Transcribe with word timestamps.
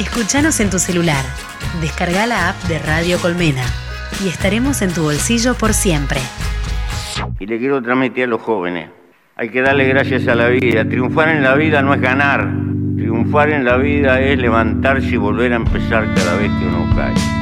Escuchanos 0.00 0.60
en 0.60 0.70
tu 0.70 0.78
celular. 0.78 1.22
Descarga 1.82 2.26
la 2.26 2.48
app 2.48 2.56
de 2.68 2.78
Radio 2.78 3.18
Colmena 3.18 3.62
y 4.24 4.28
estaremos 4.28 4.80
en 4.80 4.94
tu 4.94 5.02
bolsillo 5.02 5.52
por 5.52 5.74
siempre. 5.74 6.20
Y 7.38 7.44
le 7.44 7.58
quiero 7.58 7.82
transmitir 7.82 8.24
a 8.24 8.26
los 8.28 8.40
jóvenes. 8.40 8.88
Hay 9.36 9.50
que 9.50 9.60
darle 9.60 9.86
gracias 9.88 10.26
a 10.26 10.34
la 10.34 10.48
vida. 10.48 10.88
Triunfar 10.88 11.28
en 11.28 11.42
la 11.42 11.54
vida 11.54 11.82
no 11.82 11.92
es 11.92 12.00
ganar. 12.00 12.50
Triunfar 12.96 13.50
en 13.50 13.66
la 13.66 13.76
vida 13.76 14.22
es 14.22 14.38
levantarse 14.38 15.06
y 15.06 15.16
volver 15.18 15.52
a 15.52 15.56
empezar 15.56 16.06
cada 16.14 16.34
vez 16.36 16.50
que 16.58 16.64
uno 16.64 16.96
cae. 16.96 17.39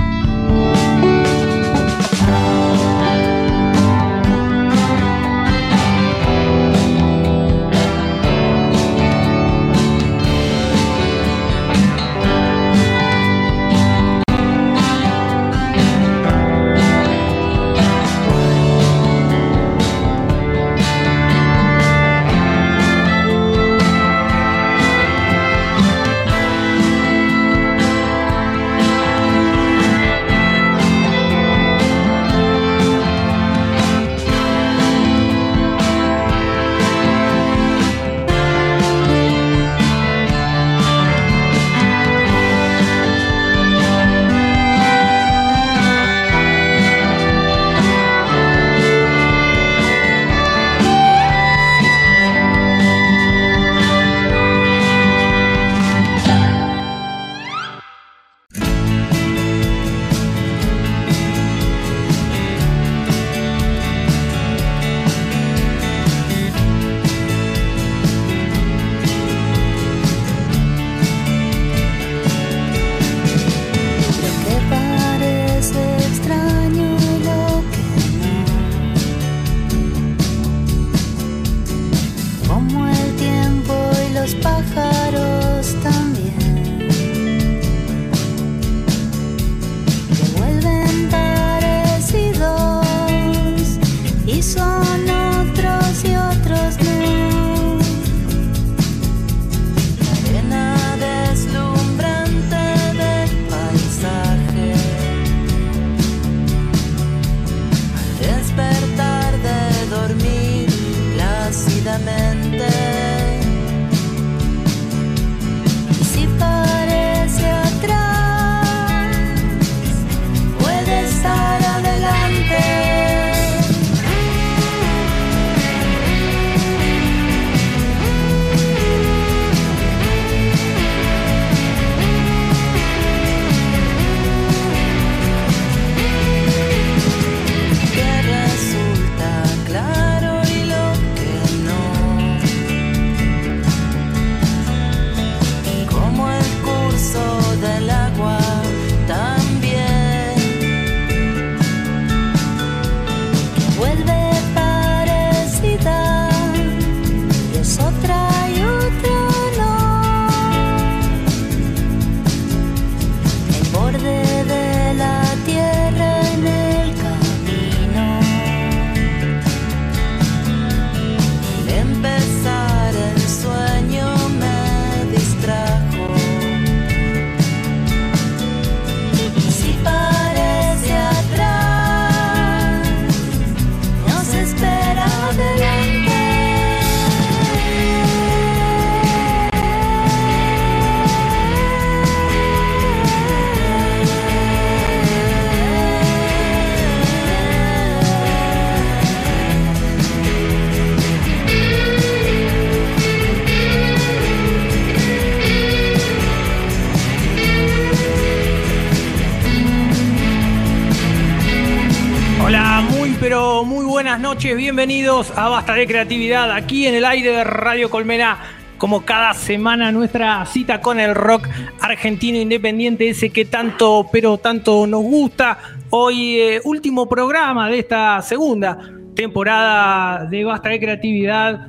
Bienvenidos 214.44 215.32
a 215.36 215.48
Basta 215.48 215.74
de 215.74 215.86
Creatividad, 215.86 216.52
aquí 216.52 216.86
en 216.86 216.94
el 216.94 217.04
aire 217.04 217.32
de 217.32 217.44
Radio 217.44 217.90
Colmena, 217.90 218.38
como 218.78 219.04
cada 219.04 219.34
semana 219.34 219.90
nuestra 219.90 220.46
cita 220.46 220.80
con 220.80 221.00
el 221.00 221.14
rock 221.16 221.48
argentino 221.80 222.38
independiente, 222.38 223.08
ese 223.08 223.30
que 223.30 223.44
tanto, 223.44 224.08
pero 224.12 224.38
tanto 224.38 224.86
nos 224.86 225.02
gusta. 225.02 225.58
Hoy 225.90 226.38
eh, 226.38 226.60
último 226.64 227.08
programa 227.08 227.68
de 227.68 227.80
esta 227.80 228.22
segunda 228.22 228.78
temporada 229.16 230.24
de 230.26 230.44
Basta 230.44 230.68
de 230.68 230.78
Creatividad. 230.78 231.68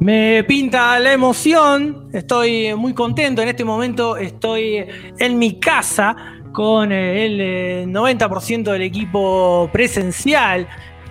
Me 0.00 0.44
pinta 0.44 0.98
la 1.00 1.14
emoción, 1.14 2.10
estoy 2.12 2.74
muy 2.74 2.92
contento 2.92 3.40
en 3.40 3.48
este 3.48 3.64
momento, 3.64 4.18
estoy 4.18 4.84
en 5.18 5.38
mi 5.38 5.58
casa 5.58 6.14
con 6.52 6.92
el 6.92 7.86
90% 7.88 8.68
eh, 8.68 8.72
del 8.72 8.82
equipo 8.82 9.70
presencial 9.72 10.68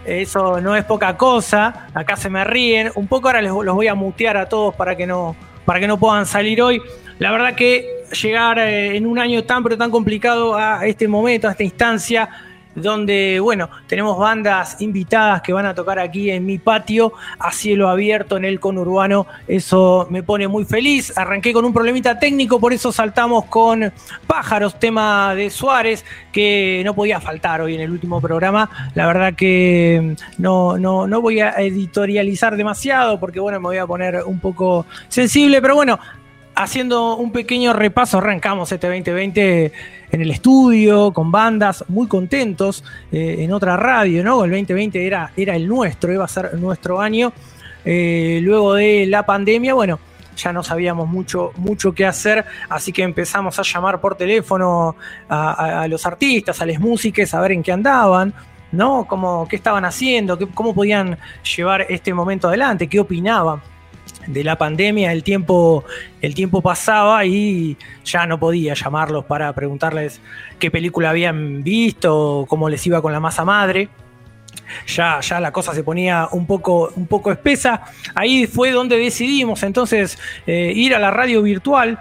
eso 0.10 0.60
no 0.60 0.76
es 0.76 0.84
poca 0.86 1.16
cosa. 1.16 1.88
Acá 1.94 2.16
se 2.16 2.30
me 2.30 2.44
ríen. 2.44 2.92
Un 2.96 3.08
poco 3.08 3.28
ahora 3.28 3.42
los 3.42 3.54
voy 3.54 3.88
a 3.88 3.96
mutear 3.96 4.38
a 4.38 4.48
todos 4.48 4.76
para 4.76 4.96
que 4.96 5.06
no, 5.06 5.36
para 5.66 5.80
que 5.80 5.88
no 5.88 5.98
puedan 5.98 6.26
salir 6.26 6.62
hoy. 6.62 6.82
La 7.20 7.32
verdad 7.32 7.56
que 7.56 8.06
llegar 8.22 8.60
eh, 8.60 8.96
en 8.96 9.06
un 9.06 9.20
año 9.20 9.44
tan 9.44 9.62
pero 9.64 9.78
tan 9.78 9.92
complicado 9.92 10.56
a 10.56 10.86
este 10.86 11.08
momento, 11.08 11.48
a 11.48 11.52
esta 11.52 11.64
instancia, 11.64 12.30
donde, 12.76 13.40
bueno, 13.40 13.70
tenemos 13.88 14.18
bandas 14.18 14.82
invitadas 14.82 15.42
que 15.42 15.54
van 15.54 15.66
a 15.66 15.74
tocar 15.74 16.00
aquí 16.00 16.30
en 16.30 16.46
mi 16.46 16.58
patio 16.58 17.14
a 17.40 17.52
cielo 17.52 17.90
abierto 17.90 18.38
en 18.38 18.46
el 18.46 18.60
conurbano. 18.60 19.28
Eso 19.48 20.08
me 20.10 20.24
pone 20.24 20.48
muy 20.48 20.66
feliz. 20.66 21.18
Arranqué 21.18 21.54
con 21.54 21.66
un 21.66 21.74
problemita 21.74 22.20
técnico, 22.20 22.60
por 22.60 22.74
eso 22.74 22.92
saltamos 22.92 23.46
con 23.46 23.92
Pájaros, 24.28 24.80
tema 24.80 25.34
de 25.36 25.50
Suárez, 25.50 26.06
que 26.32 26.82
no 26.86 26.94
podía 26.94 27.20
faltar 27.20 27.62
hoy 27.62 27.76
en 27.76 27.82
el 27.82 27.92
último 27.92 28.22
programa. 28.22 28.70
La 28.96 29.08
verdad 29.08 29.34
que 29.34 30.16
no, 30.38 30.78
no, 30.78 31.08
no 31.08 31.22
voy 31.22 31.40
a 31.40 31.52
editorializar 31.52 32.56
demasiado 32.56 33.20
porque, 33.20 33.40
bueno, 33.40 33.60
me 33.60 33.68
voy 33.68 33.78
a 33.78 33.88
poner 33.88 34.24
un 34.26 34.40
poco 34.40 34.86
sensible, 35.08 35.62
pero 35.62 35.76
bueno, 35.76 36.00
haciendo 36.60 37.16
un 37.16 37.32
pequeño 37.32 37.72
repaso, 37.72 38.18
arrancamos 38.18 38.70
este 38.74 38.88
2020 38.88 39.72
en 40.12 40.22
el 40.22 40.30
estudio, 40.30 41.14
con 41.14 41.32
bandas, 41.32 41.86
muy 41.88 42.08
contentos, 42.08 42.84
eh, 43.14 43.38
en 43.40 43.54
otra 43.54 43.78
radio, 43.78 44.24
¿no? 44.26 44.44
El 44.44 44.52
2020 44.52 45.08
era, 45.08 45.32
era 45.38 45.56
el 45.56 45.68
nuestro, 45.68 46.12
iba 46.12 46.26
a 46.26 46.28
ser 46.28 46.54
nuestro 46.56 47.00
año. 47.00 47.32
Eh, 47.86 48.42
luego 48.44 48.74
de 48.74 49.06
la 49.06 49.26
pandemia, 49.26 49.74
bueno, 49.74 50.00
ya 50.36 50.52
no 50.52 50.62
sabíamos 50.62 51.08
mucho, 51.08 51.54
mucho 51.56 51.94
qué 51.94 52.06
hacer, 52.06 52.44
así 52.68 52.92
que 52.92 53.04
empezamos 53.04 53.58
a 53.58 53.64
llamar 53.64 54.02
por 54.02 54.16
teléfono 54.16 54.98
a, 55.30 55.88
los 55.90 56.06
artistas, 56.06 56.62
a 56.62 56.66
las 56.66 56.80
músicas, 56.80 57.34
a 57.34 57.40
ver 57.40 57.54
en 57.54 57.64
qué 57.64 57.72
andaban, 57.72 58.34
¿no? 58.74 59.06
Cómo, 59.08 59.48
qué 59.48 59.56
estaban 59.56 59.86
haciendo, 59.86 60.38
cómo 60.54 60.76
podían 60.76 61.18
llevar 61.56 61.86
este 61.88 62.14
momento 62.14 62.50
adelante, 62.50 62.88
qué 62.88 63.00
opinaban 63.00 63.62
de 64.30 64.44
la 64.44 64.58
pandemia 64.58 65.12
el 65.12 65.24
tiempo, 65.24 65.84
el 66.22 66.36
tiempo 66.36 66.62
pasaba 66.62 67.26
y 67.26 67.78
ya 68.06 68.26
no 68.26 68.40
podía 68.40 68.76
llamarlos 68.76 69.26
para 69.26 69.52
preguntarles 69.54 70.22
qué 70.60 70.70
película 70.70 71.10
habían 71.10 71.64
visto, 71.64 72.46
cómo 72.48 72.70
les 72.70 72.86
iba 72.86 73.02
con 73.02 73.12
la 73.12 73.20
masa 73.20 73.44
madre. 73.44 73.90
Ya, 74.88 75.20
ya 75.22 75.40
la 75.40 75.52
cosa 75.52 75.74
se 75.74 75.84
ponía 75.84 76.28
un 76.32 76.46
poco, 76.46 76.92
un 76.96 77.08
poco 77.08 77.32
espesa. 77.32 77.82
Ahí 78.14 78.46
fue 78.46 78.72
donde 78.72 78.98
decidimos 78.98 79.64
entonces 79.64 80.20
eh, 80.46 80.72
ir 80.76 80.94
a 80.94 81.00
la 81.00 81.10
radio 81.10 81.42
virtual, 81.42 82.00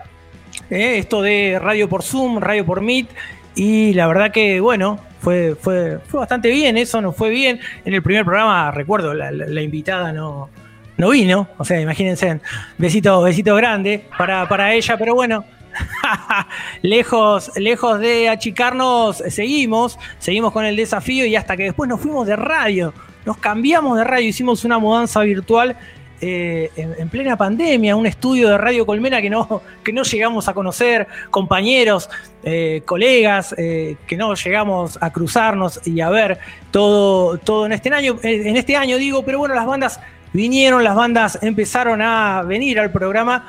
eh, 0.68 0.98
esto 0.98 1.22
de 1.22 1.58
radio 1.58 1.88
por 1.88 2.02
Zoom, 2.02 2.38
radio 2.38 2.66
por 2.66 2.82
Meet, 2.82 3.08
y 3.54 3.94
la 3.94 4.06
verdad 4.06 4.30
que, 4.30 4.60
bueno, 4.60 5.00
fue, 5.20 5.56
fue, 5.58 5.98
fue 6.06 6.20
bastante 6.20 6.50
bien, 6.50 6.76
eso 6.76 7.00
nos 7.00 7.16
fue 7.16 7.30
bien. 7.30 7.58
En 7.86 7.94
el 7.94 8.02
primer 8.02 8.24
programa, 8.24 8.70
recuerdo, 8.70 9.14
la 9.14 9.62
invitada 9.62 10.12
no, 10.12 10.50
no 10.98 11.10
vino, 11.10 11.48
o 11.56 11.64
sea, 11.64 11.80
imagínense, 11.80 12.40
besito, 12.76 13.22
besito 13.22 13.54
grande 13.54 14.04
para, 14.18 14.46
para 14.48 14.74
ella, 14.74 14.98
pero 14.98 15.14
bueno, 15.14 15.44
lejos, 16.82 17.52
lejos 17.56 18.00
de 18.00 18.28
achicarnos, 18.28 19.22
seguimos, 19.28 19.96
seguimos 20.18 20.52
con 20.52 20.64
el 20.64 20.74
desafío 20.74 21.24
y 21.24 21.36
hasta 21.36 21.56
que 21.56 21.62
después 21.62 21.88
nos 21.88 22.00
fuimos 22.00 22.26
de 22.26 22.34
radio, 22.34 22.92
nos 23.24 23.38
cambiamos 23.38 23.96
de 23.96 24.04
radio, 24.04 24.28
hicimos 24.28 24.64
una 24.64 24.78
mudanza 24.78 25.20
virtual 25.20 25.76
eh, 26.20 26.72
en, 26.74 27.08
plena 27.10 27.36
pandemia, 27.36 27.94
un 27.94 28.04
estudio 28.06 28.48
de 28.48 28.58
Radio 28.58 28.84
Colmena 28.84 29.22
que 29.22 29.30
no, 29.30 29.62
que 29.84 29.92
no 29.92 30.02
llegamos 30.02 30.48
a 30.48 30.52
conocer, 30.52 31.06
compañeros, 31.30 32.10
eh, 32.42 32.82
colegas, 32.84 33.54
eh, 33.56 33.94
que 34.04 34.16
no 34.16 34.34
llegamos 34.34 34.98
a 35.00 35.12
cruzarnos 35.12 35.80
y 35.86 36.00
a 36.00 36.10
ver 36.10 36.38
todo, 36.72 37.38
todo 37.38 37.66
en 37.66 37.72
este 37.72 37.94
año, 37.94 38.18
en 38.24 38.56
este 38.56 38.74
año 38.74 38.96
digo, 38.96 39.24
pero 39.24 39.38
bueno, 39.38 39.54
las 39.54 39.66
bandas 39.66 40.00
vinieron, 40.32 40.84
las 40.84 40.94
bandas 40.94 41.38
empezaron 41.42 42.02
a 42.02 42.42
venir 42.42 42.78
al 42.80 42.90
programa 42.90 43.46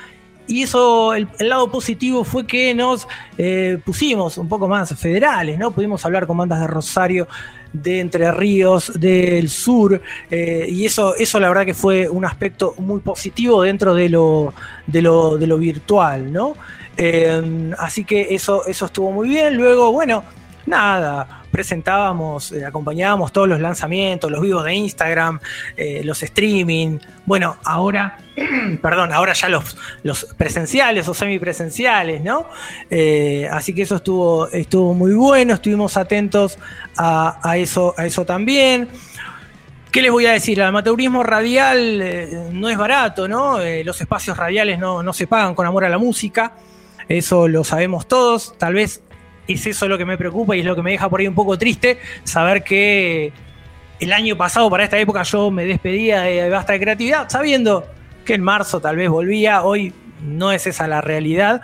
y 0.50 0.64
eso, 0.64 1.14
el, 1.14 1.28
lado 1.38 1.70
positivo 1.70 2.24
fue 2.24 2.48
que 2.48 2.74
nos 2.74 3.08
eh, 3.38 3.78
pusimos 3.86 4.36
un 4.40 4.50
poco 4.50 4.68
más 4.68 4.98
federales, 5.00 5.60
¿no? 5.60 5.70
Pudimos 5.70 6.04
hablar 6.06 6.26
con 6.26 6.38
bandas 6.38 6.60
de 6.62 6.66
Rosario, 6.66 7.28
de 7.72 8.00
Entre 8.00 8.32
Ríos, 8.32 8.92
del 9.00 9.48
sur, 9.48 10.02
eh, 10.32 10.66
y 10.68 10.88
eso, 10.88 11.16
eso 11.16 11.40
la 11.40 11.50
verdad 11.50 11.66
que 11.66 11.76
fue 11.76 12.10
un 12.10 12.26
aspecto 12.26 12.74
muy 12.80 13.00
positivo 13.00 13.62
dentro 13.62 13.94
de 13.94 14.10
lo, 14.10 14.56
de 14.88 15.04
lo, 15.04 15.58
virtual, 15.60 16.34
¿no? 16.34 16.56
Eh, 16.98 17.72
así 17.78 18.04
que 18.04 18.34
eso, 18.34 18.66
eso 18.66 18.88
estuvo 18.88 19.12
muy 19.12 19.30
bien. 19.30 19.56
Luego, 19.56 19.92
bueno, 19.92 20.24
nada, 20.66 21.39
presentábamos, 21.50 22.52
eh, 22.52 22.66
acompañábamos 22.66 23.32
todos 23.32 23.48
los 23.48 23.60
lanzamientos, 23.60 24.32
los 24.32 24.42
vivos 24.42 24.64
de 24.64 24.74
Instagram, 24.74 25.40
eh, 25.76 26.02
los 26.04 26.22
streaming. 26.24 27.00
Bueno, 27.26 27.58
ahora, 27.64 28.18
perdón, 28.82 29.14
ahora 29.14 29.34
ya 29.34 29.50
los, 29.50 29.78
los 30.04 30.26
presenciales 30.38 31.08
o 31.08 31.14
semipresenciales, 31.14 32.22
¿no? 32.22 32.48
Eh, 32.90 33.48
así 33.52 33.74
que 33.74 33.84
eso 33.84 33.98
estuvo, 33.98 34.48
estuvo 34.50 34.94
muy 34.94 35.14
bueno, 35.14 35.56
estuvimos 35.56 35.98
atentos 35.98 36.58
a, 36.98 37.58
eso, 37.58 37.94
a 37.98 38.06
eso 38.06 38.26
también. 38.26 38.90
¿Qué 39.92 40.02
les 40.02 40.12
voy 40.12 40.28
a 40.28 40.34
decir? 40.34 40.60
El 40.60 40.66
amateurismo 40.66 41.24
radial 41.24 42.52
no 42.54 42.70
es 42.70 42.78
barato, 42.78 43.28
¿no? 43.28 43.58
los 43.84 44.00
espacios 44.00 44.38
radiales 44.38 44.78
no, 44.78 45.02
no 45.02 45.14
se 45.14 45.26
pagan 45.26 45.56
con 45.56 45.66
amor 45.66 45.84
a 45.84 45.90
la 45.90 45.98
música. 45.98 46.54
Eso 47.08 47.48
lo 47.48 47.64
sabemos 47.64 48.08
todos. 48.08 48.56
Tal 48.60 48.76
vez 48.76 49.02
es 49.54 49.66
eso 49.66 49.88
lo 49.88 49.98
que 49.98 50.06
me 50.06 50.18
preocupa 50.18 50.56
y 50.56 50.60
es 50.60 50.66
lo 50.66 50.76
que 50.76 50.82
me 50.82 50.92
deja 50.92 51.10
por 51.10 51.20
ahí 51.20 51.28
un 51.28 51.36
poco 51.36 51.58
triste, 51.58 52.00
saber 52.24 52.64
que 52.64 53.32
el 54.00 54.14
año 54.14 54.38
pasado 54.38 54.70
para 54.70 54.84
esta 54.84 54.98
época 54.98 55.24
yo 55.24 55.52
me 55.52 55.66
despedía 55.66 56.22
de 56.22 56.50
Basta 56.50 56.74
de 56.74 56.80
Creatividad, 56.80 57.30
sabiendo 57.30 57.86
que 58.26 58.36
en 58.36 58.42
marzo 58.42 58.80
tal 58.80 58.96
vez 58.96 59.10
volvía, 59.10 59.64
hoy 59.64 59.94
no 60.22 60.52
es 60.52 60.68
esa 60.68 60.88
la 60.88 61.02
realidad, 61.02 61.62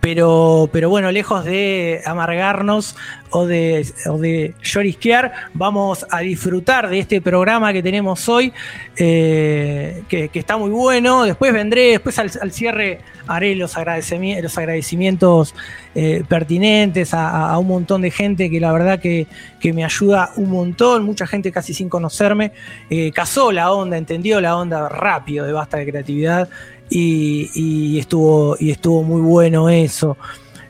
pero, 0.00 0.70
pero 0.72 0.88
bueno, 0.88 1.12
lejos 1.12 1.44
de 1.44 2.00
amargarnos 2.06 2.96
o 3.30 3.46
de, 3.46 3.86
o 4.06 4.16
de 4.16 4.54
llorisquear, 4.62 5.32
vamos 5.52 6.06
a 6.10 6.20
disfrutar 6.20 6.88
de 6.88 7.00
este 7.00 7.20
programa 7.20 7.72
que 7.72 7.82
tenemos 7.82 8.26
hoy, 8.28 8.52
eh, 8.96 10.02
que, 10.08 10.30
está 10.32 10.56
muy 10.56 10.70
bueno. 10.70 11.24
Después 11.24 11.52
vendré, 11.52 11.90
después 11.90 12.18
al, 12.18 12.52
cierre 12.52 13.00
haré 13.26 13.54
los, 13.54 13.76
agradecimientos, 13.76 15.54
eh, 15.94 16.24
pertinentes 16.26 17.12
a, 17.12 17.56
un 17.58 17.68
montón 17.68 18.00
de 18.00 18.10
gente 18.10 18.48
que 18.50 18.58
la 18.58 18.72
verdad 18.72 19.00
que, 19.00 19.26
me 19.62 19.84
ayuda 19.84 20.30
un 20.36 20.48
montón, 20.50 21.04
mucha 21.04 21.26
gente 21.26 21.52
casi 21.52 21.74
sin 21.74 21.90
conocerme, 21.90 22.52
eh, 22.88 23.12
casó 23.12 23.52
la 23.52 23.70
onda, 23.70 23.98
entendió 23.98 24.40
la 24.40 24.56
onda 24.56 24.88
rápido 24.88 25.44
de 25.44 25.52
Basta 25.52 25.76
de 25.76 25.86
Creatividad 25.86 26.48
y, 26.90 27.98
estuvo, 27.98 28.56
y 28.58 28.70
estuvo 28.70 29.02
muy 29.02 29.20
bueno 29.20 29.68
eso. 29.68 30.16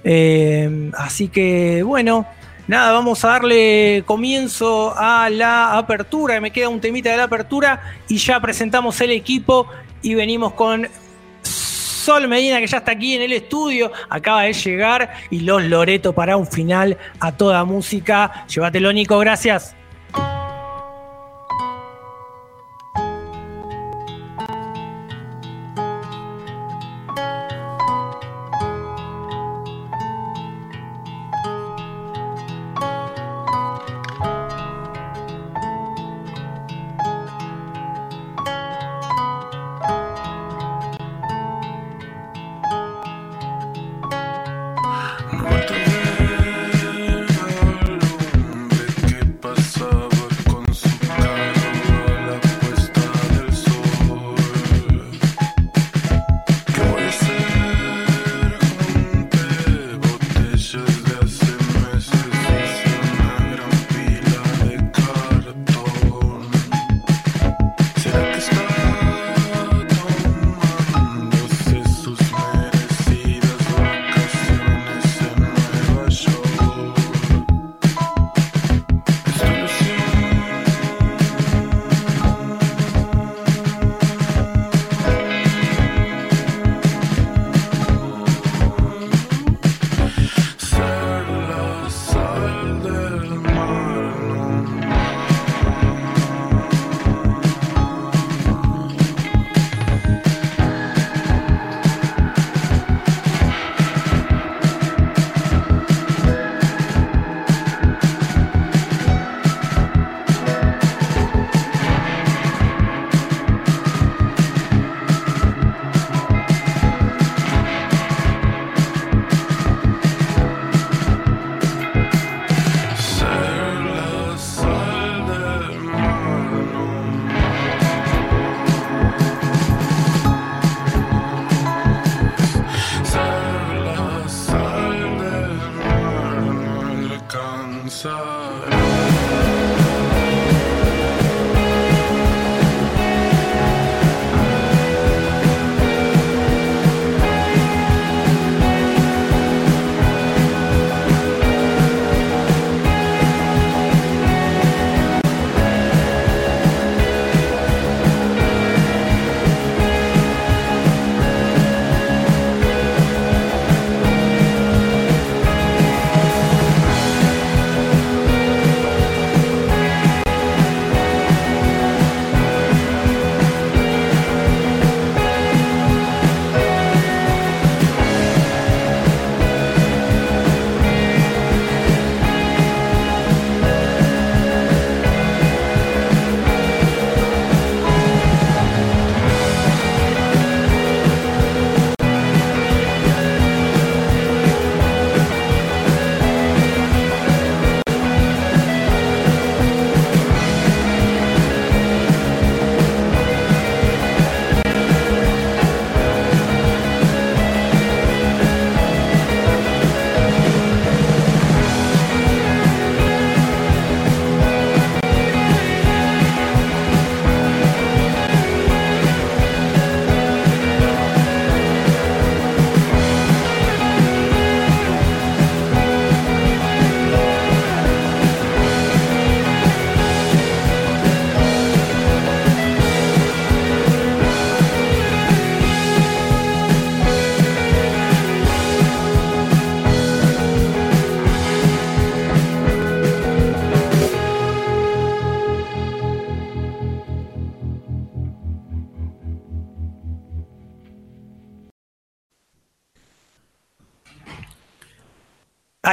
Eh, 0.05 0.91
así 0.97 1.29
que 1.29 1.83
bueno, 1.83 2.27
nada, 2.69 2.93
vamos 2.93 3.25
a 3.25 3.29
darle 3.29 4.03
comienzo 4.07 4.95
a 4.97 5.29
la 5.31 5.77
apertura. 5.77 6.41
Me 6.41 6.51
queda 6.51 6.69
un 6.69 6.81
temita 6.81 7.11
de 7.11 7.17
la 7.17 7.25
apertura 7.25 7.81
y 8.09 8.19
ya 8.19 8.41
presentamos 8.41 9.01
el 9.01 9.11
equipo 9.11 9.67
y 10.03 10.15
venimos 10.15 10.53
con 10.53 10.87
Sol 11.43 12.29
Medina 12.29 12.61
que 12.61 12.67
ya 12.67 12.79
está 12.79 12.93
aquí 12.93 13.15
en 13.15 13.23
el 13.23 13.33
estudio, 13.33 13.93
acaba 14.09 14.43
de 14.43 14.53
llegar 14.55 15.13
y 15.31 15.41
los 15.41 15.63
Loreto 15.65 16.15
para 16.15 16.37
un 16.37 16.47
final 16.47 16.97
a 17.19 17.33
toda 17.33 17.65
música. 17.65 18.47
Llévatelo 18.49 18.93
Nico, 18.93 19.19
gracias. 19.19 19.77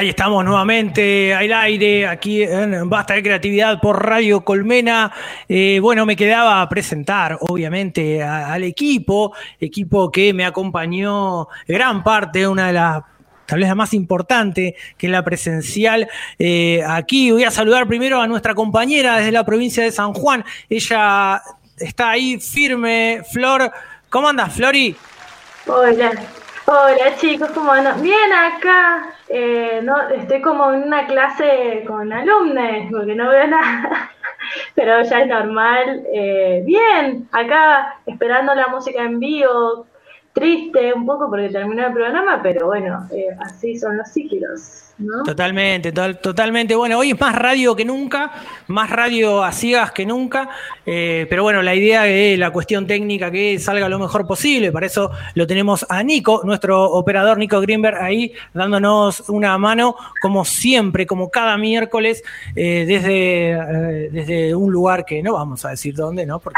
Estamos 0.09 0.45
nuevamente 0.45 1.33
al 1.33 1.51
aire, 1.51 2.07
aquí 2.07 2.41
en 2.41 2.89
Basta 2.89 3.15
de 3.15 3.23
Creatividad 3.23 3.81
por 3.81 4.05
Radio 4.05 4.39
Colmena. 4.41 5.11
Eh, 5.49 5.79
bueno, 5.81 6.05
me 6.05 6.15
quedaba 6.15 6.67
presentar, 6.69 7.37
obviamente, 7.41 8.23
al 8.23 8.63
equipo, 8.63 9.33
equipo 9.59 10.09
que 10.09 10.33
me 10.33 10.45
acompañó 10.45 11.49
gran 11.67 12.03
parte, 12.03 12.47
una 12.47 12.67
de 12.67 12.73
las 12.73 13.03
tal 13.45 13.59
vez 13.59 13.67
la 13.67 13.75
más 13.75 13.93
importante, 13.93 14.75
que 14.97 15.07
es 15.07 15.11
la 15.11 15.23
presencial. 15.25 16.07
Eh, 16.39 16.81
aquí 16.87 17.31
voy 17.31 17.43
a 17.43 17.51
saludar 17.51 17.85
primero 17.85 18.21
a 18.21 18.27
nuestra 18.27 18.55
compañera 18.55 19.17
desde 19.17 19.33
la 19.33 19.45
provincia 19.45 19.83
de 19.83 19.91
San 19.91 20.13
Juan. 20.13 20.45
Ella 20.69 21.41
está 21.77 22.11
ahí 22.11 22.39
firme. 22.39 23.23
Flor, 23.31 23.71
¿cómo 24.09 24.29
andas, 24.29 24.53
Flori? 24.53 24.95
Hola, 25.65 26.11
hola 26.65 27.17
chicos, 27.19 27.49
¿cómo 27.53 27.73
andan? 27.73 28.01
Bien 28.01 28.31
acá. 28.31 29.16
Eh, 29.29 29.81
no, 29.83 30.09
estoy 30.09 30.41
como 30.41 30.71
en 30.71 30.83
una 30.83 31.05
clase 31.05 31.83
con 31.85 32.11
alumnos, 32.13 32.87
porque 32.91 33.15
no 33.15 33.29
veo 33.29 33.47
nada, 33.47 34.11
pero 34.75 35.01
ya 35.03 35.21
es 35.21 35.27
normal. 35.27 36.03
Eh, 36.13 36.63
bien, 36.65 37.27
acá 37.31 37.95
esperando 38.05 38.55
la 38.55 38.67
música 38.67 39.03
en 39.03 39.19
vivo, 39.19 39.85
triste 40.33 40.93
un 40.93 41.05
poco 41.05 41.29
porque 41.29 41.49
terminó 41.49 41.87
el 41.87 41.93
programa, 41.93 42.41
pero 42.41 42.67
bueno, 42.67 43.07
eh, 43.11 43.35
así 43.41 43.77
son 43.77 43.97
los 43.97 44.07
ciclos. 44.09 44.86
Totalmente, 45.25 45.91
totalmente. 45.91 46.75
Bueno, 46.75 46.97
hoy 46.97 47.11
es 47.11 47.19
más 47.19 47.35
radio 47.35 47.75
que 47.75 47.85
nunca, 47.85 48.31
más 48.65 48.89
radio 48.89 49.43
a 49.43 49.51
ciegas 49.51 49.91
que 49.91 50.07
nunca, 50.07 50.49
eh, 50.87 51.27
pero 51.29 51.43
bueno, 51.43 51.61
la 51.61 51.75
idea 51.75 52.07
es 52.07 52.39
la 52.39 52.49
cuestión 52.49 52.87
técnica 52.87 53.29
que 53.29 53.59
salga 53.59 53.89
lo 53.89 53.99
mejor 53.99 54.25
posible, 54.25 54.71
para 54.71 54.87
eso 54.87 55.11
lo 55.35 55.45
tenemos 55.45 55.85
a 55.87 56.01
Nico, 56.01 56.41
nuestro 56.45 56.83
operador 56.83 57.37
Nico 57.37 57.61
Greenberg, 57.61 57.97
ahí 58.01 58.33
dándonos 58.55 59.29
una 59.29 59.55
mano, 59.59 59.95
como 60.19 60.43
siempre, 60.43 61.05
como 61.05 61.29
cada 61.29 61.57
miércoles, 61.57 62.23
eh, 62.55 62.85
desde, 62.87 63.51
eh, 63.51 64.09
desde 64.11 64.55
un 64.55 64.71
lugar 64.71 65.05
que 65.05 65.21
no 65.21 65.33
vamos 65.33 65.63
a 65.63 65.69
decir 65.69 65.93
dónde, 65.93 66.25
¿no? 66.25 66.39
Porque 66.39 66.57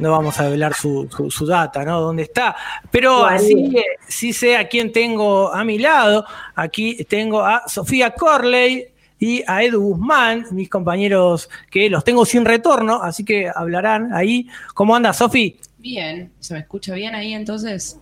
no 0.00 0.10
vamos 0.10 0.38
a 0.40 0.48
velar 0.48 0.74
su, 0.74 1.08
su, 1.30 1.46
data, 1.46 1.84
¿no? 1.84 2.00
Dónde 2.00 2.24
está. 2.24 2.56
Pero 2.90 3.26
sí, 3.38 3.76
sí 4.08 4.32
sé 4.32 4.56
a 4.56 4.66
quién 4.66 4.92
tengo 4.92 5.54
a 5.54 5.62
mi 5.62 5.78
lado, 5.78 6.24
aquí 6.56 7.04
tengo 7.04 7.35
a 7.44 7.68
Sofía 7.68 8.12
Corley 8.12 8.88
y 9.18 9.42
a 9.46 9.62
Edu 9.62 9.80
Guzmán, 9.80 10.46
mis 10.52 10.68
compañeros 10.68 11.48
que 11.70 11.88
los 11.88 12.04
tengo 12.04 12.24
sin 12.24 12.44
retorno, 12.44 13.02
así 13.02 13.24
que 13.24 13.50
hablarán 13.54 14.12
ahí. 14.12 14.48
¿Cómo 14.74 14.94
anda, 14.94 15.12
Sofi? 15.12 15.58
Bien, 15.78 16.32
¿se 16.40 16.54
me 16.54 16.60
escucha 16.60 16.94
bien 16.94 17.14
ahí 17.14 17.32
entonces? 17.32 17.98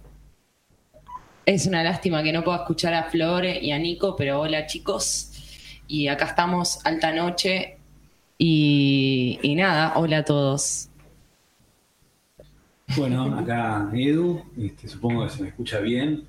Es 1.46 1.66
una 1.66 1.82
lástima 1.82 2.22
que 2.22 2.32
no 2.32 2.42
pueda 2.42 2.58
escuchar 2.58 2.94
a 2.94 3.04
Flore 3.04 3.58
y 3.60 3.70
a 3.70 3.78
Nico, 3.78 4.16
pero 4.16 4.40
hola 4.40 4.66
chicos. 4.66 5.30
Y 5.86 6.08
acá 6.08 6.26
estamos, 6.26 6.84
alta 6.84 7.12
noche. 7.12 7.76
Y, 8.38 9.54
nada, 9.56 9.92
hola 9.96 10.18
a 10.18 10.24
todos. 10.24 10.88
Bueno, 12.96 13.38
acá 13.38 13.90
Edu, 13.92 14.42
este, 14.58 14.88
supongo 14.88 15.24
que 15.24 15.30
se 15.30 15.42
me 15.42 15.48
escucha 15.48 15.80
bien. 15.80 16.26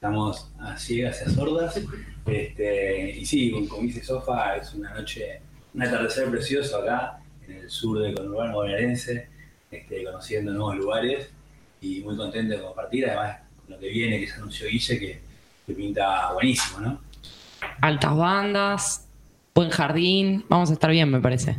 Estamos 0.00 0.50
a 0.58 0.78
ciegas 0.78 1.20
y 1.20 1.28
a 1.28 1.34
sordas. 1.34 1.78
Este, 2.24 3.18
y 3.18 3.26
sí, 3.26 3.50
como 3.68 3.82
dice 3.82 4.02
Sofa, 4.02 4.56
es 4.56 4.72
una 4.72 4.94
noche, 4.94 5.42
un 5.74 5.82
atardecer 5.82 6.30
precioso 6.30 6.78
acá 6.78 7.18
en 7.46 7.56
el 7.56 7.70
sur 7.70 7.98
del 7.98 8.14
conurbano 8.14 8.54
bonaerense, 8.54 9.28
este, 9.70 10.02
conociendo 10.02 10.52
nuevos 10.52 10.76
lugares 10.76 11.28
y 11.82 12.00
muy 12.00 12.16
contento 12.16 12.56
de 12.56 12.62
compartir, 12.62 13.08
además 13.08 13.40
con 13.60 13.74
lo 13.74 13.78
que 13.78 13.90
viene, 13.90 14.18
que 14.18 14.26
se 14.26 14.36
anunció 14.36 14.68
Guille, 14.68 14.98
que, 14.98 15.20
que 15.66 15.72
pinta 15.74 16.32
buenísimo, 16.32 16.80
¿no? 16.80 17.00
Altas 17.82 18.16
bandas, 18.16 19.06
buen 19.54 19.68
jardín, 19.68 20.46
vamos 20.48 20.70
a 20.70 20.72
estar 20.72 20.90
bien, 20.90 21.10
me 21.10 21.20
parece. 21.20 21.58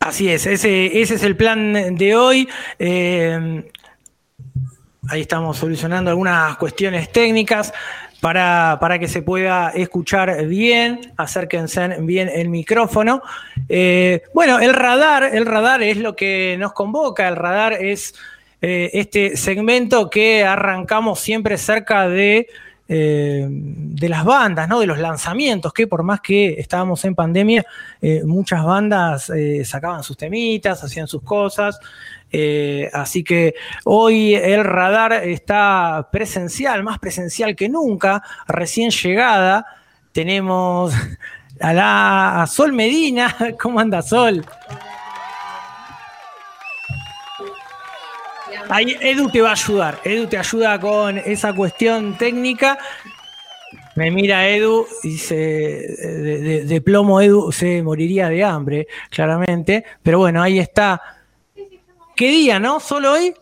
Así 0.00 0.28
es, 0.28 0.44
ese, 0.46 1.00
ese 1.00 1.14
es 1.14 1.22
el 1.22 1.36
plan 1.36 1.94
de 1.94 2.16
hoy. 2.16 2.48
Eh, 2.80 3.70
ahí 5.08 5.22
estamos 5.22 5.58
solucionando 5.58 6.10
algunas 6.10 6.56
cuestiones 6.56 7.10
técnicas 7.12 7.72
para, 8.24 8.98
que 8.98 9.06
se 9.06 9.20
pueda 9.20 9.68
escuchar 9.70 10.46
bien, 10.46 11.12
acérquense 11.18 11.96
bien 12.00 12.30
el 12.32 12.48
micrófono. 12.48 13.20
Eh, 13.68 14.22
bueno, 14.32 14.60
el 14.60 14.72
radar, 14.72 15.24
el 15.24 15.44
radar 15.44 15.82
es 15.82 15.98
lo 15.98 16.16
que 16.16 16.56
nos 16.58 16.72
convoca, 16.72 17.28
el 17.28 17.36
radar 17.36 17.74
es 17.74 18.14
eh, 18.62 18.90
este 18.94 19.36
segmento 19.36 20.08
que 20.08 20.42
arrancamos 20.42 21.20
siempre 21.20 21.58
cerca 21.58 22.08
de, 22.08 22.48
eh, 22.88 23.46
de 23.46 24.08
las 24.08 24.24
bandas, 24.24 24.70
¿no? 24.70 24.80
de 24.80 24.86
los 24.86 24.98
lanzamientos, 24.98 25.74
que 25.74 25.86
por 25.86 26.02
más 26.02 26.22
que 26.22 26.54
estábamos 26.58 27.04
en 27.04 27.14
pandemia, 27.14 27.66
muchas 28.24 28.64
bandas 28.64 29.30
sacaban 29.64 30.02
sus 30.02 30.16
temitas, 30.16 30.82
hacían 30.82 31.08
sus 31.08 31.22
cosas. 31.22 31.78
Eh, 32.36 32.90
así 32.92 33.22
que 33.22 33.54
hoy 33.84 34.34
el 34.34 34.64
radar 34.64 35.12
está 35.12 36.08
presencial, 36.10 36.82
más 36.82 36.98
presencial 36.98 37.54
que 37.54 37.68
nunca, 37.68 38.24
recién 38.48 38.90
llegada. 38.90 39.64
Tenemos 40.10 40.92
a 41.60 41.72
la 41.72 42.44
Sol 42.50 42.72
Medina. 42.72 43.36
¿Cómo 43.60 43.78
anda 43.78 44.02
Sol? 44.02 44.44
Ahí 48.68 48.96
Edu 49.00 49.30
te 49.30 49.40
va 49.40 49.50
a 49.50 49.52
ayudar. 49.52 50.00
Edu 50.02 50.26
te 50.26 50.36
ayuda 50.36 50.80
con 50.80 51.18
esa 51.18 51.52
cuestión 51.52 52.18
técnica. 52.18 52.78
Me 53.94 54.10
mira 54.10 54.48
Edu 54.48 54.88
y 55.04 55.10
dice, 55.10 55.36
de, 55.36 56.64
de, 56.64 56.80
plomo 56.80 57.20
Edu 57.20 57.52
se 57.52 57.80
moriría 57.84 58.28
de 58.28 58.42
hambre, 58.42 58.88
claramente. 59.08 59.84
Pero 60.02 60.18
bueno, 60.18 60.42
ahí 60.42 60.58
está 60.58 61.00
¿Qué 62.16 62.28
día, 62.28 62.60
no? 62.60 62.78
¿Solo 62.78 63.12
hoy? 63.12 63.34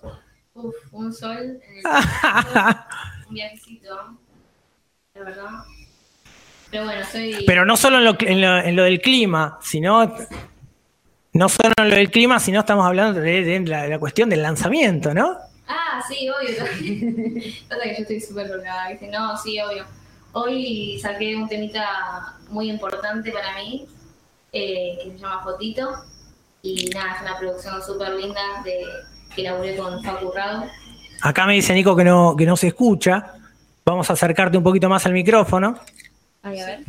Uf, 0.55 0.75
un 0.93 1.12
sol 1.12 1.61
en 1.62 1.79
el 1.79 1.85
un 3.29 3.35
viajecito, 3.35 4.19
la 5.14 5.25
verdad. 5.25 5.50
Pero 6.71 6.85
bueno, 6.85 7.05
soy. 7.11 7.45
Pero 7.47 7.67
no 7.67 7.76
solo 7.76 7.99
en 7.99 8.05
lo, 8.05 8.17
en 8.67 8.76
lo, 8.76 8.85
del 8.85 9.00
clima, 9.00 9.59
sino. 9.62 10.14
No 11.35 11.49
solo 11.49 11.73
en 11.76 11.91
lo 11.91 11.97
del 11.97 12.11
clima, 12.11 12.41
sino 12.41 12.61
estamos 12.61 12.87
hablando 12.87 13.21
de, 13.21 13.61
la, 13.61 13.99
cuestión 13.99 14.31
del 14.31 14.43
lanzamiento, 14.43 15.12
¿no? 15.12 15.37
Ah, 15.67 16.02
sí, 16.07 16.29
obvio. 16.29 16.59
Pasa 17.69 17.83
que 17.83 17.95
yo 17.97 18.02
estoy 18.02 18.21
súper 18.21 18.49
colgada. 18.49 18.88
Dice, 18.88 19.09
no, 19.09 19.37
sí, 19.37 19.59
obvio. 19.61 19.85
Hoy 20.33 20.99
saqué 21.00 21.37
un 21.37 21.49
temita 21.49 22.37
muy 22.49 22.71
importante 22.71 23.33
para 23.33 23.55
mí, 23.57 23.87
eh, 24.52 24.99
que 25.02 25.11
se 25.11 25.19
llama 25.19 25.43
Fotito 25.43 25.91
y 26.62 26.88
nada, 26.90 27.16
es 27.16 27.23
una 27.23 27.38
producción 27.38 27.83
súper 27.83 28.14
linda 28.14 28.40
de, 28.64 28.85
que 29.35 29.42
laburé 29.42 29.76
con 29.76 30.02
Facu 30.02 30.31
Rado. 30.31 30.64
Acá 31.21 31.45
me 31.45 31.54
dice 31.54 31.75
Nico 31.75 31.97
que 31.97 32.04
no, 32.04 32.37
que 32.37 32.47
no 32.47 32.57
se 32.57 32.69
escucha. 32.69 33.35
Vamos 33.85 34.09
a 34.09 34.12
acercarte 34.12 34.57
un 34.57 34.62
poquito 34.62 34.88
más 34.88 35.04
al 35.04 35.12
micrófono. 35.12 35.76
Ahí, 36.42 36.61
a 36.61 36.66
ver. 36.66 36.85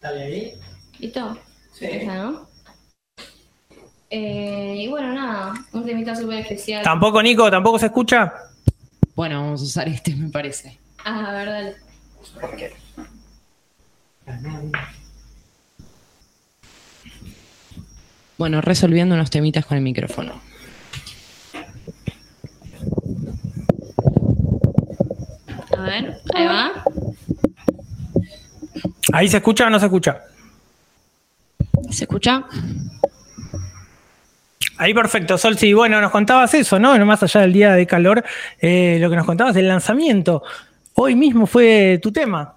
¿Dale 0.00 0.22
ahí? 0.22 0.54
¿Listo? 1.00 1.38
Sí. 1.72 1.88
¿no? 2.04 2.46
Eh, 4.10 4.74
y 4.78 4.88
bueno, 4.88 5.12
nada, 5.12 5.54
un 5.72 5.84
temita 5.84 6.14
súper 6.14 6.40
especial. 6.40 6.84
¿Tampoco, 6.84 7.20
Nico? 7.20 7.50
¿Tampoco 7.50 7.80
se 7.80 7.86
escucha? 7.86 8.32
Bueno, 9.14 9.42
vamos 9.42 9.60
a 9.60 9.64
usar 9.64 9.88
este, 9.88 10.14
me 10.16 10.28
parece. 10.28 10.78
Ah, 11.04 11.26
a 11.28 11.32
ver, 11.32 11.48
dale. 11.48 11.76
Bueno, 18.36 18.60
resolviendo 18.60 19.14
unos 19.14 19.30
temitas 19.30 19.64
con 19.64 19.76
el 19.76 19.84
micrófono. 19.84 20.40
A 25.76 25.82
ver, 25.82 26.20
ahí 26.34 26.46
va. 26.46 26.84
¿Ahí 29.12 29.28
se 29.28 29.36
escucha 29.36 29.66
o 29.66 29.70
no 29.70 29.78
se 29.78 29.86
escucha? 29.86 30.22
¿Se 31.90 32.04
escucha? 32.04 32.44
Ahí 34.76 34.92
perfecto, 34.92 35.38
Sol. 35.38 35.56
Sí, 35.56 35.72
bueno, 35.72 36.00
nos 36.00 36.10
contabas 36.10 36.52
eso, 36.54 36.78
¿no? 36.78 36.96
Más 37.06 37.22
allá 37.22 37.42
del 37.42 37.52
día 37.52 37.72
de 37.72 37.86
calor, 37.86 38.24
eh, 38.60 38.98
lo 39.00 39.08
que 39.08 39.16
nos 39.16 39.26
contabas 39.26 39.54
del 39.54 39.68
lanzamiento. 39.68 40.42
Hoy 40.94 41.14
mismo 41.14 41.46
fue 41.46 41.98
tu 42.02 42.12
tema. 42.12 42.56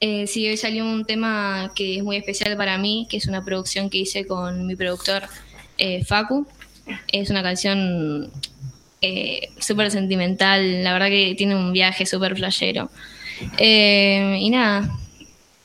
Eh, 0.00 0.26
sí, 0.26 0.46
hoy 0.48 0.56
salió 0.56 0.84
un 0.84 1.04
tema 1.04 1.72
que 1.74 1.96
es 1.96 2.02
muy 2.02 2.16
especial 2.16 2.56
para 2.56 2.78
mí, 2.78 3.06
que 3.10 3.16
es 3.16 3.26
una 3.26 3.44
producción 3.44 3.88
que 3.88 3.98
hice 3.98 4.26
con 4.26 4.66
mi 4.66 4.76
productor 4.76 5.22
eh, 5.78 6.04
Facu. 6.04 6.46
Es 7.10 7.30
una 7.30 7.42
canción 7.42 8.30
eh, 9.00 9.48
súper 9.58 9.90
sentimental, 9.90 10.84
la 10.84 10.92
verdad 10.92 11.08
que 11.08 11.34
tiene 11.36 11.56
un 11.56 11.72
viaje 11.72 12.04
súper 12.04 12.34
playero. 12.34 12.90
y 13.58 14.50
nada, 14.50 14.90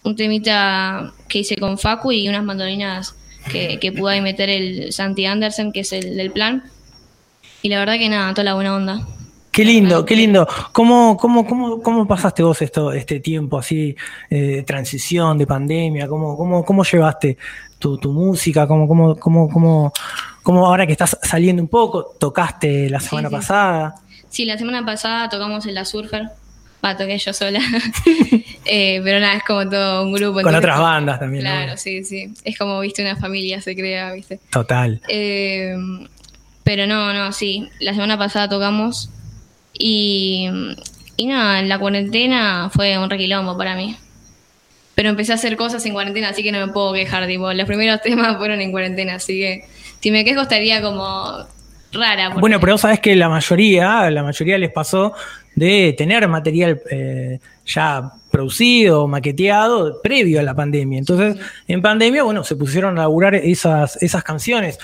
un 0.04 0.16
temita 0.16 1.14
que 1.28 1.40
hice 1.40 1.56
con 1.58 1.78
Facu 1.78 2.12
y 2.12 2.30
unas 2.30 2.44
mandolinas 2.44 3.16
que, 3.50 3.80
que 3.80 3.92
pudo 3.92 4.08
ahí 4.08 4.22
meter 4.22 4.50
el 4.50 4.94
Santi 4.94 5.26
Andersen, 5.26 5.72
que 5.72 5.82
es 5.82 5.92
el 5.92 6.16
del 6.16 6.32
plan. 6.32 6.64
Y 7.62 7.70
la 7.70 7.80
verdad 7.80 7.98
que 7.98 8.08
nada, 8.08 8.34
toda 8.34 8.46
la 8.46 8.54
buena 8.54 8.76
onda. 8.76 9.06
Qué 9.52 9.66
lindo, 9.66 10.06
qué 10.06 10.16
lindo. 10.16 10.48
¿Cómo, 10.72 11.18
cómo, 11.18 11.46
cómo, 11.46 11.82
cómo 11.82 12.08
pasaste 12.08 12.44
vos 12.44 12.62
esto, 12.62 12.94
este 12.94 13.20
tiempo 13.20 13.58
así 13.58 13.96
eh, 14.30 14.38
de 14.38 14.64
transición, 14.64 15.38
de 15.38 15.48
pandemia? 15.48 16.08
¿Cómo, 16.08 16.38
cómo, 16.38 16.64
cómo 16.64 16.84
llevaste 16.84 17.38
tu, 17.78 17.98
tu 17.98 18.12
música? 18.14 18.68
¿Cómo, 18.68 18.88
cómo, 18.88 19.16
cómo, 19.18 19.50
cómo, 19.50 19.94
cómo 20.44 20.66
ahora 20.66 20.86
que 20.86 20.94
estás 20.94 21.18
saliendo 21.24 21.62
un 21.62 21.68
poco, 21.68 22.16
tocaste 22.20 22.90
la 22.90 23.00
semana 23.00 23.30
sí. 23.30 23.36
pasada? 23.36 23.96
Sí, 24.30 24.46
la 24.46 24.58
semana 24.58 24.86
pasada 24.86 25.28
tocamos 25.28 25.66
en 25.66 25.74
la 25.74 25.84
Surfer. 25.84 26.30
Va, 26.84 26.96
toqué 26.98 27.18
yo 27.18 27.34
sola. 27.34 27.60
Eh, 28.72 29.02
pero 29.04 29.20
nada, 29.20 29.34
es 29.36 29.44
como 29.44 29.68
todo 29.68 30.04
un 30.04 30.14
grupo. 30.14 30.34
Con 30.34 30.40
entonces- 30.42 30.60
otras 30.60 30.80
bandas 30.80 31.20
también. 31.20 31.44
¿no? 31.44 31.50
Claro, 31.50 31.78
sí, 31.78 32.04
sí. 32.04 32.32
Es 32.44 32.56
como, 32.56 32.80
viste, 32.82 33.02
una 33.02 33.16
familia 33.16 33.62
se 33.62 33.76
crea, 33.76 34.12
viste. 34.14 34.40
Total. 34.52 35.02
Eh, 35.08 35.76
pero 36.64 36.86
no, 36.86 37.12
no, 37.14 37.32
sí. 37.32 37.68
La 37.80 37.94
semana 37.94 38.16
pasada 38.20 38.48
tocamos 38.48 39.10
y, 39.74 40.50
y 41.18 41.26
nada, 41.26 41.60
en 41.60 41.70
la 41.70 41.80
cuarentena 41.80 42.70
fue 42.72 42.96
un 43.00 43.10
requilombo 43.10 43.58
para 43.58 43.76
mí. 43.76 43.96
Pero 44.94 45.10
empecé 45.10 45.32
a 45.32 45.36
hacer 45.36 45.56
cosas 45.58 45.84
en 45.88 45.94
cuarentena, 45.94 46.30
así 46.30 46.44
que 46.44 46.52
no 46.52 46.64
me 46.66 46.72
puedo 46.72 46.94
quejar. 46.94 47.26
Tipo, 47.26 47.52
los 47.54 47.66
primeros 47.66 48.02
temas 48.04 48.38
fueron 48.38 48.62
en 48.62 48.72
cuarentena, 48.72 49.16
así 49.16 49.40
que 49.40 49.64
si 50.00 50.12
me 50.12 50.24
quejo 50.24 50.42
estaría 50.42 50.80
como 50.82 51.40
rara. 51.92 52.26
porque- 52.28 52.42
Bueno, 52.42 52.60
pero 52.60 52.74
vos 52.74 52.82
sabés 52.82 53.00
que 53.00 53.16
la 53.16 53.30
mayoría, 53.30 54.12
la 54.12 54.22
mayoría 54.22 54.60
les 54.60 54.72
pasó 54.72 55.14
de 55.60 55.94
tener 55.98 56.28
material 56.28 56.82
eh, 56.90 57.40
ya 57.66 58.12
producido, 58.32 59.08
maqueteado, 59.08 60.02
previo 60.02 60.40
a 60.40 60.44
la 60.44 60.56
pandemia. 60.56 61.00
Entonces, 61.00 61.38
en 61.68 61.82
pandemia, 61.82 62.24
bueno, 62.24 62.44
se 62.44 62.56
pusieron 62.56 62.98
a 62.98 63.02
laburar 63.02 63.36
esas, 63.36 64.02
esas 64.02 64.24
canciones. 64.24 64.80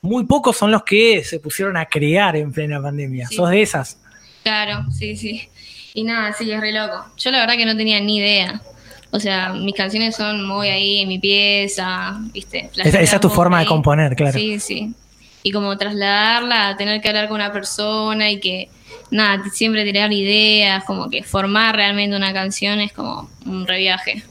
Muy 0.00 0.24
pocos 0.24 0.56
son 0.56 0.70
los 0.70 0.84
que 0.84 1.22
se 1.24 1.40
pusieron 1.40 1.76
a 1.76 1.86
crear 1.86 2.36
en 2.36 2.52
plena 2.52 2.80
pandemia. 2.80 3.28
Sí. 3.28 3.36
¿Sos 3.36 3.50
de 3.50 3.62
esas? 3.62 3.98
Claro, 4.42 4.86
sí, 4.90 5.16
sí. 5.16 5.48
Y 5.94 6.04
nada, 6.04 6.32
sí, 6.32 6.50
es 6.50 6.60
re 6.60 6.72
loco. 6.72 7.04
Yo 7.16 7.30
la 7.30 7.40
verdad 7.40 7.56
que 7.56 7.66
no 7.66 7.76
tenía 7.76 8.00
ni 8.00 8.18
idea. 8.18 8.62
O 9.10 9.20
sea, 9.20 9.52
mis 9.52 9.74
canciones 9.74 10.16
son 10.16 10.46
muy 10.46 10.68
ahí 10.68 11.00
en 11.00 11.08
mi 11.08 11.18
pieza, 11.18 12.18
¿viste? 12.32 12.70
Esa, 12.74 13.00
esa 13.00 13.16
es 13.16 13.20
tu 13.20 13.28
forma 13.28 13.60
de 13.60 13.66
componer, 13.66 14.16
claro. 14.16 14.32
Sí, 14.32 14.58
sí. 14.58 14.94
Y 15.42 15.50
como 15.50 15.76
trasladarla, 15.76 16.76
tener 16.78 17.00
que 17.02 17.08
hablar 17.08 17.28
con 17.28 17.34
una 17.34 17.52
persona 17.52 18.30
y 18.30 18.40
que, 18.40 18.70
nada, 19.12 19.44
siempre 19.52 19.84
tirar 19.84 20.12
ideas, 20.12 20.82
como 20.84 21.08
que 21.08 21.22
formar 21.22 21.76
realmente 21.76 22.16
una 22.16 22.32
canción 22.32 22.80
es 22.80 22.92
como 22.92 23.30
un 23.46 23.66
reviaje. 23.66 24.24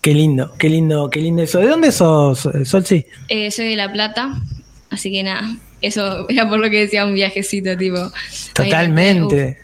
Qué 0.00 0.14
lindo, 0.14 0.54
qué 0.56 0.68
lindo, 0.68 1.10
qué 1.10 1.20
lindo 1.20 1.42
eso. 1.42 1.58
¿De 1.58 1.66
dónde 1.66 1.92
sos, 1.92 2.46
eh, 2.46 2.64
Solsi? 2.64 3.04
Eh, 3.28 3.50
soy 3.50 3.66
de 3.66 3.76
La 3.76 3.92
Plata, 3.92 4.40
así 4.88 5.10
que 5.10 5.22
nada, 5.22 5.56
eso 5.82 6.28
era 6.28 6.48
por 6.48 6.60
lo 6.60 6.70
que 6.70 6.80
decía 6.80 7.04
un 7.04 7.14
viajecito, 7.14 7.76
tipo. 7.76 7.98
Totalmente. 8.54 9.58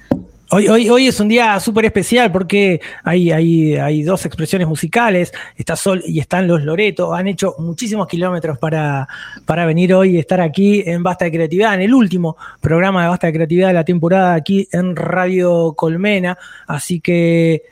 Hoy, 0.55 0.69
hoy, 0.69 0.91
hoy 0.91 1.09
es 1.09 1.19
un 1.19 1.29
día 1.29 1.59
súper 1.61 1.87
especial 1.87 2.31
porque 2.31 2.79
hay, 3.05 3.33
hay, 3.33 3.75
hay 3.77 4.03
dos 4.03 4.27
expresiones 4.27 4.69
musicales, 4.69 5.33
está 5.57 5.77
Sol 5.77 6.03
y 6.07 6.21
están 6.21 6.47
los 6.47 6.63
Loreto, 6.63 7.15
han 7.15 7.27
hecho 7.27 7.55
muchísimos 7.59 8.07
kilómetros 8.07 8.59
para, 8.59 9.09
para 9.47 9.65
venir 9.65 9.95
hoy 9.95 10.17
y 10.17 10.19
estar 10.19 10.43
aquí 10.43 10.83
en 10.85 11.03
Basta 11.03 11.25
de 11.25 11.33
Creatividad, 11.33 11.73
en 11.73 11.81
el 11.81 11.95
último 11.95 12.37
programa 12.61 13.03
de 13.03 13.09
Basta 13.09 13.29
de 13.29 13.33
Creatividad 13.33 13.69
de 13.69 13.73
la 13.73 13.85
temporada 13.87 14.35
aquí 14.35 14.69
en 14.73 14.95
Radio 14.95 15.73
Colmena, 15.73 16.37
así 16.67 17.01
que, 17.01 17.63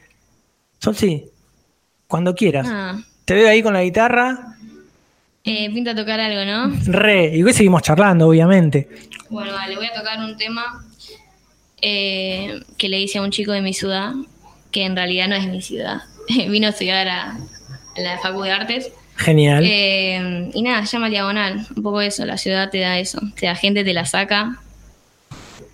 Sol, 0.78 0.96
sí, 0.96 1.26
cuando 2.08 2.34
quieras. 2.34 2.66
Ah, 2.70 2.98
Te 3.26 3.34
veo 3.34 3.50
ahí 3.50 3.62
con 3.62 3.74
la 3.74 3.82
guitarra, 3.82 4.56
eh, 5.44 5.70
pinta 5.70 5.94
tocar 5.94 6.18
algo, 6.18 6.50
¿no? 6.50 6.74
re, 6.86 7.36
y 7.36 7.42
hoy 7.42 7.52
seguimos 7.52 7.82
charlando, 7.82 8.26
obviamente. 8.26 8.88
Bueno, 9.28 9.52
vale, 9.52 9.76
voy 9.76 9.84
a 9.84 9.92
tocar 9.92 10.18
un 10.18 10.34
tema 10.38 10.82
eh, 11.82 12.60
que 12.76 12.88
le 12.88 13.00
hice 13.00 13.18
a 13.18 13.22
un 13.22 13.30
chico 13.30 13.52
de 13.52 13.60
mi 13.60 13.74
ciudad, 13.74 14.12
que 14.70 14.84
en 14.84 14.96
realidad 14.96 15.28
no 15.28 15.36
es 15.36 15.46
mi 15.46 15.62
ciudad. 15.62 16.02
Vino 16.28 16.66
a 16.66 16.70
estudiar 16.70 17.08
a, 17.08 17.30
a 17.96 18.00
la 18.00 18.18
Facultad 18.18 18.46
de 18.46 18.52
Artes. 18.52 18.92
Genial. 19.16 19.64
Eh, 19.66 20.50
y 20.54 20.62
nada, 20.62 20.84
llama 20.84 21.10
Diagonal. 21.10 21.66
Un 21.76 21.82
poco 21.82 22.00
eso, 22.00 22.24
la 22.24 22.38
ciudad 22.38 22.70
te 22.70 22.78
da 22.78 22.98
eso. 22.98 23.20
Te 23.38 23.46
da 23.46 23.54
gente, 23.54 23.84
te 23.84 23.92
la 23.92 24.06
saca. 24.06 24.58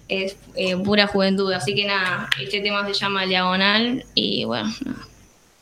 Es 0.08 0.36
eh, 0.56 0.76
pura 0.76 1.06
juventud. 1.06 1.52
Así 1.52 1.74
que 1.74 1.86
nada, 1.86 2.28
este 2.42 2.60
tema 2.60 2.84
se 2.86 2.94
llama 2.94 3.24
Diagonal. 3.26 4.04
Y 4.14 4.44
bueno, 4.44 4.72
nada. 4.84 4.98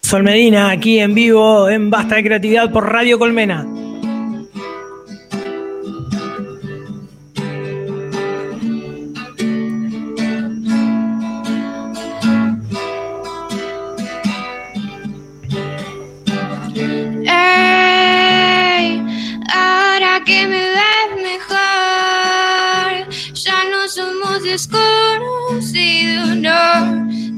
Sol 0.00 0.22
Medina, 0.22 0.70
aquí 0.70 0.98
en 0.98 1.14
vivo 1.14 1.68
en 1.68 1.90
Basta 1.90 2.16
de 2.16 2.24
Creatividad 2.24 2.70
por 2.70 2.90
Radio 2.90 3.18
Colmena. 3.18 3.66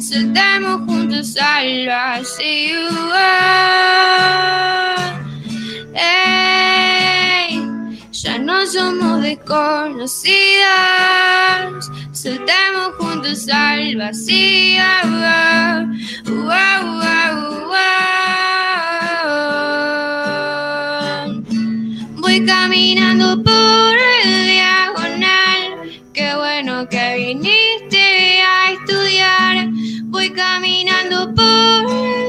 Saltemos 0.08 0.82
juntos 0.86 1.36
al 1.36 1.88
vacío. 1.88 2.78
Ey, 5.94 7.60
ya 8.12 8.38
no 8.38 8.64
somos 8.68 9.20
desconocidas, 9.22 10.30
saltemos 12.12 12.94
juntos 13.00 13.48
al 13.48 13.96
vacío. 13.96 14.66
Voy 22.20 22.46
caminando 22.46 23.42
por 23.42 23.96
el 24.24 24.35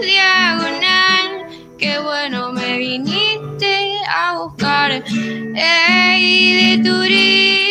diagonal. 0.02 1.48
Qué 1.78 2.00
bueno 2.00 2.52
me 2.52 2.78
viniste 2.78 3.98
a 4.10 4.38
buscar. 4.40 5.04
Ey, 5.56 6.78
de 6.78 6.90
turista 6.90 7.67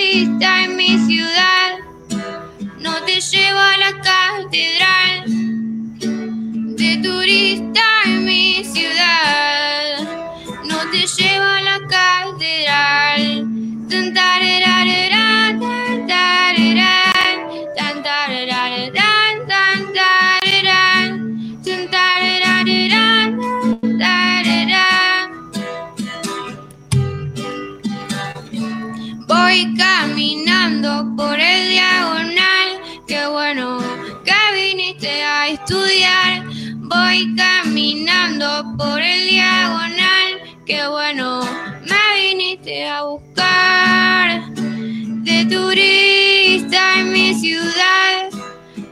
por 38.62 39.02
el 39.02 39.28
diagonal, 39.28 40.40
qué 40.64 40.86
bueno 40.88 41.42
me 41.82 42.20
viniste 42.20 42.86
a 42.86 43.02
buscar. 43.02 44.50
De 44.54 45.44
turista 45.44 47.00
en 47.00 47.12
mi 47.12 47.34
ciudad, 47.34 48.30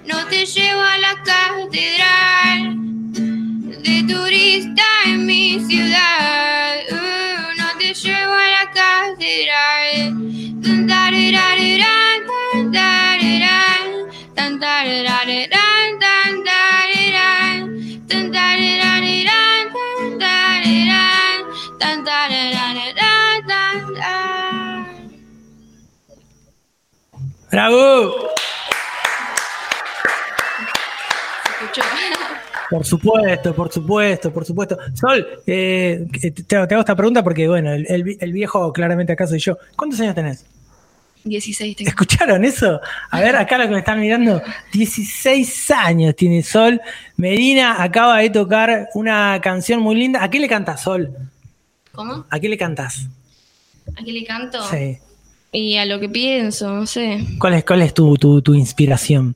no 0.05 0.27
te 0.27 0.44
llevo 0.44 0.83
a 0.83 0.98
la 0.98 1.14
catedral. 1.24 2.74
De 3.83 4.05
turista 4.07 4.85
en 5.07 5.24
mi 5.24 5.64
ciudad, 5.64 6.77
uh, 6.90 7.57
no 7.57 7.79
te 7.79 7.94
llevo 7.94 8.33
a 8.33 8.48
la 8.48 8.70
catedral. 8.72 10.14
Tan, 10.62 10.87
tararararán, 10.87 12.20
tan, 14.35 14.61
tan, 14.61 15.63
¡Bravo! 27.54 28.30
¿Se 31.46 31.64
escuchó? 31.64 31.82
Por 32.68 32.84
supuesto, 32.84 33.54
por 33.54 33.70
supuesto, 33.72 34.32
por 34.32 34.44
supuesto. 34.44 34.76
Sol, 34.94 35.24
eh, 35.46 36.04
te, 36.20 36.32
te 36.32 36.56
hago 36.56 36.80
esta 36.80 36.96
pregunta 36.96 37.22
porque, 37.22 37.46
bueno, 37.46 37.72
el, 37.72 37.86
el- 37.88 38.16
el 38.20 38.32
viejo 38.32 38.72
claramente 38.72 39.12
acá 39.12 39.28
soy 39.28 39.38
yo. 39.38 39.56
¿Cuántos 39.76 40.00
años 40.00 40.16
tenés? 40.16 40.44
16 41.22 41.76
tengo. 41.76 41.88
¿Escucharon 41.90 42.44
eso? 42.44 42.80
A 43.10 43.20
ver, 43.20 43.36
acá 43.36 43.56
lo 43.56 43.66
que 43.68 43.74
me 43.74 43.78
están 43.78 44.00
mirando, 44.00 44.42
16 44.72 45.70
años 45.70 46.16
tiene 46.16 46.42
Sol. 46.42 46.80
Medina 47.16 47.80
acaba 47.84 48.18
de 48.18 48.30
tocar 48.30 48.88
una 48.94 49.40
canción 49.40 49.80
muy 49.80 49.94
linda. 49.94 50.24
¿A 50.24 50.28
qué 50.28 50.40
le 50.40 50.48
cantas, 50.48 50.82
Sol? 50.82 51.08
¿Cómo? 51.92 52.26
¿A 52.28 52.40
qué 52.40 52.48
le 52.48 52.58
cantas? 52.58 53.06
¿A 53.96 54.02
qué 54.04 54.10
le 54.10 54.24
canto? 54.24 54.60
Sí. 54.68 54.98
Y 55.54 55.76
a 55.76 55.86
lo 55.86 56.00
que 56.00 56.08
pienso, 56.08 56.68
no 56.74 56.84
sé. 56.84 57.24
¿Cuál 57.38 57.54
es, 57.54 57.64
cuál 57.64 57.82
es 57.82 57.94
tu, 57.94 58.16
tu, 58.16 58.42
tu 58.42 58.54
inspiración? 58.54 59.34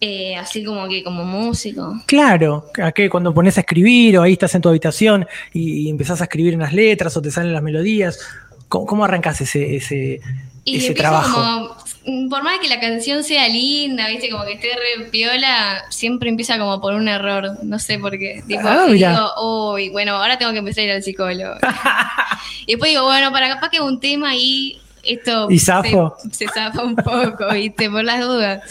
Eh, 0.00 0.36
así 0.36 0.62
como 0.62 0.86
que 0.88 1.02
como 1.02 1.24
músico. 1.24 2.00
Claro, 2.06 2.66
¿a 2.82 2.92
qué? 2.92 3.10
Cuando 3.10 3.34
pones 3.34 3.56
a 3.56 3.60
escribir 3.60 4.18
o 4.18 4.22
ahí 4.22 4.34
estás 4.34 4.54
en 4.54 4.62
tu 4.62 4.68
habitación 4.68 5.26
y, 5.52 5.86
y 5.86 5.90
empezás 5.90 6.20
a 6.20 6.24
escribir 6.24 6.54
unas 6.54 6.72
letras 6.72 7.16
o 7.16 7.22
te 7.22 7.30
salen 7.30 7.52
las 7.52 7.62
melodías. 7.62 8.20
¿Cómo, 8.68 8.86
cómo 8.86 9.04
arrancas 9.04 9.40
ese, 9.40 9.76
ese, 9.76 10.20
Y 10.64 10.76
ese 10.76 10.94
trabajo? 10.94 11.34
como, 11.34 11.76
mm, 12.04 12.28
por 12.28 12.42
más 12.44 12.60
que 12.60 12.68
la 12.68 12.78
canción 12.78 13.24
sea 13.24 13.48
linda, 13.48 14.06
viste, 14.08 14.28
como 14.30 14.44
que 14.44 14.52
esté 14.52 14.68
re 14.68 15.06
piola, 15.06 15.84
siempre 15.90 16.28
empieza 16.28 16.58
como 16.58 16.80
por 16.80 16.94
un 16.94 17.08
error, 17.08 17.64
no 17.64 17.78
sé 17.80 17.98
por 17.98 18.18
qué. 18.18 18.44
Tipo, 18.46 18.62
Ah, 18.64 18.86
digo, 18.86 19.72
uy, 19.72 19.88
bueno, 19.88 20.12
ahora 20.16 20.38
tengo 20.38 20.52
que 20.52 20.58
empezar 20.58 20.82
a 20.82 20.84
ir 20.84 20.90
al 20.92 21.02
psicólogo. 21.02 21.54
y 22.66 22.72
después 22.72 22.90
digo, 22.90 23.04
bueno, 23.04 23.32
para 23.32 23.48
capaz 23.48 23.70
que 23.70 23.80
un 23.80 23.98
tema 23.98 24.36
y 24.36 24.78
esto 25.06 25.48
¿Y 25.50 25.58
zafo? 25.58 26.16
Se, 26.30 26.46
se 26.46 26.48
zafa 26.48 26.82
un 26.84 26.96
poco, 26.96 27.52
viste, 27.52 27.88
por 27.90 28.04
las 28.04 28.20
dudas. 28.20 28.62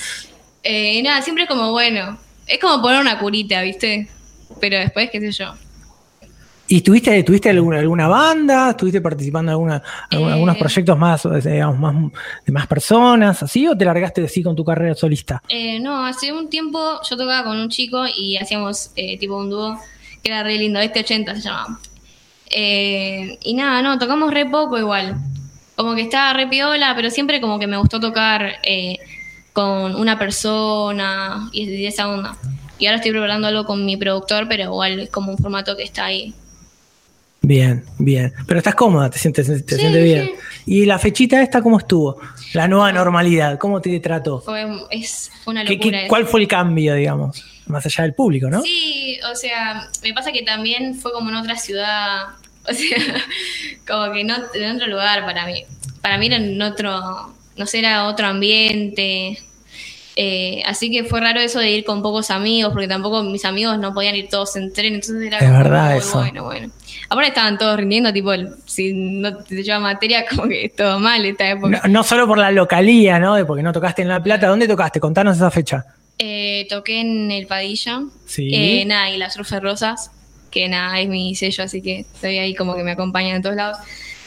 Eh, 0.63 0.95
y 0.95 1.03
nada, 1.03 1.21
siempre 1.21 1.43
es 1.43 1.49
como, 1.49 1.71
bueno, 1.71 2.17
es 2.47 2.59
como 2.59 2.81
poner 2.81 2.99
una 3.01 3.19
curita, 3.19 3.61
viste, 3.61 4.09
pero 4.59 4.77
después, 4.79 5.09
qué 5.11 5.19
sé 5.19 5.31
yo. 5.31 5.53
¿Y 6.67 6.81
tuviste, 6.81 7.21
tuviste 7.21 7.51
alguna, 7.51 7.77
alguna 7.77 8.07
banda? 8.07 8.71
¿Estuviste 8.71 8.99
participando 8.99 9.51
en 9.51 9.53
alguna, 9.53 9.83
algún- 10.09 10.29
Eh. 10.29 10.33
algunos 10.33 10.57
proyectos 10.57 10.97
más, 10.97 11.21
digamos, 11.43 11.77
más 11.77 12.11
de 12.43 12.51
más 12.51 12.65
personas, 12.65 13.43
así? 13.43 13.67
¿O 13.67 13.77
te 13.77 13.85
largaste 13.85 14.23
así 14.25 14.41
con 14.41 14.55
tu 14.55 14.65
carrera 14.65 14.95
solista? 14.95 15.43
Eh, 15.47 15.79
no, 15.79 16.03
hace 16.03 16.33
un 16.33 16.49
tiempo 16.49 16.79
yo 17.07 17.15
tocaba 17.17 17.43
con 17.43 17.57
un 17.59 17.69
chico 17.69 18.03
y 18.17 18.37
hacíamos 18.37 18.89
eh, 18.95 19.15
tipo 19.19 19.37
un 19.37 19.51
dúo 19.51 19.79
que 20.23 20.31
era 20.31 20.41
re 20.41 20.55
lindo, 20.57 20.79
este 20.79 21.01
80 21.01 21.35
se 21.35 21.41
llamaba. 21.41 21.77
Eh, 22.49 23.37
y 23.43 23.53
nada, 23.53 23.83
no, 23.83 23.99
tocamos 23.99 24.33
re 24.33 24.47
poco 24.47 24.79
igual. 24.79 25.17
Como 25.75 25.93
que 25.95 26.01
estaba 26.03 26.33
re 26.33 26.47
piola, 26.47 26.93
pero 26.95 27.09
siempre 27.09 27.41
como 27.41 27.59
que 27.59 27.67
me 27.67 27.77
gustó 27.77 27.99
tocar 27.99 28.53
eh, 28.63 28.97
con 29.53 29.95
una 29.95 30.17
persona 30.17 31.49
y 31.51 31.65
de 31.65 31.87
esa 31.87 32.07
onda. 32.07 32.37
Y 32.79 32.85
ahora 32.87 32.97
estoy 32.97 33.11
preparando 33.11 33.47
algo 33.47 33.65
con 33.65 33.85
mi 33.85 33.97
productor, 33.97 34.47
pero 34.47 34.63
igual 34.63 34.99
es 34.99 35.09
como 35.09 35.31
un 35.31 35.37
formato 35.37 35.75
que 35.77 35.83
está 35.83 36.05
ahí. 36.05 36.33
Bien, 37.41 37.85
bien. 37.99 38.33
Pero 38.47 38.57
estás 38.57 38.73
cómoda, 38.75 39.09
te 39.09 39.19
sientes, 39.19 39.45
te 39.65 39.75
Sí, 39.75 39.81
sientes 39.81 40.03
bien. 40.03 40.25
sí. 40.25 40.33
¿Y 40.65 40.85
la 40.85 40.97
fechita 40.97 41.41
esta 41.43 41.61
cómo 41.61 41.77
estuvo? 41.77 42.19
La 42.53 42.67
nueva 42.67 42.91
normalidad, 42.91 43.59
¿cómo 43.59 43.81
te 43.81 43.99
trató? 43.99 44.41
Fue, 44.41 44.65
es, 44.89 45.31
una 45.45 45.63
¿Qué- 45.63 45.75
locura. 45.75 45.91
qué- 45.91 45.97
eso. 46.05 46.09
¿Cuál 46.09 46.25
fue 46.25 46.41
el 46.41 46.47
cambio, 46.47 46.95
digamos? 46.95 47.43
Más 47.67 47.85
allá 47.85 48.03
del 48.03 48.13
público, 48.13 48.49
¿no? 48.49 48.61
Sí, 48.63 49.19
o 49.31 49.35
sea, 49.35 49.89
me 50.03 50.13
pasa 50.13 50.31
que 50.31 50.41
también 50.41 50.95
fue 50.95 51.11
como 51.11 51.29
en 51.29 51.35
otra 51.35 51.55
ciudad, 51.55 52.23
o 52.69 52.73
sea, 52.73 52.97
como 53.87 54.13
que 54.13 54.23
no, 54.23 54.35
en 54.53 54.75
otro 54.75 54.87
lugar 54.87 55.25
para 55.25 55.45
mí. 55.45 55.63
Para 56.01 56.17
mí 56.17 56.27
era 56.27 56.35
en 56.37 56.61
otro, 56.61 57.33
no 57.57 57.65
sé, 57.65 57.79
era 57.79 58.05
otro 58.07 58.27
ambiente. 58.27 59.39
Eh, 60.17 60.61
así 60.65 60.89
que 60.89 61.03
fue 61.03 61.19
raro 61.19 61.41
eso 61.41 61.59
de 61.59 61.71
ir 61.71 61.83
con 61.83 62.01
pocos 62.01 62.31
amigos, 62.31 62.71
porque 62.71 62.87
tampoco 62.87 63.21
mis 63.23 63.43
amigos 63.43 63.77
no 63.79 63.93
podían 63.93 64.15
ir 64.15 64.29
todos 64.29 64.55
en 64.55 64.71
tren, 64.71 64.93
entonces 64.95 65.21
era 65.27 65.39
Es 65.39 65.43
como, 65.45 65.57
verdad 65.57 65.91
"Uy, 65.93 65.99
eso. 65.99 66.19
Bueno, 66.19 66.43
bueno. 66.45 66.71
Ahora 67.09 67.27
estaban 67.27 67.57
todos 67.57 67.75
rindiendo, 67.77 68.13
tipo, 68.13 68.31
el- 68.31 68.53
si 68.65 68.93
no 68.93 69.35
te 69.37 69.61
lleva 69.61 69.79
materia, 69.79 70.25
como 70.29 70.47
que 70.47 70.65
es 70.65 70.75
todo 70.75 70.99
mal 70.99 71.25
esta 71.25 71.49
época. 71.49 71.81
No, 71.83 71.89
no 71.91 72.03
solo 72.03 72.27
por 72.27 72.37
la 72.37 72.51
localía, 72.51 73.19
¿no? 73.19 73.35
De 73.35 73.43
porque 73.45 73.61
no 73.61 73.73
tocaste 73.73 74.03
en 74.03 74.07
La 74.07 74.23
Plata. 74.23 74.47
¿Dónde 74.47 74.67
tocaste? 74.69 75.01
Contanos 75.01 75.35
esa 75.35 75.51
fecha. 75.51 75.85
Eh, 76.17 76.65
toqué 76.69 77.01
en 77.01 77.29
el 77.31 77.45
Padilla. 77.45 78.03
Sí. 78.25 78.49
Eh, 78.53 78.85
nada, 78.85 79.09
y 79.09 79.17
las 79.17 79.33
surfes 79.33 79.61
rosas, 79.61 80.11
que 80.55 80.69
nada, 80.69 80.99
es 81.01 81.09
mi 81.09 81.35
sello, 81.35 81.65
así 81.65 81.81
que 81.81 81.99
estoy 81.99 82.37
ahí 82.39 82.55
como 82.55 82.75
que 82.75 82.83
me 82.83 82.91
acompañan 82.91 83.35
en 83.35 83.41
todos 83.41 83.57
lados. 83.57 83.77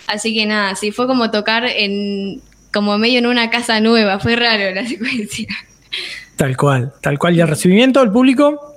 Así 0.07 0.35
que 0.35 0.45
nada, 0.47 0.75
sí, 0.77 0.93
fue 0.93 1.07
como 1.07 1.31
tocar 1.31 1.65
en 1.67 2.41
como 2.73 2.99
medio 2.99 3.19
en 3.19 3.27
una 3.27 3.49
casa 3.49 3.81
nueva, 3.81 4.19
fue 4.21 4.37
raro 4.37 4.75
la 4.75 4.87
secuencia. 4.87 5.49
Tal 6.37 6.57
cual, 6.57 6.93
tal 7.01 7.19
cual. 7.19 7.35
¿Y 7.37 7.41
el 7.41 7.49
recibimiento 7.49 8.01
del 8.01 8.13
público? 8.13 8.75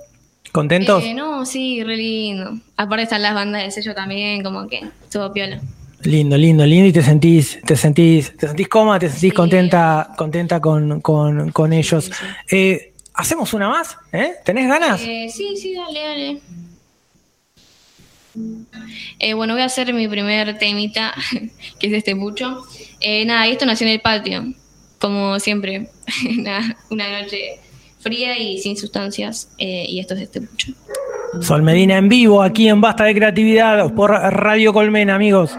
¿Contentos? 0.50 1.04
Eh, 1.04 1.12
no, 1.14 1.44
sí, 1.46 1.82
re 1.84 1.96
lindo. 1.96 2.58
Aparte 2.76 3.02
están 3.04 3.20
las 3.22 3.34
bandas 3.34 3.62
de 3.64 3.70
sello 3.70 3.94
también, 3.94 4.42
como 4.42 4.66
que 4.66 4.80
estuvo 5.02 5.30
piola. 5.32 5.60
Lindo, 6.04 6.36
lindo, 6.36 6.64
lindo. 6.66 6.88
Y 6.88 6.92
te 6.92 7.02
sentís, 7.02 7.60
te 7.66 7.76
sentís, 7.76 8.36
te 8.36 8.48
sentís 8.48 8.68
cómoda, 8.68 8.98
te 8.98 9.06
sentís 9.08 9.30
Sí. 9.30 9.36
contenta, 9.36 10.08
contenta 10.16 10.58
con, 10.60 11.00
con, 11.00 11.52
con 11.52 11.72
ellos. 11.72 12.06
sí. 12.06 12.56
Eh, 12.56 12.88
¿Hacemos 13.14 13.52
una 13.52 13.68
más? 13.68 13.94
¿Eh? 14.10 14.32
¿Tenés 14.42 14.66
ganas? 14.68 15.00
Eh, 15.02 15.28
sí, 15.30 15.54
sí, 15.54 15.74
dale, 15.74 16.00
dale. 16.00 16.40
Eh, 19.18 19.34
bueno, 19.34 19.54
voy 19.54 19.62
a 19.62 19.66
hacer 19.66 19.92
mi 19.94 20.08
primer 20.08 20.58
temita, 20.58 21.14
que 21.78 21.86
es 21.86 21.92
este 21.92 22.14
mucho. 22.14 22.62
Eh, 23.00 23.24
nada, 23.24 23.46
esto 23.46 23.66
nació 23.66 23.86
en 23.86 23.94
el 23.94 24.00
patio, 24.00 24.44
como 24.98 25.38
siempre. 25.38 25.88
Una 26.90 27.20
noche 27.22 27.58
fría 28.00 28.38
y 28.38 28.58
sin 28.58 28.76
sustancias. 28.76 29.48
eh, 29.58 29.86
y 29.88 30.00
esto 30.00 30.14
es 30.14 30.22
este 30.22 30.40
mucho. 30.40 30.72
Sol 31.40 31.62
Medina 31.62 31.96
en 31.96 32.08
vivo, 32.08 32.42
aquí 32.42 32.68
en 32.68 32.80
Basta 32.80 33.04
de 33.04 33.14
Creatividad, 33.14 33.94
por 33.94 34.10
Radio 34.10 34.72
Colmena, 34.72 35.14
amigos. 35.14 35.56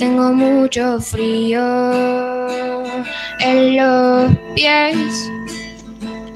Tengo 0.00 0.32
mucho 0.32 0.98
frío 0.98 1.60
en 3.38 3.76
los 3.76 4.34
pies, 4.54 5.30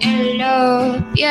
en 0.01 0.37
los 0.37 1.03
pies. 1.15 1.31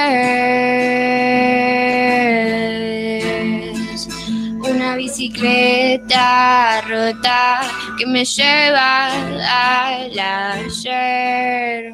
Una 4.67 4.95
bicicleta 4.95 6.81
rota 6.89 7.61
que 7.99 8.07
me 8.07 8.25
lleva 8.25 9.11
al 9.11 10.19
ayer. 10.19 11.93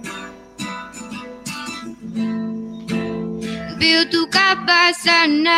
Veo 3.79 4.05
tu 4.09 4.29
capa 4.29 4.91
sanar, 4.93 5.55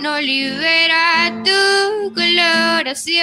no 0.00 0.18
libera 0.18 1.42
tu 1.44 2.12
coloración. 2.14 3.22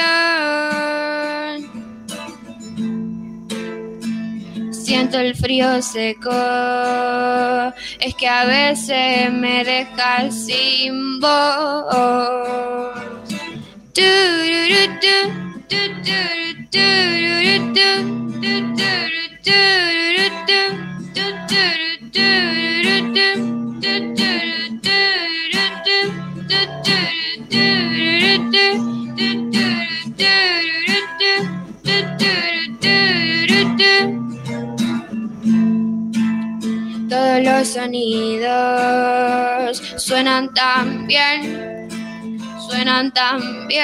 Siento 4.71 5.19
el 5.19 5.35
frío 5.35 5.81
seco, 5.81 6.29
es 7.99 8.13
que 8.15 8.27
a 8.27 8.45
veces 8.45 9.31
me 9.33 9.63
deja 9.63 10.29
sin 10.29 11.19
voz. 11.19 12.29
Todos 37.09 37.43
los 37.43 37.67
sonidos 37.67 38.49
suenan 39.97 40.53
tan 40.53 41.05
bien, 41.05 41.89
suenan 42.67 43.11
tan 43.13 43.67
bien. 43.67 43.79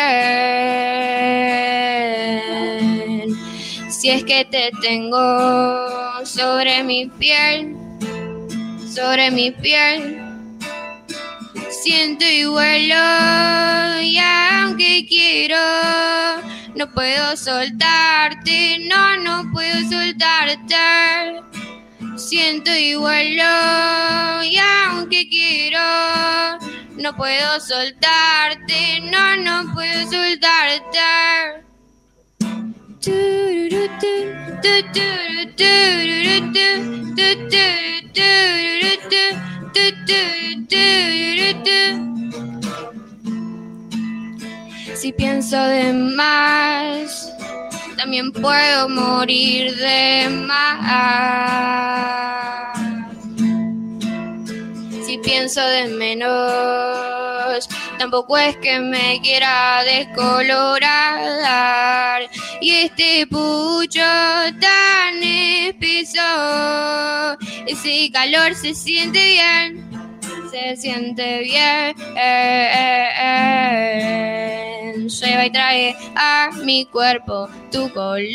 Si 3.90 4.10
es 4.10 4.24
que 4.24 4.46
te 4.46 4.72
tengo 4.82 6.26
sobre 6.26 6.84
mi 6.84 7.08
piel, 7.08 7.85
sobre 8.96 9.30
mi 9.32 9.52
piel. 9.52 10.22
Siento 11.70 12.26
y 12.26 12.46
vuelo 12.46 12.96
y 14.02 14.18
aunque 14.18 15.06
quiero, 15.08 15.58
no 16.76 16.92
puedo 16.94 17.36
soltarte, 17.36 18.80
no, 18.90 19.18
no 19.18 19.52
puedo 19.52 19.78
soltarte. 19.90 20.76
Siento 22.16 22.72
y 22.76 22.96
vuelo 22.96 23.44
y 24.44 24.58
aunque 24.58 25.28
quiero, 25.30 25.80
No 26.98 27.16
puedo 27.16 27.60
soltarte, 27.60 29.02
no, 29.12 29.36
no 29.38 29.74
puedo 29.74 30.10
soltarte. 30.10 31.66
Si 44.95 45.13
pienso 45.13 45.63
de 45.63 45.93
más, 45.93 47.32
también 47.95 48.32
puedo 48.32 48.89
morir 48.89 49.75
de 49.75 50.30
más. 50.47 51.65
Si 55.06 55.20
pienso 55.20 55.62
de 55.62 55.88
menos, 55.88 57.70
tampoco 58.00 58.39
es 58.39 58.58
que 58.58 58.80
me 58.80 59.22
quiera 59.22 59.84
descolorar. 59.84 60.28
Y 62.60 62.72
este 62.72 63.28
pucho 63.28 64.02
tan 64.60 65.22
espeso, 65.22 66.20
ese 67.68 68.10
calor 68.12 68.56
se 68.56 68.74
siente 68.74 69.34
bien, 69.34 69.88
se 70.50 70.76
siente 70.76 71.41
bien. 71.41 71.96
Lleva 75.08 75.46
y 75.46 75.52
trae 75.52 75.96
a 76.15 76.50
mi 76.63 76.86
cuerpo 76.86 77.48
tu 77.72 77.94
color, 77.94 78.26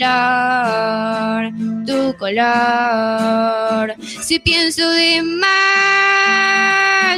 tu 1.85 2.17
color. 2.17 3.97
Si 4.23 4.39
pienso 4.39 4.89
de 4.89 5.21
más, 5.23 6.10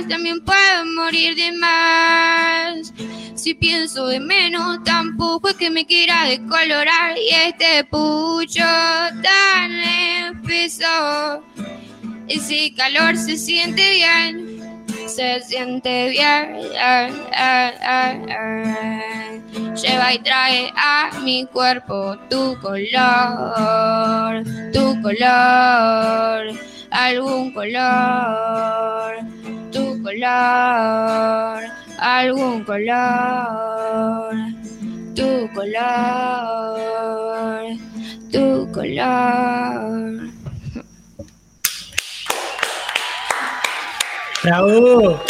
también 0.08 0.44
puedo 0.44 0.84
morir 0.96 1.34
de 1.34 1.52
más. 1.52 2.92
Si 3.34 3.54
pienso 3.54 4.06
de 4.06 4.20
menos, 4.20 4.82
tampoco 4.84 5.48
es 5.48 5.56
que 5.56 5.70
me 5.70 5.86
quiera 5.86 6.24
descolorar. 6.26 7.16
Y 7.18 7.34
este 7.34 7.84
pucho 7.84 8.64
tan 9.22 9.72
espeso, 10.42 11.42
ese 12.28 12.72
calor 12.74 13.16
se 13.16 13.36
siente 13.36 13.94
bien 13.94 14.52
se 15.14 15.40
siente 15.42 16.08
bien. 16.10 16.56
Lleva 19.74 20.14
y 20.14 20.18
trae 20.20 20.72
a 20.76 21.10
mi 21.22 21.46
cuerpo 21.46 22.16
tu 22.30 22.56
color, 22.60 24.42
tu 24.72 25.00
color, 25.02 26.46
algún 26.90 27.52
color, 27.52 29.16
tu 29.72 30.02
color, 30.02 31.62
algún 31.98 32.64
color, 32.64 34.34
tu 35.14 35.48
color, 35.54 36.82
tu 38.30 38.70
color. 38.72 40.30
Bravo. 44.44 45.20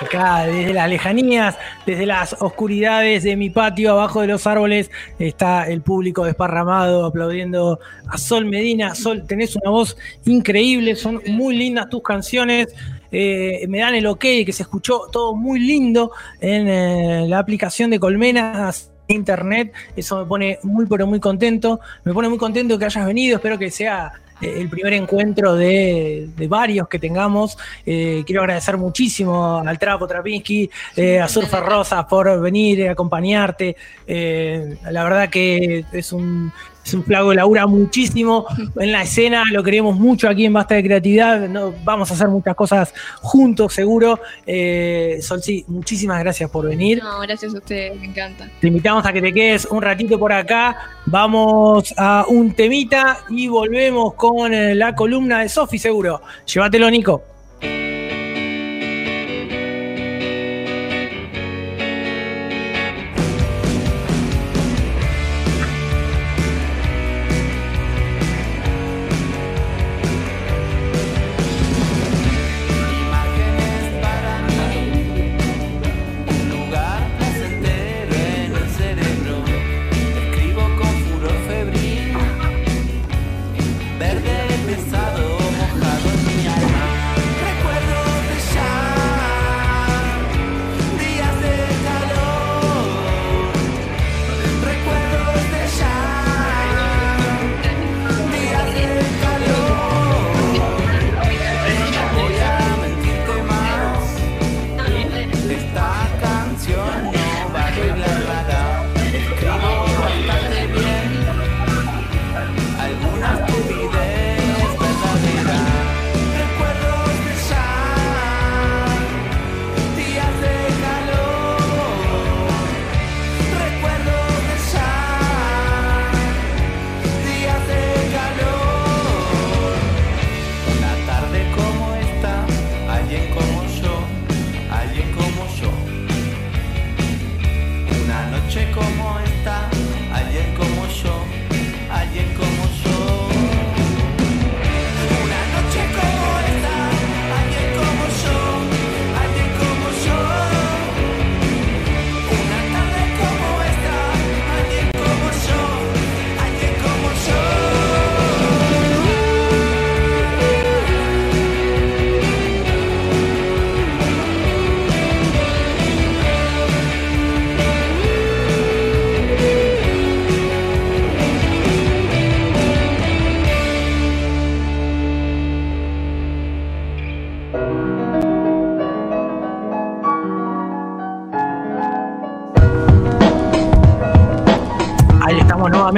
Acá, 0.00 0.46
desde 0.46 0.72
las 0.72 0.88
lejanías, 0.88 1.58
desde 1.84 2.06
las 2.06 2.34
oscuridades 2.40 3.22
de 3.22 3.36
mi 3.36 3.50
patio, 3.50 3.90
abajo 3.90 4.22
de 4.22 4.28
los 4.28 4.46
árboles, 4.46 4.90
está 5.18 5.68
el 5.68 5.82
público 5.82 6.24
desparramado 6.24 7.04
aplaudiendo 7.04 7.78
a 8.08 8.16
Sol 8.16 8.46
Medina. 8.46 8.94
Sol, 8.94 9.26
tenés 9.26 9.56
una 9.56 9.70
voz 9.70 9.98
increíble, 10.24 10.96
son 10.96 11.20
muy 11.26 11.54
lindas 11.54 11.90
tus 11.90 12.02
canciones. 12.02 12.68
Eh, 13.12 13.66
me 13.68 13.78
dan 13.78 13.94
el 13.94 14.06
ok 14.06 14.20
que 14.20 14.52
se 14.52 14.62
escuchó 14.62 15.08
todo 15.10 15.34
muy 15.34 15.60
lindo 15.60 16.12
en 16.40 16.68
eh, 16.68 17.26
la 17.28 17.38
aplicación 17.38 17.90
de 17.90 17.98
Colmenas 17.98 18.90
internet, 19.08 19.72
eso 19.96 20.18
me 20.18 20.24
pone 20.24 20.58
muy 20.62 20.86
pero 20.86 21.04
muy 21.04 21.18
contento, 21.18 21.80
me 22.04 22.12
pone 22.12 22.28
muy 22.28 22.38
contento 22.38 22.78
que 22.78 22.84
hayas 22.84 23.04
venido, 23.04 23.36
espero 23.38 23.58
que 23.58 23.68
sea 23.68 24.12
eh, 24.40 24.54
el 24.58 24.68
primer 24.68 24.92
encuentro 24.92 25.56
de, 25.56 26.28
varios 26.48 26.88
que 26.88 27.00
tengamos. 27.00 27.58
Quiero 27.84 28.42
agradecer 28.42 28.76
muchísimo 28.76 29.58
al 29.66 29.78
Trapo 29.80 30.06
Trapinski, 30.06 30.70
eh, 30.94 31.18
a 31.18 31.26
Surfer 31.26 31.60
Rosa 31.60 32.06
por 32.06 32.40
venir, 32.40 32.88
acompañarte. 32.88 33.74
La 34.06 35.02
verdad 35.02 35.28
que 35.28 35.84
es 35.92 36.12
un, 36.12 36.52
es 36.84 36.94
un 36.94 37.04
flaco 37.04 37.30
que 37.30 37.36
labura 37.36 37.66
muchísimo 37.66 38.46
en 38.78 38.92
la 38.92 39.02
escena, 39.02 39.44
lo 39.50 39.62
queremos 39.62 39.96
mucho 39.96 40.28
aquí 40.28 40.44
en 40.44 40.52
Basta 40.52 40.74
de 40.74 40.82
Creatividad, 40.82 41.48
no, 41.48 41.72
vamos 41.84 42.10
a 42.10 42.14
hacer 42.14 42.28
muchas 42.28 42.54
cosas 42.54 42.94
juntos 43.20 43.74
seguro. 43.74 44.20
Eh, 44.46 45.18
Solsi, 45.22 45.64
muchísimas 45.68 46.20
gracias 46.20 46.50
por 46.50 46.66
venir. 46.66 47.02
No, 47.02 47.20
gracias 47.20 47.54
a 47.54 47.58
ustedes, 47.58 47.98
me 47.98 48.06
encanta. 48.06 48.50
Te 48.60 48.68
invitamos 48.68 49.04
a 49.04 49.12
que 49.12 49.22
te 49.22 49.32
quedes 49.32 49.66
un 49.66 49.82
ratito 49.82 50.18
por 50.18 50.32
acá. 50.32 50.76
Vamos 51.06 51.94
a 51.96 52.24
un 52.28 52.54
temita 52.54 53.24
y 53.28 53.48
volvemos 53.48 54.14
con 54.14 54.52
eh, 54.52 54.74
la 54.74 54.94
columna 54.94 55.40
de 55.40 55.48
Sofi, 55.48 55.78
seguro. 55.78 56.22
Llévatelo, 56.46 56.90
Nico. 56.90 57.29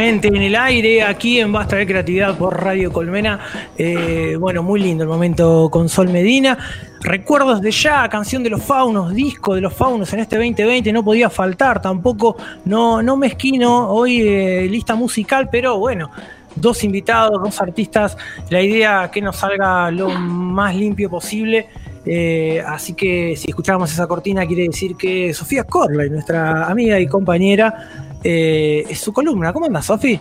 En 0.09 0.37
el 0.37 0.57
aire, 0.57 1.05
aquí 1.05 1.39
en 1.39 1.53
Basta 1.53 1.77
de 1.77 1.87
Creatividad 1.87 2.37
por 2.37 2.61
Radio 2.61 2.93
Colmena. 2.93 3.39
Eh, 3.79 4.37
bueno, 4.37 4.65
muy 4.65 4.81
lindo 4.81 5.05
el 5.05 5.09
momento 5.09 5.69
con 5.71 5.89
Sol 5.89 6.09
Medina. 6.09 6.59
Recuerdos 7.03 7.61
de 7.61 7.71
ya, 7.71 8.09
canción 8.09 8.43
de 8.43 8.51
los 8.51 8.65
faunos, 8.65 9.15
disco 9.15 9.55
de 9.55 9.61
los 9.61 9.73
faunos 9.73 10.13
en 10.13 10.19
este 10.19 10.35
2020, 10.37 10.93
no 10.93 11.05
podía 11.05 11.31
faltar 11.31 11.81
tampoco, 11.81 12.37
no, 12.65 13.01
no 13.01 13.17
mezquino 13.17 13.91
hoy 13.91 14.23
eh, 14.23 14.67
lista 14.69 14.97
musical, 14.97 15.49
pero 15.53 15.79
bueno, 15.79 16.11
dos 16.57 16.83
invitados, 16.83 17.41
dos 17.41 17.61
artistas, 17.61 18.17
la 18.51 18.61
idea 18.61 19.09
que 19.09 19.23
nos 19.23 19.37
salga 19.37 19.89
lo 19.93 20.09
más 20.09 20.75
limpio 20.75 21.11
posible. 21.11 21.69
Eh, 22.05 22.61
así 22.67 22.95
que 22.95 23.37
si 23.37 23.51
escuchamos 23.51 23.93
esa 23.93 24.09
cortina 24.09 24.45
quiere 24.45 24.65
decir 24.65 24.97
que 24.97 25.33
Sofía 25.33 25.63
Corley, 25.63 26.11
nuestra 26.11 26.67
amiga 26.67 26.99
y 26.99 27.07
compañera, 27.07 28.12
eh, 28.25 28.85
es 28.89 28.99
su 29.01 29.13
columna. 29.13 29.53
¿Cómo 29.53 29.67
andas, 29.67 29.87
Sofi? 29.87 30.19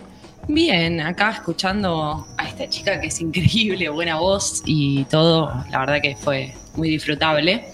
Bien, 0.48 1.00
acá 1.00 1.30
escuchando 1.30 2.26
a 2.36 2.48
esta 2.48 2.68
chica 2.68 3.00
que 3.00 3.06
es 3.06 3.20
increíble, 3.20 3.88
buena 3.88 4.16
voz 4.16 4.62
y 4.66 5.04
todo, 5.04 5.52
la 5.70 5.78
verdad 5.78 6.00
que 6.02 6.16
fue 6.16 6.52
muy 6.74 6.88
disfrutable. 6.90 7.66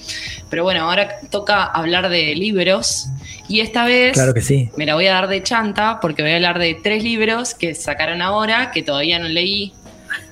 Pero 0.51 0.65
bueno, 0.65 0.83
ahora 0.83 1.09
toca 1.31 1.65
hablar 1.65 2.11
de 2.11 2.35
libros 2.35 3.07
y 3.49 3.61
esta 3.61 3.85
vez 3.85 4.13
Claro 4.13 4.35
que 4.35 4.43
sí. 4.43 4.69
me 4.77 4.85
la 4.85 4.95
voy 4.95 5.07
a 5.07 5.15
dar 5.15 5.29
de 5.29 5.43
chanta 5.43 5.99
porque 6.01 6.23
voy 6.23 6.33
a 6.33 6.37
hablar 6.37 6.59
de 6.59 6.75
tres 6.75 7.03
libros 7.03 7.55
que 7.55 7.75
sacaron 7.75 8.21
ahora, 8.21 8.71
que 8.71 8.83
todavía 8.83 9.19
no 9.19 9.29
leí. 9.29 9.73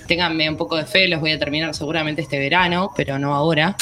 Ténganme 0.07 0.49
un 0.49 0.57
poco 0.57 0.77
de 0.77 0.85
fe, 0.85 1.09
los 1.09 1.21
voy 1.21 1.33
a 1.33 1.39
terminar 1.39 1.75
seguramente 1.75 2.23
este 2.23 2.39
verano, 2.39 2.93
pero 2.97 3.19
no 3.19 3.35
ahora. 3.35 3.77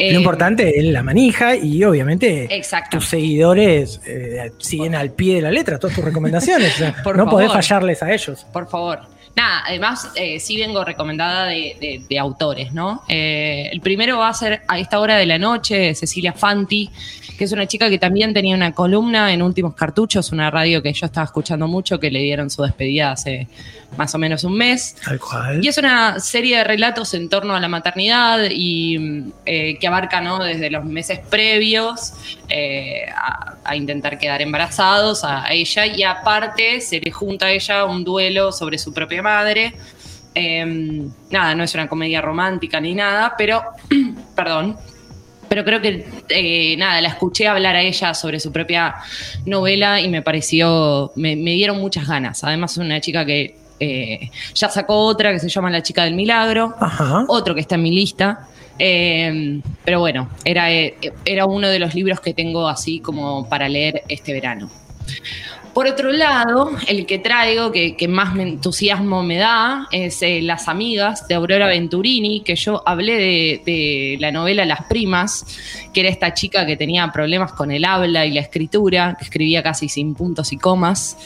Eh, 0.00 0.12
Lo 0.12 0.18
importante 0.20 0.78
es 0.78 0.84
la 0.86 1.02
manija 1.02 1.54
y 1.56 1.82
obviamente 1.84 2.54
Exacto. 2.54 2.98
tus 2.98 3.08
seguidores 3.08 4.00
eh, 4.06 4.50
siguen 4.58 4.94
al 4.94 5.10
pie 5.12 5.36
de 5.36 5.42
la 5.42 5.50
letra 5.50 5.78
todas 5.78 5.94
tus 5.96 6.04
recomendaciones. 6.04 6.74
Por 7.04 7.16
no 7.16 7.28
podés 7.28 7.48
favor. 7.48 7.62
fallarles 7.62 8.02
a 8.02 8.12
ellos. 8.12 8.46
Por 8.52 8.68
favor. 8.68 9.00
Nada, 9.36 9.62
además 9.66 10.10
eh, 10.16 10.40
sí 10.40 10.56
vengo 10.56 10.84
recomendada 10.84 11.46
de, 11.46 11.76
de- 11.80 12.02
de 12.08 12.18
autores, 12.18 12.72
¿no? 12.72 13.02
Eh, 13.08 13.68
el 13.70 13.80
primero 13.80 14.18
va 14.18 14.28
a 14.28 14.34
ser 14.34 14.62
a 14.66 14.78
esta 14.80 14.98
hora 14.98 15.16
de 15.18 15.26
la 15.26 15.38
noche, 15.38 15.94
Cecilia 15.94 16.32
Fanti, 16.32 16.90
que 17.38 17.44
es 17.44 17.52
una 17.52 17.66
chica 17.66 17.88
que 17.88 17.98
también 17.98 18.34
tenía 18.34 18.56
una 18.56 18.72
columna 18.72 19.32
en 19.32 19.40
Últimos 19.42 19.74
Cartuchos, 19.74 20.32
una 20.32 20.50
radio 20.50 20.82
que 20.82 20.92
yo 20.92 21.06
estaba 21.06 21.24
escuchando 21.26 21.68
mucho, 21.68 22.00
que 22.00 22.10
le 22.10 22.18
dieron 22.18 22.50
su 22.50 22.62
despedida 22.64 23.12
hace 23.12 23.46
más 23.96 24.14
o 24.14 24.18
menos 24.18 24.44
un 24.44 24.56
mes. 24.56 24.96
Tal 25.04 25.18
cual. 25.18 25.64
Y 25.64 25.68
es 25.68 25.78
una 25.78 26.20
serie 26.20 26.58
de 26.58 26.64
relatos 26.64 27.14
en 27.14 27.28
torno 27.28 27.54
a 27.54 27.60
la 27.60 27.68
maternidad 27.68 28.40
y 28.50 28.98
mm, 28.98 29.32
eh, 29.46 29.78
que 29.78 29.86
abarca 29.86 30.20
¿no? 30.20 30.42
desde 30.42 30.70
los 30.70 30.84
meses 30.84 31.20
previos 31.28 32.12
eh, 32.48 33.06
a, 33.14 33.56
a 33.64 33.76
intentar 33.76 34.18
quedar 34.18 34.42
embarazados 34.42 35.24
a 35.24 35.46
ella 35.50 35.86
y 35.86 36.02
aparte 36.02 36.80
se 36.80 37.00
le 37.00 37.10
junta 37.10 37.46
a 37.46 37.50
ella 37.50 37.84
un 37.84 38.04
duelo 38.04 38.52
sobre 38.52 38.78
su 38.78 38.92
propia 38.92 39.22
madre. 39.22 39.74
Eh, 40.34 41.08
nada, 41.30 41.54
no 41.54 41.64
es 41.64 41.74
una 41.74 41.88
comedia 41.88 42.20
romántica 42.20 42.80
ni 42.80 42.94
nada, 42.94 43.34
pero, 43.36 43.62
perdón, 44.36 44.76
pero 45.48 45.64
creo 45.64 45.80
que 45.80 46.06
eh, 46.28 46.76
nada, 46.76 47.00
la 47.00 47.08
escuché 47.08 47.48
hablar 47.48 47.74
a 47.74 47.82
ella 47.82 48.14
sobre 48.14 48.38
su 48.38 48.52
propia 48.52 48.94
novela 49.46 50.00
y 50.00 50.08
me 50.08 50.22
pareció, 50.22 51.10
me, 51.16 51.34
me 51.34 51.52
dieron 51.52 51.78
muchas 51.78 52.06
ganas. 52.06 52.44
Además 52.44 52.72
es 52.72 52.78
una 52.78 53.00
chica 53.00 53.26
que 53.26 53.56
eh, 53.80 54.30
ya 54.54 54.68
sacó 54.68 55.06
otra 55.06 55.32
que 55.32 55.40
se 55.40 55.48
llama 55.48 55.70
La 55.70 55.82
chica 55.82 56.04
del 56.04 56.14
milagro, 56.14 56.74
Ajá. 56.78 57.24
otro 57.28 57.54
que 57.54 57.62
está 57.62 57.74
en 57.74 57.82
mi 57.82 57.90
lista. 57.90 58.46
Eh, 58.78 59.60
pero 59.84 60.00
bueno, 60.00 60.30
era, 60.44 60.72
eh, 60.72 60.96
era 61.24 61.44
uno 61.46 61.68
de 61.68 61.78
los 61.78 61.94
libros 61.94 62.20
que 62.20 62.32
tengo 62.32 62.66
así 62.68 63.00
como 63.00 63.48
para 63.48 63.68
leer 63.68 64.02
este 64.08 64.32
verano. 64.32 64.70
Por 65.74 65.86
otro 65.86 66.10
lado, 66.10 66.70
el 66.88 67.06
que 67.06 67.18
traigo, 67.18 67.70
que, 67.70 67.94
que 67.94 68.08
más 68.08 68.34
me 68.34 68.42
entusiasmo 68.42 69.22
me 69.22 69.36
da, 69.36 69.86
es 69.92 70.20
eh, 70.22 70.40
Las 70.42 70.66
Amigas 70.66 71.28
de 71.28 71.34
Aurora 71.34 71.68
Venturini, 71.68 72.40
que 72.40 72.56
yo 72.56 72.82
hablé 72.86 73.14
de, 73.14 73.62
de 73.64 74.16
la 74.18 74.32
novela 74.32 74.64
Las 74.64 74.84
Primas, 74.86 75.46
que 75.94 76.00
era 76.00 76.08
esta 76.08 76.34
chica 76.34 76.66
que 76.66 76.76
tenía 76.76 77.06
problemas 77.12 77.52
con 77.52 77.70
el 77.70 77.84
habla 77.84 78.26
y 78.26 78.32
la 78.32 78.40
escritura, 78.40 79.14
que 79.16 79.24
escribía 79.24 79.62
casi 79.62 79.88
sin 79.88 80.14
puntos 80.14 80.52
y 80.52 80.56
comas. 80.56 81.16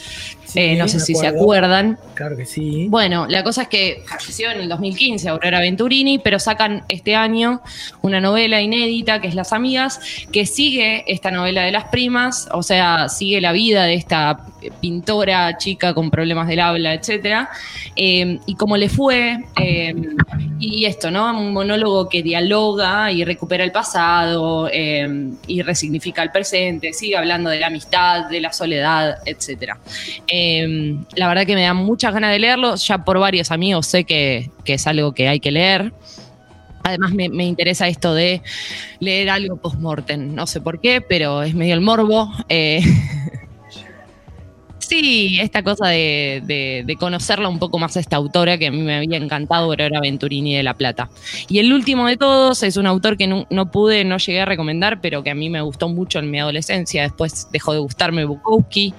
Sí, 0.55 0.61
Eh, 0.61 0.75
no 0.77 0.87
sé 0.87 1.01
si 1.01 1.15
se 1.15 1.27
acuerdan. 1.27 1.99
Claro 2.13 2.37
que 2.37 2.45
sí. 2.45 2.87
Bueno, 2.89 3.27
la 3.27 3.43
cosa 3.43 3.63
es 3.63 3.67
que 3.67 4.03
falleció 4.07 4.51
en 4.51 4.61
el 4.61 4.69
2015 4.69 5.27
Aurora 5.27 5.59
Venturini, 5.59 6.17
pero 6.17 6.39
sacan 6.39 6.83
este 6.87 7.13
año 7.13 7.61
una 8.01 8.21
novela 8.21 8.61
inédita 8.61 9.19
que 9.19 9.27
es 9.27 9.35
Las 9.35 9.51
Amigas, 9.51 9.99
que 10.31 10.45
sigue 10.45 11.03
esta 11.11 11.29
novela 11.29 11.63
de 11.63 11.71
las 11.71 11.85
primas, 11.85 12.47
o 12.53 12.63
sea, 12.63 13.09
sigue 13.09 13.41
la 13.41 13.51
vida 13.51 13.83
de 13.83 13.95
esta 13.95 14.45
pintora 14.79 15.57
chica 15.57 15.93
con 15.93 16.09
problemas 16.09 16.47
del 16.47 16.59
habla, 16.59 16.93
etcétera, 16.93 17.49
eh, 17.95 18.39
y 18.45 18.55
cómo 18.55 18.77
le 18.77 18.89
fue, 18.89 19.37
eh, 19.61 19.93
y 20.59 20.85
esto, 20.85 21.11
¿no? 21.11 21.37
Un 21.37 21.53
monólogo 21.53 22.07
que 22.09 22.23
dialoga 22.23 23.11
y 23.11 23.23
recupera 23.25 23.63
el 23.63 23.71
pasado 23.71 24.69
eh, 24.71 25.31
y 25.47 25.61
resignifica 25.61 26.23
el 26.23 26.31
presente, 26.31 26.93
sigue 26.93 27.17
hablando 27.17 27.49
de 27.49 27.59
la 27.59 27.67
amistad, 27.67 28.29
de 28.29 28.39
la 28.39 28.53
soledad, 28.53 29.17
etcétera. 29.25 29.77
Eh, 30.47 30.95
la 31.15 31.27
verdad 31.27 31.45
que 31.45 31.55
me 31.55 31.63
da 31.63 31.73
muchas 31.73 32.13
ganas 32.13 32.31
de 32.31 32.39
leerlo. 32.39 32.75
Ya 32.75 33.03
por 33.03 33.17
varios 33.19 33.51
amigos 33.51 33.87
sé 33.87 34.03
que, 34.03 34.51
que 34.63 34.75
es 34.75 34.85
algo 34.85 35.13
que 35.13 35.27
hay 35.27 35.39
que 35.39 35.51
leer. 35.51 35.91
Además 36.83 37.13
me, 37.13 37.29
me 37.29 37.45
interesa 37.45 37.87
esto 37.87 38.13
de 38.13 38.43
leer 38.99 39.31
algo 39.31 39.57
post-mortem. 39.57 40.35
No 40.35 40.45
sé 40.45 40.61
por 40.61 40.79
qué, 40.79 41.01
pero 41.01 41.41
es 41.41 41.55
medio 41.55 41.73
el 41.73 41.81
morbo. 41.81 42.31
Eh, 42.47 42.81
sí, 44.87 45.37
esta 45.41 45.63
cosa 45.63 45.87
de, 45.89 46.41
de- 46.45 46.95
conocerla 46.97 47.49
un 47.49 47.59
poco 47.59 47.77
más 47.77 47.97
a 47.97 47.99
esta 47.99 48.15
autora 48.15 48.57
que 48.57 48.67
a 48.67 48.71
mí 48.71 48.81
me 48.81 48.95
había 48.95 49.17
encantado, 49.17 49.65
Aurora 49.65 49.99
Venturini 49.99 50.55
de 50.55 50.63
La 50.63 50.73
Plata. 50.73 51.09
Y 51.49 51.59
el 51.59 51.73
último 51.73 52.07
de 52.07 52.17
todos 52.17 52.63
es 52.63 52.77
un 52.77 52.87
autor 52.87 53.17
que 53.17 53.27
no, 53.27 53.45
no 53.49 53.69
pude, 53.71 54.03
no 54.05 54.17
llegué 54.17 54.41
a 54.41 54.45
recomendar, 54.45 55.01
pero 55.01 55.23
que 55.23 55.29
a 55.31 55.35
mí 55.35 55.49
me 55.49 55.61
gustó 55.61 55.89
mucho 55.89 56.19
en 56.19 56.31
mi 56.31 56.39
adolescencia. 56.39 57.03
Después 57.03 57.47
dejó 57.51 57.73
de 57.73 57.79
gustarme 57.79 58.25
Bukowski, 58.25 58.93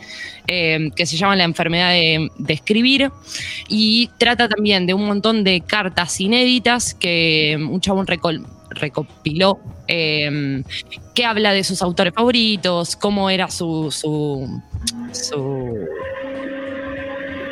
eh, 0.47 0.91
que 0.95 1.07
se 1.07 1.16
llama 1.16 1.37
La 1.37 1.45
enfermedad 1.45 1.91
de, 1.91 2.28
escribir. 2.49 3.11
Y 3.68 4.11
trata 4.18 4.49
también 4.49 4.87
de 4.87 4.95
un 4.95 5.07
montón 5.07 5.43
de 5.45 5.61
cartas 5.62 6.20
inéditas 6.20 6.95
que 6.95 7.57
un 7.59 7.80
chabón 7.80 8.07
recol- 8.07 8.47
recopiló. 8.70 9.59
eh, 9.89 10.62
que 11.14 11.24
habla 11.24 11.53
de 11.55 11.64
sus 11.64 11.80
autores 11.80 12.12
favoritos, 12.12 12.95
cómo 12.95 13.30
era 13.30 13.49
su, 13.51 13.91
su 15.12 15.87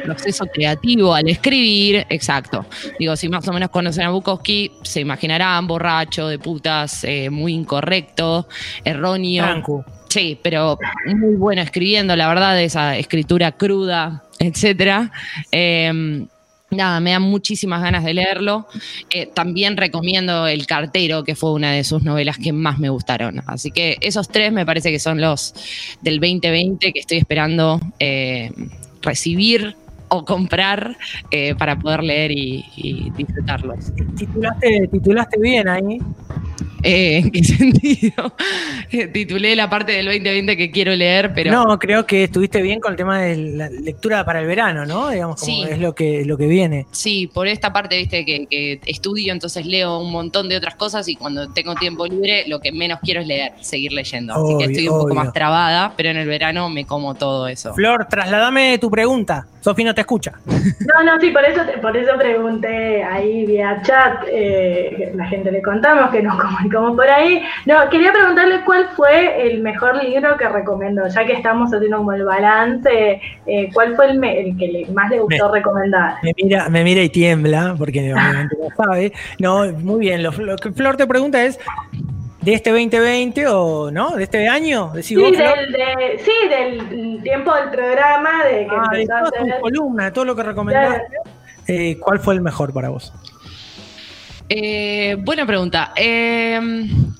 proceso 0.04 0.44
creativo 0.46 1.14
al 1.14 1.28
escribir, 1.28 2.06
exacto. 2.10 2.66
Digo, 2.98 3.16
si 3.16 3.28
más 3.28 3.46
o 3.48 3.52
menos 3.52 3.70
conocen 3.70 4.04
a 4.04 4.10
Bukowski, 4.10 4.70
se 4.82 5.00
imaginarán 5.00 5.66
borracho, 5.66 6.28
de 6.28 6.38
putas, 6.38 7.04
eh, 7.04 7.30
muy 7.30 7.54
incorrecto, 7.54 8.46
erróneo. 8.84 9.44
Franco. 9.44 9.84
Sí, 10.08 10.38
pero 10.42 10.78
muy 11.06 11.34
bueno 11.34 11.62
escribiendo, 11.62 12.14
la 12.14 12.28
verdad, 12.28 12.60
esa 12.60 12.96
escritura 12.96 13.52
cruda, 13.52 14.22
etcétera. 14.38 15.10
Eh, 15.50 16.26
nada, 16.70 17.00
me 17.00 17.10
dan 17.12 17.22
muchísimas 17.22 17.82
ganas 17.82 18.04
de 18.04 18.14
leerlo. 18.14 18.66
Eh, 19.10 19.26
también 19.26 19.76
recomiendo 19.76 20.46
El 20.46 20.66
Cartero, 20.66 21.24
que 21.24 21.34
fue 21.34 21.52
una 21.52 21.72
de 21.72 21.84
sus 21.84 22.02
novelas 22.02 22.38
que 22.38 22.52
más 22.52 22.78
me 22.78 22.88
gustaron. 22.88 23.42
Así 23.46 23.70
que 23.70 23.96
esos 24.00 24.28
tres 24.28 24.52
me 24.52 24.66
parece 24.66 24.90
que 24.90 24.98
son 24.98 25.20
los 25.20 25.54
del 26.02 26.20
2020 26.20 26.92
que 26.92 27.00
estoy 27.00 27.18
esperando 27.18 27.80
eh, 27.98 28.50
recibir 29.02 29.76
o 30.08 30.24
comprar 30.24 30.96
eh, 31.30 31.54
para 31.56 31.78
poder 31.78 32.02
leer 32.04 32.30
y, 32.30 32.64
y 32.76 33.10
disfrutarlos. 33.16 33.92
Titulaste, 34.16 34.88
titulaste 34.92 35.40
bien 35.40 35.68
ahí. 35.68 35.98
Eh, 36.82 37.18
¿En 37.18 37.30
qué 37.30 37.42
sentido? 37.44 38.34
Eh, 38.90 39.06
Titulé 39.08 39.56
la 39.56 39.68
parte 39.70 39.92
del 39.92 40.06
2020 40.06 40.56
que 40.56 40.70
quiero 40.70 40.94
leer, 40.94 41.32
pero 41.34 41.50
No, 41.50 41.78
creo 41.78 42.04
que 42.06 42.24
estuviste 42.24 42.60
bien 42.62 42.80
con 42.80 42.92
el 42.92 42.96
tema 42.96 43.20
de 43.22 43.36
la 43.36 43.70
lectura 43.70 44.24
para 44.24 44.40
el 44.40 44.46
verano, 44.46 44.84
¿no? 44.86 45.08
Digamos, 45.10 45.40
como 45.40 45.46
Sí. 45.52 45.64
es 45.68 45.78
lo 45.78 45.94
que, 45.94 46.24
lo 46.24 46.36
que 46.36 46.46
viene. 46.46 46.86
sí, 46.90 47.26
por 47.32 47.46
esta 47.48 47.72
parte, 47.72 47.96
viste, 47.96 48.24
que, 48.24 48.46
que 48.46 48.80
estudio, 48.86 49.32
entonces 49.32 49.64
leo 49.66 49.98
un 49.98 50.12
montón 50.12 50.48
de 50.48 50.56
otras 50.56 50.74
cosas 50.74 51.08
y 51.08 51.16
cuando 51.16 51.48
tengo 51.52 51.74
tiempo 51.74 52.06
libre, 52.06 52.44
lo 52.48 52.60
que 52.60 52.72
menos 52.72 52.98
quiero 53.02 53.20
es 53.20 53.26
leer, 53.26 53.52
seguir 53.60 53.92
leyendo. 53.92 54.34
Así 54.34 54.58
que 54.58 54.64
estoy 54.64 54.88
un 54.88 54.98
poco 55.00 55.14
más 55.14 55.32
trabada, 55.32 55.92
pero 55.96 56.10
en 56.10 56.16
el 56.18 56.28
verano 56.28 56.68
me 56.70 56.84
como 56.84 57.14
todo 57.14 57.48
eso. 57.48 57.72
Flor, 57.74 58.06
trasladame 58.08 58.78
tu 58.78 58.90
pregunta. 58.90 59.46
Sofi 59.60 59.82
no 59.82 59.94
te 59.94 60.02
escucha. 60.02 60.32
No, 60.46 61.02
no, 61.04 61.18
sí, 61.20 61.30
por 61.30 61.42
eso, 61.42 61.62
te- 61.64 61.78
por 61.78 61.96
eso 61.96 62.12
pregunté 62.18 63.02
ahí 63.02 63.46
vía 63.46 63.80
chat, 63.82 64.24
eh, 64.30 65.10
la 65.14 65.26
gente 65.26 65.50
le 65.50 65.62
contamos 65.62 66.10
que 66.10 66.20
nos 66.22 66.36
comunicamos 66.56 66.96
por 66.96 67.08
ahí. 67.08 67.42
No, 67.66 67.76
quería 67.90 68.12
preguntarle 68.12 68.60
cuál 68.64 68.88
fue 68.96 69.46
el 69.46 69.60
mejor 69.62 70.02
libro 70.02 70.36
que 70.36 70.48
recomendó, 70.48 71.06
ya 71.08 71.24
que 71.24 71.32
estamos 71.34 71.72
haciendo 71.72 71.98
como 71.98 72.12
el 72.12 72.24
balance, 72.24 73.20
eh, 73.46 73.70
¿cuál 73.72 73.94
fue 73.96 74.10
el, 74.10 74.18
me- 74.18 74.40
el 74.40 74.56
que 74.56 74.68
le- 74.68 74.86
más 74.92 75.10
le 75.10 75.20
gustó 75.20 75.52
recomendar? 75.52 76.14
Me 76.22 76.32
mira, 76.42 76.68
me 76.68 76.84
mira 76.84 77.02
y 77.02 77.08
tiembla, 77.08 77.74
porque 77.78 78.00
obviamente 78.14 78.56
no 78.60 78.84
sabe. 78.84 79.12
No, 79.38 79.64
muy 79.72 80.00
bien. 80.00 80.22
Lo, 80.22 80.30
lo 80.32 80.56
que 80.56 80.72
Flor 80.72 80.96
te 80.96 81.06
pregunta 81.06 81.44
es 81.44 81.58
de 82.42 82.52
este 82.54 82.70
2020 82.70 83.46
o 83.48 83.90
no, 83.90 84.10
de 84.16 84.24
este 84.24 84.46
año, 84.48 84.92
Sí, 85.00 85.16
vos, 85.16 85.32
del, 85.32 85.72
de- 85.72 86.18
sí, 86.18 86.32
del 86.50 87.22
tiempo 87.22 87.54
del 87.54 87.70
programa, 87.70 88.44
de 88.44 88.66
que 88.66 88.70
Ah, 88.70 88.88
de 88.92 89.00
empezó 89.02 89.14
a 89.14 89.18
todas 89.20 89.32
tus 89.32 89.48
hacer- 89.48 89.60
columnas, 89.62 90.06
de 90.06 90.12
todo 90.12 90.24
lo 90.26 90.36
que 90.36 90.42
recomendaste, 90.42 91.06
eh, 91.68 91.96
¿cuál 91.98 92.18
fue 92.18 92.34
el 92.34 92.42
mejor 92.42 92.72
para 92.74 92.90
vos? 92.90 93.14
Eh, 94.48 95.16
buena 95.20 95.46
pregunta. 95.46 95.92
Eh, 95.96 96.60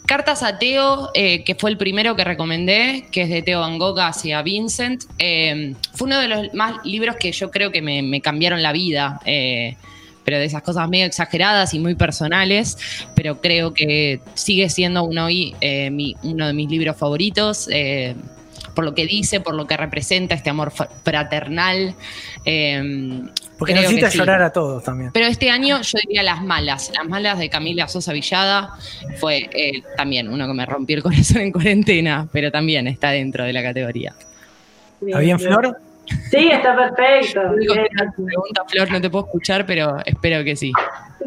Cartas 0.07 0.43
a 0.43 0.59
Teo, 0.59 1.11
eh, 1.14 1.43
que 1.45 1.55
fue 1.55 1.70
el 1.70 1.79
primero 1.79 2.14
que 2.14 2.25
recomendé, 2.25 3.07
que 3.11 3.22
es 3.22 3.31
de 3.31 3.41
Teo 3.41 3.61
Van 3.61 3.79
Gogh 3.79 3.99
hacia 3.99 4.43
Vincent. 4.43 5.05
fue 5.95 6.07
uno 6.07 6.20
de 6.20 6.29
los 6.29 6.53
más 6.55 6.85
libros 6.85 7.16
que 7.16 7.33
yo 7.33 7.51
creo 7.51 7.72
que 7.72 7.81
me, 7.81 8.20
cambiaron 8.20 8.62
la 8.62 8.72
vida. 8.72 9.20
pero 10.25 10.39
de 10.39 10.47
esas 10.47 10.62
cosas 10.62 10.89
medio 10.89 11.05
exageradas 11.05 11.75
y 11.75 11.79
muy 11.79 11.95
personales, 11.97 12.79
pero 13.14 13.43
creo 13.43 13.75
que 13.75 14.20
sigue 14.35 14.70
siendo 14.70 15.05
uno, 15.05 15.27
mi- 15.27 16.16
uno 16.22 16.47
de 16.47 16.53
mis 16.55 16.70
libros 16.70 16.97
favoritos, 16.97 17.68
por 18.75 18.85
lo 18.85 18.95
que 18.95 19.07
dice, 19.07 19.41
por 19.41 19.55
lo 19.55 19.66
que 19.66 19.77
representa 19.77 20.35
este 20.35 20.51
amor 20.51 20.72
fraternal. 21.05 21.95
eh, 22.45 23.22
Porque 23.59 23.75
necesita 23.75 24.11
sí. 24.11 24.18
llorar 24.18 24.43
a 24.43 24.53
todos 24.53 24.83
también. 24.83 25.11
Pero 25.12 25.27
este 25.27 25.51
año 25.51 25.81
yo 25.81 25.99
diría 26.07 26.22
Las 26.22 26.43
Malas. 26.43 26.91
Las 26.95 27.07
Malas 27.09 27.39
de 27.39 27.49
Camila 27.49 27.89
Sosa 27.89 28.12
Villada 28.12 28.70
fue 29.18 29.49
eh, 29.53 29.83
también 29.97 30.29
uno 30.29 30.47
que 30.47 30.53
me 30.55 30.66
rompió 30.66 30.97
el 30.97 31.03
corazón 31.03 31.39
en 31.43 31.53
cuarentena, 31.53 32.29
pero 32.33 32.51
también 32.51 32.87
está 32.89 33.11
dentro 33.11 33.45
de 33.45 33.53
la 33.53 33.62
categoría. 33.62 34.14
¿Está 35.07 35.18
bien, 35.20 35.39
Flor? 35.39 35.77
Sí, 36.31 36.49
está 36.51 36.77
perfecto. 36.77 37.41
Digo, 37.59 37.75
Bien. 37.75 37.87
Pregunta 38.27 38.64
Flor, 38.68 38.91
no 38.91 39.01
te 39.01 39.09
puedo 39.11 39.25
escuchar, 39.27 39.64
pero 39.66 39.97
espero 40.05 40.45
que 40.45 40.55
sí. 40.57 40.72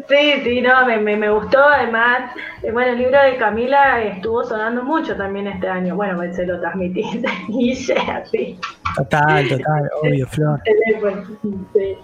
Sí, 0.08 0.40
sí, 0.42 0.60
no, 0.62 0.86
me, 0.86 0.96
me, 0.98 1.16
me 1.16 1.30
gustó. 1.30 1.62
Además, 1.62 2.32
eh, 2.62 2.70
bueno, 2.72 2.92
el 2.92 2.98
libro 2.98 3.22
de 3.22 3.36
Camila 3.36 4.02
estuvo 4.02 4.42
sonando 4.42 4.82
mucho 4.82 5.14
también 5.16 5.46
este 5.48 5.68
año. 5.68 5.96
Bueno, 5.96 6.16
pues 6.16 6.34
se 6.34 6.46
lo 6.46 6.58
transmití 6.60 7.02
y 7.48 7.72
así. 7.92 8.58
Total, 8.96 9.48
total, 9.48 9.90
obvio, 10.02 10.26
Flor. 10.28 10.60
Sí. 11.74 11.98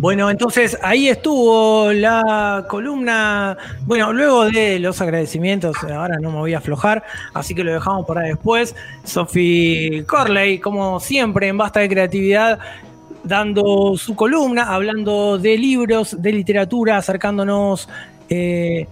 Bueno, 0.00 0.30
entonces 0.30 0.78
ahí 0.80 1.08
estuvo 1.08 1.92
la 1.92 2.64
columna. 2.68 3.56
Bueno, 3.84 4.12
luego 4.12 4.44
de 4.44 4.78
los 4.78 5.00
agradecimientos, 5.00 5.76
ahora 5.82 6.18
no 6.20 6.30
me 6.30 6.38
voy 6.38 6.54
a 6.54 6.58
aflojar, 6.58 7.02
así 7.34 7.52
que 7.52 7.64
lo 7.64 7.72
dejamos 7.72 8.06
para 8.06 8.20
después. 8.20 8.76
Sophie 9.02 10.04
Corley, 10.06 10.60
como 10.60 11.00
siempre, 11.00 11.48
en 11.48 11.58
Basta 11.58 11.80
de 11.80 11.88
Creatividad, 11.88 12.60
dando 13.28 13.96
su 13.96 14.16
columna, 14.16 14.74
hablando 14.74 15.38
de 15.38 15.56
libros, 15.56 16.20
de 16.20 16.32
literatura, 16.32 16.96
acercándonos 16.96 17.88
eh, 18.28 18.86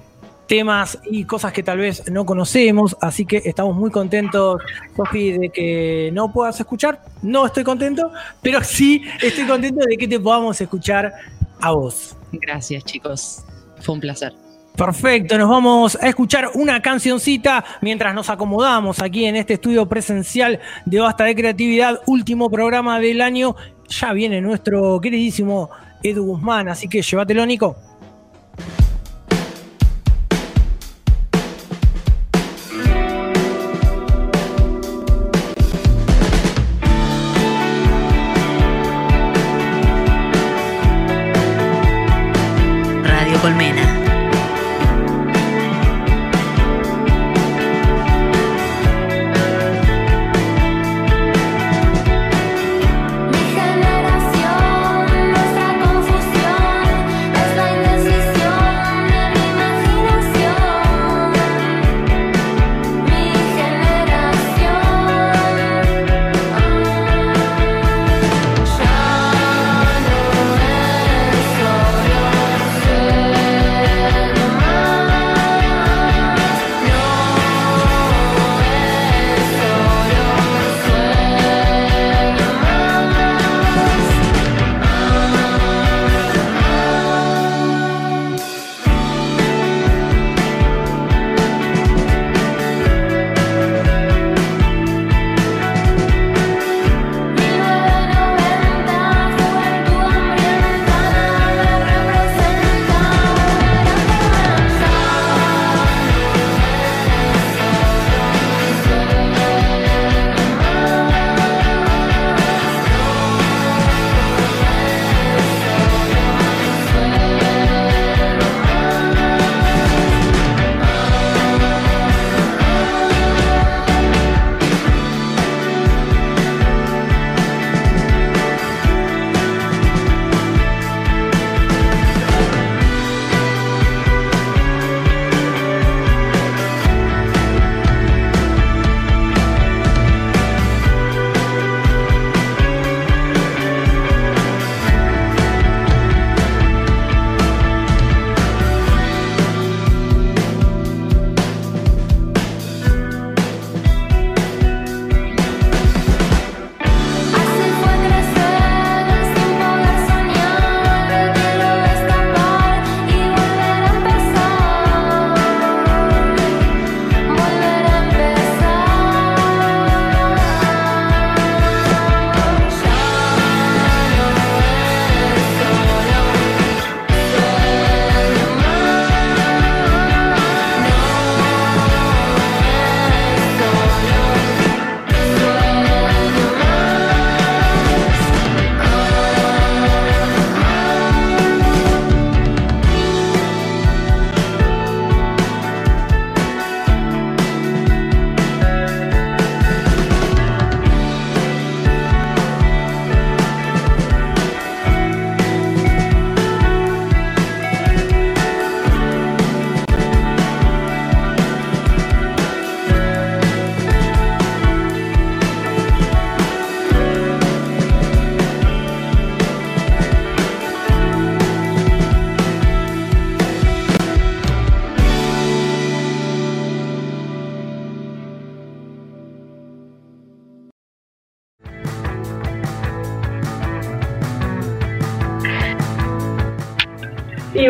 temas 0.46 0.98
y 1.10 1.24
cosas 1.24 1.52
que 1.52 1.62
tal 1.62 1.78
vez 1.78 2.10
no 2.10 2.24
conocemos. 2.24 2.96
Así 3.00 3.26
que 3.26 3.42
estamos 3.44 3.76
muy 3.76 3.90
contentos, 3.90 4.60
Sofi, 4.96 5.32
de 5.32 5.48
que 5.48 6.10
no 6.12 6.32
puedas 6.32 6.58
escuchar. 6.60 7.02
No 7.22 7.46
estoy 7.46 7.64
contento, 7.64 8.12
pero 8.42 8.62
sí 8.64 9.02
estoy 9.22 9.46
contento 9.46 9.84
de 9.84 9.96
que 9.96 10.06
te 10.06 10.20
podamos 10.20 10.60
escuchar 10.60 11.12
a 11.60 11.72
vos. 11.72 12.16
Gracias, 12.32 12.84
chicos. 12.84 13.44
Fue 13.80 13.94
un 13.94 14.00
placer. 14.00 14.32
Perfecto, 14.76 15.38
nos 15.38 15.48
vamos 15.48 15.96
a 15.98 16.06
escuchar 16.06 16.50
una 16.52 16.82
cancioncita 16.82 17.64
mientras 17.80 18.14
nos 18.14 18.28
acomodamos 18.28 19.00
aquí 19.00 19.24
en 19.24 19.36
este 19.36 19.54
estudio 19.54 19.88
presencial 19.88 20.60
de 20.84 21.00
Basta 21.00 21.24
de 21.24 21.34
Creatividad, 21.34 22.02
último 22.04 22.50
programa 22.50 23.00
del 23.00 23.22
año. 23.22 23.56
Ya 23.88 24.12
viene 24.12 24.40
nuestro 24.40 25.00
queridísimo 25.00 25.70
Edu 26.02 26.24
Guzmán, 26.24 26.68
así 26.68 26.88
que 26.88 27.02
llévatelo, 27.02 27.46
Nico. 27.46 27.85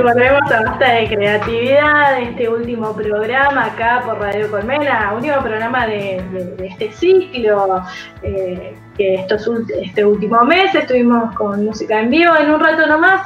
Y 0.07 0.09
volvemos 0.09 0.53
a 0.53 0.63
Basta 0.63 0.93
de 0.93 1.09
Creatividad, 1.09 2.23
este 2.23 2.49
último 2.49 2.95
programa 2.95 3.65
acá 3.65 4.03
por 4.05 4.21
Radio 4.21 4.49
Colmena, 4.49 5.13
último 5.13 5.39
programa 5.41 5.85
de, 5.89 6.23
este 6.61 6.93
ciclo, 6.93 7.83
eh, 8.23 8.77
que 8.97 9.15
estos, 9.17 9.51
este 9.83 10.05
último 10.05 10.45
mes 10.45 10.73
estuvimos 10.77 11.35
con 11.35 11.65
música 11.65 11.99
en 11.99 12.11
vivo, 12.11 12.37
en 12.37 12.53
un 12.53 12.61
rato 12.61 12.87
nomás 12.87 13.23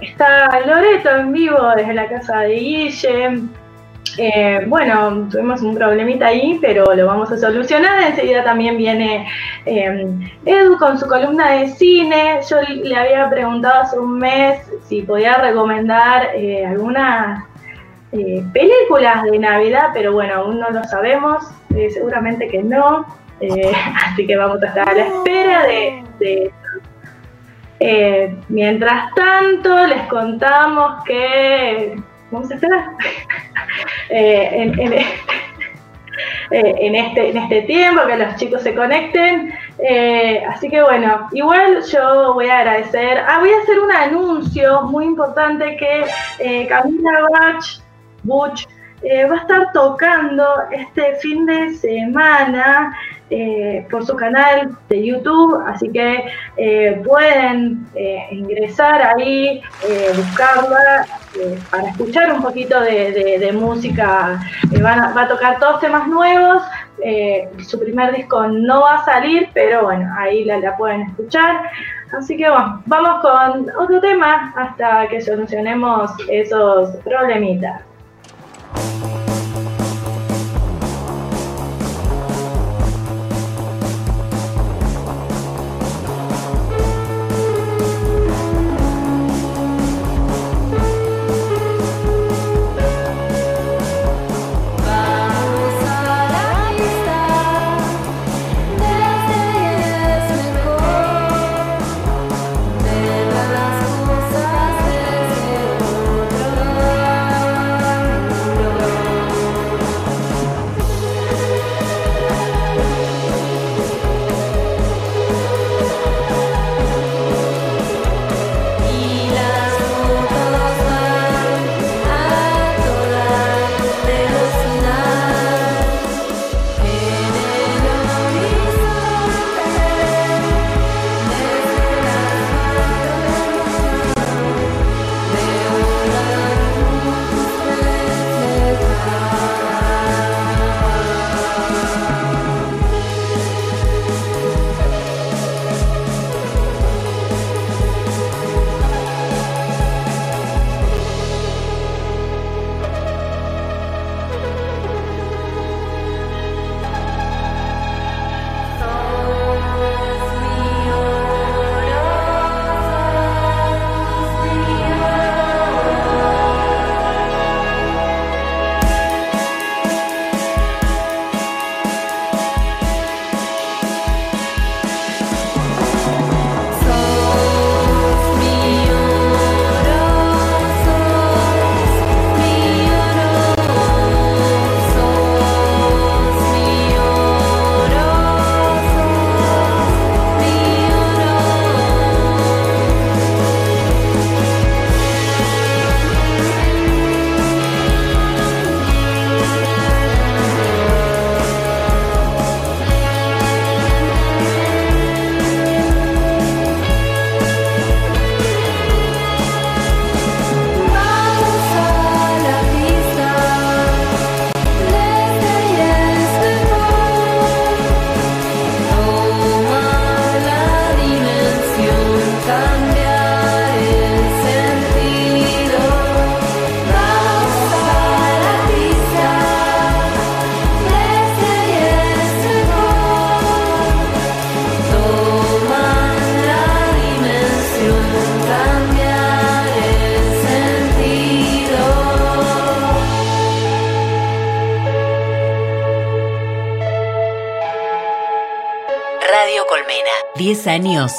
está 0.00 0.60
Loreto 0.66 1.08
en 1.10 1.32
vivo 1.32 1.56
desde 1.76 1.94
la 1.94 2.08
casa 2.08 2.40
de 2.40 2.54
Guille. 2.54 3.42
Eh, 4.18 4.64
bueno, 4.66 5.28
tuvimos 5.30 5.62
un 5.62 5.74
problemita 5.74 6.26
ahí, 6.26 6.58
pero 6.60 6.94
lo 6.94 7.06
vamos 7.06 7.30
a 7.30 7.38
solucionar. 7.38 8.02
Enseguida 8.02 8.44
también 8.44 8.76
viene 8.76 9.28
eh, 9.66 10.06
Edu 10.44 10.78
con 10.78 10.98
su 10.98 11.06
columna 11.06 11.50
de 11.50 11.68
cine. 11.68 12.40
Yo 12.48 12.60
le 12.62 12.96
había 12.96 13.28
preguntado 13.28 13.82
hace 13.82 13.98
un 13.98 14.18
mes 14.18 14.60
si 14.88 15.02
podía 15.02 15.34
recomendar 15.38 16.30
eh, 16.34 16.64
algunas 16.66 17.44
películas 18.52 19.24
de 19.24 19.38
Navidad, 19.40 19.88
pero 19.92 20.12
bueno, 20.12 20.34
aún 20.36 20.60
no 20.60 20.70
lo 20.70 20.84
sabemos. 20.84 21.44
Seguramente 21.92 22.48
que 22.48 22.62
no. 22.62 23.04
Así 24.06 24.26
que 24.26 24.36
vamos 24.36 24.62
a 24.62 24.66
estar 24.66 24.88
a 24.88 24.94
la 24.94 25.06
espera 25.06 25.66
de, 25.66 26.04
de 26.20 26.52
eh, 27.86 28.34
mientras 28.48 29.12
tanto, 29.14 29.86
les 29.86 30.06
contamos 30.06 31.04
que. 31.04 31.94
¿Vamos 32.34 32.50
a 32.50 32.54
esperar? 32.54 32.90
En 36.50 36.94
este 36.96 37.62
tiempo, 37.62 38.06
que 38.06 38.16
los 38.16 38.36
chicos 38.36 38.62
se 38.62 38.74
conecten. 38.74 39.52
Eh, 39.78 40.42
así 40.48 40.68
que 40.68 40.82
bueno, 40.82 41.28
igual 41.32 41.82
yo 41.84 42.34
voy 42.34 42.48
a 42.48 42.58
agradecer. 42.58 43.18
Ah, 43.18 43.38
voy 43.38 43.50
a 43.50 43.62
hacer 43.62 43.78
un 43.78 43.92
anuncio 43.92 44.82
muy 44.82 45.04
importante 45.04 45.76
que 45.76 46.04
eh, 46.40 46.66
Camila 46.66 47.28
Bach, 47.30 47.64
Butch 48.24 48.66
eh, 49.02 49.26
va 49.26 49.36
a 49.36 49.40
estar 49.40 49.72
tocando 49.72 50.44
este 50.72 51.14
fin 51.16 51.46
de 51.46 51.74
semana 51.74 52.96
eh, 53.36 53.84
por 53.90 54.06
su 54.06 54.14
canal 54.14 54.76
de 54.88 55.04
YouTube, 55.04 55.60
así 55.66 55.90
que 55.90 56.24
eh, 56.56 57.02
pueden 57.04 57.84
eh, 57.96 58.28
ingresar 58.30 59.02
ahí, 59.02 59.60
buscarla 60.14 61.04
para 61.68 61.88
escuchar 61.88 62.32
un 62.32 62.42
poquito 62.42 62.80
de, 62.80 63.50
música. 63.52 64.40
Va 64.84 65.20
a 65.20 65.28
tocar 65.28 65.58
todos 65.58 65.80
temas 65.80 66.06
nuevos. 66.06 66.62
su 67.66 67.80
primer 67.80 68.14
disco 68.14 68.46
no 68.46 68.82
va 68.82 69.00
a 69.00 69.04
salir, 69.04 69.48
pero 69.52 69.82
bueno, 69.82 70.08
ahí 70.16 70.44
la, 70.44 70.58
la 70.58 70.76
pueden 70.76 71.02
escuchar. 71.02 71.70
Así 72.16 72.36
que 72.36 72.48
bueno, 72.48 72.82
vamos 72.86 73.20
con 73.20 73.66
otro 73.76 74.00
tema 74.00 74.54
hasta 74.56 75.08
que 75.08 75.20
solucionemos 75.20 76.12
esos 76.28 76.94
problemitas. 77.02 77.82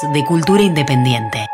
De 0.02 0.24
cultura 0.24 0.62
independiente. 0.62 1.45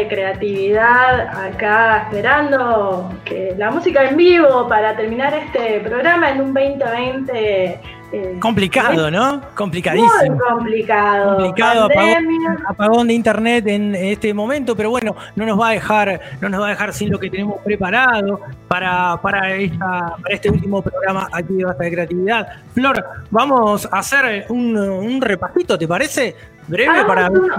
De 0.00 0.08
Creatividad, 0.08 1.28
acá 1.28 2.04
esperando 2.04 3.12
que 3.24 3.54
la 3.56 3.70
música 3.70 4.08
en 4.08 4.16
vivo 4.16 4.66
para 4.68 4.96
terminar 4.96 5.34
este 5.34 5.80
programa 5.80 6.30
en 6.30 6.40
un 6.40 6.54
2020 6.54 7.80
eh, 8.12 8.38
Complicado, 8.40 9.08
¿no? 9.10 9.36
muy 9.36 9.46
Complicadísimo. 9.54 10.38
complicado. 10.38 11.36
Complicado, 11.36 11.84
apagón, 11.84 12.58
apagón 12.66 13.08
de 13.08 13.14
internet 13.14 13.66
en 13.68 13.94
este 13.94 14.34
momento, 14.34 14.74
pero 14.74 14.90
bueno, 14.90 15.14
no 15.36 15.46
nos 15.46 15.60
va 15.60 15.68
a 15.68 15.72
dejar, 15.72 16.20
no 16.40 16.48
nos 16.48 16.60
va 16.60 16.66
a 16.66 16.70
dejar 16.70 16.92
sin 16.92 17.10
lo 17.10 17.20
que 17.20 17.30
tenemos 17.30 17.60
preparado 17.62 18.40
para, 18.66 19.16
para, 19.22 19.54
esta, 19.54 20.16
para 20.22 20.34
este 20.34 20.50
último 20.50 20.82
programa 20.82 21.28
aquí 21.32 21.54
de 21.54 21.64
Basta 21.64 21.84
de 21.84 21.92
Creatividad. 21.92 22.48
Flor, 22.74 23.04
vamos 23.30 23.88
a 23.92 23.98
hacer 23.98 24.46
un, 24.48 24.76
un 24.76 25.20
repasito, 25.20 25.78
¿te 25.78 25.86
parece? 25.86 26.34
Breve 26.66 26.90
Hagamos 26.90 27.06
para 27.06 27.30
uno. 27.30 27.56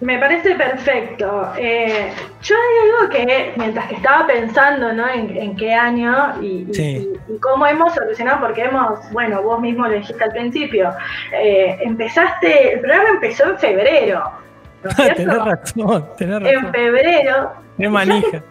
Me 0.00 0.18
parece 0.18 0.54
perfecto. 0.56 1.52
Eh, 1.56 2.10
yo 2.42 2.54
hay 2.56 2.90
algo 2.90 3.08
que, 3.10 3.52
mientras 3.56 3.86
que 3.86 3.94
estaba 3.94 4.26
pensando 4.26 4.92
¿no? 4.92 5.08
en, 5.08 5.34
en 5.36 5.56
qué 5.56 5.72
año 5.72 6.34
y, 6.42 6.66
y- 6.68 6.74
Sí. 6.74 7.10
y- 7.28 7.32
y 7.34 7.38
cómo 7.38 7.66
hemos 7.66 7.94
solucionado, 7.94 8.40
porque 8.40 8.64
hemos, 8.64 8.98
bueno, 9.12 9.42
vos 9.42 9.60
mismo 9.60 9.86
lo 9.86 9.94
dijiste 9.94 10.22
al 10.22 10.32
principio, 10.32 10.90
eh, 11.32 11.78
empezaste, 11.82 12.74
el 12.74 12.80
programa 12.80 13.08
empezó 13.10 13.50
en 13.50 13.58
febrero, 13.58 14.30
razón, 14.82 16.06
en 16.18 16.72
febrero. 16.72 17.52
Qué 17.78 17.88
manija. 17.88 18.42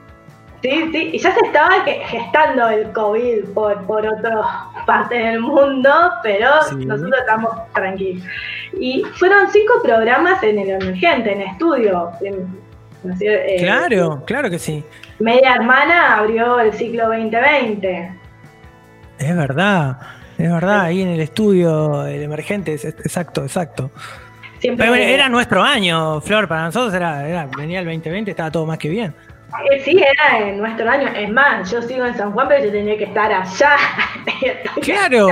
Sí, 0.64 0.90
sí, 0.94 1.10
y 1.14 1.18
ya 1.20 1.32
se 1.34 1.46
estaba 1.46 1.70
gestando 1.84 2.70
el 2.70 2.90
COVID 2.94 3.44
por, 3.54 3.86
por 3.86 4.08
otras 4.08 4.46
partes 4.88 5.18
del 5.22 5.42
mundo, 5.42 5.92
pero 6.24 6.48
Sí. 6.70 6.86
nosotros 6.86 7.20
estamos 7.20 7.52
tranquilos. 7.74 8.24
Y 8.80 9.04
fueron 9.16 9.50
cinco 9.52 9.74
programas 9.84 10.42
en 10.42 10.58
el 10.60 10.70
emergente, 10.82 11.34
en 11.34 11.42
estudio. 11.42 12.12
en-. 12.22 12.64
Eh, 13.22 13.58
Claro, 13.60 14.24
claro 14.26 14.50
que 14.50 14.58
sí. 14.58 14.82
Media 15.20 15.56
Hermana 15.56 16.16
abrió 16.16 16.58
el 16.62 16.72
ciclo 16.72 17.08
2020. 17.08 18.14
Es 19.20 19.36
verdad, 19.36 19.98
es 20.38 20.50
verdad, 20.50 20.82
ahí 20.86 21.02
en 21.02 21.10
el 21.10 21.20
estudio, 21.20 22.06
el 22.08 22.24
emergente, 22.24 22.74
es- 22.76 22.86
es- 22.86 22.96
exacto, 23.00 23.44
exacto. 23.44 23.92
Siempre 24.60 24.86
Pero 24.90 24.96
era 24.96 25.28
nuestro 25.28 25.62
año, 25.62 26.22
Flor, 26.22 26.48
para 26.48 26.64
nosotros 26.64 26.94
era, 26.94 27.28
era- 27.28 27.50
venía 27.58 27.80
el 27.82 27.86
2020, 27.86 28.32
estaba 28.32 28.50
todo 28.50 28.66
más 28.66 28.78
que 28.78 28.88
bien. 28.88 29.14
Sí, 29.84 29.98
era 29.98 30.48
en 30.48 30.58
nuestro 30.58 30.90
año. 30.90 31.08
Es 31.16 31.30
más, 31.30 31.70
yo 31.72 31.82
sigo 31.82 32.06
en 32.06 32.16
San 32.16 32.32
Juan, 32.32 32.48
pero 32.48 32.66
yo 32.66 32.72
tenía 32.72 32.98
que 32.98 33.06
estar 33.06 33.32
allá. 33.32 33.76
Claro. 34.82 35.28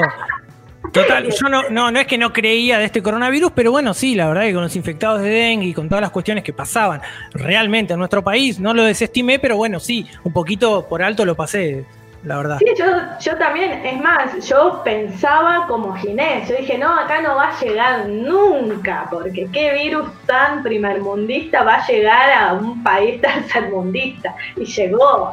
Total, 0.92 1.30
yo 1.30 1.48
no, 1.48 1.70
no, 1.70 1.90
no 1.90 2.00
es 2.00 2.08
que 2.08 2.18
no 2.18 2.34
creía 2.34 2.78
de 2.78 2.86
este 2.86 3.02
coronavirus, 3.02 3.52
pero 3.56 3.72
bueno, 3.72 3.94
sí, 3.94 4.14
la 4.14 4.28
verdad 4.28 4.42
que 4.44 4.54
con 4.54 4.64
los 4.64 4.76
infectados 4.76 5.22
de 5.22 5.30
dengue 5.30 5.68
y 5.68 5.74
con 5.74 5.88
todas 5.88 6.02
las 6.02 6.12
cuestiones 6.12 6.44
que 6.44 6.52
pasaban 6.52 7.02
realmente 7.34 7.94
en 7.94 8.00
nuestro 8.00 8.24
país, 8.24 8.60
no 8.60 8.74
lo 8.74 8.84
desestimé, 8.84 9.40
pero 9.40 9.56
bueno, 9.56 9.80
sí, 9.80 10.06
un 10.24 10.34
poquito 10.34 10.88
por 10.90 11.02
alto 11.02 11.24
lo 11.24 11.36
pasé, 11.36 11.86
la 12.24 12.38
verdad. 12.38 12.58
Sí, 12.60 12.66
yo, 12.78 12.86
yo 13.20 13.38
también, 13.38 13.72
es 13.86 14.00
más, 14.00 14.48
yo 14.48 14.82
pensaba 14.84 15.66
como 15.68 15.96
Ginés, 15.96 16.48
yo 16.50 16.56
dije, 16.56 16.78
no, 16.78 16.94
acá 16.94 17.22
no 17.22 17.36
va 17.36 17.50
a 17.50 17.60
llegar 17.60 18.08
nunca, 18.08 19.08
porque 19.10 19.48
qué 19.52 19.74
virus 19.74 20.08
tan 20.28 20.62
primermundista 20.62 21.64
va 21.64 21.76
a 21.76 21.88
llegar 21.88 22.32
a 22.32 22.54
un 22.54 22.84
país 22.84 23.20
tercermundista, 23.22 24.36
y 24.56 24.66
llegó. 24.66 25.32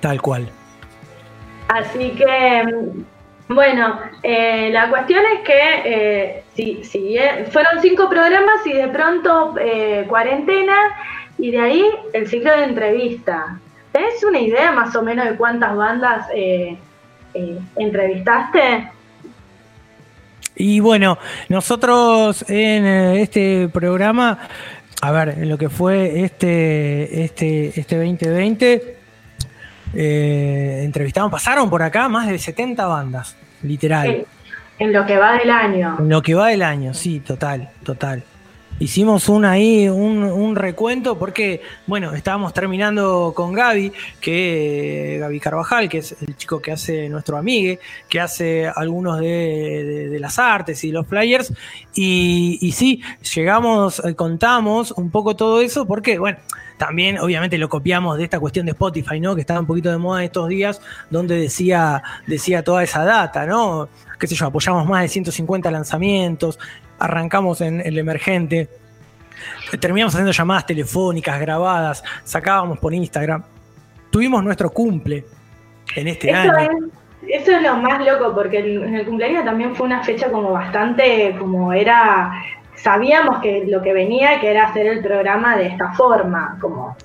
Tal 0.00 0.22
cual. 0.22 0.48
Así 1.68 2.10
que, 2.10 2.64
bueno, 3.48 4.00
eh, 4.22 4.70
la 4.72 4.88
cuestión 4.90 5.22
es 5.34 5.40
que 5.40 5.60
eh, 5.84 6.44
si, 6.54 6.84
si 6.84 6.98
bien- 7.00 7.46
fueron 7.50 7.80
cinco 7.82 8.08
programas 8.08 8.64
y 8.64 8.72
de 8.72 8.88
pronto 8.88 9.54
eh, 9.60 10.04
cuarentena, 10.08 10.74
y 11.38 11.50
de 11.50 11.60
ahí 11.60 11.84
el 12.12 12.28
ciclo 12.28 12.56
de 12.56 12.64
entrevista. 12.64 13.58
¿Tenés 13.92 14.22
una 14.22 14.38
idea 14.38 14.72
más 14.72 14.94
o 14.94 15.02
menos 15.02 15.26
de 15.26 15.36
cuántas 15.36 15.76
bandas 15.76 16.26
eh, 16.34 16.76
eh, 17.34 17.58
entrevistaste? 17.76 18.88
Y 20.56 20.80
bueno, 20.80 21.18
nosotros 21.48 22.44
en 22.48 22.84
eh, 22.84 23.22
este 23.22 23.68
programa, 23.68 24.38
a 25.00 25.10
ver, 25.10 25.30
en 25.30 25.48
lo 25.48 25.56
que 25.56 25.70
fue 25.70 26.22
este, 26.22 27.24
este, 27.24 27.80
este 27.80 27.96
2020, 27.96 28.96
eh, 29.94 30.82
entrevistamos, 30.84 31.32
pasaron 31.32 31.70
por 31.70 31.82
acá 31.82 32.08
más 32.08 32.28
de 32.28 32.38
70 32.38 32.86
bandas, 32.86 33.36
literal. 33.62 34.06
En, 34.06 34.26
en 34.78 34.92
lo 34.92 35.06
que 35.06 35.16
va 35.16 35.32
del 35.38 35.50
año. 35.50 35.96
En 35.98 36.08
lo 36.08 36.22
que 36.22 36.34
va 36.34 36.48
del 36.48 36.62
año, 36.62 36.94
sí, 36.94 37.20
total, 37.20 37.70
total. 37.82 38.22
Hicimos 38.80 39.28
un 39.28 39.44
ahí, 39.44 39.90
un, 39.90 40.22
un 40.22 40.56
recuento, 40.56 41.18
porque, 41.18 41.60
bueno, 41.86 42.14
estábamos 42.14 42.54
terminando 42.54 43.34
con 43.36 43.52
Gaby, 43.52 43.92
que 44.22 45.18
Gaby 45.20 45.38
Carvajal, 45.38 45.86
que 45.86 45.98
es 45.98 46.16
el 46.22 46.34
chico 46.34 46.62
que 46.62 46.72
hace 46.72 47.10
nuestro 47.10 47.36
amigue, 47.36 47.78
que 48.08 48.20
hace 48.20 48.66
algunos 48.66 49.20
de, 49.20 50.16
las 50.18 50.38
artes 50.38 50.82
y 50.82 50.92
los 50.92 51.06
flyers. 51.06 51.52
Y, 51.92 52.58
y 52.62 52.72
sí, 52.72 53.02
llegamos, 53.34 54.02
eh, 54.02 54.14
contamos 54.14 54.92
un 54.92 55.10
poco 55.10 55.36
todo 55.36 55.60
eso, 55.60 55.86
porque, 55.86 56.18
bueno, 56.18 56.38
también 56.78 57.18
obviamente 57.18 57.58
lo 57.58 57.68
copiamos 57.68 58.16
de 58.16 58.24
esta 58.24 58.40
cuestión 58.40 58.64
de 58.64 58.72
Spotify, 58.72 59.20
¿no? 59.20 59.34
Que 59.34 59.42
estaba 59.42 59.60
un 59.60 59.66
poquito 59.66 59.90
de 59.90 59.98
moda 59.98 60.24
estos 60.24 60.48
días, 60.48 60.80
donde 61.10 61.36
decía, 61.36 62.02
decía 62.26 62.64
toda 62.64 62.82
esa 62.82 63.04
data, 63.04 63.44
¿no? 63.44 63.90
Qué 64.18 64.26
sé 64.26 64.34
yo, 64.34 64.46
apoyamos 64.46 64.86
más 64.88 65.02
de 65.02 65.08
150 65.08 65.70
lanzamientos, 65.70 66.58
arrancamos 67.00 67.60
en 67.62 67.80
el 67.80 67.98
emergente, 67.98 68.68
terminamos 69.80 70.14
haciendo 70.14 70.32
llamadas 70.32 70.66
telefónicas 70.66 71.40
grabadas, 71.40 72.04
sacábamos 72.24 72.78
por 72.78 72.94
Instagram. 72.94 73.42
Tuvimos 74.10 74.44
nuestro 74.44 74.70
cumple 74.70 75.24
en 75.96 76.08
este 76.08 76.32
año. 76.32 76.52
es, 76.58 77.40
eso 77.42 77.52
es 77.52 77.62
lo 77.62 77.76
más 77.76 78.04
loco, 78.04 78.34
porque 78.34 78.58
el, 78.58 78.82
en 78.82 78.94
el 78.96 79.06
cumpleaños 79.06 79.44
también 79.44 79.74
fue 79.74 79.86
una 79.86 80.02
fecha 80.02 80.30
como 80.30 80.52
bastante, 80.52 81.34
como 81.38 81.72
era, 81.72 82.32
sabíamos 82.74 83.40
que 83.40 83.64
lo 83.66 83.82
que 83.82 83.92
venía, 83.92 84.40
que 84.40 84.50
era 84.50 84.68
hacer 84.68 84.86
el 84.86 85.02
programa 85.02 85.56
de 85.56 85.66
esta 85.68 85.92
forma, 85.92 86.58
como... 86.60 86.96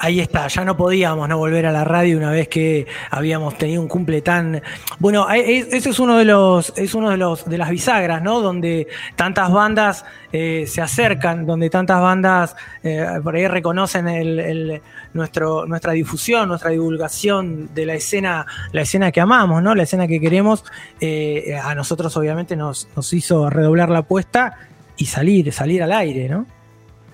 Ahí 0.00 0.20
está, 0.20 0.48
ya 0.48 0.64
no 0.64 0.76
podíamos 0.76 1.28
no 1.28 1.38
volver 1.38 1.66
a 1.66 1.72
la 1.72 1.84
radio 1.84 2.16
una 2.18 2.30
vez 2.30 2.48
que 2.48 2.86
habíamos 3.10 3.56
tenido 3.58 3.82
un 3.82 3.88
cumple 3.88 4.22
tan 4.22 4.62
bueno. 4.98 5.28
Ese 5.30 5.90
es 5.90 5.98
uno 5.98 6.16
de 6.18 6.24
los, 6.24 6.72
es 6.76 6.94
uno 6.94 7.10
de 7.10 7.16
los 7.16 7.48
de 7.48 7.58
las 7.58 7.70
bisagras, 7.70 8.22
¿no? 8.22 8.40
Donde 8.40 8.86
tantas 9.16 9.50
bandas 9.50 10.04
eh, 10.32 10.64
se 10.66 10.80
acercan, 10.82 11.46
donde 11.46 11.70
tantas 11.70 12.00
bandas 12.00 12.56
eh, 12.82 13.06
por 13.22 13.34
ahí 13.36 13.46
reconocen 13.48 14.08
el, 14.08 14.38
el- 14.38 14.82
nuestro, 15.14 15.64
nuestra 15.66 15.92
difusión, 15.92 16.48
nuestra 16.48 16.70
divulgación 16.70 17.74
de 17.74 17.86
la 17.86 17.94
escena, 17.94 18.44
la 18.72 18.82
escena 18.82 19.10
que 19.12 19.20
amamos, 19.22 19.62
¿no? 19.62 19.74
La 19.74 19.84
escena 19.84 20.06
que 20.06 20.20
queremos. 20.20 20.62
eh, 21.00 21.58
a 21.62 21.74
nosotros 21.74 22.16
obviamente 22.16 22.54
nos, 22.56 22.88
nos 22.94 23.12
hizo 23.12 23.48
redoblar 23.48 23.88
la 23.88 24.00
apuesta 24.00 24.58
y 24.96 25.06
salir, 25.06 25.52
salir 25.52 25.82
al 25.82 25.92
aire, 25.92 26.28
¿no? 26.28 26.46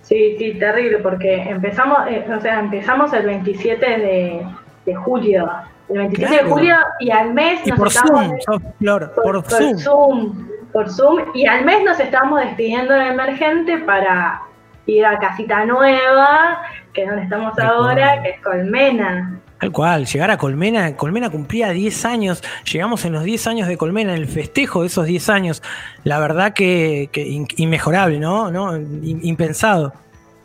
Sí, 0.03 0.35
sí, 0.39 0.55
terrible, 0.59 0.99
porque 0.99 1.43
empezamos, 1.43 1.99
eh, 2.09 2.25
o 2.37 2.41
sea, 2.41 2.59
empezamos 2.61 3.13
el 3.13 3.25
27 3.27 3.87
de, 3.87 4.47
de 4.85 4.95
julio. 4.95 5.49
El 5.89 5.99
27 5.99 6.45
de 6.45 6.51
julio 6.51 6.77
y 7.01 7.11
al 7.11 7.33
mes 7.33 7.61
Y 7.65 7.71
nos 7.71 7.79
por 7.79 7.89
estamos- 7.89 8.27
Zoom, 8.45 8.63
Flor, 8.79 9.13
por, 9.15 9.25
por, 9.25 9.43
por 9.45 9.51
Zoom. 9.53 9.79
Zoom, 9.79 10.49
por 10.73 10.91
Zoom, 10.91 11.19
y 11.35 11.47
al 11.47 11.65
mes 11.65 11.85
nos 11.85 12.01
estamos 12.01 12.41
despidiendo 12.41 12.95
de 12.95 13.09
Emergente 13.09 13.79
para 13.79 14.41
ir 14.87 15.07
a 15.07 15.19
Casita 15.19 15.65
Nueva, 15.65 16.63
que 16.93 17.03
es 17.03 17.09
donde 17.09 17.23
estamos 17.25 17.57
ahora, 17.59 18.23
que 18.23 18.31
es 18.31 18.41
Colmena. 18.41 19.39
Tal 19.63 19.71
cual, 19.71 20.07
llegar 20.07 20.29
a 20.33 20.39
Colmena, 20.39 20.97
Colmena 20.97 21.31
cumplía 21.31 21.71
10 21.71 22.05
años, 22.05 22.43
llegamos 22.71 23.05
en 23.05 23.13
los 23.13 23.23
10 23.23 23.47
años 23.47 23.69
de 23.69 23.77
Colmena, 23.77 24.13
en 24.13 24.19
el 24.21 24.27
festejo 24.27 24.81
de 24.81 24.89
esos 24.89 25.07
10 25.07 25.29
años, 25.29 25.63
la 26.03 26.19
verdad 26.19 26.53
que, 26.53 27.09
que 27.13 27.25
in- 27.29 27.47
inmejorable, 27.57 28.19
¿no? 28.19 28.51
¿no? 28.51 28.77
Impensado. 28.77 29.93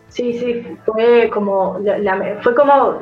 Sí, 0.10 0.38
sí, 0.38 0.64
fue 0.86 1.32
como, 1.34 1.80
la- 1.84 1.98
la- 1.98 2.38
fue 2.44 2.54
como 2.54 3.00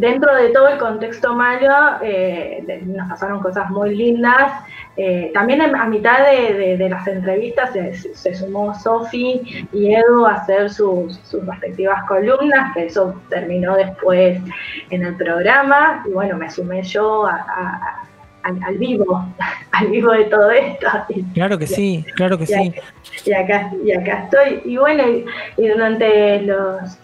dentro 0.00 0.34
de 0.34 0.48
todo 0.50 0.68
el 0.68 0.78
contexto 0.78 1.34
malo, 1.34 1.72
eh, 2.02 2.82
nos 2.86 3.08
pasaron 3.08 3.40
cosas 3.40 3.70
muy 3.70 3.94
lindas. 3.94 4.52
Eh, 4.96 5.30
también 5.32 5.60
a 5.62 5.86
mitad 5.86 6.18
de, 6.30 6.52
de- 6.54 6.76
de 6.76 6.88
las 6.88 7.06
entrevistas 7.06 7.72
se, 7.72 7.94
se 7.94 8.34
sumó 8.34 8.74
Sofi 8.74 9.40
y 9.72 9.94
Edu 9.94 10.26
a 10.26 10.34
hacer 10.34 10.68
sus, 10.70 11.16
sus 11.24 11.46
respectivas 11.46 12.02
columnas, 12.08 12.74
que 12.74 12.86
eso 12.86 13.14
terminó 13.28 13.76
después 13.76 14.40
en 14.90 15.04
el 15.04 15.14
programa. 15.16 16.02
Y 16.06 16.10
bueno, 16.12 16.36
me 16.36 16.50
sumé 16.50 16.82
yo 16.82 17.26
a- 17.26 17.32
a- 17.36 17.96
al, 18.42 18.58
al 18.64 18.78
vivo, 18.78 19.24
al 19.72 19.86
vivo 19.88 20.12
de 20.12 20.24
todo 20.24 20.50
esto. 20.50 20.86
Claro 21.34 21.58
que 21.58 21.66
sí, 21.66 22.04
claro 22.16 22.36
que 22.38 22.44
y 22.44 22.46
sí. 22.46 22.74
acá, 22.74 22.82
y 23.26 23.32
acá, 23.32 23.70
y 23.84 23.92
acá 23.92 24.24
estoy. 24.24 24.62
Y 24.64 24.76
bueno, 24.76 25.02
y, 25.08 25.24
y 25.56 25.68
durante 25.68 26.40
los 26.42 26.98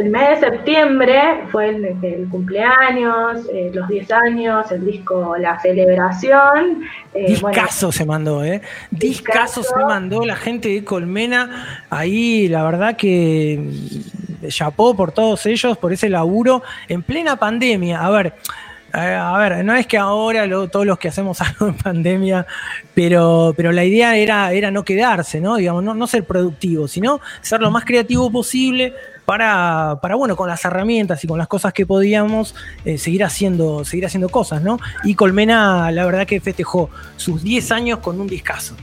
el 0.00 0.10
mes 0.10 0.40
de 0.40 0.50
septiembre 0.50 1.20
fue 1.50 1.68
el, 1.70 1.84
el 2.02 2.28
cumpleaños, 2.28 3.40
eh, 3.52 3.70
los 3.72 3.88
10 3.88 4.10
años, 4.12 4.70
el 4.72 4.84
disco 4.84 5.36
La 5.38 5.58
Celebración. 5.60 6.82
eh, 7.14 7.36
bueno, 7.40 7.48
Discaso 7.56 7.92
se 7.92 8.04
mandó, 8.04 8.44
¿eh? 8.44 8.60
Discaso 8.90 9.62
se 9.62 9.76
mandó 9.76 10.24
la 10.24 10.36
gente 10.36 10.68
de 10.68 10.84
Colmena. 10.84 11.84
Ahí, 11.90 12.48
la 12.48 12.62
verdad 12.64 12.96
que 12.96 13.58
mm, 14.42 14.48
chapó 14.48 14.94
por 14.96 15.12
todos 15.12 15.46
ellos, 15.46 15.76
por 15.78 15.92
ese 15.92 16.08
laburo 16.08 16.62
en 16.88 17.02
plena 17.02 17.36
pandemia. 17.36 18.04
A 18.04 18.10
ver, 18.10 18.34
eh, 18.94 18.98
a 19.20 19.36
ver, 19.38 19.64
no 19.64 19.74
es 19.74 19.86
que 19.86 19.98
ahora 19.98 20.46
lo- 20.46 20.68
todos 20.68 20.86
los 20.86 20.98
que 20.98 21.08
hacemos 21.08 21.40
algo 21.40 21.68
en 21.68 21.74
pandemia, 21.76 22.46
pero, 22.94 23.52
pero 23.56 23.72
la 23.72 23.84
idea 23.84 24.16
era, 24.16 24.52
era 24.52 24.70
no 24.70 24.84
quedarse, 24.84 25.40
¿no? 25.40 25.56
Digamos, 25.56 25.82
no, 25.82 25.94
no 25.94 26.06
ser 26.06 26.24
productivo, 26.24 26.86
sino 26.88 27.20
ser 27.40 27.60
lo 27.60 27.70
más 27.70 27.84
creativo 27.84 28.30
posible 28.30 28.92
para, 29.24 29.98
para, 30.00 30.14
bueno, 30.14 30.36
con 30.36 30.48
las 30.48 30.64
herramientas 30.64 31.22
y 31.24 31.26
con 31.26 31.38
las 31.38 31.48
cosas 31.48 31.72
que 31.72 31.86
podíamos 31.86 32.54
eh, 32.84 32.98
seguir 32.98 33.24
haciendo, 33.24 33.84
seguir 33.84 34.06
haciendo 34.06 34.28
cosas, 34.28 34.62
¿no? 34.62 34.78
Y 35.04 35.14
Colmena, 35.14 35.90
la 35.90 36.04
verdad 36.06 36.26
que 36.26 36.40
festejó 36.40 36.90
sus 37.16 37.42
10 37.42 37.72
años 37.72 37.98
con 38.00 38.20
un 38.20 38.26
discazo. 38.26 38.74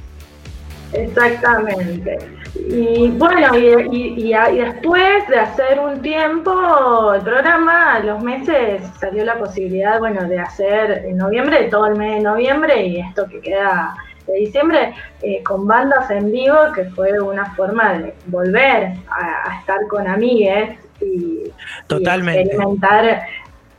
Exactamente. 0.94 2.18
Y 2.56 3.10
bueno, 3.12 3.56
y, 3.56 4.34
después 4.58 5.28
de 5.30 5.40
hacer 5.40 5.80
un 5.80 6.02
tiempo 6.02 7.14
el 7.14 7.22
programa, 7.22 8.00
los 8.00 8.22
meses 8.22 8.82
salió 9.00 9.24
la 9.24 9.38
posibilidad, 9.38 10.00
bueno, 10.00 10.28
de 10.28 10.40
hacer 10.40 11.06
en 11.06 11.18
noviembre, 11.18 11.70
todo 11.70 11.88
el 11.88 11.96
mes 11.96 12.18
de 12.18 12.22
noviembre 12.22 12.86
y 12.86 13.00
esto 13.00 13.26
que 13.28 13.40
queda 13.40 13.96
de 14.28 14.34
diciembre, 14.34 14.94
eh, 15.22 15.44
con 15.44 15.68
bandas 15.68 16.10
en 16.12 16.32
vivo, 16.32 16.58
que 16.76 16.86
fue 16.86 17.20
una 17.20 17.54
forma 17.56 17.94
de 17.94 18.14
volver 18.28 18.94
a, 19.10 19.52
a 19.52 19.60
estar 19.60 19.88
con 19.88 20.08
amigues 20.08 20.78
y, 21.02 21.52
Totalmente. 21.88 22.42
y 22.42 22.44
experimentar 22.44 23.28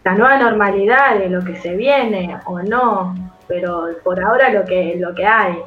la 0.05 0.15
nueva 0.15 0.37
normalidad 0.39 1.19
de 1.19 1.29
lo 1.29 1.45
que 1.45 1.57
se 1.57 1.77
viene 1.77 2.37
o 2.47 2.61
no, 2.61 3.15
pero 3.47 3.89
por 4.03 4.23
ahora 4.23 4.51
lo 4.51 4.65
que, 4.65 4.97
lo 4.99 5.15
que 5.15 5.27
hay. 5.27 5.59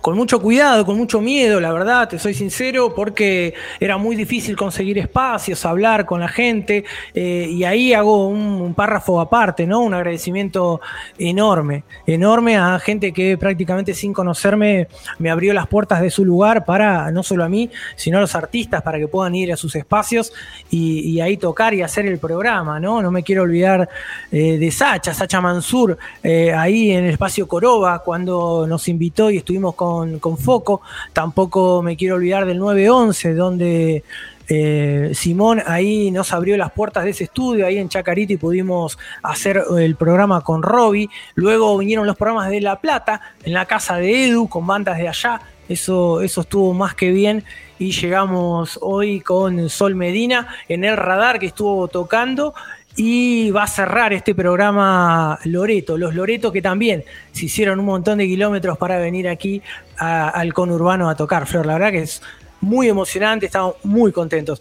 Con 0.00 0.16
mucho 0.16 0.40
cuidado, 0.40 0.84
con 0.84 0.96
mucho 0.96 1.20
miedo, 1.20 1.60
la 1.60 1.72
verdad, 1.72 2.08
te 2.08 2.18
soy 2.18 2.34
sincero, 2.34 2.94
porque 2.94 3.54
era 3.80 3.96
muy 3.96 4.16
difícil 4.16 4.56
conseguir 4.56 4.98
espacios, 4.98 5.64
hablar 5.64 6.06
con 6.06 6.20
la 6.20 6.28
gente, 6.28 6.84
eh, 7.14 7.48
y 7.50 7.64
ahí 7.64 7.92
hago 7.92 8.28
un, 8.28 8.74
párrafo 8.74 9.20
aparte, 9.20 9.66
¿no? 9.66 9.80
Un 9.80 9.94
agradecimiento 9.94 10.80
enorme, 11.18 11.84
enorme 12.06 12.56
a 12.56 12.78
gente 12.78 13.12
que 13.12 13.38
prácticamente 13.38 13.94
sin 13.94 14.12
conocerme 14.12 14.88
me 15.18 15.30
abrió 15.30 15.54
las 15.54 15.66
puertas 15.66 16.02
de 16.02 16.10
su 16.10 16.24
lugar 16.24 16.64
para, 16.64 17.10
no 17.10 17.22
solo 17.22 17.44
a 17.44 17.48
mí, 17.48 17.70
sino 17.94 18.18
a 18.18 18.20
los 18.20 18.34
artistas, 18.34 18.82
para 18.82 18.98
que 18.98 19.08
puedan 19.08 19.34
ir 19.34 19.52
a 19.52 19.56
sus 19.56 19.74
espacios 19.76 20.32
y, 20.68 21.00
y 21.00 21.20
ahí 21.20 21.36
tocar 21.36 21.72
y 21.74 21.82
hacer 21.82 22.06
el 22.06 22.18
programa, 22.18 22.78
¿no? 22.80 23.00
No 23.00 23.10
me 23.10 23.22
quiero 23.22 23.42
olvidar 23.42 23.88
eh, 24.30 24.58
de 24.58 24.70
Sacha, 24.70 25.14
Sacha 25.14 25.40
Mansur, 25.40 25.96
eh, 26.22 26.52
ahí 26.52 26.90
en 26.90 27.04
el 27.04 27.10
espacio 27.12 27.46
Coroba, 27.46 28.00
cuando 28.00 28.66
nos 28.66 28.88
invitó 28.88 29.30
y 29.30 29.38
estuvimos 29.38 29.74
con, 29.76 30.18
con 30.18 30.38
Foco. 30.38 30.80
Tampoco 31.12 31.82
me 31.82 31.96
quiero 31.96 32.16
olvidar 32.16 32.46
del 32.46 32.58
911, 32.58 33.34
donde 33.34 34.04
eh, 34.48 35.10
Simón 35.12 35.62
ahí 35.66 36.10
nos 36.10 36.32
abrió 36.32 36.56
las 36.56 36.70
puertas 36.72 37.04
de 37.04 37.10
ese 37.10 37.24
estudio, 37.24 37.66
ahí 37.66 37.78
en 37.78 37.88
Chacarita, 37.88 38.32
y 38.32 38.36
pudimos 38.36 38.98
hacer 39.22 39.62
el 39.78 39.96
programa 39.96 40.40
con 40.40 40.62
Robbie. 40.62 41.08
Luego 41.34 41.76
vinieron 41.78 42.06
los 42.06 42.16
programas 42.16 42.50
de 42.50 42.60
La 42.60 42.80
Plata, 42.80 43.20
en 43.42 43.52
la 43.52 43.66
casa 43.66 43.96
de 43.96 44.28
Edu, 44.28 44.48
con 44.48 44.66
bandas 44.66 44.98
de 44.98 45.08
allá. 45.08 45.40
Eso, 45.68 46.20
eso 46.20 46.42
estuvo 46.42 46.72
más 46.74 46.94
que 46.94 47.10
bien. 47.10 47.44
Y 47.78 47.90
llegamos 47.90 48.78
hoy 48.80 49.20
con 49.20 49.68
Sol 49.68 49.94
Medina 49.94 50.46
en 50.68 50.84
el 50.84 50.96
radar 50.96 51.38
que 51.38 51.46
estuvo 51.46 51.88
tocando. 51.88 52.54
Y 52.96 53.50
va 53.50 53.64
a 53.64 53.66
cerrar 53.66 54.14
este 54.14 54.34
programa 54.34 55.38
Loreto, 55.44 55.98
los 55.98 56.14
Loreto 56.14 56.50
que 56.50 56.62
también 56.62 57.04
se 57.32 57.44
hicieron 57.44 57.78
un 57.78 57.84
montón 57.84 58.18
de 58.18 58.26
kilómetros 58.26 58.78
para 58.78 58.98
venir 58.98 59.28
aquí 59.28 59.62
al 59.98 60.52
conurbano 60.54 61.10
a 61.10 61.14
tocar. 61.14 61.46
Flor, 61.46 61.66
la 61.66 61.74
verdad 61.74 61.90
que 61.90 62.02
es 62.02 62.22
muy 62.60 62.88
emocionante, 62.88 63.46
estamos 63.46 63.76
muy 63.84 64.12
contentos. 64.12 64.60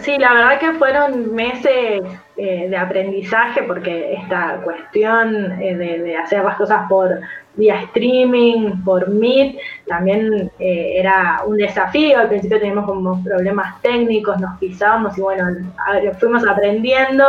Sí, 0.00 0.18
la 0.18 0.34
verdad 0.34 0.60
que 0.60 0.72
fueron 0.74 1.34
meses 1.34 2.02
eh, 2.36 2.68
de 2.68 2.76
aprendizaje, 2.76 3.62
porque 3.62 4.12
esta 4.14 4.60
cuestión 4.62 5.60
eh, 5.60 5.74
de 5.74 6.16
hacer 6.16 6.44
las 6.44 6.56
cosas 6.56 6.86
por 6.88 7.18
vía 7.56 7.82
streaming, 7.82 8.82
por 8.84 9.08
Meet, 9.08 9.56
también 9.86 10.50
eh, 10.58 10.94
era 10.98 11.42
un 11.46 11.56
desafío. 11.56 12.18
Al 12.18 12.28
principio 12.28 12.58
teníamos 12.58 12.84
como 12.86 13.22
problemas 13.22 13.80
técnicos, 13.82 14.40
nos 14.40 14.58
pisábamos 14.58 15.16
y 15.16 15.20
bueno, 15.20 15.44
a- 15.78 16.14
fuimos 16.18 16.46
aprendiendo. 16.46 17.24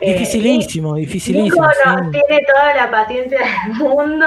Eh, 0.00 0.14
Dificilísimo, 0.14 0.94
Nico 0.94 0.96
dificilísimo. 1.06 1.62
no, 1.86 2.04
sí. 2.04 2.10
tiene 2.26 2.42
toda 2.46 2.74
la 2.74 2.90
paciencia 2.90 3.38
del 3.38 3.74
mundo. 3.76 4.26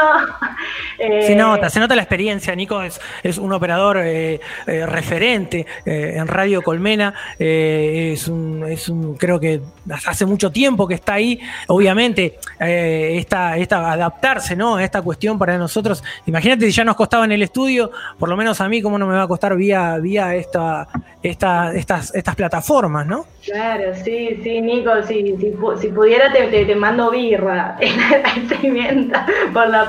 Eh, 0.99 1.23
Se 1.23 1.35
nota, 1.35 1.69
se 1.69 1.79
nota 1.79 1.95
la 1.95 2.03
experiencia. 2.03 2.55
Nico 2.55 2.81
es, 2.81 3.01
es 3.23 3.37
un 3.37 3.51
operador 3.51 3.97
eh, 3.97 4.39
eh, 4.67 4.85
referente 4.85 5.65
eh, 5.85 6.13
en 6.15 6.27
Radio 6.27 6.61
Colmena. 6.61 7.13
eh, 7.39 8.11
es 8.13 8.27
un, 8.27 8.63
es 8.69 8.87
un, 8.89 9.15
creo 9.17 9.39
que 9.39 9.59
hace 10.07 10.25
mucho 10.25 10.51
tiempo 10.51 10.87
que 10.87 10.93
está 10.95 11.15
ahí. 11.15 11.39
Obviamente, 11.67 12.37
eh, 12.59 13.15
esta, 13.17 13.57
esta, 13.57 13.91
adaptarse 13.91 14.55
¿no? 14.55 14.75
a 14.75 14.83
esta 14.83 15.01
cuestión 15.01 15.32
para 15.39 15.57
nosotros. 15.57 16.03
Imagínate 16.25 16.65
si 16.65 16.71
ya 16.71 16.83
nos 16.83 16.95
costaba 16.95 17.25
en 17.25 17.31
el 17.31 17.41
estudio, 17.43 17.91
por 18.19 18.29
lo 18.29 18.37
menos 18.37 18.59
a 18.61 18.69
mí, 18.69 18.81
cómo 18.81 18.97
no 18.97 19.07
me 19.07 19.15
va 19.15 19.23
a 19.23 19.27
costar 19.27 19.55
vía, 19.55 19.97
vía 19.97 20.35
esta, 20.35 20.87
esta, 21.21 21.73
estas, 21.73 22.13
estas 22.15 22.35
plataformas, 22.35 23.05
¿no? 23.05 23.25
Claro, 23.43 23.93
sí, 24.03 24.39
sí, 24.41 24.61
Nico, 24.61 24.91
si, 25.05 25.35
si, 25.37 25.51
pu- 25.51 25.77
si 25.77 25.89
pudiera 25.89 26.31
te, 26.31 26.47
te, 26.47 26.65
te 26.65 26.75
mando 26.75 27.11
birra 27.11 27.75
en 27.81 27.99
agradecimiento 27.99 29.19
por 29.53 29.67
la, 29.69 29.85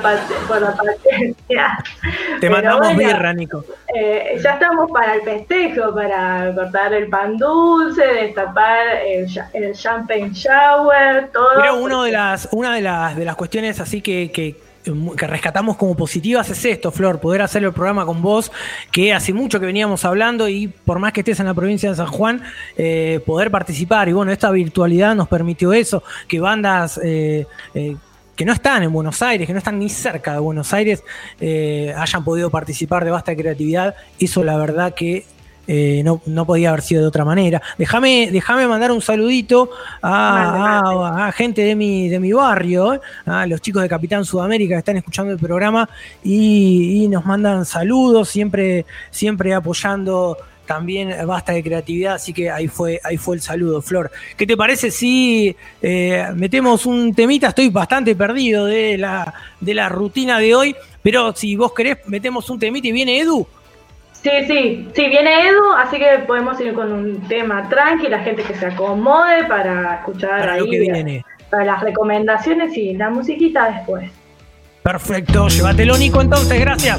por 0.49 0.61
la 0.61 0.74
paciencia. 0.74 1.78
Te 2.40 2.51
mandamos 2.51 2.95
bueno, 2.95 2.99
birra, 2.99 3.32
Nico. 3.32 3.64
eh, 3.95 4.38
ya 4.42 4.55
estamos 4.55 4.90
para 4.90 5.14
el 5.14 5.22
festejo, 5.22 5.95
para 5.95 6.53
cortar 6.55 6.92
el 6.95 7.09
pan 7.09 7.36
dulce, 7.36 8.05
destapar 8.05 8.86
el, 9.07 9.26
el 9.53 9.72
champagne 9.74 10.30
shower, 10.32 11.30
todo. 11.32 11.49
Pero 11.61 11.76
uno 11.76 12.03
de 12.03 12.12
las, 12.12 12.49
una 12.53 12.74
de 12.74 12.80
las, 12.80 13.16
de 13.16 13.24
las 13.24 13.36
cuestiones 13.36 13.78
así 13.80 14.01
que, 14.03 14.32
que, 14.32 14.57
que 15.16 15.26
rescatamos 15.26 15.76
como 15.76 15.97
positivas 15.97 16.51
es 16.51 16.64
esto, 16.64 16.93
Flor, 16.93 17.20
poder 17.20 17.43
hacer 17.43 17.64
el 17.64 17.72
programa 17.72 18.05
con 18.05 18.22
vos, 18.22 18.53
que 18.91 19.12
hace 19.12 19.32
mucho 19.32 19.59
que 19.59 19.66
veníamos 19.66 20.05
hablando 20.05 20.49
y 20.49 20.68
por 20.68 20.99
más 20.99 21.12
que 21.12 21.20
estés 21.20 21.41
en 21.41 21.47
la 21.47 21.55
provincia 21.55 21.89
de 21.91 21.97
San 21.97 22.07
Juan, 22.07 22.43
eh, 22.76 23.20
poder 23.24 23.51
participar. 23.51 24.09
Y 24.09 24.12
bueno, 24.12 24.32
esta 24.32 24.51
virtualidad 24.51 25.14
nos 25.14 25.28
permitió 25.28 25.72
eso, 25.72 26.03
que 26.28 26.41
bandas... 26.41 27.01
eh, 27.03 27.47
eh, 27.74 27.97
que 28.37 28.45
no 28.45 28.53
están 28.53 28.82
en 28.82 28.93
Buenos 28.93 29.22
Aires, 29.22 29.47
que 29.47 29.53
no 29.53 29.61
están 29.61 29.78
ni 29.78 29.89
cerca 29.89 30.32
de 30.32 30.41
Buenos 30.41 30.72
Aires, 30.74 31.05
hayan 31.41 32.24
podido 32.24 32.51
participar 32.51 33.05
de 33.05 33.12
Basta 33.12 33.30
de 33.30 33.37
Creatividad. 33.37 33.95
Eso 34.18 34.43
la 34.43 34.57
verdad 34.57 34.93
que 34.93 35.24
eh, 35.67 36.03
no, 36.05 36.21
no 36.27 36.45
podía 36.47 36.71
haber 36.71 36.83
sido 36.83 37.03
de 37.03 37.09
otra 37.09 37.25
manera. 37.25 37.61
Déjame 37.79 38.31
déjame 38.31 38.67
mandar 38.67 38.93
un 38.93 39.01
saludito 39.03 39.71
a, 40.03 40.81
a- 40.81 41.27
a 41.29 41.33
gente 41.33 41.62
de 41.62 41.75
mi, 41.75 42.09
de 42.09 42.21
mi 42.21 42.33
barrio, 42.33 42.95
¿eh? 42.95 43.01
a 43.27 43.47
los 43.47 43.61
chicos 43.61 43.83
de 43.83 43.89
Capitán 43.89 44.25
Sudamérica 44.25 44.75
que 44.75 44.79
están 44.81 44.97
escuchando 44.97 45.33
el 45.33 45.39
programa 45.39 45.89
y, 46.23 47.05
y 47.05 47.09
nos 47.09 47.25
mandan 47.25 47.65
saludos, 47.65 48.29
siempre, 48.29 48.87
siempre 49.11 49.55
apoyando 49.55 50.37
también 50.67 51.15
Basta 51.27 51.53
de 51.53 51.62
Creatividad, 51.62 52.15
así 52.15 52.33
que 52.33 52.51
ahí 52.51 52.69
fue, 52.69 52.99
ahí 53.05 53.19
fue 53.19 53.37
el 53.37 53.43
saludo, 53.43 53.83
Flor. 53.83 54.11
¿Qué 54.35 54.47
te 54.47 54.57
parece 54.57 54.91
si 54.91 55.55
eh, 55.83 56.25
metemos 56.35 56.87
un 56.87 57.15
temita? 57.15 57.49
Estoy 57.49 57.69
bastante 57.69 58.15
perdido 58.17 58.65
de 58.65 58.97
la, 58.97 59.35
de 59.61 59.75
la 59.75 59.91
rutina 59.91 60.39
de 60.39 60.55
hoy, 60.55 60.75
pero 61.03 61.35
si 61.37 61.55
vos 61.55 61.75
querés, 61.75 61.99
metemos 62.07 62.49
un 62.49 62.59
temita 62.59 62.89
y 62.89 62.93
viene 62.93 63.21
Edu. 63.21 63.47
Sí, 64.25 64.31
sí, 64.47 64.89
sí, 64.95 65.09
viene 65.09 65.49
Edu, 65.49 65.72
así 65.77 65.99
que 65.99 66.20
podemos 66.27 66.59
ir 66.59 66.72
con 66.72 66.91
un 66.91 67.20
tema 67.29 67.68
tranqui, 67.68 68.09
la 68.09 68.20
gente 68.20 68.43
que 68.43 68.55
se 68.55 68.64
acomode 68.64 69.45
para 69.45 69.97
escuchar 69.97 70.41
Para 70.41 70.57
lo 70.57 70.64
ahí 70.64 70.70
que 70.70 70.81
viene. 70.81 71.25
para 71.51 71.66
las 71.66 71.83
recomendaciones 71.83 72.75
y 72.75 72.95
la 72.95 73.11
musiquita 73.11 73.70
después. 73.70 74.11
Perfecto, 74.83 75.49
llévatelo 75.49 75.99
Nico 75.99 76.22
entonces, 76.22 76.59
gracias. 76.59 76.99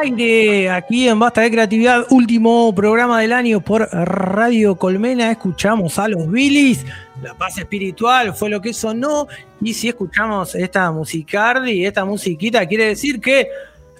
Aire, 0.00 0.70
aquí 0.70 1.08
en 1.08 1.18
Basta 1.18 1.40
de 1.40 1.50
Creatividad, 1.50 2.06
último 2.10 2.72
programa 2.74 3.20
del 3.20 3.32
año 3.32 3.60
por 3.60 3.88
Radio 3.90 4.76
Colmena. 4.76 5.30
Escuchamos 5.30 5.98
a 5.98 6.06
los 6.06 6.30
Billys, 6.30 6.84
La 7.22 7.34
Paz 7.34 7.58
Espiritual 7.58 8.34
fue 8.34 8.48
lo 8.48 8.60
que 8.60 8.72
sonó. 8.72 9.26
Y 9.60 9.74
si 9.74 9.88
escuchamos 9.88 10.54
esta 10.54 10.90
musicardi, 10.92 11.84
esta 11.84 12.04
musiquita, 12.04 12.66
quiere 12.66 12.86
decir 12.86 13.20
que 13.20 13.48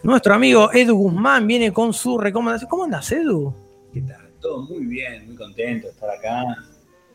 Nuestro 0.02 0.32
amigo 0.32 0.72
Edu 0.72 0.96
Guzmán 0.96 1.46
viene 1.46 1.72
con 1.72 1.92
su 1.92 2.18
recomendación. 2.18 2.70
¿Cómo 2.70 2.84
andas, 2.84 3.10
Edu? 3.10 3.52
¿Qué 3.92 4.00
tal? 4.02 4.30
Todo 4.40 4.62
muy 4.62 4.86
bien, 4.86 5.26
muy 5.26 5.34
contento 5.34 5.88
de 5.88 5.92
estar 5.92 6.10
acá. 6.10 6.44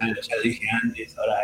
Ya 0.01 0.07
lo, 0.07 0.21
ya 0.21 0.35
lo 0.35 0.41
dije 0.41 0.65
antes, 0.83 1.17
ahora 1.17 1.35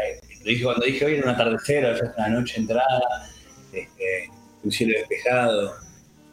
lo 0.44 0.46
dije 0.46 0.64
cuando 0.64 0.86
dije 0.86 1.06
hoy 1.06 1.14
era 1.14 1.24
un 1.24 1.30
atardecer, 1.30 1.84
ya 1.84 1.92
es 1.92 2.12
una 2.18 2.28
noche 2.28 2.60
entrada, 2.60 3.30
este, 3.72 4.30
un 4.62 4.72
cielo 4.72 5.00
despejado, 5.00 5.74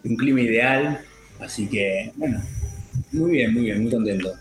un 0.09 0.17
clima 0.17 0.41
ideal, 0.41 1.01
así 1.41 1.69
que 1.69 2.13
bueno, 2.17 2.41
muy 3.13 3.33
bien, 3.33 3.55
muy 3.55 3.63
bien, 3.65 3.83
muy 3.83 3.91
contento. 3.91 4.33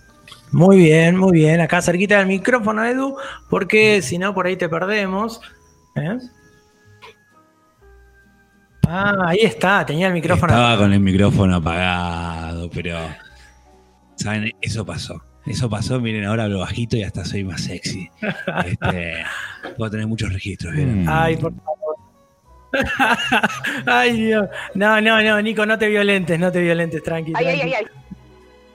Muy 0.52 0.78
bien, 0.78 1.18
muy 1.18 1.34
bien. 1.34 1.60
Acá 1.60 1.82
cerquita 1.82 2.18
del 2.18 2.28
micrófono, 2.28 2.86
Edu, 2.86 3.18
porque 3.50 4.02
si 4.02 4.18
no, 4.18 4.34
por 4.34 4.48
ahí 4.48 4.56
te 4.56 4.70
perdemos. 4.70 5.42
¿Eh? 5.96 6.18
Ah, 8.88 9.16
ahí 9.28 9.40
está, 9.42 9.86
tenía 9.86 10.08
el 10.08 10.14
micrófono. 10.14 10.54
Estaba 10.54 10.78
con 10.78 10.94
el 10.94 11.00
micrófono 11.00 11.56
apagado, 11.56 12.70
pero. 12.70 12.98
¿Saben? 14.16 14.52
Eso 14.62 14.86
pasó. 14.86 15.22
Eso 15.46 15.70
pasó, 15.70 16.00
miren, 16.00 16.26
ahora 16.26 16.46
hablo 16.46 16.60
bajito 16.60 16.98
y 16.98 17.04
hasta 17.04 17.24
soy 17.26 17.44
más 17.44 17.62
sexy. 17.62 18.10
Este, 18.66 19.24
puedo 19.78 19.92
tener 19.92 20.08
muchos 20.08 20.32
registros, 20.32 20.74
¿vieron? 20.74 21.06
Ay, 21.08 21.36
por 21.36 21.54
favor. 21.54 21.85
Ay, 23.86 24.14
Dios. 24.14 24.48
No, 24.74 25.00
no, 25.02 25.22
no, 25.22 25.42
Nico, 25.42 25.66
no 25.66 25.78
te 25.78 25.88
violentes, 25.88 26.40
no 26.40 26.52
te 26.52 26.60
violentes, 26.62 27.04
tranqui. 27.04 27.34
Ay, 27.36 27.46
ay, 27.48 27.58
tranqui. 27.60 27.76
ay, 27.76 27.86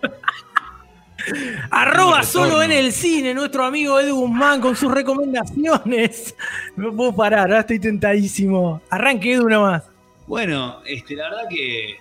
ay. 0.03 0.11
Arroba 1.70 2.22
solo 2.22 2.62
en 2.62 2.72
el 2.72 2.92
cine, 2.92 3.34
nuestro 3.34 3.64
amigo 3.64 4.01
Edu 4.01 4.20
Guzmán 4.20 4.61
con 4.61 4.74
sus 4.74 4.92
recomendaciones. 4.92 6.34
No 6.76 6.94
puedo 6.94 7.14
parar, 7.14 7.40
ahora 7.40 7.61
estoy 7.61 7.78
tentadísimo. 7.78 8.80
Arranque 8.90 9.34
Edu 9.34 9.48
nomás. 9.48 9.84
Bueno, 10.26 10.80
este, 10.86 11.16
la 11.16 11.28
verdad 11.28 11.48
que 11.51 11.98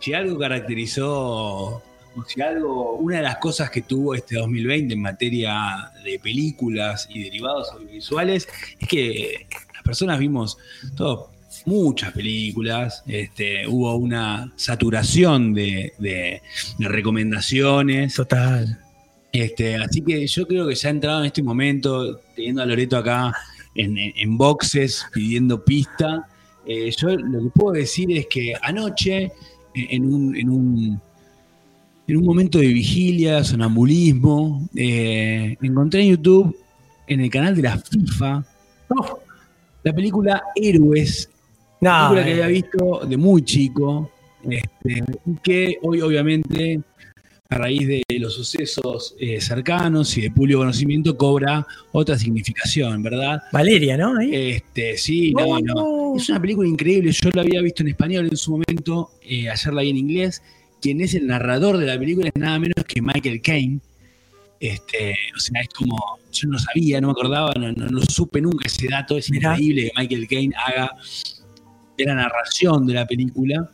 si 0.00 0.12
algo 0.12 0.38
caracterizó, 0.38 1.82
o 2.16 2.24
si 2.26 2.42
algo, 2.42 2.94
una 2.96 3.16
de 3.16 3.22
las 3.22 3.36
cosas 3.38 3.70
que 3.70 3.82
tuvo 3.82 4.14
este 4.14 4.36
2020 4.36 4.94
en 4.94 5.00
materia 5.00 5.90
de 6.02 6.18
películas 6.18 7.08
y 7.10 7.22
derivados 7.24 7.72
audiovisuales 7.72 8.48
es 8.78 8.88
que 8.88 9.46
personas 9.84 10.18
vimos 10.18 10.56
todo, 10.96 11.30
muchas 11.66 12.12
películas, 12.12 13.02
este, 13.06 13.66
hubo 13.68 13.94
una 13.94 14.52
saturación 14.56 15.54
de, 15.54 15.92
de- 15.98 16.42
de 16.78 16.88
recomendaciones. 16.88 18.14
Total. 18.14 18.80
Este, 19.32 19.76
así 19.76 20.00
que 20.00 20.26
yo 20.26 20.46
creo 20.46 20.66
que 20.66 20.74
ya 20.74 20.90
entrado 20.90 21.20
en 21.20 21.26
este 21.26 21.42
momento, 21.42 22.20
teniendo 22.34 22.62
a 22.62 22.66
Loreto 22.66 22.96
acá 22.96 23.32
en, 23.74 23.96
en- 23.98 24.12
en 24.16 24.38
boxes, 24.38 25.06
pidiendo 25.12 25.64
pista. 25.64 26.26
eh, 26.66 26.90
yo 26.96 27.08
lo 27.16 27.42
que 27.44 27.50
puedo 27.50 27.72
decir 27.74 28.10
es 28.16 28.26
que 28.26 28.54
anoche, 28.62 29.30
en 29.74 30.12
un, 30.12 30.36
en 30.36 30.48
un, 30.50 31.00
en 32.06 32.16
un 32.16 32.24
momento 32.24 32.58
de 32.58 32.68
vigilia, 32.68 33.42
sonambulismo, 33.44 34.68
eh, 34.76 35.56
encontré 35.62 36.02
en 36.02 36.10
YouTube, 36.10 36.56
en 37.06 37.20
el 37.20 37.30
canal 37.30 37.54
de 37.56 37.62
la 37.62 37.76
FIFA, 37.78 38.44
la 39.84 39.92
película 39.92 40.42
Héroes, 40.56 41.30
No, 41.80 42.10
película 42.10 42.24
que 42.24 42.30
eh. 42.30 42.32
había 42.32 42.46
visto 42.48 43.00
de 43.06 43.16
muy 43.16 43.44
chico, 43.44 44.10
este, 44.42 45.04
y 45.26 45.34
que 45.42 45.78
hoy 45.82 46.00
obviamente 46.00 46.80
a 47.50 47.58
raíz 47.58 47.86
de 47.86 48.02
los 48.18 48.34
sucesos 48.34 49.14
eh, 49.18 49.40
cercanos 49.40 50.16
y 50.16 50.22
de 50.22 50.30
público 50.30 50.60
conocimiento 50.60 51.16
cobra 51.16 51.66
otra 51.92 52.18
significación, 52.18 53.02
¿verdad? 53.02 53.42
Valeria, 53.52 53.96
¿no? 53.96 54.18
Este, 54.18 54.96
sí, 54.96 55.32
no, 55.32 55.60
no. 55.60 56.16
Es 56.16 56.28
una 56.30 56.40
película 56.40 56.68
increíble. 56.68 57.12
Yo 57.12 57.30
la 57.32 57.42
había 57.42 57.60
visto 57.60 57.82
en 57.82 57.90
español 57.90 58.28
en 58.30 58.36
su 58.36 58.52
momento, 58.52 59.10
eh, 59.22 59.50
ayer 59.50 59.74
la 59.74 59.82
vi 59.82 59.90
en 59.90 59.96
inglés. 59.98 60.42
Quien 60.80 61.00
es 61.00 61.14
el 61.14 61.26
narrador 61.26 61.76
de 61.76 61.86
la 61.86 61.98
película 61.98 62.28
es 62.28 62.40
nada 62.40 62.58
menos 62.58 62.84
que 62.86 63.00
Michael 63.00 63.40
Caine. 63.40 63.80
Este, 64.60 65.14
o 65.36 65.40
sea, 65.40 65.60
es 65.60 65.68
como, 65.68 65.96
yo 66.32 66.48
no 66.48 66.58
sabía, 66.58 67.00
no 67.00 67.08
me 67.08 67.12
acordaba, 67.12 67.52
no, 67.58 67.72
no, 67.72 67.86
no 67.86 68.00
supe 68.02 68.40
nunca 68.40 68.66
ese 68.66 68.88
dato. 68.88 69.16
Es 69.16 69.30
Mirá. 69.30 69.52
increíble 69.52 69.90
que 69.94 70.00
Michael 70.00 70.28
Caine 70.28 70.54
haga 70.66 70.90
de 71.98 72.04
la 72.04 72.14
narración 72.14 72.86
de 72.86 72.94
la 72.94 73.06
película. 73.06 73.70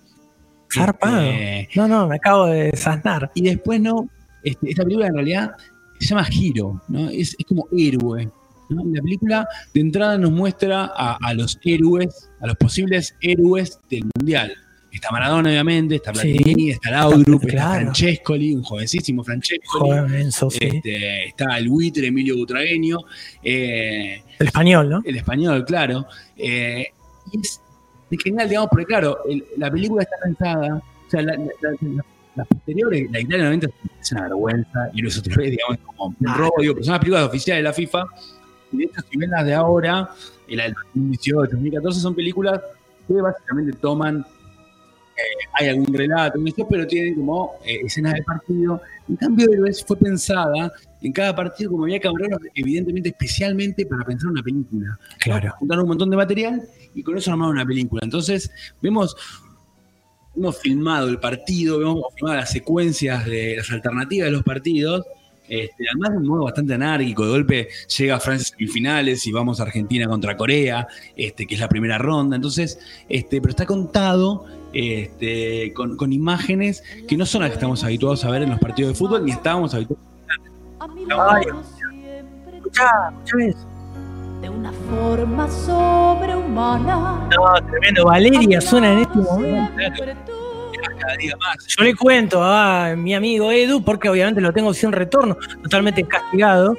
Zarpado. 0.72 1.20
Este, 1.22 1.68
No, 1.78 1.88
no, 1.88 2.06
me 2.08 2.16
acabo 2.16 2.46
de 2.46 2.76
saznar. 2.76 3.30
y 3.34 3.42
después 3.42 3.80
no, 3.80 4.08
este, 4.42 4.70
esta 4.70 4.82
película 4.84 5.06
en 5.08 5.14
realidad 5.14 5.52
se 5.98 6.06
llama 6.08 6.26
Hero, 6.30 6.80
¿no? 6.88 7.08
Es, 7.10 7.36
es 7.38 7.44
como 7.46 7.66
héroe. 7.76 8.30
¿no? 8.70 8.84
La 8.92 9.02
película 9.02 9.48
de 9.74 9.80
entrada 9.80 10.16
nos 10.16 10.30
muestra 10.30 10.92
a, 10.96 11.18
a 11.20 11.34
los 11.34 11.58
héroes, 11.64 12.30
a 12.40 12.46
los 12.46 12.56
posibles 12.56 13.14
héroes 13.20 13.80
del 13.90 14.04
mundial. 14.16 14.52
Está 14.92 15.10
Maradona, 15.12 15.50
obviamente, 15.50 15.94
está 15.96 16.12
Sí. 16.14 16.32
Platini, 16.34 16.70
está 16.70 16.90
Laudrup, 16.90 17.42
está 17.44 17.52
Claro. 17.52 17.80
Francescoli, 17.82 18.54
un 18.54 18.62
jovencísimo 18.62 19.22
Francescoli. 19.24 19.90
Joven 19.90 20.14
Enzo, 20.14 20.50
sí. 20.50 20.58
Este, 20.62 21.24
está 21.28 21.56
el 21.58 21.68
buitre 21.68 22.06
Emilio 22.08 22.36
Butragueño, 22.36 22.98
eh, 23.42 24.22
El 24.38 24.46
español, 24.46 24.88
¿no? 24.90 25.00
el 25.04 25.16
español, 25.16 25.64
claro. 25.64 26.06
Eh, 26.36 26.86
y 27.32 27.38
es 27.40 27.60
genial, 28.22 28.48
digamos, 28.48 28.68
porque 28.70 28.86
claro, 28.86 29.18
el- 29.28 29.44
la 29.56 29.70
película 29.70 30.02
está 30.02 30.16
pensada, 30.22 30.76
o 30.76 31.10
sea, 31.10 31.22
la- 31.22 31.36
la- 31.36 31.46
la- 31.80 32.04
las 32.36 32.46
posteriores, 32.46 33.10
la 33.10 33.20
Italia 33.20 33.44
90 33.44 33.68
es 34.00 34.12
una 34.12 34.22
vergüenza, 34.22 34.90
y 34.94 35.02
los 35.02 35.16
otros 35.18 35.36
vez, 35.36 35.50
digamos, 35.52 35.76
es 35.78 35.84
como 35.84 36.14
un 36.18 36.34
robo, 36.36 36.54
digo, 36.60 36.74
pero 36.74 36.84
son 36.84 36.92
las 36.92 37.00
películas 37.00 37.24
oficiales 37.26 37.58
de 37.60 37.68
la 37.68 37.72
FIFA, 37.72 38.04
y 38.72 38.76
de 38.78 38.84
hecho, 38.84 39.00
si 39.10 39.18
ven 39.18 39.30
las 39.30 39.44
de 39.46 39.54
ahora, 39.54 40.10
la 40.48 40.62
del 40.64 40.74
2018, 40.74 41.50
2014, 41.52 42.00
son 42.00 42.14
películas 42.14 42.60
que 43.06 43.14
básicamente 43.14 43.72
toman, 43.80 44.24
hay 45.54 45.68
algún 45.68 45.92
relato, 45.92 46.38
pero 46.68 46.86
tienen 46.86 47.14
como 47.14 47.52
eh, 47.64 47.80
escenas 47.84 48.14
de 48.14 48.22
partido. 48.22 48.80
En 49.08 49.16
cambio, 49.16 49.50
Héroes 49.52 49.84
fue 49.84 49.96
pensada 49.96 50.72
en 51.02 51.12
cada 51.12 51.34
partido, 51.34 51.70
como 51.70 51.84
había 51.84 52.00
camarógrafos, 52.00 52.46
evidentemente, 52.54 53.10
especialmente 53.10 53.86
para 53.86 54.04
pensar 54.04 54.30
una 54.30 54.42
película. 54.42 54.98
Claro. 55.18 55.52
Juntaron 55.58 55.84
un 55.84 55.88
montón 55.88 56.10
de 56.10 56.16
material 56.16 56.62
y 56.94 57.02
con 57.02 57.16
eso 57.16 57.30
armaron 57.30 57.54
una 57.54 57.66
película. 57.66 58.00
Entonces, 58.04 58.50
vemos, 58.80 59.16
hemos 60.36 60.58
filmado 60.58 61.08
el 61.08 61.18
partido, 61.18 61.80
hemos 61.80 62.14
filmado 62.14 62.36
las 62.36 62.50
secuencias 62.50 63.24
de 63.26 63.56
las 63.56 63.70
alternativas 63.70 64.26
de 64.26 64.32
los 64.32 64.42
partidos. 64.42 65.06
Este, 65.48 65.84
además 65.90 66.12
de 66.12 66.18
un 66.18 66.28
modo 66.28 66.44
bastante 66.44 66.74
anárquico, 66.74 67.24
de 67.24 67.30
golpe 67.30 67.68
llega 67.98 68.20
Francia 68.20 68.54
semifinales 68.56 69.26
y 69.26 69.32
vamos 69.32 69.58
a 69.58 69.64
Argentina 69.64 70.06
contra 70.06 70.36
Corea, 70.36 70.86
este, 71.16 71.44
que 71.44 71.54
es 71.54 71.60
la 71.60 71.68
primera 71.68 71.98
ronda. 71.98 72.36
Entonces, 72.36 72.78
este, 73.08 73.40
pero 73.40 73.50
está 73.50 73.66
contado 73.66 74.46
este, 74.72 75.72
con, 75.74 75.96
con 75.96 76.12
imágenes 76.12 76.82
que 77.08 77.16
no 77.16 77.26
son 77.26 77.42
las 77.42 77.50
que 77.50 77.54
estamos 77.54 77.82
habituados 77.84 78.24
a 78.24 78.30
ver 78.30 78.42
en 78.42 78.50
los 78.50 78.58
partidos 78.58 78.92
de 78.92 78.98
fútbol, 78.98 79.24
ni 79.24 79.32
estábamos 79.32 79.74
habituados. 79.74 80.04
Ay, 80.78 81.44
escuchá, 82.56 83.12
escuchá 83.12 83.44
eso. 83.46 83.66
de 84.40 84.48
una 84.48 84.72
forma 84.72 85.48
sobrehumana. 85.48 87.28
No, 87.36 87.66
tremendo. 87.68 88.04
Valeria 88.06 88.60
suena 88.60 88.92
en 88.92 88.98
este 89.00 89.18
momento. 89.18 90.04
Yo 91.76 91.84
le 91.84 91.94
cuento 91.96 92.42
a 92.42 92.94
mi 92.96 93.14
amigo 93.14 93.50
Edu, 93.50 93.82
porque 93.82 94.08
obviamente 94.08 94.40
lo 94.40 94.52
tengo 94.52 94.72
sin 94.72 94.92
retorno, 94.92 95.36
totalmente 95.62 96.04
castigado. 96.04 96.76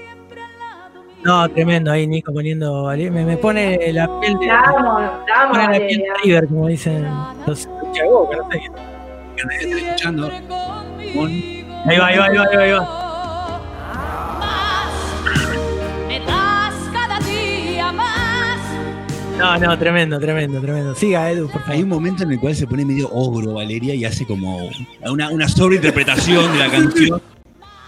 No, 1.23 1.47
tremendo 1.49 1.91
ahí, 1.91 2.07
Nico, 2.07 2.33
poniendo 2.33 2.83
Valeria. 2.83 3.11
Me, 3.11 3.25
me 3.25 3.37
pone 3.37 3.93
la 3.93 4.07
piel 4.19 4.37
de. 4.39 4.47
La 4.47 5.69
piel 5.69 5.99
de 5.99 6.13
River, 6.23 6.47
como 6.47 6.67
dicen 6.67 7.07
los 7.45 7.67
hinchas 7.91 8.03
de 8.03 8.09
Boca, 8.09 8.37
no 8.37 8.51
sé. 8.51 8.59
que 9.35 9.45
nadie 9.45 9.59
está 9.59 9.77
escuchando. 9.77 10.27
Ahí 10.27 11.97
va, 11.97 12.07
ahí 12.07 12.17
va, 12.17 12.25
ahí 12.25 12.37
va, 12.37 12.63
ahí 12.63 12.71
va. 12.71 13.01
No, 19.37 19.57
no, 19.57 19.79
tremendo, 19.79 20.19
tremendo, 20.19 20.61
tremendo. 20.61 20.93
Siga, 20.93 21.31
Edu, 21.31 21.49
por 21.49 21.61
favor. 21.61 21.75
Hay 21.75 21.81
un 21.81 21.89
momento 21.89 22.21
en 22.23 22.31
el 22.31 22.39
cual 22.39 22.55
se 22.55 22.67
pone 22.67 22.85
medio 22.85 23.09
ogro 23.11 23.53
Valeria 23.53 23.95
y 23.95 24.05
hace 24.05 24.23
como 24.23 24.69
una, 25.03 25.31
una 25.31 25.47
sobreinterpretación 25.47 26.53
de 26.53 26.59
la 26.59 26.69
canción. 26.69 27.21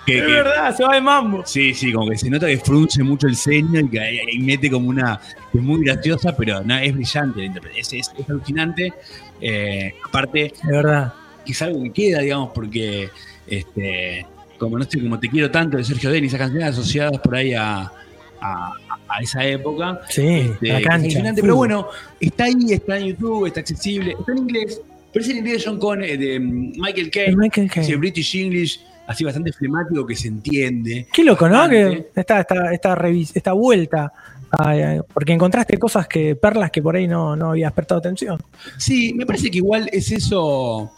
Que, 0.06 0.18
Es 0.18 0.26
que- 0.26 0.32
verdad, 0.32 0.76
se 0.76 0.84
va 0.84 0.96
de 0.96 1.02
mambo. 1.02 1.44
sí, 1.46 1.74
sí, 1.74 1.92
como 1.94 2.10
que 2.10 2.18
se 2.18 2.30
nota 2.30 2.48
que 2.48 2.58
frunce 2.58 3.02
mucho 3.04 3.28
el 3.28 3.36
ceño 3.36 3.80
y 3.80 3.88
que 3.90 4.00
ahí 4.00 4.40
mete 4.40 4.70
como 4.70 4.90
una. 4.90 5.20
es 5.54 5.62
muy 5.62 5.84
graciosa, 5.86 6.36
pero 6.36 6.62
no, 6.64 6.78
es 6.78 6.94
brillante 6.94 7.40
la 7.40 7.46
interpretación. 7.46 8.02
Es, 8.02 8.12
alucinante. 8.30 8.92
Eh, 9.40 9.94
aparte, 10.06 10.48
Es 10.48 10.62
verdad. 10.68 11.14
que 11.46 11.52
es 11.54 11.62
algo 11.62 11.84
que 11.84 11.92
queda, 11.92 12.20
digamos, 12.20 12.50
porque. 12.54 13.10
este 13.48 14.26
como 14.58 14.78
no 14.78 14.86
sé, 14.86 15.02
como 15.02 15.20
te 15.20 15.28
quiero 15.30 15.52
tanto 15.52 15.76
de 15.76 15.84
Sergio 15.84 16.10
Denis, 16.10 16.30
esas 16.30 16.40
canciones 16.48 16.70
asociadas 16.70 17.18
por 17.20 17.36
ahí 17.36 17.54
a, 17.54 17.92
a- 18.40 18.74
a 19.10 19.20
esa 19.22 19.46
época. 19.46 20.00
Sí, 20.10 20.26
Este, 20.26 20.68
la 20.70 20.82
cancha. 20.82 21.22
pero 21.36 21.56
bueno, 21.58 21.88
está 22.20 22.46
ahí, 22.46 22.56
está 22.72 22.98
en 22.98 23.08
YouTube, 23.08 23.46
está 23.48 23.60
accesible, 23.60 24.16
está 24.18 24.32
en 24.32 24.38
inglés. 24.38 24.80
Pero 25.12 25.26
es 25.26 25.30
el 25.32 25.38
inglés 25.38 25.58
de 25.64 25.70
John 25.70 25.80
Connor, 25.80 26.08
de 26.08 26.40
Michael 26.40 27.12
Caine, 27.12 27.36
Michael 27.36 27.70
Caine. 27.70 27.96
British 27.98 28.36
English, 28.38 28.80
así 29.08 29.24
bastante 29.24 29.52
flemático 29.52 30.06
que 30.06 30.16
se 30.16 30.28
entiende. 30.28 31.08
Qué 31.12 31.24
loco, 31.24 31.48
¿no? 31.50 31.68
Que 31.70 32.10
esta, 32.16 32.42
esta, 32.42 32.96
esta, 33.36 33.54
vuelta 33.54 34.12
Ay, 34.56 34.82
ay, 34.82 35.00
porque 35.12 35.34
encontraste 35.34 35.78
cosas 35.80 36.08
que, 36.08 36.36
perlas 36.36 36.70
que 36.70 36.82
por 36.82 36.96
ahí 36.96 37.08
no, 37.08 37.36
no 37.36 37.50
habías 37.52 37.74
prestado 37.74 37.98
atención. 37.98 38.40
Sí, 38.78 39.12
me 39.16 39.26
parece 39.26 39.50
que 39.50 39.58
igual 39.58 39.90
es 39.92 40.12
eso. 40.12 40.92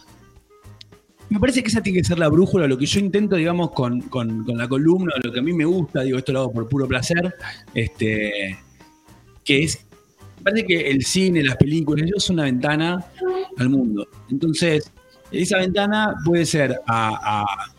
Me 1.29 1.39
parece 1.39 1.63
que 1.63 1.69
esa 1.69 1.81
tiene 1.81 1.99
que 1.99 2.03
ser 2.05 2.19
la 2.19 2.27
brújula, 2.27 2.67
lo 2.67 2.77
que 2.77 2.85
yo 2.85 2.99
intento, 2.99 3.37
digamos, 3.37 3.71
con, 3.71 4.01
con- 4.01 4.43
con 4.43 4.57
la 4.57 4.67
columna, 4.67 5.13
lo 5.23 5.31
que 5.31 5.39
a 5.39 5.41
mí 5.41 5.53
me 5.53 5.63
gusta, 5.65 6.01
digo, 6.01 6.17
esto 6.17 6.33
lo 6.33 6.41
hago 6.41 6.51
por 6.53 6.67
puro 6.67 6.85
placer, 6.87 7.33
este, 7.73 8.57
que 9.43 9.63
es, 9.63 9.85
me 10.37 10.43
parece 10.43 10.65
que 10.67 10.89
el 10.91 11.03
cine, 11.05 11.41
las 11.41 11.55
películas, 11.55 12.05
ellos 12.05 12.23
son 12.25 12.35
una 12.35 12.43
ventana 12.43 13.05
al 13.57 13.69
mundo. 13.69 14.05
Entonces, 14.29 14.91
esa 15.31 15.57
ventana 15.59 16.13
puede 16.25 16.45
ser 16.45 16.79
a, 16.85 17.41
a, 17.41 17.73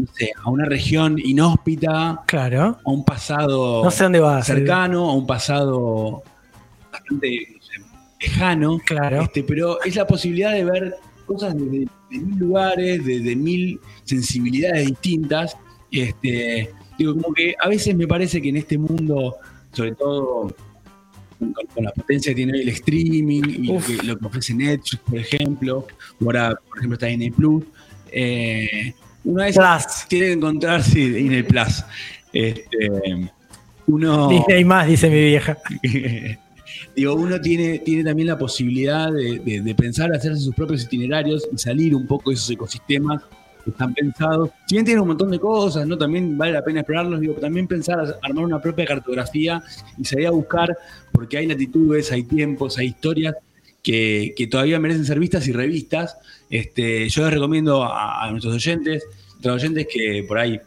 no 0.00 0.06
sé, 0.14 0.32
a 0.42 0.50
una 0.50 0.64
región 0.64 1.18
inhóspita, 1.18 2.22
claro. 2.26 2.78
a 2.84 2.90
un 2.90 3.04
pasado 3.04 3.84
No 3.84 3.90
sé 3.90 4.04
dónde 4.04 4.20
vas, 4.20 4.46
cercano, 4.46 5.10
a 5.10 5.14
un 5.14 5.26
pasado 5.26 6.22
bastante 6.90 7.48
no 7.54 7.62
sé, 7.62 7.72
lejano. 8.20 8.78
Claro. 8.84 9.22
Este, 9.22 9.42
pero 9.42 9.82
es 9.82 9.96
la 9.96 10.06
posibilidad 10.06 10.52
de 10.52 10.64
ver 10.64 10.96
cosas 11.26 11.54
desde 11.54 11.86
de 12.10 12.18
mil 12.18 12.38
lugares, 12.38 13.04
de, 13.04 13.20
de 13.20 13.36
mil 13.36 13.80
sensibilidades 14.04 14.86
distintas. 14.86 15.56
Este, 15.90 16.70
digo, 16.98 17.14
como 17.14 17.32
que 17.34 17.54
a 17.60 17.68
veces 17.68 17.94
me 17.94 18.06
parece 18.06 18.40
que 18.40 18.48
en 18.48 18.56
este 18.56 18.78
mundo, 18.78 19.36
sobre 19.72 19.92
todo 19.92 20.54
con, 21.38 21.52
con 21.74 21.84
la 21.84 21.92
potencia 21.92 22.32
que 22.32 22.36
tiene 22.36 22.52
hoy 22.52 22.60
el 22.62 22.68
streaming 22.68 23.42
y 23.46 23.66
lo 23.66 23.80
que, 23.80 23.96
lo 24.02 24.18
que 24.18 24.26
ofrece 24.26 24.54
Netflix, 24.54 24.96
por 24.96 25.18
ejemplo, 25.18 25.86
o 26.20 26.24
ahora, 26.24 26.54
por 26.68 26.78
ejemplo, 26.78 26.94
está 26.94 27.06
Disney 27.06 27.30
Plus, 27.30 27.64
eh, 28.12 28.94
una 29.24 29.44
vez 29.44 29.56
tiene 30.08 30.26
que 30.26 30.32
encontrarse 30.32 30.98
Disney 30.98 31.42
Plus. 31.42 31.84
Este, 32.32 32.90
uno, 33.86 34.28
Disney 34.28 34.64
más, 34.64 34.86
dice 34.86 35.10
mi 35.10 35.20
vieja. 35.20 35.58
Digo, 36.96 37.14
uno 37.14 37.40
tiene, 37.40 37.78
tiene 37.80 38.04
también 38.04 38.28
la 38.28 38.38
posibilidad 38.38 39.12
de, 39.12 39.38
de- 39.40 39.60
de 39.60 39.74
pensar, 39.74 40.12
hacerse 40.12 40.40
sus 40.42 40.54
propios 40.54 40.82
itinerarios 40.84 41.48
y 41.52 41.58
salir 41.58 41.94
un 41.94 42.06
poco 42.06 42.30
de 42.30 42.34
esos 42.34 42.50
ecosistemas 42.50 43.22
que 43.64 43.70
están 43.70 43.92
pensados. 43.94 44.50
Si 44.66 44.74
bien 44.74 44.84
tiene 44.84 45.00
un 45.00 45.08
montón 45.08 45.30
de 45.30 45.38
cosas, 45.38 45.86
¿no? 45.86 45.96
También 45.98 46.36
vale 46.38 46.52
la 46.52 46.64
pena 46.64 46.80
explorarlos, 46.80 47.20
digo, 47.20 47.34
también 47.34 47.66
pensar, 47.66 48.18
armar 48.22 48.44
una 48.44 48.60
propia 48.60 48.84
cartografía 48.86 49.62
y 49.98 50.04
salir 50.04 50.26
a 50.26 50.30
buscar, 50.30 50.76
porque 51.12 51.38
hay 51.38 51.46
latitudes, 51.46 52.10
hay 52.12 52.22
tiempos, 52.24 52.78
hay 52.78 52.86
historias 52.88 53.34
que, 53.82 54.34
que 54.36 54.46
todavía 54.46 54.78
merecen 54.80 55.04
ser 55.04 55.18
vistas 55.18 55.46
y 55.48 55.52
revistas. 55.52 56.16
Este, 56.50 57.08
yo 57.08 57.24
les 57.24 57.34
recomiendo 57.34 57.84
a, 57.84 58.24
a 58.24 58.30
nuestros 58.30 58.54
oyentes, 58.54 59.06
a 59.42 59.48
los 59.48 59.62
oyentes 59.62 59.86
que 59.90 60.24
por 60.26 60.38
ahí 60.38 60.60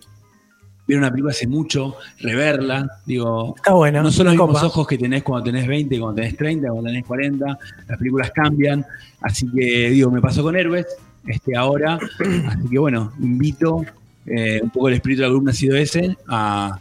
vieron 0.88 1.04
una 1.04 1.12
película 1.12 1.32
hace 1.32 1.48
mucho, 1.48 1.96
reverla, 2.20 2.90
digo, 3.06 3.54
Está 3.56 3.74
bueno, 3.74 4.04
no 4.04 4.12
son 4.12 4.26
los 4.28 4.36
mismos 4.36 4.64
ojos 4.64 4.88
que 4.88 4.98
tenés 4.98 5.24
cuando 5.24 5.46
tenés 5.46 5.68
20, 5.68 6.00
cuando 6.00 6.22
tenés 6.22 6.38
30, 6.38 6.68
cuando 6.70 6.90
tenés 6.90 7.06
40, 7.06 7.60
las 7.88 7.98
películas 7.98 8.32
cambian, 8.32 8.86
así 9.22 9.50
que 9.52 9.90
digo, 9.92 10.12
me 10.12 10.22
pasó 10.22 10.44
con 10.44 10.56
Héroes, 10.56 10.86
este 11.28 11.56
ahora, 11.56 11.98
así 12.48 12.70
que 12.70 12.80
bueno, 12.80 13.14
invito, 13.20 13.86
eh, 14.26 14.60
un 14.62 14.70
poco 14.70 14.90
el 14.90 14.96
espíritu 14.96 15.22
de 15.22 15.28
la 15.28 15.32
columna 15.32 15.52
ha 15.52 15.56
sido 15.56 15.78
ese, 15.78 16.18
a, 16.28 16.80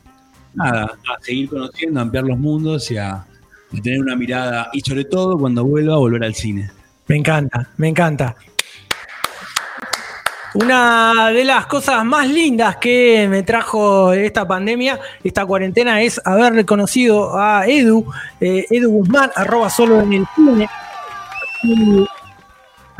nada, 0.55 0.83
a 0.85 1.23
seguir 1.23 1.49
conociendo, 1.49 2.01
a 2.01 2.03
ampliar 2.03 2.25
los 2.25 2.39
mundos 2.39 2.91
y 2.91 2.97
a, 2.97 3.13
a 3.13 3.27
tener 3.83 4.01
una 4.01 4.17
mirada, 4.17 4.69
y 4.73 4.81
sobre 4.81 5.05
todo 5.05 5.39
cuando 5.39 5.65
vuelva, 5.65 5.95
a 5.95 5.99
volver 5.99 6.25
al 6.25 6.35
cine. 6.35 6.71
Me 7.07 7.17
encanta, 7.17 7.69
me 7.77 7.89
encanta. 7.89 8.37
Una 10.55 11.31
de 11.31 11.45
las 11.45 11.67
cosas 11.67 12.05
más 12.05 12.29
lindas 12.29 12.77
que 12.77 13.27
me 13.29 13.43
trajo 13.43 14.13
esta 14.13 14.47
pandemia, 14.47 15.01
esta 15.25 15.47
cuarentena, 15.47 16.03
es 16.03 16.21
haber 16.25 16.53
reconocido 16.53 17.39
a 17.39 17.67
Edu, 17.67 18.05
eh, 18.41 18.67
Edu 18.71 18.91
Guzmán, 18.91 19.31
arroba 19.35 19.71
solo 19.71 20.01
en 20.03 20.13
el 20.13 20.27
cine. 20.35 20.69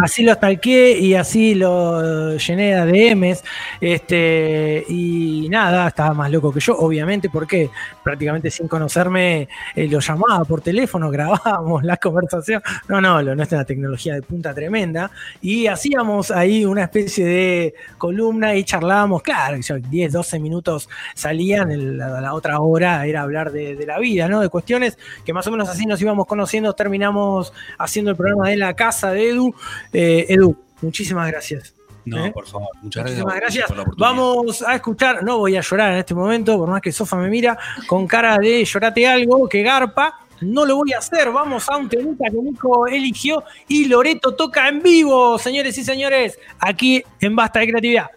Así 0.03 0.25
lo 0.25 0.35
stalkeé 0.35 0.99
y 0.99 1.15
así 1.15 1.55
lo 1.55 2.37
llené 2.37 2.75
de 2.75 3.13
ADMs. 3.13 3.45
Este, 3.81 4.85
y 4.89 5.49
nada, 5.49 5.89
estaba 5.89 6.13
más 6.15 6.31
loco 6.31 6.53
que 6.53 6.61
yo, 6.61 6.77
obviamente, 6.77 7.31
porque 7.31 7.71
prácticamente 8.03 8.51
sin 8.51 8.69
conocerme 8.69 9.49
eh, 9.75 9.89
lo 9.89 10.01
llamaba 10.01 10.45
por 10.45 10.61
teléfono, 10.61 11.11
grabábamos 11.13 11.85
la 11.85 11.97
conversación. 11.97 12.63
No, 12.89 13.01
no, 13.01 13.23
lo 13.23 13.35
nuestro 13.35 13.57
es 13.57 13.61
una 13.61 13.67
tecnología 13.67 14.15
de 14.15 14.23
punta 14.23 14.53
tremenda. 14.53 15.11
Y 15.41 15.67
hacíamos 15.67 16.31
ahí 16.31 16.65
una 16.65 16.85
especie 16.85 17.25
de 17.25 17.75
columna 17.99 18.57
y 18.57 18.65
charlábamos, 18.65 19.23
claro, 19.23 19.57
yo, 19.59 19.79
10, 19.79 20.13
12 20.13 20.39
minutos 20.41 20.89
salían, 21.15 21.99
la 21.99 22.35
otra 22.35 22.61
hora 22.61 23.07
era 23.07 23.23
hablar 23.23 23.53
de, 23.53 23.77
de 23.77 23.87
la 23.87 23.99
vida, 23.99 24.29
¿no? 24.29 24.41
De 24.41 24.49
cuestiones 24.49 24.99
que 25.25 25.33
más 25.33 25.47
o 25.47 25.51
menos 25.51 25.69
así 25.69 25.87
nos 25.87 26.01
íbamos 26.01 26.27
conociendo, 26.27 26.73
terminamos 26.75 27.53
haciendo 27.79 28.11
el 28.11 28.17
programa 28.17 28.49
de 28.49 28.57
la 28.57 28.75
casa 28.75 29.13
de 29.13 29.31
Edu. 29.31 29.55
Eh, 29.93 30.27
Edu, 30.29 30.57
muchísimas 30.81 31.31
gracias. 31.31 31.75
No, 32.05 32.27
¿Eh? 32.27 32.33
por 32.33 32.47
favor, 32.47 32.69
muchas 32.83 33.05
gracias. 33.05 33.25
Muchísimas 33.25 33.37
gracias. 33.37 33.85
por. 33.85 33.97
Vamos 33.97 34.63
a 34.63 34.75
escuchar, 34.75 35.23
no 35.23 35.39
voy 35.39 35.57
a 35.57 35.61
llorar 35.61 35.93
en 35.93 35.99
este 35.99 36.15
momento, 36.15 36.59
por 36.59 36.69
más 36.69 36.83
que 36.83 36.91
Sofa 36.91 37.17
me 37.17 37.29
mira 37.29 37.57
con 37.87 38.07
cara 38.07 38.39
de 38.39 38.65
llorate 38.65 39.07
algo, 39.07 39.49
que 39.49 39.63
garpa. 39.63 40.19
No 40.41 40.65
lo 40.65 40.77
voy 40.77 40.93
a 40.93 40.99
hacer, 40.99 41.31
vamos 41.31 41.69
a 41.69 41.77
un 41.77 41.89
temita 41.89 42.25
que 42.29 42.37
Nico 42.37 42.89
eligió 42.89 43.45
y 43.69 43.85
Loreto 43.85 44.35
toca 44.35 44.69
en 44.69 44.83
vivo, 44.83 45.39
señores 45.39 45.79
y 45.79 45.85
señores, 45.85 46.37
aquí 46.59 47.01
en 47.21 47.37
Basta 47.37 47.61
de 47.61 47.69
Creatividad. 47.69 48.11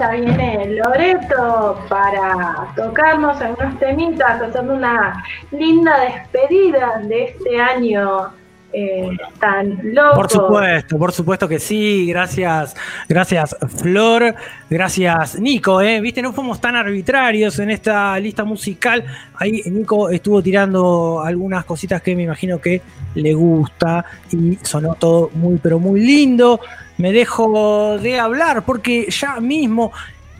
Ya 0.00 0.10
viene 0.12 0.66
Loreto 0.82 1.78
para 1.88 2.72
tocarnos 2.74 3.38
algunos 3.40 3.78
temitas, 3.78 4.40
haciendo 4.40 4.74
una 4.74 5.22
linda 5.50 6.00
despedida 6.00 7.02
de 7.04 7.24
este 7.24 7.60
año 7.60 8.28
eh, 8.72 9.10
tan 9.38 9.78
loco. 9.94 10.14
Por 10.14 10.30
supuesto, 10.30 10.98
por 10.98 11.12
supuesto 11.12 11.48
que 11.48 11.58
sí. 11.58 12.06
Gracias, 12.08 12.74
gracias 13.10 13.56
Flor, 13.76 14.36
gracias 14.70 15.38
Nico. 15.40 15.82
¿eh? 15.82 16.00
Viste, 16.00 16.22
no 16.22 16.32
fuimos 16.32 16.60
tan 16.60 16.76
arbitrarios 16.76 17.58
en 17.58 17.70
esta 17.70 18.18
lista 18.20 18.44
musical. 18.44 19.04
Ahí 19.34 19.62
Nico 19.66 20.08
estuvo 20.10 20.40
tirando 20.40 21.20
algunas 21.20 21.64
cositas 21.64 22.00
que 22.02 22.14
me 22.14 22.22
imagino 22.22 22.60
que 22.60 22.80
le 23.16 23.34
gusta 23.34 24.04
y 24.30 24.56
sonó 24.62 24.94
todo 24.94 25.30
muy, 25.34 25.58
pero 25.58 25.80
muy 25.80 26.00
lindo. 26.00 26.60
Me 26.98 27.10
dejo 27.10 27.98
de 27.98 28.20
hablar 28.20 28.64
porque 28.64 29.10
ya 29.10 29.40
mismo 29.40 29.90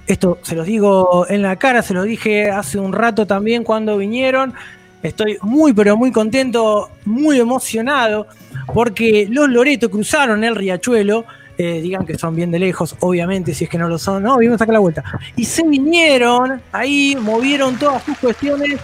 esto 0.07 0.39
se 0.43 0.55
los 0.55 0.67
digo 0.67 1.27
en 1.29 1.43
la 1.43 1.57
cara, 1.57 1.83
se 1.83 1.93
los 1.93 2.05
dije 2.05 2.51
hace 2.51 2.79
un 2.79 2.93
rato 2.93 3.27
también 3.27 3.65
cuando 3.65 3.97
vinieron. 3.97 4.55
Estoy 5.03 5.39
muy, 5.43 5.73
pero 5.73 5.97
muy 5.97 6.13
contento, 6.13 6.91
muy 7.05 7.41
emocionado, 7.41 8.29
porque 8.73 9.27
los 9.29 9.49
Loreto 9.49 9.91
cruzaron 9.91 10.45
el 10.45 10.55
riachuelo. 10.55 11.25
Eh, 11.63 11.83
digan 11.83 12.07
que 12.07 12.17
son 12.17 12.35
bien 12.35 12.51
de 12.51 12.59
lejos, 12.59 12.97
obviamente, 13.01 13.53
si 13.53 13.65
es 13.65 13.71
que 13.71 13.77
no 13.77 13.87
lo 13.87 13.99
son, 13.99 14.23
no, 14.23 14.39
vimos 14.39 14.59
acá 14.63 14.73
la 14.73 14.79
vuelta. 14.79 15.05
Y 15.37 15.45
se 15.45 15.63
vinieron 15.63 16.63
ahí, 16.73 17.15
movieron 17.21 17.79
todas 17.79 18.03
sus 18.03 18.17
cuestiones 18.17 18.81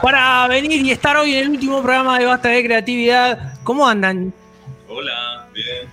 para 0.00 0.46
venir 0.46 0.80
y 0.80 0.92
estar 0.92 1.16
hoy 1.16 1.34
en 1.34 1.42
el 1.42 1.50
último 1.50 1.82
programa 1.82 2.20
de 2.20 2.26
Basta 2.26 2.50
de 2.50 2.62
Creatividad. 2.62 3.54
¿Cómo 3.64 3.84
andan? 3.84 4.32
Hola, 4.86 5.48
bien. 5.52 5.88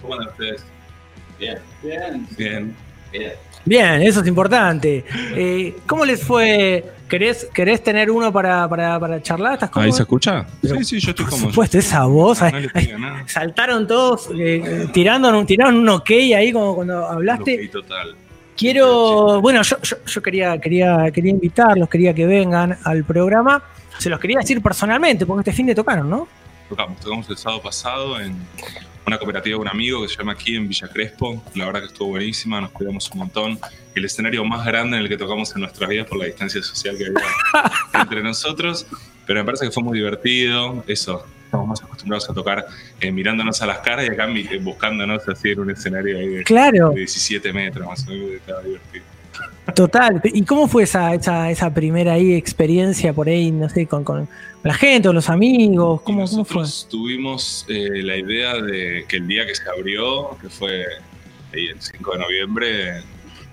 ¿Cómo 0.00 0.14
andan 0.14 0.28
ustedes? 0.28 0.64
Bien. 1.40 1.58
Bien. 1.82 2.28
Bien. 2.38 2.76
Bien. 3.10 3.32
Bien, 3.64 4.02
eso 4.02 4.20
es 4.20 4.28
importante. 4.28 5.04
Eh, 5.34 5.76
¿Cómo 5.86 6.04
les 6.04 6.22
fue? 6.22 6.84
¿Querés, 7.12 7.46
querés 7.52 7.84
tener 7.84 8.10
uno 8.10 8.32
para, 8.32 8.66
para, 8.70 8.98
para 8.98 9.20
charlar? 9.22 9.52
¿Estás 9.52 9.68
¿Ahí 9.68 9.72
cómodo? 9.74 9.92
se 9.92 10.02
escucha? 10.02 10.46
Pero, 10.62 10.76
sí, 10.76 10.84
sí, 10.84 10.98
yo 10.98 11.10
estoy 11.10 11.26
Por 11.26 11.34
como. 11.34 11.48
supuesto, 11.50 11.76
esa 11.76 12.06
voz. 12.06 12.40
No, 12.40 12.50
no 12.52 12.56
ahí 12.72 12.94
nada. 12.98 13.24
saltaron 13.28 13.86
todos 13.86 14.30
eh, 14.34 14.88
tirando, 14.94 15.44
tiraron 15.44 15.76
un 15.76 15.88
ok 15.90 16.10
ahí 16.34 16.50
como 16.54 16.74
cuando 16.74 17.04
hablaste. 17.04 17.66
Ok, 17.66 17.70
total. 17.70 18.16
Quiero, 18.56 19.42
bueno, 19.42 19.60
yo, 19.60 19.76
yo, 19.82 19.96
yo 20.06 20.22
quería, 20.22 20.58
quería, 20.58 21.10
quería 21.12 21.32
invitarlos, 21.32 21.86
quería 21.90 22.14
que 22.14 22.24
vengan 22.24 22.78
al 22.82 23.04
programa. 23.04 23.62
Se 23.98 24.08
los 24.08 24.18
quería 24.18 24.38
decir 24.38 24.62
personalmente, 24.62 25.26
porque 25.26 25.40
este 25.40 25.52
fin 25.52 25.66
de 25.66 25.74
tocaron, 25.74 26.08
¿no? 26.08 26.26
Tocamos, 26.70 26.98
tocamos 26.98 27.28
el 27.28 27.36
sábado 27.36 27.60
pasado 27.60 28.18
en 28.18 28.34
una 29.06 29.18
cooperativa 29.18 29.56
de 29.56 29.60
un 29.60 29.68
amigo 29.68 30.02
que 30.02 30.08
se 30.08 30.16
llama 30.16 30.32
aquí 30.32 30.56
en 30.56 30.68
Villa 30.68 30.88
Crespo. 30.88 31.42
La 31.54 31.66
verdad 31.66 31.80
que 31.80 31.86
estuvo 31.86 32.08
buenísima, 32.10 32.60
nos 32.60 32.70
cuidamos 32.70 33.10
un 33.10 33.18
montón. 33.18 33.58
El 33.94 34.04
escenario 34.04 34.44
más 34.44 34.64
grande 34.64 34.96
en 34.96 35.02
el 35.02 35.08
que 35.08 35.16
tocamos 35.16 35.54
en 35.54 35.62
nuestras 35.62 35.88
vidas 35.90 36.06
por 36.06 36.18
la 36.18 36.26
distancia 36.26 36.62
social 36.62 36.96
que 36.96 37.06
había 37.06 37.20
entre 38.02 38.22
nosotros. 38.22 38.86
Pero 39.26 39.40
me 39.40 39.44
parece 39.44 39.66
que 39.66 39.70
fue 39.72 39.82
muy 39.82 39.98
divertido. 39.98 40.84
Eso, 40.86 41.26
estamos 41.44 41.68
más 41.68 41.82
acostumbrados 41.82 42.28
a 42.30 42.34
tocar 42.34 42.66
eh, 43.00 43.12
mirándonos 43.12 43.60
a 43.62 43.66
las 43.66 43.78
caras 43.78 44.06
y 44.06 44.10
acá 44.10 44.28
eh, 44.28 44.58
buscándonos 44.60 45.28
así 45.28 45.50
en 45.50 45.60
un 45.60 45.70
escenario 45.70 46.18
ahí 46.18 46.28
de, 46.28 46.44
Claro. 46.44 46.90
de 46.90 47.00
17 47.00 47.52
metros 47.52 47.86
más 47.86 48.06
o 48.06 48.10
menos. 48.10 48.30
Estaba 48.30 48.62
divertido. 48.62 49.04
Total. 49.74 50.20
¿Y 50.24 50.42
cómo 50.44 50.66
fue 50.68 50.82
esa, 50.82 51.14
esa, 51.14 51.50
esa 51.50 51.72
primera 51.72 52.14
ahí 52.14 52.34
experiencia 52.34 53.12
por 53.12 53.28
ahí, 53.28 53.50
no 53.52 53.68
sé, 53.68 53.86
con, 53.86 54.02
con 54.02 54.28
la 54.62 54.74
gente 54.74 55.08
o 55.08 55.12
los 55.12 55.30
amigos? 55.30 56.02
¿Cómo, 56.02 56.26
cómo 56.26 56.44
fue? 56.44 56.64
Tuvimos 56.90 57.64
eh, 57.68 58.02
la 58.02 58.16
idea 58.16 58.54
de 58.54 59.04
que 59.08 59.18
el 59.18 59.28
día 59.28 59.46
que 59.46 59.54
se 59.54 59.62
abrió, 59.68 60.36
que 60.40 60.48
fue 60.48 60.84
ahí 61.54 61.66
el 61.68 61.80
5 61.80 62.12
de 62.12 62.18
noviembre, 62.18 63.02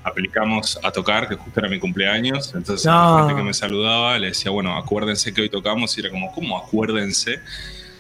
aplicamos 0.04 0.80
a 0.82 0.92
tocar, 0.92 1.28
que 1.30 1.36
justo 1.36 1.60
era 1.60 1.70
mi 1.70 1.78
cumpleaños. 1.80 2.54
Entonces, 2.56 2.86
No. 2.86 3.20
la 3.20 3.24
gente 3.28 3.42
que 3.42 3.48
me 3.48 3.54
saludaba 3.54 4.18
le 4.18 4.28
decía, 4.28 4.50
bueno, 4.52 4.76
acuérdense 4.78 5.32
que 5.34 5.42
hoy 5.42 5.50
tocamos. 5.50 5.96
Y 5.98 6.02
era 6.02 6.10
como, 6.10 6.32
¿cómo 6.32 6.58
acuérdense? 6.58 7.40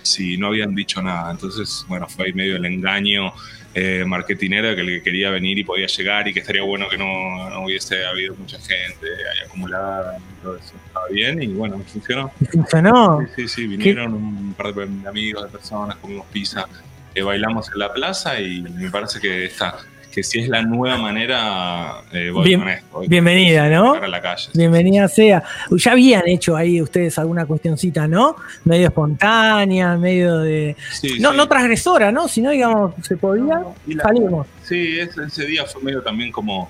Si 0.02 0.38
no 0.38 0.48
habían 0.48 0.73
dicho 0.73 1.02
nada. 1.02 1.30
Entonces, 1.30 1.86
bueno, 1.88 2.07
fue 2.07 2.26
ahí 2.27 2.34
medio 2.34 2.56
el 2.56 2.65
engaño 2.65 3.34
eh, 3.73 4.03
marketinero 4.05 4.69
de 4.69 4.75
que 4.75 4.81
el 4.81 4.87
que 4.87 5.03
quería 5.03 5.29
venir 5.29 5.59
y 5.59 5.63
podía 5.63 5.87
llegar 5.87 6.27
y 6.27 6.33
que 6.33 6.39
estaría 6.39 6.63
bueno 6.63 6.87
que 6.89 6.97
no, 6.97 7.49
no 7.49 7.65
hubiese 7.65 8.05
habido 8.05 8.35
mucha 8.35 8.57
gente 8.59 9.05
ahí 9.05 9.47
acumulada 9.47 10.17
eso. 10.41 10.73
Estaba 10.87 11.07
bien 11.09 11.41
y 11.41 11.47
bueno, 11.47 11.79
funcionó. 11.85 12.31
¿Funcionó? 12.51 13.19
Sí, 13.35 13.43
sí, 13.43 13.47
sí, 13.47 13.67
vinieron 13.67 14.13
un 14.13 14.53
par 14.53 14.73
de 14.73 15.07
amigos, 15.07 15.43
de 15.43 15.49
personas, 15.49 15.97
comimos 15.97 16.25
pizza, 16.27 16.67
eh, 17.13 17.21
bailamos 17.21 17.69
en 17.71 17.79
la 17.79 17.93
plaza 17.93 18.39
y 18.39 18.61
me 18.61 18.89
parece 18.89 19.19
que 19.19 19.45
esta, 19.45 19.77
que 20.11 20.23
si 20.23 20.40
es 20.40 20.49
la 20.49 20.61
nueva 20.61 20.98
manera, 20.98 22.02
eh, 22.11 22.30
voy 22.31 22.45
Bien- 22.48 22.60
con 22.61 22.69
esto. 22.69 22.88
voy 22.91 23.07
bienvenida, 23.07 23.64
con- 23.64 23.72
¿no? 23.73 23.94
Para 23.94 24.07
la 24.07 24.22
calle. 24.22 24.49
Bienvenida 24.53 25.07
sea. 25.07 25.44
Ya 25.72 25.91
habían 25.91 26.27
hecho 26.27 26.56
ahí 26.56 26.81
ustedes 26.81 27.18
alguna 27.19 27.45
cuestioncita, 27.45 28.07
¿no? 28.07 28.36
Medio 28.65 28.88
espontánea, 28.88 29.95
medio 29.98 30.40
de. 30.40 30.76
Sí, 30.91 31.19
no, 31.19 31.31
sí. 31.31 31.38
no 31.38 31.48
transgresora, 31.48 32.11
¿no? 32.11 32.27
Sino, 32.27 32.49
digamos, 32.52 32.94
se 33.03 33.18
podía, 33.18 33.61
la- 33.88 34.03
salimos. 34.03 34.48
Sí, 34.64 34.99
ese, 34.99 35.23
ese 35.27 35.45
día 35.45 35.65
fue 35.65 35.81
medio 35.84 36.02
también 36.02 36.31
como. 36.31 36.69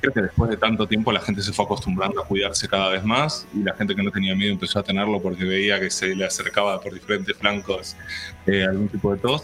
Creo 0.00 0.14
que 0.14 0.22
después 0.22 0.48
de 0.50 0.56
tanto 0.56 0.86
tiempo 0.86 1.12
la 1.12 1.20
gente 1.20 1.42
se 1.42 1.52
fue 1.52 1.66
acostumbrando 1.66 2.22
a 2.22 2.24
cuidarse 2.24 2.66
cada 2.66 2.88
vez 2.88 3.04
más 3.04 3.46
y 3.54 3.62
la 3.62 3.74
gente 3.74 3.94
que 3.94 4.02
no 4.02 4.10
tenía 4.10 4.34
miedo 4.34 4.50
empezó 4.52 4.78
a 4.78 4.82
tenerlo 4.82 5.20
porque 5.20 5.44
veía 5.44 5.78
que 5.78 5.90
se 5.90 6.14
le 6.14 6.24
acercaba 6.24 6.80
por 6.80 6.94
diferentes 6.94 7.36
flancos 7.36 7.96
eh, 8.46 8.64
algún 8.66 8.88
tipo 8.88 9.12
de 9.12 9.20
tos. 9.20 9.42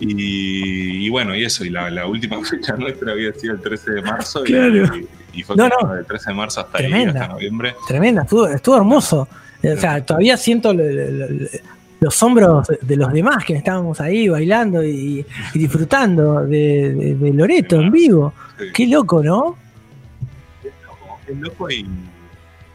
Y, 0.00 1.06
y 1.06 1.08
bueno, 1.08 1.34
y 1.34 1.44
eso, 1.44 1.64
y 1.64 1.70
la, 1.70 1.88
la 1.90 2.06
última 2.06 2.42
fecha 2.44 2.74
nuestra 2.76 3.12
había 3.12 3.32
sido 3.32 3.54
el 3.54 3.60
13 3.60 3.90
de 3.92 4.02
marzo 4.02 4.42
y- 4.44 4.48
Claro. 4.48 4.96
y, 4.96 5.08
y 5.40 5.42
fue 5.42 5.56
No, 5.56 5.68
no. 5.68 5.94
del 5.94 6.04
13 6.04 6.30
de 6.30 6.34
marzo 6.36 6.60
hasta 6.60 6.78
ahí, 6.78 6.92
hasta 7.04 7.28
noviembre. 7.28 7.74
Tremenda, 7.86 8.22
estuvo, 8.22 8.46
estuvo 8.48 8.76
hermoso. 8.76 9.28
O 9.62 9.76
sea, 9.78 10.04
todavía 10.04 10.36
siento 10.36 10.74
lo- 10.74 10.82
lo- 10.84 11.10
lo- 11.30 11.48
los 12.00 12.22
hombros 12.22 12.68
de 12.82 12.96
los 12.96 13.10
demás 13.14 13.44
que 13.46 13.54
estábamos 13.54 13.98
ahí 14.00 14.28
bailando 14.28 14.84
y, 14.84 15.24
y 15.54 15.58
disfrutando 15.58 16.44
de, 16.44 16.92
de- 16.94 17.14
de 17.14 17.32
Loreto 17.32 17.80
en 17.80 17.90
vivo. 17.90 18.34
Sí. 18.58 18.64
Qué 18.74 18.86
loco, 18.88 19.22
¿no? 19.22 19.56
Como 20.98 21.18
que 21.24 21.32
es 21.32 21.38
loco 21.40 21.70
y, 21.70 21.86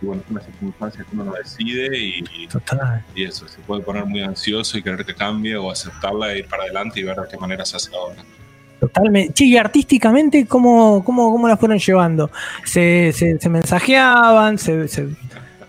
y 0.01 0.05
bueno, 0.05 0.21
es 0.25 0.31
una 0.31 0.41
circunstancia 0.41 1.03
que 1.03 1.09
uno 1.15 1.25
no 1.25 1.33
decide 1.33 1.97
y, 1.97 2.47
Total. 2.47 3.03
y 3.15 3.23
eso, 3.25 3.47
se 3.47 3.59
puede 3.59 3.81
poner 3.81 4.05
muy 4.05 4.21
ansioso 4.21 4.77
y 4.77 4.81
querer 4.83 5.05
que 5.05 5.13
cambie 5.13 5.55
o 5.57 5.69
aceptarla 5.71 6.33
e 6.33 6.39
ir 6.39 6.47
para 6.47 6.63
adelante 6.63 6.99
y 6.99 7.03
ver 7.03 7.17
de 7.17 7.27
qué 7.29 7.37
manera 7.37 7.65
se 7.65 7.75
hace 7.77 7.93
ahora. 7.95 8.23
Totalmente. 8.79 9.33
Che, 9.33 9.43
y 9.43 9.57
artísticamente, 9.57 10.45
¿cómo, 10.45 11.03
cómo, 11.03 11.31
cómo 11.31 11.49
la 11.49 11.57
fueron 11.57 11.77
llevando? 11.79 12.31
¿Se, 12.63 13.11
se, 13.13 13.37
se 13.37 13.49
mensajeaban? 13.49 14.57
Se, 14.57 14.87
se- 14.87 15.09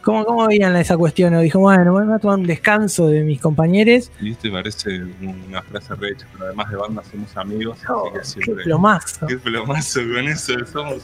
¿Cómo, 0.02 0.24
cómo 0.24 0.46
veían 0.46 0.74
esa 0.76 0.96
cuestión? 0.96 1.34
O 1.34 1.40
dijo, 1.40 1.58
bueno, 1.58 1.92
voy 1.92 2.10
a 2.12 2.18
tomar 2.18 2.38
un 2.38 2.46
descanso 2.46 3.08
de 3.08 3.22
mis 3.22 3.40
compañeros. 3.40 4.10
¿Viste? 4.20 4.50
Parece 4.50 5.02
una 5.20 5.62
frase 5.62 5.94
recha, 5.94 6.26
pero 6.32 6.46
además 6.46 6.70
de 6.70 6.76
banda 6.76 7.02
somos 7.10 7.36
amigos. 7.36 7.78
así 8.18 8.40
que 8.40 8.44
siempre. 8.44 8.64
plomazo. 8.64 9.26
Qué 9.26 9.36
plomazo 9.36 10.00
con 10.00 10.28
eso 10.28 10.52
somos. 10.66 11.02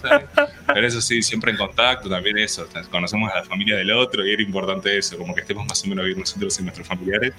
Pero 0.66 0.86
eso 0.86 1.00
sí, 1.00 1.22
siempre 1.22 1.50
en 1.50 1.58
contacto, 1.58 2.08
también 2.08 2.38
eso. 2.38 2.66
Conocemos 2.90 3.30
a 3.32 3.36
la 3.38 3.44
familia 3.44 3.76
del 3.76 3.90
otro 3.92 4.26
y 4.26 4.32
era 4.32 4.42
importante 4.42 4.96
eso, 4.96 5.18
como 5.18 5.34
que 5.34 5.42
estemos 5.42 5.66
más 5.66 5.84
o 5.84 5.88
menos 5.88 6.04
bien 6.06 6.18
nosotros 6.18 6.58
y 6.58 6.62
nuestros 6.62 6.86
familiares. 6.86 7.32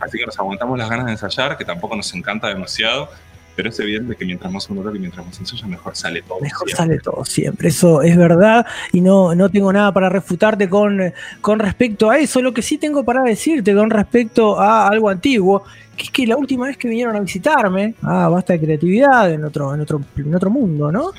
Así 0.00 0.18
que 0.18 0.26
nos 0.26 0.38
aguantamos 0.38 0.78
las 0.78 0.88
ganas 0.88 1.06
de 1.06 1.12
ensayar, 1.12 1.56
que 1.56 1.64
tampoco 1.64 1.96
nos 1.96 2.12
encanta 2.14 2.48
demasiado. 2.48 3.10
Pero 3.58 3.70
es 3.70 3.80
evidente 3.80 4.14
que 4.14 4.24
mientras 4.24 4.52
más 4.52 4.70
uno 4.70 4.82
toca 4.82 4.96
y 4.96 5.00
mientras 5.00 5.26
más 5.26 5.36
ensaya, 5.40 5.66
mejor 5.66 5.96
sale 5.96 6.22
todo. 6.22 6.38
Mejor 6.40 6.68
siempre. 6.68 6.76
sale 6.76 7.00
todo 7.00 7.24
siempre, 7.24 7.68
eso 7.70 8.02
es 8.02 8.16
verdad 8.16 8.64
y 8.92 9.00
no, 9.00 9.34
no 9.34 9.48
tengo 9.48 9.72
nada 9.72 9.92
para 9.92 10.08
refutarte 10.08 10.68
con, 10.68 11.12
con 11.40 11.58
respecto 11.58 12.08
a 12.08 12.18
eso. 12.18 12.40
Lo 12.40 12.54
que 12.54 12.62
sí 12.62 12.78
tengo 12.78 13.02
para 13.02 13.20
decirte 13.22 13.74
con 13.74 13.90
respecto 13.90 14.60
a 14.60 14.86
algo 14.86 15.08
antiguo, 15.08 15.64
que 15.96 16.04
es 16.04 16.10
que 16.12 16.24
la 16.24 16.36
última 16.36 16.66
vez 16.66 16.76
que 16.76 16.86
vinieron 16.86 17.16
a 17.16 17.20
visitarme, 17.20 17.96
ah, 18.02 18.28
basta 18.28 18.52
de 18.52 18.60
creatividad 18.60 19.28
en 19.32 19.44
otro, 19.44 19.74
en 19.74 19.80
otro, 19.80 20.00
en 20.16 20.34
otro 20.36 20.50
mundo, 20.50 20.92
¿no? 20.92 21.10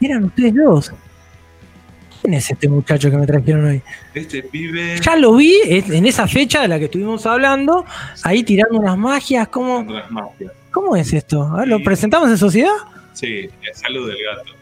Eran 0.00 0.24
ustedes 0.24 0.52
dos. 0.52 0.92
¿Quién 2.22 2.34
es 2.34 2.50
este 2.50 2.68
muchacho 2.68 3.08
que 3.08 3.18
me 3.18 3.26
trajeron 3.26 3.66
hoy? 3.66 3.82
Este 4.12 4.42
pibe. 4.42 5.00
Ya 5.00 5.14
lo 5.14 5.36
vi 5.36 5.60
en 5.64 6.06
esa 6.06 6.26
fecha 6.26 6.62
de 6.62 6.66
la 6.66 6.80
que 6.80 6.86
estuvimos 6.86 7.24
hablando, 7.24 7.84
ahí 8.24 8.42
tirando 8.42 8.80
unas 8.80 8.98
magias, 8.98 9.46
¿cómo, 9.46 9.84
Las 9.88 10.10
mafias. 10.10 10.50
Cómo 10.76 10.94
es 10.94 11.10
esto? 11.14 11.42
A 11.42 11.60
ver, 11.60 11.68
¿Lo 11.68 11.82
presentamos 11.82 12.28
en 12.28 12.36
sociedad? 12.36 12.74
Sí, 13.14 13.48
el 13.62 13.74
salud 13.74 14.06
del 14.08 14.18
gato. 14.22 14.52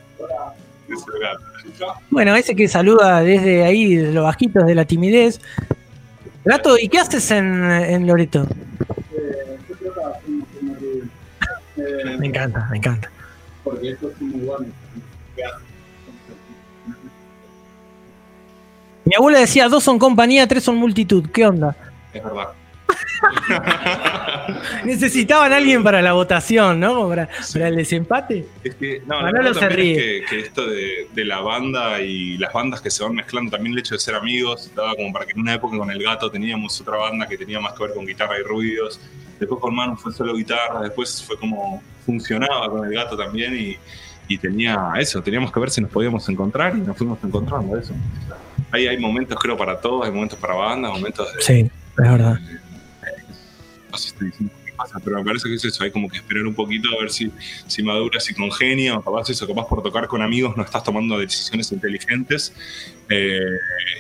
Es 0.89 1.05
el 1.13 1.21
gato. 1.21 2.01
Bueno, 2.09 2.37
ese 2.37 2.55
que 2.55 2.69
saluda 2.69 3.21
desde 3.21 3.65
ahí, 3.65 3.97
de 3.97 4.13
los 4.13 4.23
bajitos 4.23 4.65
de 4.65 4.77
la 4.77 4.85
timidez. 4.85 5.41
Gato, 6.45 6.79
¿y 6.79 6.89
qué 6.89 6.99
haces 6.99 7.29
en, 7.33 7.65
en 7.65 8.07
Loreto? 8.07 8.47
Me 12.21 12.27
encanta, 12.29 12.69
me 12.71 12.77
encanta. 12.77 13.11
Porque 13.65 13.91
estos 13.91 14.13
son 14.17 14.29
muy 14.29 14.41
buenos. 14.47 14.69
Mi 19.05 19.17
abuela 19.17 19.41
decía, 19.41 19.69
dos 19.69 19.83
son 19.83 19.99
compañía, 19.99 20.47
tres 20.47 20.63
son 20.63 20.77
multitud. 20.77 21.29
¿Qué 21.31 21.45
onda? 21.45 21.77
Es 22.13 22.23
verdad. 22.23 22.51
Necesitaban 24.85 25.53
a 25.53 25.57
alguien 25.57 25.83
para 25.83 26.03
la 26.03 26.13
votación, 26.13 26.81
¿no? 26.81 27.09
Para, 27.09 27.29
para 27.53 27.69
el 27.69 27.77
desempate. 27.77 28.47
Es 28.63 28.75
que, 28.75 29.03
no, 29.07 29.17
la 29.17 29.23
Manolo 29.23 29.45
verdad 29.45 29.61
se 29.61 29.69
ríe. 29.69 29.93
es 29.93 29.99
que, 29.99 30.37
que 30.37 30.41
esto 30.41 30.67
de, 30.67 31.09
de 31.13 31.25
la 31.25 31.41
banda 31.41 32.01
y 32.01 32.37
las 32.39 32.53
bandas 32.53 32.81
que 32.81 32.91
se 32.91 33.03
van 33.03 33.15
mezclando, 33.15 33.51
también 33.51 33.73
el 33.73 33.79
hecho 33.81 33.95
de 33.95 34.01
ser 34.01 34.15
amigos, 34.15 34.71
daba 34.75 34.95
como 34.95 35.13
para 35.13 35.27
que 35.27 35.33
en 35.33 35.41
una 35.41 35.55
época 35.55 35.77
con 35.79 35.91
el 35.91 36.03
gato 36.03 36.31
teníamos 36.31 36.81
otra 36.81 36.97
banda 36.97 37.27
que 37.27 37.39
tenía 37.39 37.61
más 37.61 37.73
que 37.75 37.85
ver 37.85 37.95
con 37.95 38.07
guitarra 38.07 38.39
y 38.39 38.43
ruidos. 38.43 39.01
Después 39.39 39.61
con 39.61 39.75
Manu 39.75 39.97
fue 39.97 40.13
solo 40.13 40.35
guitarra, 40.35 40.83
después 40.83 41.23
fue 41.23 41.39
como 41.39 41.83
funcionaba 42.05 42.69
con 42.71 42.85
el 42.85 42.93
gato 42.93 43.17
también 43.17 43.55
y, 43.59 43.77
y 44.29 44.39
tenía 44.39 44.93
eso, 44.99 45.23
teníamos 45.23 45.53
que 45.53 45.61
ver 45.61 45.71
si 45.71 45.81
nos 45.81 45.91
podíamos 45.91 46.29
encontrar 46.29 46.77
y 46.77 46.81
nos 46.81 46.97
fuimos 46.97 47.19
encontrando 47.23 47.79
eso. 47.79 47.95
Ahí 48.71 48.87
hay 48.87 48.97
momentos 48.99 49.39
creo 49.41 49.57
para 49.57 49.81
todos, 49.81 50.07
hay 50.07 50.13
momentos 50.13 50.39
para 50.39 50.55
bandas, 50.55 50.93
momentos 50.93 51.33
de, 51.35 51.43
Sí, 51.43 51.61
es 51.61 51.71
verdad. 52.11 52.39
Si 53.99 54.13
qué 54.13 54.73
pasa, 54.77 55.01
pero 55.03 55.19
me 55.19 55.25
parece 55.25 55.49
que 55.49 55.55
es 55.55 55.65
eso, 55.65 55.85
hay 55.85 55.91
como 55.91 56.09
que 56.09 56.19
esperar 56.19 56.45
un 56.45 56.55
poquito 56.55 56.89
a 56.91 57.01
ver 57.01 57.11
si, 57.11 57.31
si 57.67 57.83
madura, 57.83 58.21
si 58.21 58.35
congenia, 58.35 58.97
o 58.97 59.03
capaz 59.03 59.31
eso, 59.31 59.47
capaz 59.47 59.67
por 59.69 59.83
tocar 59.83 60.07
con 60.09 60.23
amigos 60.23 60.57
no 60.57 60.63
estás 60.63 60.83
tomando 60.85 61.19
decisiones 61.19 61.71
inteligentes, 61.73 62.53
eh, 63.09 63.39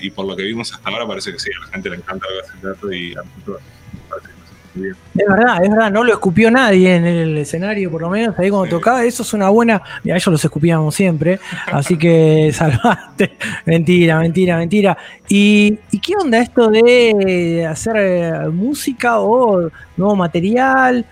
y 0.01 0.11
por 0.11 0.27
lo 0.27 0.37
que 0.37 0.43
vimos 0.43 0.73
hasta 0.73 0.89
ahora 0.89 1.07
parece 1.07 1.33
que 1.33 1.39
sí, 1.39 1.51
a 1.57 1.67
la 1.67 1.73
gente 1.73 1.91
le 1.91 1.97
encanta 1.97 2.27
el 2.55 2.61
gato 2.61 2.93
y 2.93 3.13
a 3.13 3.23
nosotros 3.23 3.61
nos 3.93 4.03
parece 4.09 4.34
Es 4.75 5.27
verdad, 5.29 5.63
es 5.63 5.71
verdad, 5.71 5.91
no 5.91 6.03
lo 6.03 6.13
escupió 6.13 6.51
nadie 6.51 6.97
en 6.97 7.05
el 7.05 7.39
escenario, 7.39 7.91
por 7.91 8.03
lo 8.03 8.11
menos 8.11 8.37
ahí 8.39 8.51
cuando 8.51 8.69
tocaba. 8.69 9.05
Eso 9.05 9.23
es 9.23 9.33
una 9.33 9.49
buena. 9.49 9.81
Mira, 10.03 10.17
ellos 10.17 10.27
los 10.33 10.45
escupíamos 10.45 10.95
siempre, 10.95 11.39
así 11.67 11.97
que 11.97 12.51
salvaste. 12.55 13.37
Mentira, 13.67 14.19
mentira, 14.19 14.57
mentira. 14.57 14.99
¿Y, 15.29 15.79
y 15.93 16.01
qué 16.01 16.17
onda 16.17 16.39
esto 16.39 16.69
de 16.71 17.67
hacer 17.69 17.97
eh, 17.97 18.49
música 18.51 19.21
o 19.21 19.71
nuevo 19.97 20.17
material? 20.17 21.07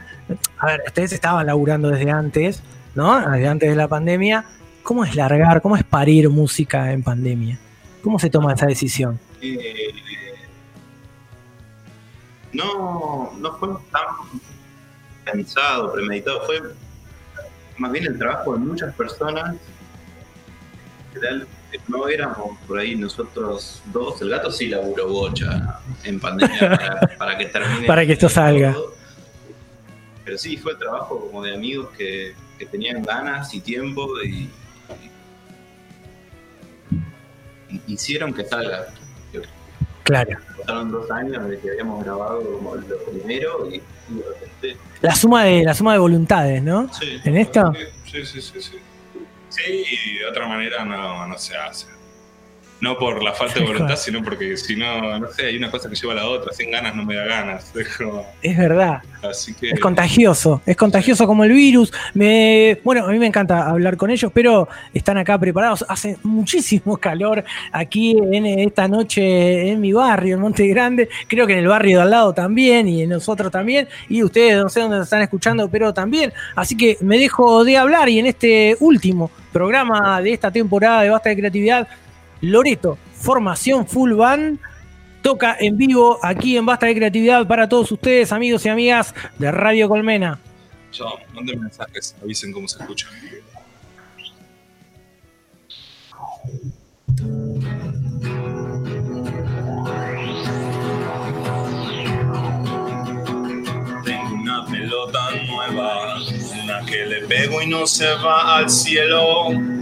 A 0.58 0.66
ver, 0.66 0.82
ustedes 0.86 1.12
estaban 1.12 1.46
laburando 1.46 1.88
desde 1.88 2.10
antes, 2.10 2.62
¿no? 2.94 3.20
Desde 3.30 3.46
antes 3.46 3.70
de 3.70 3.76
la 3.76 3.86
pandemia. 3.86 4.44
¿Cómo 4.82 5.04
es 5.04 5.14
largar, 5.14 5.62
cómo 5.62 5.76
es 5.76 5.84
parir 5.84 6.28
música 6.28 6.90
en 6.90 7.04
pandemia? 7.04 7.58
¿Cómo 8.02 8.18
se 8.18 8.28
toma 8.28 8.54
esa 8.54 8.66
decisión? 8.66 9.20
Eh, 9.40 9.92
no, 12.52 13.32
no 13.38 13.56
fue 13.58 13.68
tan 13.90 14.40
pensado, 15.24 15.92
premeditado, 15.92 16.44
fue 16.44 16.60
más 17.78 17.92
bien 17.92 18.06
el 18.06 18.18
trabajo 18.18 18.54
de 18.54 18.58
muchas 18.58 18.94
personas. 18.94 19.56
No 21.88 22.08
éramos 22.08 22.58
por 22.66 22.78
ahí 22.78 22.94
nosotros 22.94 23.82
dos, 23.86 24.20
el 24.22 24.30
gato 24.30 24.50
sí 24.50 24.68
laburó 24.68 25.08
bocha 25.08 25.80
en 26.04 26.20
pandemia 26.20 26.58
para, 26.60 27.00
para 27.18 27.38
que 27.38 27.46
termine. 27.46 27.86
Para 27.86 28.06
que 28.06 28.12
esto 28.12 28.28
salga. 28.28 28.72
todo. 28.74 28.94
Pero 30.24 30.38
sí, 30.38 30.56
fue 30.56 30.74
trabajo 30.76 31.20
como 31.26 31.42
de 31.42 31.54
amigos 31.54 31.90
que, 31.96 32.34
que 32.58 32.66
tenían 32.66 33.02
ganas 33.02 33.52
y 33.54 33.60
tiempo 33.60 34.08
y 34.22 34.48
hicieron 37.86 38.32
que 38.32 38.44
salga. 38.44 38.86
Claro. 40.02 40.38
Pasaron 40.58 40.90
dos 40.90 41.10
años 41.10 41.44
desde 41.44 41.62
que 41.62 41.70
habíamos 41.70 42.04
grabado 42.04 42.42
como 42.42 42.74
lo 42.76 42.98
primero 43.04 43.68
y, 43.70 43.76
y 43.76 44.14
de 44.14 44.24
repente 44.28 44.76
La 45.00 45.14
suma 45.14 45.44
de, 45.44 45.64
la 45.64 45.74
suma 45.74 45.92
de 45.92 45.98
voluntades, 45.98 46.62
¿no? 46.62 46.92
Sí. 46.92 47.20
En 47.24 47.36
esto. 47.36 47.72
Sí, 48.04 48.24
sí, 48.24 48.40
sí, 48.42 48.60
sí. 48.60 48.78
Sí, 49.48 49.84
y 49.90 50.18
de 50.18 50.26
otra 50.26 50.48
manera 50.48 50.84
no, 50.84 51.26
no 51.26 51.38
se 51.38 51.56
hace. 51.56 51.86
No 52.82 52.98
por 52.98 53.22
la 53.22 53.32
falta 53.32 53.60
de 53.60 53.64
voluntad, 53.64 53.94
sino 53.94 54.24
porque 54.24 54.56
si 54.56 54.74
no, 54.74 55.16
no 55.20 55.28
sé, 55.28 55.46
hay 55.46 55.56
una 55.56 55.70
cosa 55.70 55.88
que 55.88 55.94
lleva 55.94 56.14
a 56.14 56.16
la 56.16 56.26
otra. 56.26 56.52
Sin 56.52 56.68
ganas 56.68 56.96
no 56.96 57.04
me 57.04 57.14
da 57.14 57.24
ganas. 57.26 57.72
Es 58.42 58.58
verdad. 58.58 59.02
así 59.22 59.54
que. 59.54 59.70
Es 59.70 59.78
contagioso, 59.78 60.60
es 60.66 60.76
contagioso 60.76 61.24
como 61.28 61.44
el 61.44 61.52
virus. 61.52 61.92
Me, 62.12 62.80
bueno, 62.82 63.06
a 63.06 63.12
mí 63.12 63.20
me 63.20 63.28
encanta 63.28 63.70
hablar 63.70 63.96
con 63.96 64.10
ellos, 64.10 64.32
pero 64.34 64.68
están 64.92 65.16
acá 65.16 65.38
preparados. 65.38 65.84
Hace 65.88 66.16
muchísimo 66.24 66.96
calor 66.96 67.44
aquí 67.70 68.16
en 68.32 68.46
esta 68.46 68.88
noche 68.88 69.68
en 69.70 69.80
mi 69.80 69.92
barrio, 69.92 70.34
en 70.34 70.40
Monte 70.40 70.66
Grande. 70.66 71.08
Creo 71.28 71.46
que 71.46 71.52
en 71.52 71.60
el 71.60 71.68
barrio 71.68 71.98
de 71.98 72.02
al 72.02 72.10
lado 72.10 72.32
también 72.32 72.88
y 72.88 73.02
en 73.02 73.10
nosotros 73.10 73.52
también. 73.52 73.86
Y 74.08 74.24
ustedes 74.24 74.60
no 74.60 74.68
sé 74.68 74.80
dónde 74.80 74.96
nos 74.96 75.06
están 75.06 75.22
escuchando, 75.22 75.68
pero 75.68 75.94
también. 75.94 76.32
Así 76.56 76.76
que 76.76 76.98
me 77.00 77.16
dejo 77.16 77.62
de 77.62 77.76
hablar 77.76 78.08
y 78.08 78.18
en 78.18 78.26
este 78.26 78.76
último 78.80 79.30
programa 79.52 80.20
de 80.20 80.32
esta 80.32 80.50
temporada 80.50 81.02
de 81.02 81.10
Basta 81.10 81.28
de 81.28 81.36
Creatividad, 81.36 81.86
Loreto, 82.42 82.98
formación 83.14 83.86
full 83.86 84.14
band 84.14 84.58
toca 85.22 85.56
en 85.60 85.76
vivo 85.76 86.18
aquí 86.22 86.56
en 86.56 86.66
Basta 86.66 86.86
de 86.86 86.96
Creatividad 86.96 87.46
para 87.46 87.68
todos 87.68 87.92
ustedes, 87.92 88.32
amigos 88.32 88.66
y 88.66 88.68
amigas 88.68 89.14
de 89.38 89.52
Radio 89.52 89.88
Colmena. 89.88 90.40
Yo, 90.92 91.06
manden 91.32 91.60
mensajes, 91.60 92.16
avisen 92.20 92.52
cómo 92.52 92.66
se 92.66 92.80
escucha. 92.80 93.06
Tengo 104.04 104.34
una 104.34 104.66
pelota 104.66 105.30
nueva, 105.46 106.16
una 106.64 106.84
que 106.86 107.06
le 107.06 107.24
pego 107.28 107.62
y 107.62 107.68
no 107.68 107.86
se 107.86 108.12
va 108.14 108.56
al 108.56 108.68
cielo. 108.68 109.81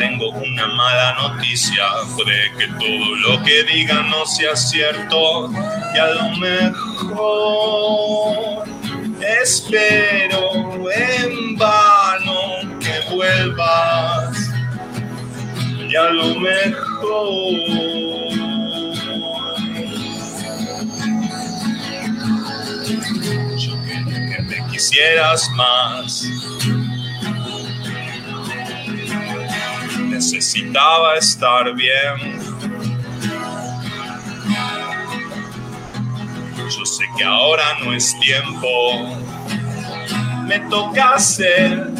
Tengo 0.00 0.30
una 0.30 0.66
mala 0.66 1.14
noticia, 1.20 1.84
puede 2.16 2.50
que 2.56 2.66
todo 2.68 3.16
lo 3.16 3.42
que 3.42 3.64
diga 3.64 4.00
no 4.04 4.24
sea 4.24 4.56
cierto. 4.56 5.50
Y 5.94 5.98
a 5.98 6.06
lo 6.14 6.30
mejor 6.38 7.60
espero 9.42 10.90
en 10.90 11.54
vano 11.54 12.78
que 12.80 13.14
vuelvas. 13.14 14.38
Y 15.86 15.94
a 15.94 16.08
lo 16.08 16.34
mejor 16.36 17.50
yo 23.58 23.74
quería 23.84 24.20
que 24.34 24.42
me 24.44 24.66
quisieras 24.70 25.46
más. 25.50 26.24
Necesitaba 30.20 31.16
estar 31.16 31.74
bien. 31.74 32.38
Yo 36.58 36.84
sé 36.84 37.04
que 37.16 37.24
ahora 37.24 37.64
no 37.82 37.94
es 37.94 38.14
tiempo. 38.20 39.16
Me 40.44 40.58
toca 40.68 41.14
hacer. 41.14 41.90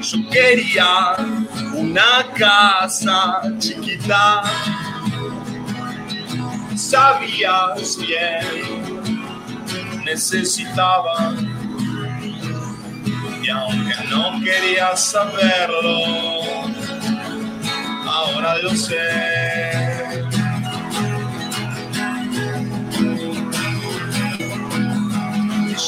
Yo 0.00 0.30
quería 0.32 1.14
una 1.74 2.26
casa 2.34 3.42
chiquita. 3.60 4.42
Sabías 6.74 7.98
bien, 7.98 9.00
necesitaba. 10.04 11.36
Y 13.42 13.48
aunque 13.48 13.94
no 14.10 14.40
querías 14.44 15.02
saberlo, 15.02 16.02
ahora 18.06 18.58
lo 18.58 18.70
sé. 18.76 20.20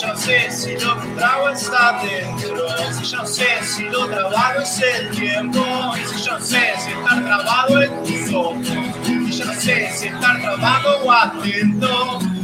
Yo 0.02 0.16
sé 0.16 0.50
si 0.50 0.72
lo 0.78 1.00
que 1.00 1.08
trago 1.16 1.48
está 1.50 2.00
dentro, 2.02 2.66
si 2.92 3.04
yo 3.04 3.26
sé 3.26 3.46
si 3.62 3.84
lo 3.84 4.06
trabado 4.08 4.62
es 4.62 4.80
el 4.80 5.10
tiempo, 5.10 5.64
si 5.94 6.24
yo 6.24 6.40
sé 6.40 6.72
si 6.78 6.90
estar 6.90 7.24
trabado 7.24 7.82
en 7.82 8.02
tus 8.02 8.32
ojos, 8.32 8.66
si 9.04 9.38
yo 9.38 9.52
sé 9.54 9.90
si 9.94 10.08
estar 10.08 10.40
trabado 10.40 11.04
o 11.04 11.12
atento. 11.12 12.41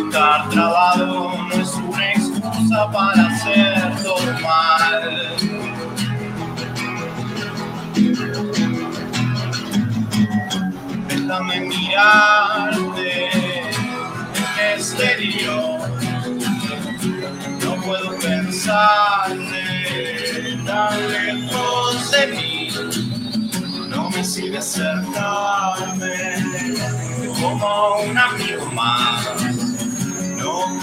Estar 0.00 0.48
trabado 0.50 1.32
no 1.48 1.54
es 1.54 1.72
una 1.74 2.12
excusa 2.12 2.90
para 2.90 3.26
hacer 3.26 3.96
todo 4.02 4.32
mal. 4.40 5.36
Déjame 11.08 11.60
mirarte 11.60 13.30
en 13.30 14.74
exterior. 14.74 15.80
No 17.62 17.76
puedo 17.82 18.16
pensarte 18.18 19.62
tan 20.66 21.08
lejos 21.12 22.10
de 22.10 22.26
mí. 22.28 22.68
No 23.88 24.10
me 24.10 24.24
sigue 24.24 24.58
acercarme 24.58 26.16
como 27.40 27.96
un 28.08 28.18
amigo 28.18 28.66
más. 28.72 29.65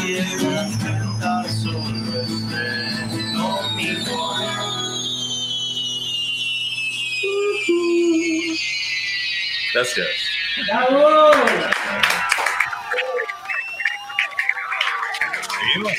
No 0.03 0.09
quiero 0.09 0.63
intentar 0.63 1.49
solo 1.49 2.21
este 2.21 3.31
domingo. 3.31 4.35
Gracias. 9.73 10.07
¿Seguimos? 15.57 15.93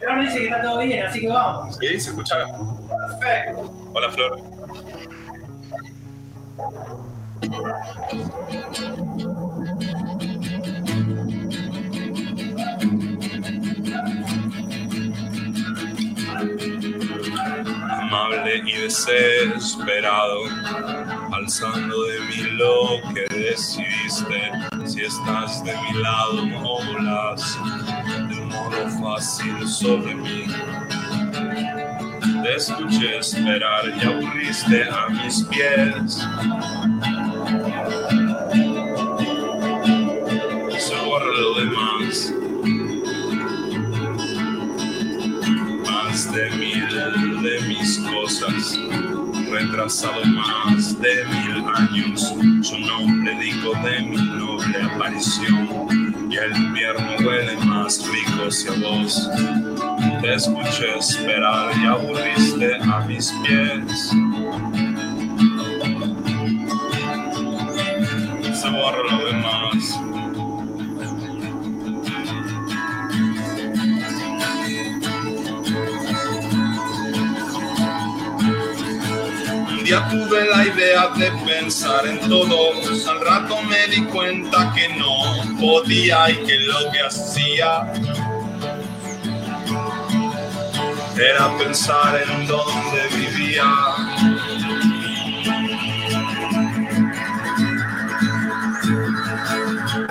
Pero 0.00 0.22
dice 0.22 0.38
que 0.38 0.44
está 0.44 0.62
todo 0.62 0.78
bien, 0.78 1.06
así 1.06 1.20
que 1.20 1.28
vamos. 1.28 1.76
Sí, 1.76 2.00
se 2.00 2.08
escucha. 2.08 2.36
Perfecto. 3.20 3.90
Hola, 3.92 4.10
Flor. 4.10 4.40
Amable 17.90 18.62
y 18.64 18.72
desesperado, 18.80 20.40
alzando 21.32 22.04
de 22.04 22.20
mí 22.20 22.42
lo 22.52 23.00
que 23.12 23.26
decidiste. 23.34 24.52
Si 24.86 25.02
estás 25.02 25.62
de 25.64 25.74
mi 25.76 26.02
lado, 26.02 26.44
o 26.64 26.82
volas 26.84 27.58
de 28.28 28.40
un 28.40 28.48
modo 28.48 28.88
fácil 29.02 29.68
sobre 29.68 30.14
mí. 30.14 30.46
Te 32.42 32.56
escuché 32.56 33.18
esperar 33.18 33.84
y 33.96 34.06
aburriste 34.06 34.84
a 34.84 35.08
mis 35.08 35.42
pies. 35.44 36.26
Se 40.78 40.96
borra 41.04 41.32
lo 41.40 41.54
demás. 41.60 42.34
Más 45.90 46.32
de 46.32 46.50
mil 46.50 47.42
de 47.42 47.60
mis 47.68 47.98
cosas. 47.98 48.78
Retrasado 49.50 50.24
más 50.24 51.00
de 51.00 51.24
mil 51.26 51.64
años. 51.74 52.34
Yo 52.62 52.78
no 52.78 53.24
predico 53.24 53.72
de 53.84 54.02
mi 54.02 54.16
noble 54.16 54.82
aparición. 54.82 56.28
Y 56.30 56.36
el 56.36 56.56
invierno 56.56 57.16
huele 57.24 57.56
más 57.64 58.04
rico 58.08 58.48
hacia 58.48 58.72
vos. 58.72 59.30
Te 60.20 60.34
escuché 60.34 60.98
esperar 60.98 61.70
y 61.80 61.86
aburriste 61.86 62.76
a 62.82 63.00
mis 63.00 63.32
pies. 63.44 64.10
Se 68.64 68.70
borra 68.70 69.02
lo 69.02 69.26
demás. 69.26 70.00
Un 79.68 79.84
día 79.84 80.08
tuve 80.08 80.46
la 80.48 80.64
idea 80.64 81.08
de 81.08 81.30
pensar 81.44 82.06
en 82.06 82.20
todos, 82.20 83.06
al 83.06 83.20
rato 83.20 83.60
me 83.64 83.86
di 83.88 84.02
cuenta 84.04 84.72
que 84.74 84.88
no 84.96 85.58
podía 85.60 86.30
y 86.30 86.36
que 86.46 86.58
lo 86.60 86.90
que 86.90 87.02
hacía 87.02 87.92
era 91.18 91.58
pensar 91.58 92.18
en 92.26 92.46
dónde 92.46 93.08
vivía. 93.14 94.23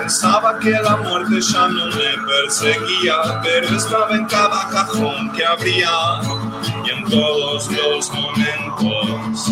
Pensaba 0.04 0.58
que 0.58 0.70
la 0.70 0.96
muerte 0.98 1.40
ya 1.40 1.66
no 1.66 1.86
me 1.86 2.26
perseguía, 2.28 3.40
pero 3.42 3.74
estaba 3.74 4.14
en 4.14 4.26
cada 4.26 4.68
cajón 4.68 5.32
que 5.32 5.42
abría 5.42 5.88
y 6.84 6.90
en 6.90 7.04
todos 7.08 7.70
los 7.72 8.12
momentos. 8.12 9.44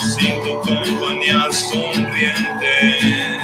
Sin 0.00 0.42
tu 0.42 0.60
compañía 0.62 1.46
sonriente. 1.52 3.38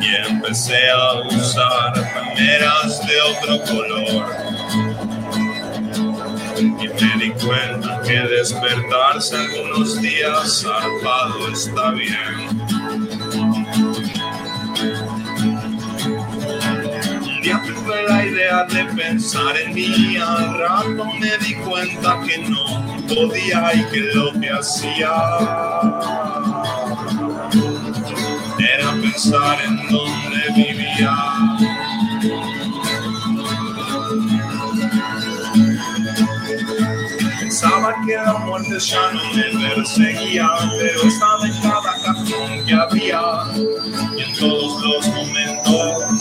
y 0.00 0.30
empecé 0.30 0.90
a 0.92 1.12
usar 1.28 1.92
remeras 1.94 3.06
de 3.06 3.20
otro 3.20 3.60
color. 3.66 4.49
Y 6.60 6.88
me 6.88 7.24
di 7.24 7.30
cuenta 7.42 8.02
que 8.02 8.20
despertarse 8.20 9.34
algunos 9.34 9.98
días 10.02 10.60
zarpado 10.62 11.48
está 11.50 11.90
bien. 11.92 12.60
Un 17.22 17.40
día 17.40 17.62
tuve 17.66 18.02
la 18.06 18.26
idea 18.26 18.64
de 18.64 18.84
pensar 18.94 19.56
en 19.56 19.72
mí, 19.72 20.18
al 20.18 20.58
rato 20.58 21.06
me 21.18 21.38
di 21.38 21.54
cuenta 21.54 22.20
que 22.26 22.36
no 22.36 23.06
podía 23.06 23.72
y 23.74 23.84
que 23.86 24.00
lo 24.14 24.38
que 24.38 24.50
hacía 24.50 25.12
era 28.58 28.92
pensar 29.00 29.58
en 29.64 29.88
dónde 29.88 30.42
vivía. 30.54 31.16
Que 38.06 38.14
la 38.14 38.34
muerte 38.38 38.78
ya 38.78 39.12
no 39.12 39.22
me 39.34 39.74
perseguía, 39.74 40.48
pero 40.78 41.02
estaba 41.02 41.46
en 41.46 41.52
cada 41.60 41.92
cajón 42.04 42.64
que 42.66 42.72
había 42.72 43.20
y 44.16 44.22
en 44.22 44.32
todos 44.38 44.82
los 44.84 45.08
momentos. 45.08 46.20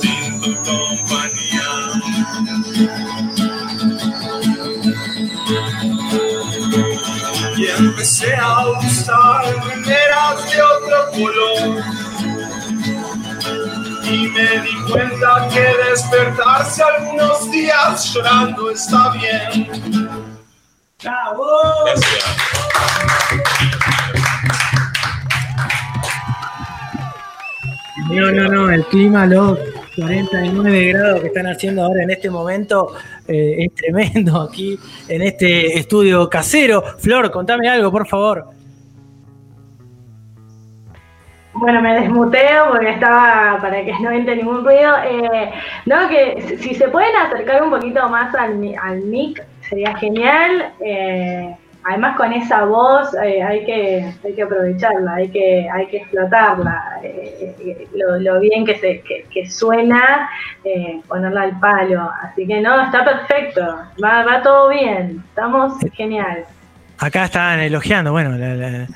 Sin 0.00 0.40
tu 0.40 0.54
compañía. 0.62 1.96
y 7.56 7.66
empecé 7.68 8.34
a 8.34 8.66
usar 8.68 9.44
primeras 9.62 10.50
de 10.50 10.62
otro 10.62 11.10
color. 11.12 11.84
Y 14.08 14.28
me 14.28 14.60
di 14.60 14.74
cuenta 14.90 15.48
que 15.52 15.90
despertarse 15.90 16.82
algunos 16.82 17.50
días 17.50 18.14
llorando 18.14 18.70
está 18.70 19.10
bien. 19.10 19.68
¡Bravo! 21.02 21.44
Gracias. 21.84 22.24
No, 28.10 28.30
no, 28.30 28.48
no, 28.48 28.70
el 28.70 28.84
clima 28.86 29.26
lo. 29.26 29.58
49 29.96 30.92
grados 30.92 31.20
que 31.22 31.26
están 31.28 31.46
haciendo 31.46 31.82
ahora 31.82 32.02
en 32.02 32.10
este 32.10 32.28
momento 32.28 32.92
eh, 33.26 33.56
es 33.64 33.74
tremendo 33.74 34.42
aquí 34.42 34.78
en 35.08 35.22
este 35.22 35.78
estudio 35.78 36.28
casero. 36.28 36.82
Flor, 36.98 37.30
contame 37.30 37.68
algo, 37.68 37.90
por 37.90 38.06
favor. 38.06 38.55
Bueno, 41.58 41.80
me 41.80 41.94
desmuteo 42.00 42.68
porque 42.70 42.90
estaba 42.90 43.58
para 43.60 43.82
que 43.84 43.92
no 44.00 44.10
entre 44.10 44.36
ningún 44.36 44.64
ruido. 44.64 44.94
Eh, 45.04 45.50
no, 45.86 46.08
que 46.08 46.58
si- 46.60 46.74
se 46.74 46.88
pueden 46.88 47.16
acercar 47.16 47.62
un 47.62 47.70
poquito 47.70 48.06
más 48.08 48.34
al, 48.34 48.60
al 48.82 49.00
mic, 49.02 49.42
sería 49.68 49.96
genial. 49.96 50.72
Eh, 50.80 51.56
además, 51.84 52.16
con 52.16 52.32
esa 52.32 52.64
voz 52.64 53.14
eh, 53.22 53.42
hay, 53.42 53.64
que, 53.64 54.12
hay 54.24 54.34
que 54.34 54.42
aprovecharla, 54.42 55.14
hay 55.14 55.28
que, 55.30 55.68
hay 55.72 55.86
que 55.86 55.98
explotarla. 55.98 56.98
Eh, 57.02 57.54
eh, 57.60 57.88
lo, 57.94 58.38
bien 58.40 58.66
que, 58.66 58.74
se, 58.76 59.00
que, 59.02 59.24
que 59.32 59.48
suena, 59.48 60.28
ponerla 61.08 61.42
al 61.42 61.58
palo. 61.60 62.10
Así 62.22 62.46
que 62.46 62.60
no, 62.60 62.82
está 62.82 63.04
perfecto, 63.04 63.62
va, 64.02 64.24
va 64.24 64.42
todo 64.42 64.68
bien, 64.68 65.22
estamos 65.28 65.74
genial. 65.94 66.44
Acá 66.98 67.26
están 67.26 67.60
elogiando, 67.60 68.10
bueno, 68.12 68.38
la, 68.38 68.54
la- 68.54 68.86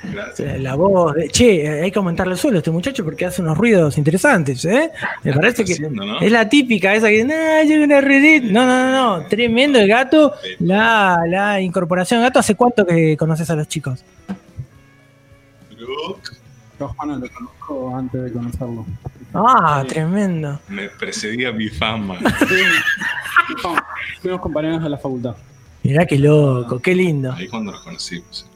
la 0.58 0.74
voz. 0.74 1.14
de- 1.14 1.28
che, 1.28 1.82
hay 1.82 1.90
que 1.90 1.98
aumentarle 1.98 2.32
el 2.32 2.38
suelo 2.38 2.56
a 2.56 2.60
este 2.60 2.70
muchacho 2.70 3.04
porque 3.04 3.26
hace 3.26 3.42
unos 3.42 3.58
ruidos 3.58 3.98
interesantes, 3.98 4.64
¿eh? 4.64 4.90
Me 5.22 5.32
parece 5.34 5.64
que 5.66 5.74
haciendo, 5.74 6.04
¿no? 6.06 6.18
es 6.20 6.32
la 6.32 6.48
típica 6.48 6.94
esa 6.94 7.08
que, 7.08 7.24
no, 7.24 7.34
yo 7.68 7.82
una 7.84 8.00
ruidita". 8.00 8.46
No, 8.50 8.64
no, 8.64 8.90
no, 8.90 9.18
no, 9.20 9.26
tremendo 9.26 9.78
el 9.78 9.86
gato. 9.88 10.32
La, 10.60 11.18
la 11.28 11.60
incorporación 11.60 12.22
gato, 12.22 12.38
¿hace 12.38 12.54
cuánto 12.54 12.86
que 12.86 13.16
conoces 13.18 13.50
a 13.50 13.54
los 13.56 13.68
chicos? 13.68 14.02
Yo 16.78 16.88
Juana 16.88 17.16
lo 17.18 17.28
conozco 17.30 17.94
antes 17.96 18.22
de 18.24 18.32
conocerlo. 18.32 18.86
Ah, 19.34 19.84
tremendo. 19.86 20.58
Me 20.68 20.88
precedía 20.88 21.52
mi 21.52 21.68
fama. 21.68 22.18
Fuimos 24.22 24.40
compañeros 24.40 24.82
de 24.82 24.88
la 24.88 24.96
facultad. 24.96 25.34
Mirá 25.82 26.06
qué 26.06 26.18
loco, 26.18 26.78
qué 26.80 26.94
lindo. 26.94 27.32
Ahí 27.32 27.48
cuando 27.48 27.72
nos 27.72 27.80
conocimos. 27.80 28.49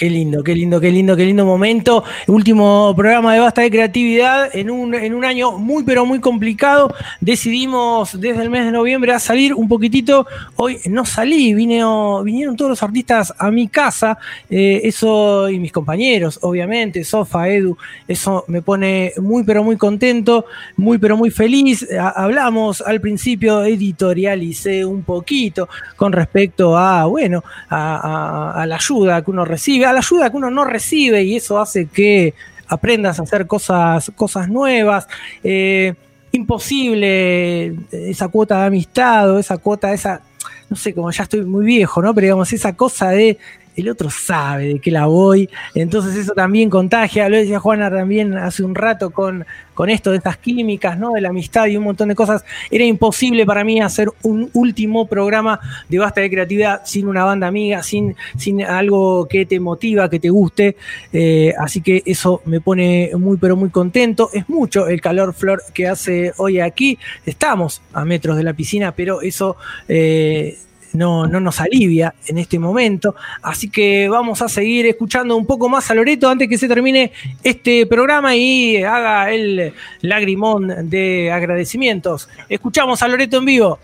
Qué 0.00 0.08
lindo, 0.08 0.42
qué 0.42 0.54
lindo, 0.54 0.80
qué 0.80 0.90
lindo, 0.90 1.14
qué 1.14 1.26
lindo 1.26 1.44
momento. 1.44 2.02
Último 2.26 2.94
programa 2.96 3.34
de 3.34 3.40
Basta 3.40 3.60
de 3.60 3.70
Creatividad 3.70 4.48
en 4.56 4.70
un, 4.70 4.94
en 4.94 5.12
un 5.12 5.26
año 5.26 5.58
muy, 5.58 5.82
pero 5.84 6.06
muy 6.06 6.20
complicado. 6.20 6.94
Decidimos 7.20 8.18
desde 8.18 8.40
el 8.40 8.48
mes 8.48 8.64
de 8.64 8.72
noviembre 8.72 9.12
a 9.12 9.18
salir 9.18 9.52
un 9.52 9.68
poquitito. 9.68 10.26
Hoy 10.56 10.78
no 10.88 11.04
salí, 11.04 11.52
vinieron 11.52 12.56
todos 12.56 12.70
los 12.70 12.82
artistas 12.82 13.34
a 13.36 13.50
mi 13.50 13.68
casa. 13.68 14.16
Eh, 14.48 14.80
eso 14.84 15.50
y 15.50 15.58
mis 15.58 15.70
compañeros, 15.70 16.38
obviamente, 16.40 17.04
Sofa, 17.04 17.50
Edu. 17.50 17.76
Eso 18.08 18.46
me 18.48 18.62
pone 18.62 19.12
muy, 19.20 19.44
pero 19.44 19.62
muy 19.62 19.76
contento, 19.76 20.46
muy, 20.78 20.96
pero 20.96 21.18
muy 21.18 21.30
feliz. 21.30 21.86
Ha- 21.92 22.08
hablamos 22.24 22.80
al 22.80 23.02
principio, 23.02 23.64
editorialicé 23.64 24.82
un 24.82 25.02
poquito 25.02 25.68
con 25.96 26.10
respecto 26.12 26.74
a, 26.78 27.04
bueno, 27.04 27.44
a, 27.68 28.62
a- 28.62 28.66
la 28.66 28.76
ayuda 28.76 29.22
que 29.22 29.30
uno 29.30 29.44
recibe, 29.44 29.89
la 29.92 30.00
ayuda 30.00 30.30
que 30.30 30.36
uno 30.36 30.50
no 30.50 30.64
recibe 30.64 31.22
y 31.22 31.36
eso 31.36 31.58
hace 31.60 31.86
que 31.86 32.34
aprendas 32.66 33.18
a 33.18 33.24
hacer 33.24 33.46
cosas, 33.46 34.10
cosas 34.16 34.48
nuevas. 34.48 35.06
Eh, 35.42 35.94
imposible 36.32 37.74
esa 37.90 38.28
cuota 38.28 38.60
de 38.60 38.66
amistad 38.66 39.30
o 39.30 39.38
esa 39.38 39.58
cuota, 39.58 39.92
esa, 39.92 40.20
no 40.68 40.76
sé, 40.76 40.94
como 40.94 41.10
ya 41.10 41.24
estoy 41.24 41.44
muy 41.44 41.64
viejo, 41.64 42.00
¿no? 42.02 42.14
Pero 42.14 42.26
digamos, 42.26 42.52
esa 42.52 42.74
cosa 42.74 43.10
de 43.10 43.38
el 43.76 43.88
otro 43.88 44.10
sabe 44.10 44.66
de 44.66 44.78
qué 44.78 44.90
la 44.90 45.06
voy, 45.06 45.48
entonces 45.74 46.16
eso 46.16 46.32
también 46.34 46.70
contagia, 46.70 47.28
lo 47.28 47.36
decía 47.36 47.60
Juana 47.60 47.90
también 47.90 48.36
hace 48.36 48.62
un 48.62 48.74
rato 48.74 49.10
con, 49.10 49.46
con 49.80 49.88
esto 49.88 50.10
de 50.10 50.18
estas 50.18 50.36
químicas, 50.36 50.98
¿no? 50.98 51.12
De 51.12 51.22
la 51.22 51.30
amistad 51.30 51.64
y 51.64 51.76
un 51.76 51.84
montón 51.84 52.08
de 52.10 52.14
cosas. 52.14 52.44
Era 52.70 52.84
imposible 52.84 53.46
para 53.46 53.64
mí 53.64 53.80
hacer 53.80 54.10
un 54.22 54.50
último 54.52 55.06
programa 55.06 55.58
de 55.88 55.98
Basta 55.98 56.20
de 56.20 56.28
Creatividad 56.28 56.82
sin 56.84 57.08
una 57.08 57.24
banda 57.24 57.46
amiga, 57.46 57.82
sin, 57.82 58.14
sin 58.36 58.62
algo 58.62 59.26
que 59.26 59.46
te 59.46 59.58
motiva, 59.58 60.10
que 60.10 60.20
te 60.20 60.28
guste. 60.28 60.76
Eh, 61.14 61.54
así 61.58 61.80
que 61.80 62.02
eso 62.04 62.42
me 62.44 62.60
pone 62.60 63.12
muy, 63.16 63.38
pero 63.38 63.56
muy 63.56 63.70
contento. 63.70 64.28
Es 64.34 64.50
mucho 64.50 64.86
el 64.86 65.00
calor 65.00 65.32
flor 65.32 65.62
que 65.72 65.88
hace 65.88 66.34
hoy 66.36 66.60
aquí. 66.60 66.98
Estamos 67.24 67.80
a 67.94 68.04
metros 68.04 68.36
de 68.36 68.42
la 68.42 68.52
piscina, 68.52 68.92
pero 68.92 69.22
eso 69.22 69.56
eh, 69.88 70.58
no, 70.92 71.26
no 71.26 71.40
nos 71.40 71.60
alivia 71.60 72.14
en 72.26 72.38
este 72.38 72.58
momento. 72.58 73.14
Así 73.42 73.70
que 73.70 74.08
vamos 74.08 74.42
a 74.42 74.48
seguir 74.48 74.86
escuchando 74.86 75.36
un 75.36 75.46
poco 75.46 75.68
más 75.68 75.90
a 75.90 75.94
Loreto 75.94 76.28
antes 76.28 76.48
que 76.48 76.58
se 76.58 76.68
termine 76.68 77.12
este 77.42 77.86
programa 77.86 78.34
y 78.36 78.82
haga 78.82 79.30
el 79.30 79.72
lagrimón 80.02 80.88
de 80.88 81.30
agradecimientos. 81.32 82.28
Escuchamos 82.48 83.02
a 83.02 83.08
Loreto 83.08 83.38
en 83.38 83.44
vivo. 83.44 83.78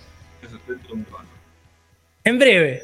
En 2.24 2.38
breve. 2.38 2.82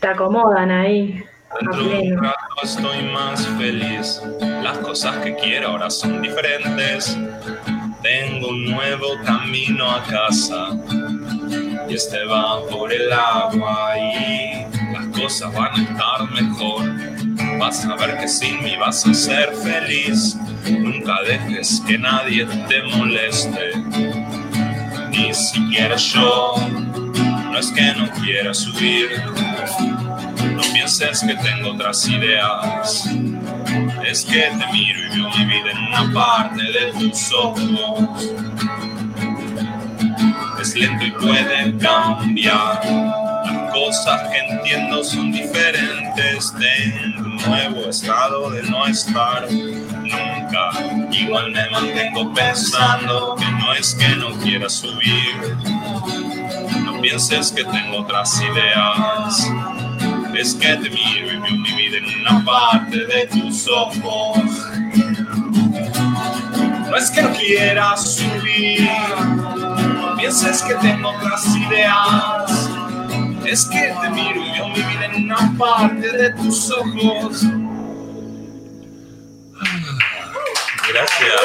Se 0.00 0.06
acomodan 0.08 0.70
ahí. 0.70 1.24
Dentro 1.60 1.84
de 1.84 1.98
un 2.12 2.22
rato 2.22 2.54
estoy 2.62 3.02
más 3.12 3.46
feliz. 3.58 4.20
Las 4.62 4.78
cosas 4.78 5.18
que 5.18 5.36
quiero 5.36 5.68
ahora 5.68 5.88
son 5.88 6.20
diferentes. 6.20 7.16
Tengo 8.02 8.48
un 8.48 8.64
nuevo 8.64 9.06
camino 9.24 9.90
a 9.90 10.02
casa. 10.02 10.76
Y 11.88 11.94
este 11.94 12.24
va 12.24 12.60
por 12.68 12.92
el 12.92 13.12
agua 13.12 13.96
y 13.96 14.66
las 14.92 15.06
cosas 15.20 15.54
van 15.54 15.72
a 15.72 15.82
estar 15.82 16.30
mejor. 16.32 16.90
Vas 17.58 17.84
a 17.84 17.94
ver 17.96 18.18
que 18.18 18.26
sin 18.26 18.62
mí 18.64 18.76
vas 18.76 19.06
a 19.06 19.14
ser 19.14 19.54
feliz. 19.54 20.36
Nunca 20.68 21.22
dejes 21.22 21.80
que 21.86 21.98
nadie 21.98 22.46
te 22.68 22.82
moleste. 22.82 23.72
Ni 25.10 25.32
siquiera 25.32 25.94
yo. 25.96 26.54
No 27.50 27.58
es 27.58 27.70
que 27.70 27.94
no 27.94 28.10
quiera 28.10 28.52
subir. 28.52 29.22
No 30.52 30.62
pienses 30.72 31.20
que 31.20 31.34
tengo 31.36 31.72
otras 31.72 32.06
ideas. 32.08 33.08
Es 34.04 34.24
que 34.24 34.40
te 34.40 34.72
miro 34.72 35.00
y 35.00 35.16
veo 35.16 35.28
mi 35.46 35.54
en 35.54 35.78
una 35.88 36.12
parte 36.12 36.62
de 36.62 36.92
tus 36.98 37.32
ojos. 37.32 38.24
Es 40.60 40.74
lento 40.76 41.04
y 41.04 41.10
puede 41.12 41.76
cambiar. 41.78 42.84
Las 42.84 43.72
cosas 43.72 44.22
que 44.30 44.38
entiendo 44.54 45.02
son 45.04 45.32
diferentes. 45.32 46.52
Tengo 46.52 47.28
un 47.28 47.36
nuevo 47.36 47.88
estado 47.88 48.50
de 48.50 48.62
no 48.64 48.86
estar 48.86 49.50
nunca. 49.50 50.70
Igual 51.10 51.50
me 51.52 51.70
mantengo 51.70 52.32
pensando 52.32 53.36
que 53.36 53.50
no 53.50 53.72
es 53.72 53.94
que 53.94 54.08
no 54.16 54.32
quiera 54.38 54.68
subir. 54.68 55.56
No 56.84 57.00
pienses 57.00 57.52
que 57.52 57.64
tengo 57.64 58.00
otras 58.00 58.40
ideas. 58.40 59.50
Es 60.36 60.54
que 60.54 60.66
te 60.66 60.90
miro 60.90 61.32
y 61.32 61.36
veo 61.36 61.40
mi 61.40 61.72
vida 61.74 61.98
en 61.98 62.20
una 62.20 62.44
parte 62.44 63.06
de 63.06 63.26
tus 63.28 63.68
ojos. 63.68 64.36
No 66.90 66.96
es 66.96 67.10
que 67.10 67.22
no 67.22 67.32
quiera 67.32 67.96
subir. 67.96 68.90
No 69.20 70.16
pienses 70.16 70.62
que 70.62 70.74
tengo 70.74 71.10
otras 71.10 71.46
ideas. 71.56 72.70
Es 73.46 73.64
que 73.66 73.94
te 74.02 74.10
miro 74.10 74.44
y 74.44 74.50
veo 74.50 74.68
mi 74.68 74.82
vida 74.82 75.04
en 75.06 75.24
una 75.24 75.54
parte 75.56 76.12
de 76.12 76.30
tus 76.34 76.70
ojos. 76.72 77.44
Gracias. 80.88 81.40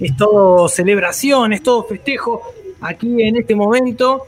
Es 0.00 0.16
todo 0.16 0.68
celebración, 0.68 1.54
es 1.54 1.62
todo 1.62 1.82
festejo 1.84 2.57
aquí 2.80 3.22
en 3.22 3.36
este 3.36 3.54
momento. 3.54 4.26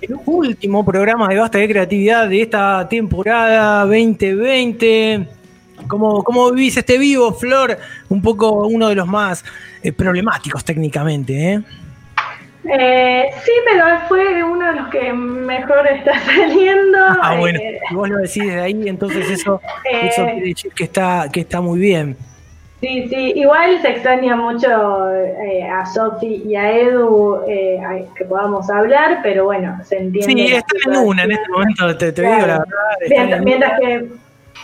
El 0.00 0.16
último 0.26 0.84
programa 0.84 1.28
de 1.28 1.38
Basta 1.38 1.58
de 1.58 1.68
Creatividad 1.68 2.28
de 2.28 2.42
esta 2.42 2.88
temporada 2.88 3.80
2020. 3.84 5.28
¿Cómo, 5.88 6.22
cómo 6.22 6.50
vivís 6.52 6.76
este 6.76 6.98
vivo, 6.98 7.32
Flor? 7.32 7.78
Un 8.08 8.22
poco 8.22 8.66
uno 8.66 8.88
de 8.88 8.94
los 8.94 9.06
más 9.06 9.44
eh, 9.82 9.92
problemáticos 9.92 10.64
técnicamente, 10.64 11.52
¿eh? 11.54 11.62
Eh, 12.70 13.24
sí, 13.44 13.52
pero 13.64 13.84
fue 14.08 14.42
uno 14.44 14.66
de 14.66 14.80
los 14.80 14.88
que 14.88 15.12
mejor 15.12 15.86
está 15.86 16.12
saliendo. 16.24 16.98
Ah, 17.22 17.36
bueno, 17.38 17.58
Eh, 17.58 17.80
si 17.88 17.94
vos 17.94 18.08
lo 18.08 18.18
decís 18.18 18.44
desde 18.44 18.60
ahí, 18.60 18.88
entonces 18.88 19.30
eso, 19.30 19.60
Eh. 19.92 20.08
eso 20.08 20.24
quiere 20.24 20.48
decir 20.48 20.72
que 20.74 20.84
está, 20.84 21.28
que 21.32 21.40
está 21.40 21.60
muy 21.60 21.78
bien. 21.80 22.16
Sí, 22.80 23.08
sí, 23.08 23.32
igual 23.34 23.82
se 23.82 23.88
extraña 23.90 24.36
mucho 24.36 25.10
eh, 25.12 25.64
a 25.68 25.84
Sofi 25.84 26.44
y 26.46 26.54
a 26.54 26.70
Edu 26.78 27.40
eh, 27.48 27.80
a- 27.80 28.14
que 28.14 28.24
podamos 28.24 28.70
hablar, 28.70 29.18
pero 29.22 29.46
bueno, 29.46 29.76
se 29.84 29.96
entiende. 29.98 30.32
Sí, 30.46 30.54
están 30.54 30.94
en 30.94 31.08
una 31.08 31.24
en 31.24 31.32
este 31.32 31.48
momento, 31.50 31.96
te, 31.96 32.12
te 32.12 32.22
digo 32.22 32.34
la 32.34 32.44
Claro. 32.44 32.64
verdad. 32.68 32.98
Mientras, 33.08 33.38
en 33.38 33.44
mientras 33.44 33.80
que 33.80 34.06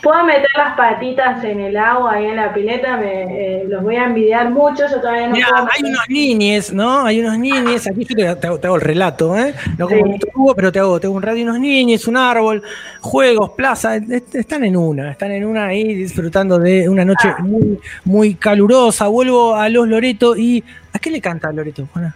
puedo 0.04 0.22
meter 0.24 0.46
las 0.56 0.76
patitas 0.76 1.42
en 1.42 1.58
el 1.60 1.76
agua 1.76 2.12
ahí 2.12 2.26
en 2.26 2.36
la 2.36 2.54
pileta, 2.54 2.96
me, 2.96 3.62
eh, 3.62 3.64
los 3.66 3.82
voy 3.82 3.96
a 3.96 4.04
envidiar 4.04 4.50
mucho, 4.50 4.84
yo 4.88 5.00
todavía 5.00 5.26
no 5.26 5.34
Mirá, 5.34 5.48
puedo 5.48 5.68
hay 5.72 5.82
unos 5.90 6.08
niñes, 6.08 6.72
¿no? 6.72 7.04
Hay 7.06 7.20
unos 7.20 7.38
niñes, 7.38 7.86
aquí 7.88 8.04
yo 8.04 8.14
te, 8.14 8.36
te 8.40 8.46
hago, 8.46 8.58
te 8.60 8.66
hago 8.68 8.76
el 8.76 8.82
relato, 8.82 9.36
¿eh? 9.36 9.52
No 9.78 9.88
como 9.88 10.04
Sí. 10.04 10.20
Hugo, 10.36 10.54
pero 10.54 10.70
te 10.70 10.78
hago, 10.78 11.00
te 11.00 11.06
hago 11.08 11.16
un 11.16 11.22
radio, 11.22 11.42
unos 11.44 11.58
niñes, 11.58 12.06
un 12.06 12.16
árbol, 12.16 12.62
juegos, 13.00 13.50
plaza, 13.56 13.96
est- 13.96 14.34
están 14.34 14.62
en 14.64 14.76
una, 14.76 15.10
están 15.10 15.32
en 15.32 15.44
una 15.44 15.66
ahí 15.66 15.94
disfrutando 15.94 16.58
de 16.58 16.88
una 16.88 17.04
noche 17.04 17.28
Ah. 17.28 17.42
muy, 17.42 17.78
muy 18.04 18.34
calurosa. 18.34 19.08
Vuelvo 19.08 19.54
a 19.56 19.68
los 19.68 19.88
Loreto 19.88 20.36
y 20.36 20.62
¿a 20.92 20.98
qué 20.98 21.10
le 21.10 21.20
canta 21.20 21.50
Loreto, 21.50 21.88
Juana? 21.92 22.14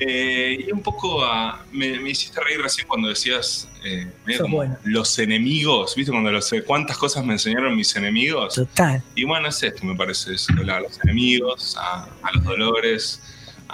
Eh, 0.00 0.66
y 0.66 0.72
un 0.72 0.82
poco 0.82 1.24
a. 1.24 1.64
Me, 1.72 1.98
me 2.00 2.10
hiciste 2.10 2.40
reír 2.40 2.60
recién 2.60 2.86
cuando 2.88 3.08
decías. 3.08 3.68
eh, 3.84 4.10
como 4.40 4.56
bueno. 4.56 4.76
los 4.84 5.18
enemigos, 5.18 5.94
¿viste? 5.94 6.10
Cuando 6.10 6.32
los, 6.32 6.52
cuántas 6.66 6.96
cosas 6.98 7.24
me 7.24 7.34
enseñaron 7.34 7.76
mis 7.76 7.94
enemigos. 7.94 8.54
Total. 8.54 9.02
Y 9.14 9.24
bueno, 9.24 9.48
es 9.48 9.62
esto, 9.62 9.84
me 9.84 9.94
parece. 9.94 10.32
A 10.32 10.80
los 10.80 10.98
enemigos, 11.04 11.76
a, 11.78 12.04
a 12.22 12.32
los 12.34 12.44
dolores, 12.44 13.22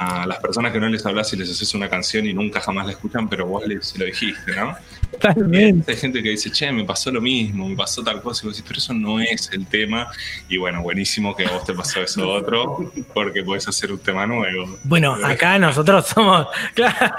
a 0.01 0.27
las 0.27 0.39
personas 0.39 0.72
que 0.72 0.81
no 0.81 0.89
les 0.89 1.05
hablas 1.05 1.31
y 1.35 1.36
les 1.36 1.51
haces 1.51 1.74
una 1.74 1.86
canción 1.86 2.24
y 2.24 2.32
nunca 2.32 2.59
jamás 2.59 2.86
la 2.86 2.93
escuchan, 2.93 3.28
pero 3.28 3.47
vos 3.47 3.66
les, 3.66 3.86
se 3.86 3.98
lo 3.98 4.06
dijiste, 4.06 4.56
¿no? 4.56 4.74
Totalmente. 5.12 5.93
Hay 5.93 5.98
gente 5.98 6.22
que 6.22 6.31
dice, 6.31 6.51
che, 6.51 6.72
me 6.72 6.85
pasó 6.85 7.10
lo 7.10 7.20
mismo, 7.20 7.68
me 7.68 7.77
pasó 7.77 8.02
tal 8.02 8.22
cosa, 8.22 8.40
y 8.43 8.47
vos 8.47 8.56
decís, 8.56 8.66
pero 8.66 8.78
eso 8.78 8.94
no 8.94 9.20
es 9.20 9.51
el 9.52 9.66
tema. 9.66 10.09
Y 10.48 10.56
bueno, 10.56 10.82
buenísimo 10.82 11.36
que 11.36 11.44
a 11.44 11.51
vos 11.51 11.64
te 11.64 11.74
pasó 11.74 12.01
eso 12.01 12.27
otro, 12.31 12.90
porque 13.12 13.43
podés 13.43 13.68
hacer 13.68 13.93
un 13.93 13.98
tema 13.98 14.27
nuevo. 14.27 14.78
Bueno, 14.85 15.18
acá 15.22 15.59
nosotros 15.59 16.06
somos, 16.06 16.47
claro, 16.74 17.14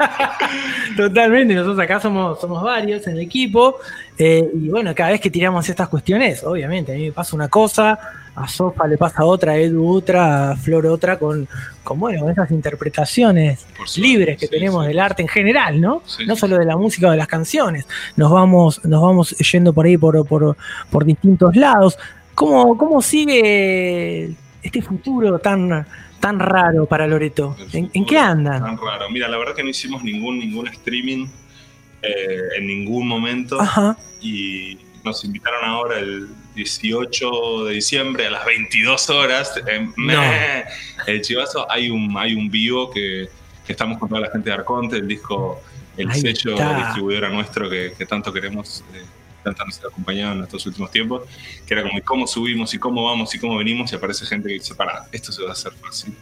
totalmente, 0.98 1.54
nosotros 1.54 1.80
acá 1.80 2.00
somos, 2.00 2.42
somos 2.42 2.64
varios 2.64 3.06
en 3.06 3.14
el 3.14 3.20
equipo, 3.20 3.76
eh, 4.18 4.50
y 4.56 4.70
bueno, 4.70 4.96
cada 4.96 5.12
vez 5.12 5.22
que 5.22 5.30
tiramos 5.30 5.70
estas 5.70 5.88
cuestiones, 5.88 6.44
obviamente, 6.44 6.94
a 6.94 6.96
mí 6.96 7.06
me 7.06 7.12
pasa 7.12 7.36
una 7.36 7.48
cosa, 7.48 8.00
a 8.36 8.48
Sofa 8.48 8.88
le 8.88 8.98
pasa 8.98 9.26
otra, 9.26 9.54
a 9.54 9.58
Edu 9.58 9.88
otra, 9.88 10.52
a 10.52 10.56
Flor 10.56 10.86
otra, 10.86 11.20
con, 11.20 11.48
con 11.84 12.00
bueno, 12.00 12.30
esas 12.30 12.50
interpretaciones 12.52 13.66
libres 13.98 14.38
que 14.38 14.48
tenemos 14.48 14.86
del 14.86 15.00
arte 15.00 15.22
en 15.22 15.28
general, 15.28 15.82
¿no? 15.82 16.02
No 16.26 16.36
solo 16.36 16.58
de 16.58 16.66
la 16.66 16.78
música 16.78 17.08
o 17.08 17.12
de 17.12 17.18
las 17.18 17.28
canciones, 17.28 17.88
nos 18.16 18.32
vamos, 18.32 18.84
nos 18.86 19.02
vamos 19.02 19.32
yendo 19.38 19.74
por 19.74 19.86
ahí 19.86 19.98
por, 19.98 20.26
por, 20.26 20.56
por 20.90 21.06
distintos 21.06 21.56
lados. 21.56 21.98
¿Cómo, 22.34 22.78
¿Cómo 22.78 23.02
sigue 23.02 24.34
este 24.64 24.82
futuro 24.82 25.40
tan, 25.40 25.86
tan 26.20 26.40
raro 26.40 26.86
para 26.86 27.06
Loreto? 27.06 27.56
¿En, 27.74 27.92
en 27.94 28.06
qué 28.06 28.18
andan? 28.18 28.64
Tan 28.64 28.78
raro. 28.78 29.10
Mira, 29.12 29.28
la 29.28 29.38
verdad 29.38 29.54
que 29.54 29.64
no 29.64 29.70
hicimos 29.70 30.04
ningún, 30.04 30.40
ningún 30.40 30.68
streaming 30.70 31.28
eh, 32.02 32.58
en 32.58 32.68
ningún 32.68 33.08
momento. 33.08 33.60
Ajá. 33.60 33.98
Y 34.22 34.78
nos 35.04 35.24
invitaron 35.26 35.66
ahora 35.66 36.00
el 36.00 36.30
18 36.56 37.66
de 37.66 37.74
diciembre 37.74 38.28
a 38.28 38.32
las 38.32 38.46
22 38.46 39.10
horas. 39.10 39.54
En 39.68 39.94
No. 39.98 40.22
El 41.08 41.22
Chivazo 41.22 41.70
hay 41.72 41.90
un, 41.90 42.16
hay 42.18 42.34
un 42.36 42.50
vivo 42.50 42.92
que, 42.92 43.30
que 43.66 43.72
estamos 43.72 43.98
con 43.98 44.10
toda 44.10 44.22
la 44.22 44.30
gente 44.32 44.50
de 44.50 44.56
Arconte, 44.56 44.98
el 44.98 45.08
disco, 45.08 45.62
el 45.98 46.10
Ahí 46.10 46.20
sello 46.22 46.54
está. 46.54 46.78
distribuidora 46.78 47.30
nuestro 47.30 47.70
que, 47.70 47.94
que 47.98 48.06
tanto 48.06 48.32
queremos. 48.32 48.84
eh, 48.94 49.04
tanto 49.44 49.66
nos 49.66 49.84
ha 49.84 49.88
acompañado 49.88 50.34
en 50.36 50.44
estos 50.44 50.66
últimos 50.68 50.92
tiempos, 50.92 51.24
que 51.66 51.74
era 51.74 51.82
como 51.84 51.98
¿y 51.98 52.02
cómo 52.02 52.28
subimos 52.28 52.74
y 52.76 52.78
cómo 52.78 53.04
vamos 53.06 53.34
y 53.34 53.40
cómo 53.40 53.58
venimos 53.58 53.92
y 53.92 53.96
aparece 53.96 54.26
gente 54.28 54.48
que 54.50 54.54
dice, 54.56 54.76
para, 54.76 55.08
esto 55.12 55.32
se 55.32 55.42
va 55.42 55.50
a 55.50 55.54
hacer 55.54 55.74
fácil. 55.74 56.16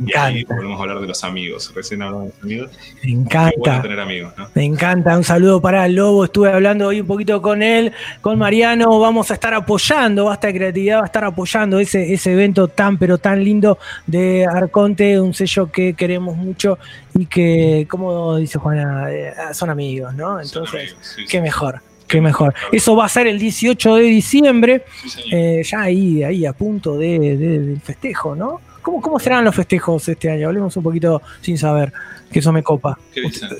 Me 0.00 0.10
Y 0.10 0.16
ahí 0.16 0.38
encanta. 0.40 0.54
volvemos 0.54 0.78
a 0.78 0.82
hablar 0.82 1.00
de 1.00 1.06
los 1.06 1.24
amigos. 1.24 1.72
Recién 1.74 2.02
hablamos 2.02 2.28
de 2.28 2.32
los 2.34 2.42
amigos. 2.42 2.70
Me 3.02 3.10
bueno 3.10 3.20
encanta. 3.22 3.82
tener 3.82 4.00
amigos, 4.00 4.32
¿no? 4.36 4.48
Me 4.54 4.64
encanta, 4.64 5.16
un 5.16 5.24
saludo 5.24 5.60
para 5.60 5.86
el 5.86 5.94
Lobo, 5.94 6.24
estuve 6.24 6.50
hablando 6.52 6.86
hoy 6.88 7.00
un 7.00 7.06
poquito 7.06 7.40
con 7.42 7.62
él, 7.62 7.92
con 8.20 8.38
Mariano, 8.38 8.98
vamos 8.98 9.30
a 9.30 9.34
estar 9.34 9.54
apoyando, 9.54 10.24
Basta 10.26 10.46
de 10.48 10.54
Creatividad 10.54 10.98
va 10.98 11.02
a 11.02 11.06
estar 11.06 11.24
apoyando 11.24 11.78
ese, 11.78 12.12
ese 12.12 12.32
evento 12.32 12.68
tan 12.68 12.96
pero 12.98 13.18
tan 13.18 13.42
lindo 13.44 13.78
de 14.06 14.46
Arconte, 14.46 15.20
un 15.20 15.34
sello 15.34 15.70
que 15.70 15.94
queremos 15.94 16.36
mucho 16.36 16.78
y 17.14 17.26
que, 17.26 17.86
como 17.90 18.36
dice 18.36 18.58
Juana, 18.58 19.10
eh, 19.12 19.32
son 19.52 19.70
amigos, 19.70 20.14
¿no? 20.14 20.40
Entonces, 20.40 20.96
qué 21.28 21.40
mejor, 21.40 21.80
qué 22.08 22.20
mejor. 22.20 22.54
Eso 22.72 22.96
va 22.96 23.04
a 23.06 23.08
ser 23.08 23.26
el 23.26 23.38
18 23.38 23.96
de 23.96 24.02
diciembre, 24.04 24.84
eh, 25.30 25.62
ya 25.64 25.82
ahí, 25.82 26.22
ahí 26.22 26.46
a 26.46 26.52
punto 26.52 26.96
de, 26.96 27.18
de- 27.18 27.36
del 27.36 27.80
festejo, 27.80 28.34
¿no? 28.34 28.60
¿Cómo, 28.82 29.00
¿Cómo 29.00 29.18
serán 29.18 29.44
los 29.44 29.54
festejos 29.54 30.08
este 30.08 30.30
año? 30.30 30.48
Hablemos 30.48 30.76
un 30.76 30.82
poquito 30.82 31.22
sin 31.40 31.56
saber, 31.56 31.92
que 32.30 32.40
eso 32.40 32.52
me 32.52 32.62
copa. 32.62 32.98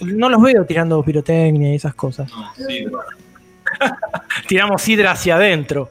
No 0.03 0.29
los 0.29 0.43
veo 0.43 0.65
tirando 0.65 1.03
pirotecnia 1.03 1.73
y 1.73 1.77
esas 1.77 1.95
cosas. 1.95 2.31
Sí, 2.57 2.87
Tiramos 4.49 4.83
sidra 4.83 5.13
hacia 5.13 5.37
adentro. 5.37 5.91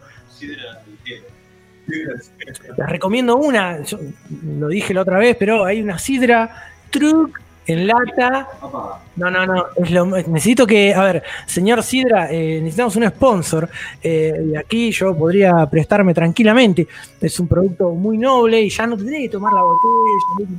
Les 1.88 2.90
recomiendo 2.90 3.38
una, 3.38 3.84
yo 3.84 3.98
lo 4.58 4.68
dije 4.68 4.94
la 4.94 5.02
otra 5.02 5.18
vez, 5.18 5.36
pero 5.38 5.66
hay 5.66 5.82
una 5.82 5.98
sidra 5.98 6.72
truc 6.90 7.42
en 7.68 7.88
lata. 7.88 8.48
No, 9.16 9.30
no, 9.30 9.46
no. 9.46 9.66
es 9.76 9.92
lo- 9.92 10.06
necesito 10.06 10.66
que, 10.66 10.94
a 10.94 11.04
ver, 11.04 11.24
señor 11.46 11.84
Sidra, 11.84 12.32
eh, 12.32 12.60
necesitamos 12.62 12.96
un 12.96 13.08
sponsor. 13.10 13.70
eh, 14.02 14.34
y 14.52 14.56
aquí 14.56 14.92
yo 14.92 15.16
podría 15.16 15.66
prestarme 15.68 16.14
tranquilamente. 16.14 16.88
Es 17.20 17.40
un 17.40 17.48
producto 17.48 17.92
muy 17.92 18.18
noble 18.18 18.62
y 18.62 18.70
ya 18.70 18.88
no 18.88 18.98
tendré 18.98 19.20
que 19.20 19.30
tomar 19.30 19.54
la 19.54 19.62
botella. 19.62 20.50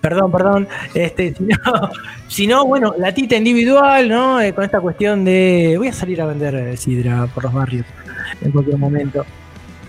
Perdón, 0.00 0.32
perdón. 0.32 0.68
Este, 0.94 1.34
si, 1.34 1.42
no, 1.44 1.56
si 2.28 2.46
no, 2.46 2.64
bueno, 2.66 2.94
la 2.96 3.12
tita 3.12 3.36
individual, 3.36 4.08
¿no? 4.08 4.40
Eh, 4.40 4.54
con 4.54 4.64
esta 4.64 4.80
cuestión 4.80 5.24
de. 5.24 5.74
Voy 5.76 5.88
a 5.88 5.92
salir 5.92 6.22
a 6.22 6.26
vender 6.26 6.54
eh, 6.54 6.76
sidra 6.76 7.26
por 7.26 7.44
los 7.44 7.52
barrios 7.52 7.84
en 8.40 8.50
cualquier 8.50 8.78
momento. 8.78 9.26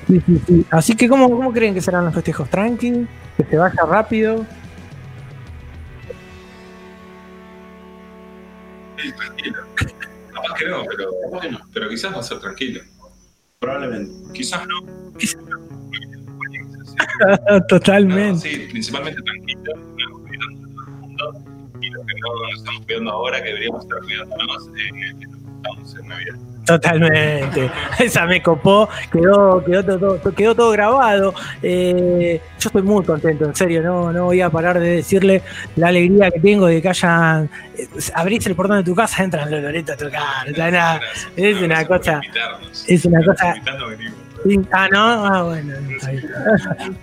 Sí, 0.07 0.21
sí, 0.25 0.41
sí. 0.45 0.65
Así 0.69 0.95
que, 0.95 1.07
¿cómo, 1.07 1.29
¿cómo 1.29 1.53
creen 1.53 1.73
que 1.73 1.79
serán 1.81 2.03
los 2.03 2.13
festejos? 2.13 2.49
¿Tranqui? 2.49 3.07
¿Que 3.37 3.43
se 3.45 3.55
vaya 3.57 3.83
rápido? 3.87 4.45
Sí, 9.01 9.11
tranquilo. 9.17 9.57
Capaz 10.33 10.53
que 10.57 10.65
no, 10.67 10.85
pero 10.85 11.11
bueno, 11.29 11.59
pero 11.73 11.89
quizás 11.89 12.13
va 12.13 12.19
a 12.19 12.23
ser 12.23 12.39
tranquilo. 12.39 12.81
Probablemente. 13.59 14.33
Quizás 14.33 14.65
no. 14.67 14.81
Totalmente. 17.67 18.49
Sí, 18.49 18.67
principalmente 18.71 19.21
tranquilo. 19.21 19.73
estamos 19.97 20.21
cuidando 20.21 20.79
a 20.79 21.17
todo 21.17 21.29
el 21.29 21.43
mundo, 21.43 21.79
Y 21.81 21.89
lo 21.89 22.05
que 22.05 22.13
no 22.19 22.49
nos 22.49 22.59
estamos 22.59 22.85
cuidando 22.85 23.11
ahora, 23.11 23.41
que 23.43 23.49
deberíamos 23.49 23.83
estar 23.83 23.99
cuidándonos, 23.99 24.67
eh, 24.67 25.13
Navidad. 26.03 26.35
Totalmente. 26.65 27.71
Esa 27.99 28.25
me 28.25 28.41
copó, 28.41 28.87
quedó, 29.11 29.63
quedó, 29.63 29.83
todo, 29.83 30.33
quedó 30.33 30.55
todo 30.55 30.71
grabado. 30.71 31.33
Eh, 31.61 32.39
yo 32.59 32.69
estoy 32.69 32.81
muy 32.81 33.03
contento, 33.03 33.45
en 33.45 33.55
serio, 33.55 33.81
no, 33.81 34.13
no 34.13 34.25
voy 34.25 34.41
a 34.41 34.49
parar 34.49 34.79
de 34.79 34.97
decirle 34.97 35.41
la 35.75 35.87
alegría 35.87 36.29
que 36.31 36.39
tengo 36.39 36.67
de 36.67 36.81
que 36.81 36.89
hayan. 36.89 37.49
eh, 37.77 37.87
abrís 38.13 38.45
el 38.45 38.55
portón 38.55 38.77
de 38.77 38.83
tu 38.83 38.95
casa, 38.95 39.23
entran 39.23 39.49
los 39.49 39.61
Loreto 39.61 39.93
a 39.93 39.97
tocar. 39.97 40.49
o 40.49 40.53
sea, 40.55 40.71
nada, 40.71 41.01
es 41.35 41.61
una 41.61 41.85
cosa. 41.85 42.21
Es 42.87 43.05
una 43.05 43.23
cosa. 43.23 43.55
Venimos. 43.89 44.67
Ah, 44.71 44.87
no, 44.91 45.25
ah, 45.25 45.43
bueno. 45.43 45.73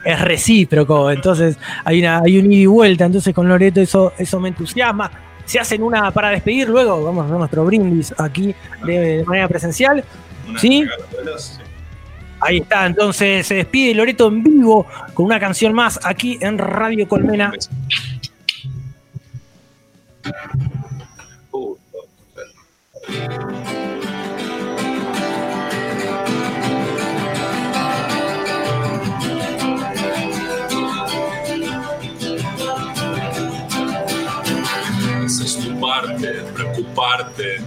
Es 0.04 0.20
recíproco, 0.20 1.10
entonces 1.10 1.56
hay 1.84 2.00
una, 2.00 2.18
hay 2.18 2.38
un 2.38 2.52
ida 2.52 2.62
y 2.62 2.66
vuelta, 2.66 3.04
entonces 3.04 3.34
con 3.34 3.48
Loreto 3.48 3.80
eso, 3.80 4.12
eso 4.18 4.40
me 4.40 4.48
entusiasma. 4.48 5.27
Se 5.48 5.58
hacen 5.58 5.82
una 5.82 6.10
para 6.10 6.28
despedir, 6.28 6.68
luego 6.68 7.02
vamos 7.02 7.22
a 7.22 7.26
hacer 7.26 7.38
nuestro 7.38 7.64
brindis 7.64 8.14
aquí 8.18 8.54
de, 8.84 9.18
de 9.18 9.24
manera 9.24 9.48
presencial. 9.48 10.04
¿Sí? 10.58 10.86
Ahí 12.40 12.58
está, 12.58 12.86
entonces 12.86 13.46
se 13.46 13.54
despide 13.54 13.94
Loreto 13.94 14.28
en 14.28 14.42
vivo 14.42 14.86
con 15.14 15.26
una 15.26 15.40
canción 15.40 15.72
más 15.72 15.98
aquí 16.04 16.38
en 16.40 16.58
Radio 16.58 17.08
Colmena. 17.08 17.52
Preocuparte 36.54 37.60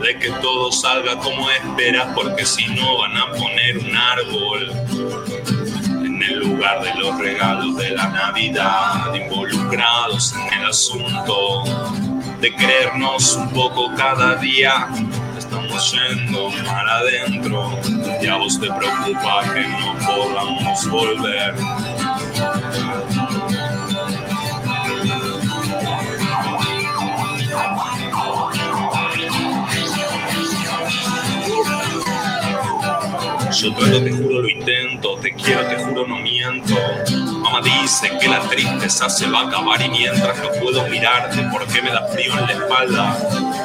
de 0.00 0.18
que 0.18 0.30
todo 0.40 0.70
salga 0.72 1.18
como 1.18 1.50
esperas, 1.50 2.08
porque 2.14 2.44
si 2.44 2.66
no 2.68 2.98
van 2.98 3.16
a 3.16 3.32
poner 3.32 3.78
un 3.78 3.96
árbol 3.96 4.70
en 6.04 6.22
el 6.22 6.38
lugar 6.38 6.82
de 6.82 6.94
los 6.94 7.18
regalos 7.18 7.76
de 7.76 7.90
la 7.90 8.08
Navidad, 8.08 9.14
involucrados 9.14 10.34
en 10.34 10.60
el 10.60 10.66
asunto 10.68 11.64
de 12.40 12.54
creernos 12.54 13.36
un 13.36 13.50
poco 13.50 13.92
cada 13.96 14.36
día. 14.36 14.88
Estamos 15.36 15.92
yendo 15.92 16.50
mal 16.64 16.88
adentro 16.88 17.78
y 18.20 18.26
a 18.26 18.36
vos 18.36 18.58
te 18.60 18.68
preocupa 18.68 19.52
que 19.52 19.60
no 19.68 19.96
podamos 20.06 20.88
volver. 20.88 21.54
Yo 33.62 33.72
trato, 33.74 34.02
te 34.02 34.10
juro, 34.10 34.40
lo 34.40 34.48
intento. 34.48 35.16
Te 35.22 35.32
quiero, 35.34 35.64
te 35.68 35.76
juro, 35.76 36.04
no 36.04 36.16
miento. 36.16 36.74
Mamá 37.42 37.60
dice 37.62 38.10
que 38.20 38.26
la 38.26 38.40
tristeza 38.40 39.08
se 39.08 39.28
va 39.30 39.42
a 39.42 39.46
acabar 39.46 39.80
y 39.80 39.88
mientras 39.88 40.36
no 40.38 40.50
puedo 40.60 40.84
mirarte, 40.88 41.44
¿por 41.44 41.64
qué 41.68 41.80
me 41.80 41.92
da 41.92 42.08
frío 42.08 42.36
en 42.38 42.46
la 42.46 42.52
espalda? 42.54 43.16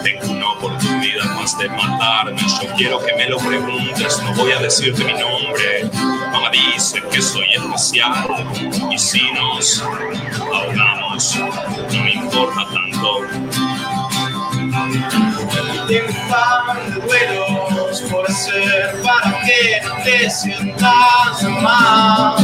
Tengo 0.03 0.33
una 0.33 0.51
oportunidad 0.51 1.25
más 1.33 1.57
de 1.57 1.69
matarme. 1.69 2.39
Yo 2.39 2.75
quiero 2.77 3.03
que 3.03 3.15
me 3.15 3.27
lo 3.27 3.39
preguntes, 3.39 4.21
no 4.21 4.35
voy 4.35 4.51
a 4.51 4.59
decirte 4.59 5.03
mi 5.03 5.13
nombre. 5.13 5.89
Mamá 6.31 6.51
dice 6.51 7.01
que 7.11 7.19
soy 7.19 7.47
especial 7.55 8.27
y 8.91 8.99
si 8.99 9.31
nos 9.31 9.81
ahogamos, 9.81 11.39
no 11.91 12.03
me 12.03 12.13
importa 12.13 12.67
tanto. 12.71 13.21
Hacer 18.37 19.01
para 19.01 19.39
que 19.41 19.81
no 19.83 19.95
te 20.03 20.29
sientas 20.29 21.43
mal. 21.61 22.35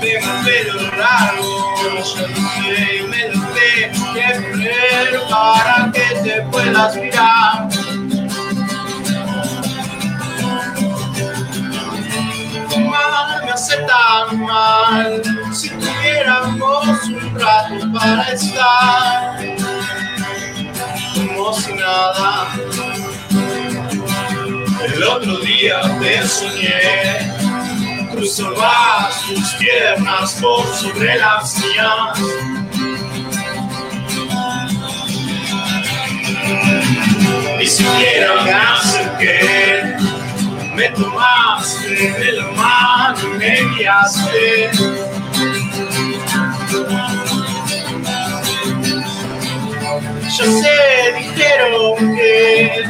Tengo 0.00 0.32
pelo 0.44 0.96
largo, 0.98 1.74
yo 2.16 2.28
me 3.08 3.22
que 3.54 3.76
poner 3.98 5.20
para 5.30 5.90
que 5.92 6.06
te 6.22 6.42
puedas 6.50 6.96
mirar. 6.96 7.68
Mal 12.90 13.44
me 13.44 13.50
hace 13.52 13.76
tan 13.86 14.40
mal 14.40 15.22
si 15.52 15.70
tuviéramos 15.70 17.04
un 17.06 17.40
rato 17.40 17.92
para 17.92 18.22
estar 18.32 19.53
como 21.34 21.52
si 21.54 21.72
nada. 21.74 22.48
El 24.94 25.02
otro 25.02 25.38
día 25.38 25.80
te 26.00 26.26
soñé, 26.26 27.32
cruzabas 28.12 29.22
tus 29.26 29.54
piernas 29.54 30.34
por 30.40 30.66
sobre 30.74 31.16
las 31.16 31.56
mías. 31.58 32.18
Ni 37.58 37.66
siquiera 37.66 38.42
me 38.42 38.52
acerqué, 38.52 39.96
me 40.74 40.88
tomaste 40.90 41.88
de 41.88 42.32
la 42.32 42.46
mano 42.52 43.18
y 43.34 43.38
me 43.38 43.74
guiaste. 43.76 44.70
Yo 50.36 50.44
sé, 50.46 51.14
dijeron 51.16 52.16
que 52.16 52.84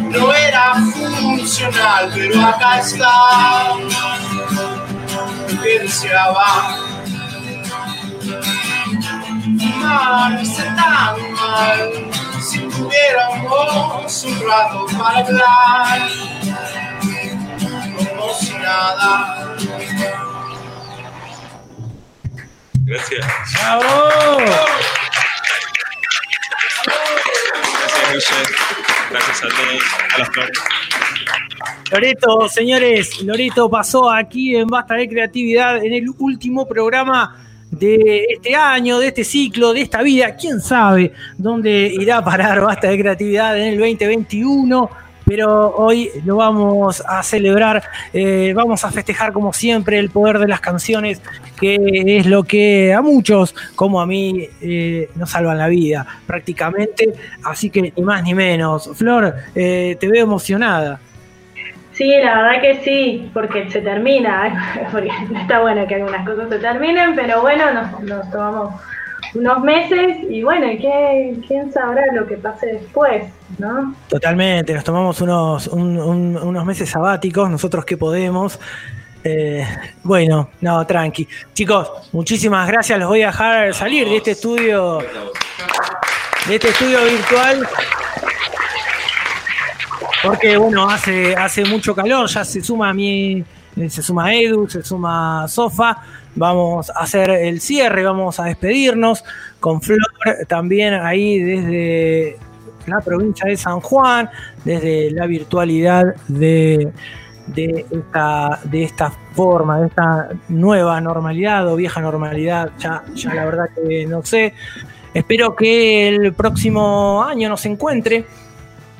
no 0.00 0.32
era 0.32 0.74
funcional, 0.76 2.10
pero 2.14 2.46
acá 2.46 2.80
está 2.80 3.74
que 5.62 5.78
deseaba. 5.80 6.78
Mal, 9.76 10.40
está 10.40 10.64
tan 10.74 11.32
mal, 11.32 12.10
si 12.40 12.60
tuviéramos 12.60 14.24
un 14.24 14.48
rato 14.48 14.86
para 14.98 15.18
hablar, 15.18 16.08
como 18.08 18.34
si 18.40 18.54
nada. 18.54 19.54
Gracias. 22.86 23.26
¡Bravo! 23.52 24.46
Gracias, 26.86 28.12
Guille. 28.12 28.56
Gracias 29.10 29.44
a 29.44 29.48
todos. 29.48 29.82
A 30.14 30.18
las 30.18 30.28
flores. 30.30 30.58
Loreto, 31.90 32.48
señores, 32.48 33.22
Loreto 33.22 33.70
pasó 33.70 34.10
aquí 34.10 34.56
en 34.56 34.66
Basta 34.66 34.94
de 34.94 35.08
Creatividad 35.08 35.84
en 35.84 35.92
el 35.92 36.08
último 36.18 36.66
programa 36.66 37.36
de 37.70 38.26
este 38.30 38.54
año, 38.54 38.98
de 38.98 39.08
este 39.08 39.24
ciclo, 39.24 39.72
de 39.72 39.82
esta 39.82 40.02
vida. 40.02 40.34
¿Quién 40.36 40.60
sabe 40.60 41.12
dónde 41.36 41.92
irá 41.92 42.18
a 42.18 42.24
parar 42.24 42.60
Basta 42.60 42.88
de 42.88 42.98
Creatividad 42.98 43.56
en 43.56 43.74
el 43.74 43.78
2021? 43.78 44.90
Pero 45.26 45.74
hoy 45.74 46.10
lo 46.24 46.36
vamos 46.36 47.02
a 47.06 47.22
celebrar, 47.24 47.82
eh, 48.12 48.52
vamos 48.54 48.84
a 48.84 48.92
festejar 48.92 49.32
como 49.32 49.52
siempre 49.52 49.98
el 49.98 50.10
poder 50.10 50.38
de 50.38 50.46
las 50.46 50.60
canciones, 50.60 51.20
que 51.58 51.78
es 52.18 52.26
lo 52.26 52.44
que 52.44 52.94
a 52.94 53.02
muchos, 53.02 53.52
como 53.74 54.00
a 54.00 54.06
mí, 54.06 54.48
eh, 54.60 55.10
nos 55.16 55.30
salvan 55.30 55.58
la 55.58 55.66
vida 55.66 56.06
prácticamente. 56.26 57.12
Así 57.42 57.70
que 57.70 57.82
ni 57.82 58.02
más 58.02 58.22
ni 58.22 58.34
menos. 58.34 58.88
Flor, 58.94 59.34
eh, 59.54 59.96
te 59.98 60.08
veo 60.08 60.22
emocionada. 60.22 61.00
Sí, 61.96 62.08
la 62.22 62.42
verdad 62.42 62.60
que 62.60 62.84
sí, 62.84 63.30
porque 63.32 63.70
se 63.70 63.80
termina, 63.80 64.88
porque 64.92 65.10
está 65.34 65.60
bueno 65.60 65.86
que 65.86 65.94
algunas 65.94 66.26
cosas 66.26 66.50
se 66.50 66.58
terminen, 66.58 67.16
pero 67.16 67.40
bueno, 67.40 67.64
nos 68.02 68.30
tomamos 68.30 68.74
unos 69.34 69.60
meses 69.62 70.18
y 70.28 70.42
bueno, 70.42 70.66
¿qué, 70.80 71.36
¿quién 71.46 71.72
sabrá 71.72 72.02
lo 72.14 72.26
que 72.26 72.36
pase 72.36 72.66
después, 72.66 73.24
no? 73.58 73.94
Totalmente, 74.08 74.72
nos 74.74 74.84
tomamos 74.84 75.20
unos, 75.20 75.66
un- 75.68 75.98
un- 76.00 76.36
unos 76.36 76.64
meses 76.64 76.88
sabáticos, 76.90 77.48
nosotros 77.50 77.84
que 77.84 77.96
podemos. 77.96 78.58
Eh, 79.24 79.66
bueno, 80.04 80.50
no, 80.60 80.86
tranqui. 80.86 81.26
Chicos, 81.52 81.90
muchísimas 82.12 82.68
gracias. 82.68 82.98
Los 82.98 83.08
voy 83.08 83.22
a 83.22 83.26
dejar 83.28 83.74
salir 83.74 84.08
de 84.08 84.16
este 84.18 84.30
estudio, 84.32 84.98
de 86.46 86.54
este 86.54 86.68
estudio 86.68 86.98
virtual. 87.04 87.66
Porque 90.22 90.56
bueno, 90.56 90.88
hace, 90.88 91.34
hace 91.34 91.64
mucho 91.64 91.94
calor, 91.94 92.28
ya 92.28 92.44
se 92.44 92.62
suma 92.62 92.90
a 92.90 92.94
mí, 92.94 93.44
se 93.88 94.02
suma 94.02 94.32
Edu, 94.34 94.68
se 94.68 94.82
suma 94.82 95.46
Sofa. 95.48 95.98
Vamos 96.36 96.90
a 96.90 97.00
hacer 97.00 97.30
el 97.30 97.60
cierre, 97.60 98.04
vamos 98.04 98.38
a 98.38 98.44
despedirnos 98.44 99.24
con 99.58 99.80
Flor 99.80 99.98
también 100.46 100.94
ahí 100.94 101.38
desde 101.40 102.36
la 102.86 103.00
provincia 103.00 103.48
de 103.48 103.56
San 103.56 103.80
Juan, 103.80 104.30
desde 104.64 105.10
la 105.10 105.26
virtualidad 105.26 106.14
de, 106.28 106.92
de, 107.46 107.86
esta, 107.90 108.60
de 108.64 108.82
esta 108.84 109.10
forma, 109.34 109.80
de 109.80 109.86
esta 109.88 110.28
nueva 110.48 111.00
normalidad 111.00 111.66
o 111.68 111.76
vieja 111.76 112.00
normalidad, 112.00 112.70
ya, 112.78 113.02
la 113.34 113.44
verdad 113.44 113.66
que 113.74 114.06
no 114.06 114.24
sé. 114.24 114.54
Espero 115.14 115.56
que 115.56 116.08
el 116.08 116.34
próximo 116.34 117.24
año 117.24 117.48
nos 117.48 117.64
encuentre 117.64 118.26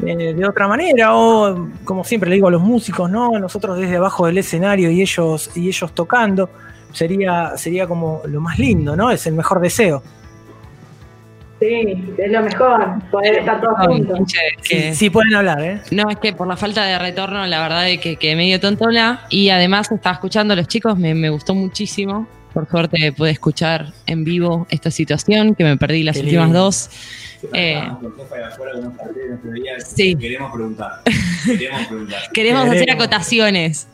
eh, 0.04 0.34
de 0.34 0.46
otra 0.46 0.66
manera 0.66 1.14
o 1.14 1.68
como 1.84 2.04
siempre 2.04 2.30
le 2.30 2.36
digo 2.36 2.48
a 2.48 2.50
los 2.50 2.62
músicos, 2.62 3.10
¿no? 3.10 3.38
Nosotros 3.38 3.78
desde 3.78 3.96
abajo 3.96 4.26
del 4.26 4.38
escenario 4.38 4.90
y 4.90 5.02
ellos 5.02 5.50
y 5.54 5.68
ellos 5.68 5.92
tocando 5.92 6.48
sería 6.97 7.52
sería 7.56 7.86
como 7.86 8.23
lo 8.27 8.40
más 8.40 8.59
lindo, 8.59 8.97
¿no? 8.97 9.10
Es 9.10 9.27
el 9.27 9.35
mejor 9.35 9.60
deseo. 9.60 10.02
Sí, 11.59 12.05
es 12.18 12.31
lo 12.31 12.43
mejor, 12.43 12.86
poder 13.10 13.39
estar 13.39 13.60
todos 13.62 13.74
Ay, 13.78 13.86
juntos. 13.86 14.16
pinche, 14.18 14.39
que- 14.62 14.94
Sí 14.94 15.09
pueden 15.09 15.35
hablar, 15.35 15.60
¿eh? 15.62 15.81
No, 15.90 16.10
es 16.10 16.18
que 16.18 16.35
por 16.35 16.47
la 16.47 16.56
falta 16.56 16.85
de 16.85 16.98
retorno, 16.98 17.47
la 17.47 17.60
verdad 17.62 17.85
de 17.85 17.98
que, 17.98 18.16
que 18.16 18.36
medio 18.36 18.60
tontola. 18.60 19.27
Y 19.31 19.48
además 19.48 19.90
estaba 19.90 20.14
escuchando 20.14 20.52
a 20.52 20.56
los 20.56 20.68
chicos, 20.68 20.98
me, 20.98 21.14
me 21.14 21.31
gustó 21.31 21.55
muchísimo. 21.55 22.27
Por 22.52 22.68
suerte 22.68 23.12
pude 23.12 23.31
escuchar 23.31 23.93
en 24.06 24.24
vivo 24.24 24.66
esta 24.70 24.90
situación, 24.90 25.55
que 25.55 25.64
me 25.64 25.77
perdí 25.78 26.02
las 26.02 26.16
Qué 26.16 26.23
últimas 26.24 26.47
lindo. 26.47 26.60
dos. 26.62 26.90
Eh, 27.52 27.82
Sí. 29.85 30.14
Queremos 30.16 30.52
preguntar. 30.52 30.90
Queremos 31.47 31.86
preguntar. 31.86 32.18
queremos 32.32 32.68
hacer 32.68 32.90
acotaciones. 32.90 33.89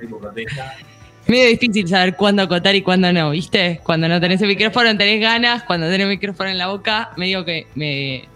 Tipo 0.00 0.18
protesta. 0.18 0.74
Medio 1.28 1.48
difícil 1.48 1.88
saber 1.88 2.14
cuándo 2.14 2.42
acotar 2.42 2.74
y 2.76 2.82
cuándo 2.82 3.12
no, 3.12 3.30
¿viste? 3.30 3.80
Cuando 3.82 4.08
no 4.08 4.20
tenés 4.20 4.40
el 4.42 4.48
micrófono 4.48 4.96
tenés 4.96 5.20
ganas, 5.20 5.64
cuando 5.64 5.86
tenés 5.86 6.02
el 6.02 6.08
micrófono 6.10 6.50
en 6.50 6.58
la 6.58 6.68
boca, 6.68 7.10
medio 7.16 7.44
que 7.44 7.66
me, 7.74 8.28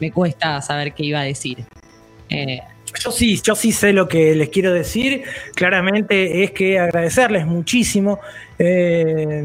me 0.00 0.10
cuesta 0.10 0.62
saber 0.62 0.94
qué 0.94 1.04
iba 1.04 1.20
a 1.20 1.24
decir. 1.24 1.64
Eh, 2.30 2.58
Yo 3.04 3.10
sí, 3.12 3.38
yo 3.44 3.54
sí 3.54 3.70
sé 3.70 3.92
lo 3.92 4.08
que 4.08 4.34
les 4.34 4.48
quiero 4.48 4.72
decir. 4.72 5.24
Claramente 5.54 6.42
es 6.42 6.52
que 6.52 6.78
agradecerles 6.78 7.44
muchísimo 7.46 8.18
eh, 8.58 9.44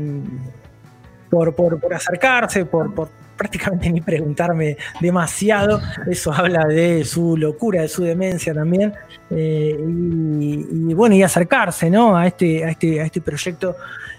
por, 1.30 1.54
por- 1.56 1.82
por 1.82 1.94
acercarse, 1.94 2.64
por, 2.66 2.96
por 2.96 3.10
prácticamente 3.44 3.90
ni 3.92 4.00
preguntarme 4.00 4.78
demasiado. 5.02 5.82
Eso 6.10 6.32
habla 6.32 6.66
de 6.66 7.04
su 7.04 7.36
locura, 7.36 7.82
de 7.82 7.90
su 7.90 8.04
demencia 8.04 8.54
también. 8.54 8.94
Eh, 9.30 9.78
y, 9.78 10.94
bueno, 10.94 11.14
y 11.16 11.24
acercarse 11.24 11.90
¿no? 11.90 12.16
a, 12.16 12.26
este, 12.26 12.64
a, 12.64 12.70
este, 12.70 13.02
a 13.02 13.06
este 13.06 13.20
proyecto 13.20 13.76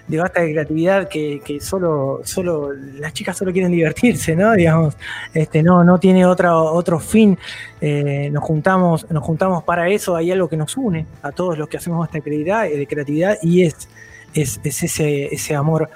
de 0.07 0.19
basta 0.19 0.43
de 0.43 0.53
creatividad 0.53 1.09
que, 1.09 1.41
solo, 1.63 2.21
solo 2.25 2.75
las 2.75 3.15
chicas 3.15 3.39
solo 3.39 3.51
quieren 3.51 3.73
divertirse, 3.73 4.37
¿no? 4.37 4.53
Digamos, 4.57 4.95
este, 5.33 5.63
no, 5.63 5.83
no 5.83 5.99
tiene 5.99 6.27
otra, 6.27 6.55
otro 6.55 7.01
fin. 7.01 7.39
Eh, 7.81 8.29
nos 8.31 8.45
juntamos, 8.45 9.11
nos 9.11 9.25
juntamos 9.25 9.65
para 9.65 9.89
eso, 9.89 10.17
hay 10.17 10.31
algo 10.33 10.49
que 10.49 10.59
nos 10.59 10.77
une 10.77 11.07
a 11.23 11.33
todos 11.33 11.57
los 11.57 11.69
que 11.69 11.79
hacemos 11.79 12.07
esta 12.07 12.21
creatividad, 12.21 12.65
de 12.65 12.87
creatividad 12.87 13.39
y 13.41 13.63
es 13.63 13.89
es, 14.35 14.61
es 14.65 14.83
ese, 14.83 15.35
ese 15.35 15.55
amor 15.55 15.89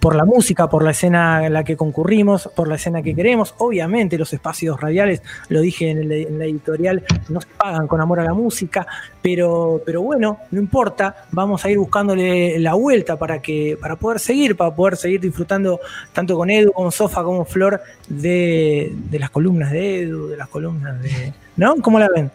por 0.00 0.16
la 0.16 0.24
música, 0.24 0.68
por 0.68 0.82
la 0.82 0.90
escena 0.90 1.46
en 1.46 1.52
la 1.52 1.62
que 1.62 1.76
concurrimos, 1.76 2.48
por 2.56 2.66
la 2.68 2.74
escena 2.76 3.02
que 3.02 3.14
queremos. 3.14 3.54
Obviamente 3.58 4.18
los 4.18 4.32
espacios 4.32 4.80
radiales, 4.80 5.22
lo 5.48 5.60
dije 5.60 5.90
en, 5.90 6.10
el- 6.10 6.38
la 6.38 6.44
editorial, 6.46 7.04
no 7.28 7.40
se 7.40 7.48
pagan 7.56 7.86
con 7.86 8.00
amor 8.00 8.20
a 8.20 8.24
la 8.24 8.34
música, 8.34 8.86
pero, 9.20 9.80
pero 9.86 10.02
bueno, 10.02 10.38
no 10.50 10.60
importa, 10.60 11.26
vamos 11.30 11.64
a 11.64 11.70
ir 11.70 11.78
buscándole 11.78 12.58
la 12.58 12.74
vuelta 12.74 13.16
para, 13.16 13.40
que, 13.40 13.78
para 13.80 13.96
poder 13.96 14.18
seguir, 14.18 14.56
para 14.56 14.74
poder 14.74 14.96
seguir 14.96 15.20
disfrutando 15.20 15.78
tanto 16.12 16.36
con 16.36 16.50
Edu, 16.50 16.72
como 16.72 16.90
Sofa, 16.90 17.22
como 17.22 17.44
Flor, 17.44 17.80
de, 18.08 18.92
de 19.10 19.18
las 19.18 19.30
columnas 19.30 19.70
de 19.70 20.00
Edu, 20.00 20.28
de 20.28 20.36
las 20.36 20.48
columnas 20.48 21.00
de... 21.00 21.32
¿No? 21.56 21.76
¿Cómo 21.76 21.98
la 21.98 22.08
ven? 22.14 22.30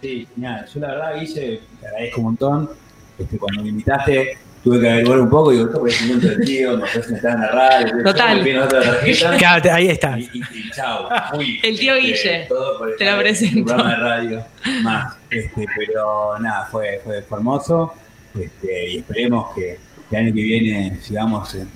Sí, 0.00 0.26
genial. 0.34 0.66
Yo 0.72 0.80
la 0.80 0.88
verdad, 0.88 1.20
Guille, 1.20 1.60
te 1.80 1.86
agradezco 1.86 2.20
un 2.20 2.24
montón. 2.24 2.70
Este, 3.18 3.38
cuando 3.38 3.62
me 3.62 3.68
invitaste, 3.68 4.38
tuve 4.62 4.80
que 4.80 4.90
averiguar 4.90 5.20
un 5.20 5.30
poco 5.30 5.52
y 5.52 5.56
digo, 5.56 5.68
esto 5.68 5.80
parece 5.80 6.04
muy 6.06 6.16
divertido, 6.20 6.76
me 6.76 6.84
ofrecen 6.84 7.16
estar 7.16 7.34
en 7.34 7.40
la 7.40 7.48
radio. 7.48 8.04
Total. 8.04 8.42
me 8.44 8.58
otra 8.60 8.80
tarjeta. 8.82 9.36
Claro, 9.36 9.72
ahí 9.72 9.88
está. 9.88 10.18
Y, 10.18 10.22
y- 10.32 10.38
y 10.58 10.70
chao. 10.70 11.08
El 11.62 11.78
tío 11.78 11.94
Este, 11.94 12.06
Guille. 12.06 12.48
Te 12.98 13.04
lo 13.04 13.10
en 13.10 13.14
un 13.16 13.20
presento. 13.22 13.64
programa 13.66 13.90
de 13.90 13.96
radio 13.96 14.44
más. 14.82 15.14
Este, 15.30 15.66
pero 15.76 16.38
nada, 16.38 16.66
fue, 16.70 17.00
fue, 17.04 17.22
fue 17.22 17.36
hermoso. 17.38 17.94
Este, 18.38 18.90
y 18.90 18.98
esperemos 18.98 19.54
que 19.54 19.78
el 20.10 20.16
año 20.16 20.34
que 20.34 20.40
viene 20.42 20.98
sigamos 21.02 21.54
en, 21.54 21.68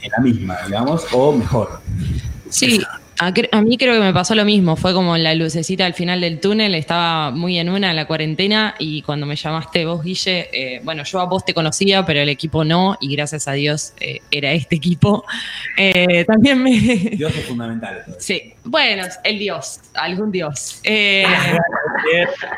en 0.00 0.10
la 0.10 0.18
misma, 0.18 0.56
digamos, 0.66 1.06
o 1.12 1.32
mejor. 1.32 1.80
Sí, 2.48 2.80
a, 3.18 3.32
cre- 3.32 3.48
a 3.52 3.62
mí 3.62 3.76
creo 3.78 3.94
que 3.94 4.00
me 4.00 4.12
pasó 4.12 4.34
lo 4.34 4.44
mismo. 4.44 4.76
Fue 4.76 4.92
como 4.92 5.16
la 5.16 5.34
lucecita 5.34 5.86
al 5.86 5.94
final 5.94 6.20
del 6.20 6.40
túnel. 6.40 6.74
Estaba 6.74 7.30
muy 7.30 7.58
en 7.58 7.68
una 7.68 7.90
en 7.90 7.96
la 7.96 8.06
cuarentena 8.06 8.74
y 8.78 9.02
cuando 9.02 9.26
me 9.26 9.36
llamaste 9.36 9.84
vos, 9.84 10.02
Guille, 10.02 10.48
eh, 10.52 10.80
bueno, 10.84 11.04
yo 11.04 11.20
a 11.20 11.24
vos 11.24 11.44
te 11.44 11.54
conocía, 11.54 12.04
pero 12.04 12.20
el 12.20 12.28
equipo 12.28 12.64
no 12.64 12.96
y 13.00 13.14
gracias 13.14 13.46
a 13.48 13.52
Dios 13.52 13.92
eh, 14.00 14.20
era 14.30 14.52
este 14.52 14.76
equipo. 14.76 15.24
Eh, 15.76 16.24
también 16.24 16.62
me... 16.62 16.70
Dios 17.16 17.34
es 17.36 17.46
fundamental. 17.46 18.04
Sí, 18.20 18.54
bueno, 18.62 19.02
el 19.24 19.38
Dios, 19.40 19.80
algún 19.94 20.30
Dios. 20.30 20.78
Eh, 20.84 21.24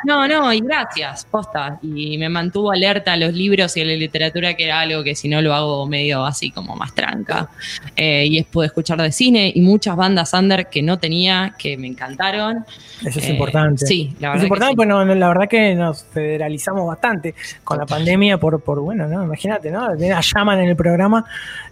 no, 0.05 0.29
no, 0.29 0.53
y 0.53 0.61
gracias, 0.61 1.25
posta. 1.25 1.79
Y 1.83 2.19
me 2.19 2.29
mantuvo 2.29 2.71
alerta 2.73 3.15
a 3.15 3.17
los 3.17 3.33
libros 3.33 3.77
y 3.77 3.81
a 3.81 3.85
la 3.85 3.95
literatura, 3.95 4.55
que 4.55 4.65
era 4.65 4.81
algo 4.81 5.03
que 5.03 5.15
si 5.15 5.29
no 5.29 5.41
lo 5.41 5.55
hago 5.55 5.87
medio 5.87 6.25
así 6.25 6.51
como 6.51 6.77
más 6.77 6.95
tranca. 6.95 7.49
Eh, 7.97 8.27
y 8.29 8.39
es 8.39 8.47
pude 8.47 8.67
escuchar 8.67 9.01
de 9.01 9.11
cine 9.13 9.51
y 9.55 9.61
muchas 9.61 9.97
bandas 9.97 10.31
under 10.47 10.67
que 10.69 10.83
no 10.83 10.99
tenía, 10.99 11.55
que 11.59 11.77
me 11.77 11.87
encantaron. 11.89 12.65
Eso 13.05 13.19
es 13.19 13.29
Eh, 13.29 13.33
importante. 13.33 13.87
Sí, 13.87 14.15
la 14.21 14.29
verdad. 14.29 14.37
es 14.37 14.43
importante, 14.45 14.71
que 14.71 14.73
sí. 14.73 14.77
pues 14.77 14.89
no, 14.89 15.05
no, 15.05 15.15
la 15.15 15.29
verdad 15.29 15.49
que 15.49 15.75
nos 15.75 16.05
federalizamos 16.05 16.87
bastante 16.87 17.35
con 17.65 17.79
la 17.79 17.87
pandemia 17.87 18.39
por, 18.39 18.61
por 18.61 18.81
bueno, 18.81 19.07
¿no? 19.09 19.25
Imagínate, 19.25 19.71
¿no? 19.71 19.91
Una 19.93 20.21
llaman 20.21 20.61
en 20.61 20.69
el 20.71 20.77
programa, 20.77 21.25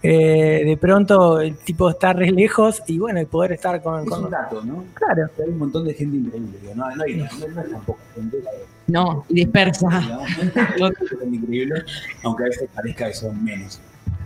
eh, 0.02 0.62
de 0.64 0.76
pronto 0.76 1.40
el 1.40 1.56
tipo 1.56 1.88
está 1.90 2.12
re 2.12 2.30
lejos 2.30 2.82
y 2.86 2.98
bueno, 2.98 3.20
el 3.20 3.26
poder 3.26 3.52
estar 3.52 3.80
con... 3.82 4.02
Es 4.02 4.08
con- 4.10 4.24
un 4.24 4.30
dato, 4.30 4.62
¿no? 4.64 4.84
Claro. 4.94 5.28
Hay 5.42 5.50
un 5.50 5.58
montón 5.58 5.84
de 5.86 5.94
gente 5.94 6.16
increíble. 6.16 6.58
digo, 6.60 6.74
No, 6.74 6.90
no, 6.94 7.02
hay, 7.04 7.14
no, 7.16 7.24
no 7.24 7.62
es 7.62 7.70
tampoco 7.70 7.98
gente. 8.14 8.38
No, 8.86 9.24
y 9.30 9.34
dispersa. 9.36 9.88
increíble, 11.30 11.82
aunque 12.22 12.44
a 12.44 12.46
veces 12.46 12.68
parezca 12.74 13.06
que 13.08 13.14
son 13.14 13.42
menos. 13.44 13.80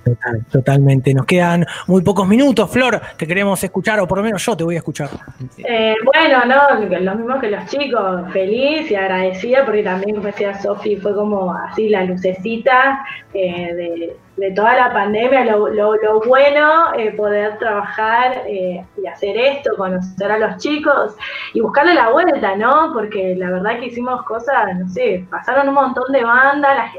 Total, 0.09 0.44
totalmente. 0.51 1.12
Nos 1.12 1.26
quedan 1.26 1.66
muy 1.86 2.02
pocos 2.02 2.26
minutos, 2.26 2.70
Flor. 2.70 3.01
Te 3.16 3.26
queremos 3.26 3.62
escuchar, 3.62 4.01
o 4.01 4.09
por 4.09 4.18
lo 4.18 4.24
menos 4.24 4.44
yo 4.44 4.56
te 4.56 4.64
voy 4.64 4.76
a 4.76 4.78
escuchar. 4.78 5.10
Eh, 5.59 5.94
bueno, 6.05 6.44
no, 6.47 6.98
lo 7.01 7.14
mismo 7.14 7.40
que 7.40 7.51
los 7.51 7.66
chicos, 7.66 8.32
feliz 8.32 8.90
y 8.90 8.94
agradecida 8.94 9.64
porque 9.64 9.82
también, 9.82 10.16
como 10.16 10.26
decía 10.26 10.60
Sofi, 10.60 10.97
fue 10.97 11.14
como 11.14 11.52
así 11.52 11.89
la 11.89 12.05
lucecita 12.05 13.05
eh, 13.35 13.74
de, 13.74 14.16
de 14.39 14.52
toda 14.52 14.74
la 14.77 14.93
pandemia, 14.93 15.44
lo, 15.44 15.69
lo- 15.69 15.97
lo 15.97 16.20
bueno, 16.20 16.94
eh, 16.94 17.12
poder 17.12 17.59
trabajar 17.59 18.43
eh, 18.47 18.85
y 19.02 19.06
hacer 19.06 19.36
esto, 19.36 19.73
conocer 19.77 20.31
a 20.32 20.39
los 20.39 20.56
chicos 20.59 21.16
y 21.55 21.60
buscarle 21.60 21.94
la 21.94 22.10
vuelta, 22.10 22.56
¿no? 22.56 22.93
Porque 22.93 23.35
la 23.36 23.51
verdad 23.51 23.78
que 23.81 23.86
hicimos 23.86 24.23
cosas, 24.24 24.77
no 24.78 24.89
sé, 24.89 25.27
pasaron 25.31 25.69
un 25.69 25.74
montón 25.74 26.12
de 26.12 26.24
bandas, 26.24 26.77
la 26.77 26.93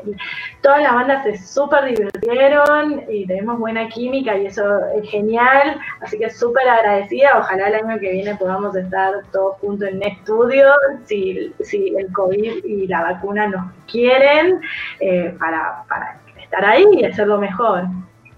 todas 0.61 0.81
las 0.81 0.93
bandas 0.93 1.23
se 1.23 1.37
súper 1.37 1.85
divirtieron 1.85 3.03
y 3.09 3.25
tenemos 3.25 3.57
buena 3.59 3.87
química 3.87 4.37
y 4.37 4.47
eso 4.47 4.63
es 4.95 5.09
genial, 5.09 5.79
así 6.01 6.17
que 6.17 6.29
súper 6.29 6.67
agradecida, 6.67 7.37
ojalá 7.39 7.67
el 7.69 7.75
año 7.75 7.99
que 7.99 8.11
viene 8.11 8.35
podamos 8.35 8.75
estar 8.75 9.13
todos 9.31 9.57
juntos 9.57 9.87
en 9.89 9.97
un 9.97 10.03
estudio, 10.03 10.65
si, 11.05 11.53
si 11.61 11.95
el 11.97 12.11
COVID 12.11 12.65
y 12.65 12.87
la 12.87 13.01
vacuna 13.03 13.47
nos 13.47 13.71
quieren, 13.89 14.61
eh, 14.99 15.35
para, 15.39 15.83
para 15.87 16.19
estar 16.49 16.65
ahí 16.65 16.85
y 16.93 17.05
hacerlo 17.05 17.37
mejor. 17.39 17.83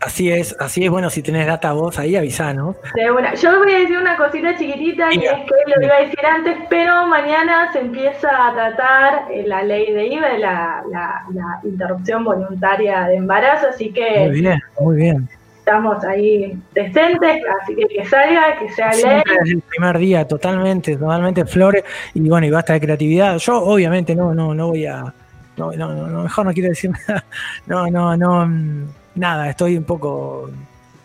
Así 0.02 0.32
es, 0.32 0.56
así 0.60 0.84
es. 0.84 0.90
Bueno, 0.90 1.12
si 1.12 1.22
tenés 1.22 1.46
data 1.46 1.74
vos 1.74 2.00
ahí, 2.00 2.16
avisanos. 2.16 2.76
De 2.96 3.12
una. 3.12 3.36
Yo 3.36 3.60
voy 3.60 3.72
a 3.72 3.80
decir 3.80 3.98
una 4.00 4.18
cosita 4.18 4.58
chiquitita 4.58 5.14
y 5.14 5.18
es 5.26 5.32
que 5.32 5.76
lo 5.76 5.86
iba 5.86 5.96
a 5.96 6.00
decir 6.02 6.26
antes, 6.26 6.58
pero 6.72 7.06
mañana 7.06 7.72
se 7.72 7.82
empieza 7.82 8.48
a 8.48 8.52
tratar 8.54 9.32
eh, 9.32 9.44
la 9.46 9.62
ley 9.64 9.94
de 9.94 10.08
IVA, 10.08 10.38
la, 10.40 10.84
la, 10.92 11.24
la 11.34 11.60
interrupción 11.64 12.24
voluntaria 12.24 13.04
de 13.08 13.16
embarazo, 13.18 13.68
así 13.68 13.92
que 13.94 14.26
Muy 14.28 14.42
bien, 14.42 14.60
muy 14.80 14.96
bien. 14.96 15.30
estamos 15.60 16.04
ahí 16.04 16.58
decentes, 16.74 17.44
así 17.62 17.76
que 17.76 17.86
que 17.86 18.04
salga, 18.06 18.58
que 18.58 18.70
sea 18.72 18.92
ley. 18.94 19.22
Desde 19.44 19.54
el 19.54 19.62
primer 19.62 19.98
día, 20.00 20.28
totalmente, 20.28 20.98
totalmente 20.98 21.46
flores 21.46 21.84
y 22.16 22.28
bueno, 22.28 22.48
y 22.48 22.50
basta 22.50 22.74
de 22.74 22.82
creatividad. 22.82 23.38
Yo 23.38 23.62
obviamente 23.62 24.16
no, 24.16 24.34
no, 24.34 24.56
no 24.56 24.70
voy 24.70 24.88
a, 24.88 25.14
no, 25.57 25.72
no, 25.72 26.07
no, 26.07 26.23
mejor 26.23 26.45
no 26.45 26.53
quiero 26.53 26.69
decir 26.69 26.91
nada, 27.07 27.26
no, 27.68 27.88
no, 27.88 28.18
no, 28.18 28.48
mm, 28.48 28.86
nada, 29.15 29.49
estoy 29.49 29.78
un 29.78 29.84
poco 29.84 30.49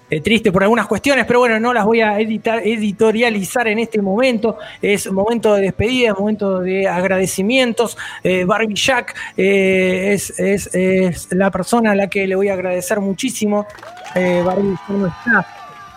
eh, 0.09 0.21
triste 0.21 0.53
por 0.53 0.63
algunas 0.63 0.87
cuestiones, 0.87 1.25
pero 1.27 1.41
bueno, 1.41 1.59
no 1.59 1.73
las 1.73 1.85
voy 1.85 2.01
a 2.01 2.21
editorializar 2.21 3.67
en 3.67 3.81
este 3.81 4.01
momento. 4.01 4.57
Es 4.81 5.11
momento 5.11 5.55
de 5.55 5.63
despedida, 5.63 6.11
es 6.11 6.19
momento 6.19 6.61
de 6.61 6.87
agradecimientos. 6.87 7.99
Eh, 8.23 8.45
Barbie 8.45 8.75
Jack 8.75 9.17
eh, 9.37 10.13
es, 10.13 10.39
es, 10.39 10.73
es 10.73 11.33
la 11.33 11.51
persona 11.51 11.91
a 11.91 11.95
la 11.97 12.09
que 12.09 12.27
le 12.27 12.37
voy 12.37 12.49
a 12.49 12.53
agradecer 12.53 13.01
muchísimo. 13.01 13.67
Eh, 14.15 14.43
Barbie 14.45 14.77
no 14.89 15.09
está 15.09 15.47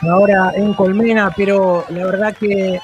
ahora 0.10 0.54
en 0.56 0.74
Colmena, 0.74 1.32
pero 1.36 1.86
la 1.90 2.06
verdad 2.06 2.36
que 2.36 2.80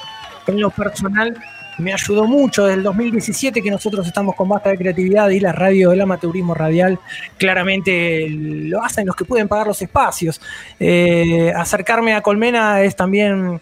en 0.47 0.61
lo 0.61 0.69
personal 0.69 1.35
me 1.77 1.93
ayudó 1.93 2.26
mucho 2.26 2.65
desde 2.65 2.77
el 2.77 2.84
2017 2.84 3.61
que 3.61 3.72
nosotros 3.72 4.06
estamos 4.07 4.35
con 4.35 4.49
Basta 4.49 4.69
de 4.69 4.77
Creatividad 4.77 5.30
y 5.30 5.39
la 5.39 5.52
radio 5.52 5.89
del 5.89 6.02
amateurismo 6.02 6.53
radial 6.53 6.99
claramente 7.38 8.27
lo 8.30 8.84
hacen 8.84 9.06
los 9.06 9.15
que 9.15 9.26
pueden 9.26 9.47
pagar 9.47 9.68
los 9.68 9.81
espacios. 9.81 10.41
Eh, 10.80 11.52
acercarme 11.56 12.14
a 12.14 12.22
Colmena 12.22 12.81
es 12.81 12.95
también 12.95 13.60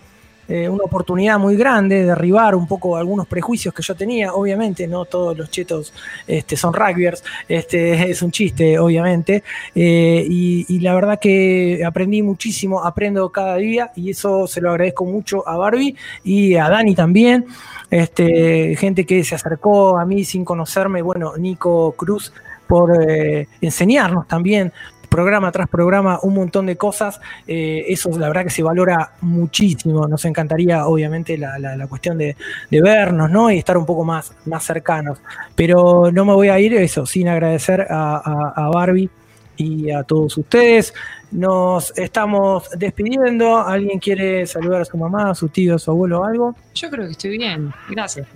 eh, 0.48 0.68
una 0.68 0.84
oportunidad 0.84 1.40
muy 1.40 1.56
grande, 1.56 2.06
derribar 2.06 2.56
un 2.56 2.68
poco 2.68 2.98
algunos 2.98 3.28
prejuicios 3.28 3.74
que 3.74 3.82
yo 3.82 3.96
tenía, 3.96 4.34
obviamente 4.34 4.88
no 4.88 5.06
todos 5.06 5.38
los 5.38 5.50
chetos 5.50 5.94
este, 6.28 6.58
son 6.58 6.74
rugbyers, 6.74 7.24
este, 7.48 7.94
es 8.12 8.22
un 8.22 8.32
chiste 8.32 8.78
obviamente, 8.78 9.44
eh, 9.74 10.26
y, 10.30 10.66
y 10.68 10.80
la 10.80 10.94
verdad 10.96 11.20
que 11.20 11.84
aprendí 11.86 12.22
muchísimo, 12.22 12.84
aprendo 12.84 13.30
cada 13.30 13.56
día 13.58 13.92
y 13.96 14.10
eso 14.10 14.48
se 14.48 14.62
lo 14.62 14.72
agradezco 14.72 15.06
mucho 15.06 15.48
a 15.48 15.56
Barbie 15.58 15.96
y 16.24 16.56
a 16.56 16.70
Dani 16.70 16.96
también, 16.96 17.46
este, 17.90 18.76
gente 18.76 19.06
que 19.06 19.24
se 19.24 19.36
acercó 19.36 19.98
a 19.98 20.06
mí 20.06 20.24
sin 20.24 20.44
conocerme, 20.44 21.02
bueno, 21.02 21.38
Nico 21.38 21.94
Cruz 21.94 22.34
por 22.68 22.92
eh, 23.08 23.48
enseñarnos 23.62 24.28
también 24.28 24.72
programa 25.14 25.52
tras 25.52 25.70
programa 25.70 26.20
un 26.24 26.34
montón 26.34 26.66
de 26.66 26.76
cosas. 26.76 27.22
Eh, 27.48 27.86
eso 27.88 28.10
la 28.18 28.28
verdad 28.30 28.44
que 28.46 28.50
se 28.50 28.64
valora 28.64 29.12
muchísimo. 29.22 30.08
Nos 30.08 30.26
encantaría, 30.26 30.88
obviamente, 30.88 31.38
la, 31.38 31.60
la- 31.60 31.76
la 31.78 31.88
cuestión 31.88 32.18
de, 32.18 32.36
vernos, 32.72 33.30
¿no? 33.30 33.52
Y 33.52 33.60
estar 33.60 33.78
un 33.78 33.86
poco 33.86 34.04
más, 34.04 34.34
más 34.46 34.64
cercanos. 34.66 35.20
Pero 35.56 36.12
no 36.12 36.26
me 36.26 36.34
voy 36.34 36.50
a 36.50 36.60
ir 36.60 36.74
eso 36.74 37.06
sin 37.06 37.28
agradecer 37.28 37.86
a, 37.90 38.16
a- 38.18 38.54
a 38.66 38.70
Barbie 38.70 39.10
y 39.56 39.92
a 39.92 40.02
todos 40.04 40.36
ustedes. 40.38 40.94
Nos 41.32 41.96
estamos 41.98 42.70
despidiendo. 42.76 43.58
¿Alguien 43.58 44.00
quiere 44.00 44.46
saludar 44.48 44.82
a 44.82 44.86
su 44.86 44.98
mamá, 44.98 45.30
a 45.30 45.36
su 45.36 45.48
tío, 45.50 45.76
a 45.76 45.80
su 45.80 45.92
abuelo 45.92 46.22
o 46.22 46.26
algo? 46.26 46.56
Yo 46.74 46.90
creo 46.90 47.06
que 47.06 47.12
estoy 47.12 47.38
bien. 47.38 47.72
Gracias. 47.90 48.28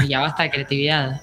Y 0.00 0.08
ya 0.08 0.20
basta 0.20 0.42
de 0.42 0.50
creatividad. 0.50 1.20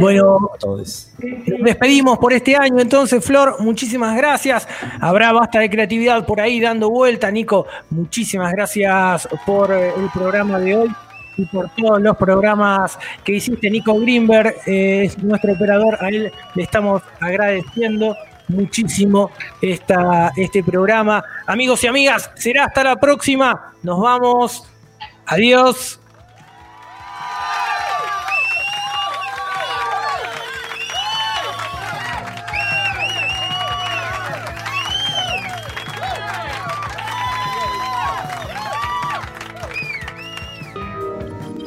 Bueno, 0.00 0.50
a 0.54 0.58
todos. 0.58 1.12
Nos 1.46 1.60
despedimos 1.62 2.18
por 2.18 2.32
este 2.32 2.56
año, 2.56 2.80
entonces, 2.80 3.24
Flor, 3.24 3.60
muchísimas 3.60 4.16
gracias. 4.16 4.66
Habrá 5.00 5.32
basta 5.32 5.60
de 5.60 5.70
creatividad 5.70 6.26
por 6.26 6.40
ahí 6.40 6.60
dando 6.60 6.90
vuelta, 6.90 7.30
Nico. 7.30 7.66
Muchísimas 7.90 8.52
gracias 8.52 9.28
por 9.46 9.72
eh, 9.72 9.92
el 9.96 10.10
programa 10.10 10.58
de 10.58 10.76
hoy 10.76 10.90
y 11.36 11.44
por 11.46 11.70
todos 11.74 12.00
los 12.00 12.16
programas 12.16 12.98
que 13.24 13.32
hiciste. 13.32 13.70
Nico 13.70 13.98
Greenberg 13.98 14.56
eh, 14.66 15.04
es 15.04 15.22
nuestro 15.22 15.52
operador, 15.52 15.96
a 16.00 16.08
él 16.08 16.32
le 16.54 16.62
estamos 16.62 17.02
agradeciendo 17.20 18.16
muchísimo 18.48 19.30
esta, 19.60 20.32
este 20.36 20.62
programa. 20.62 21.22
Amigos 21.46 21.84
y 21.84 21.86
amigas, 21.86 22.30
será 22.34 22.64
hasta 22.64 22.84
la 22.84 22.96
próxima. 22.96 23.72
Nos 23.82 24.00
vamos. 24.00 24.66
Adiós. 25.26 25.99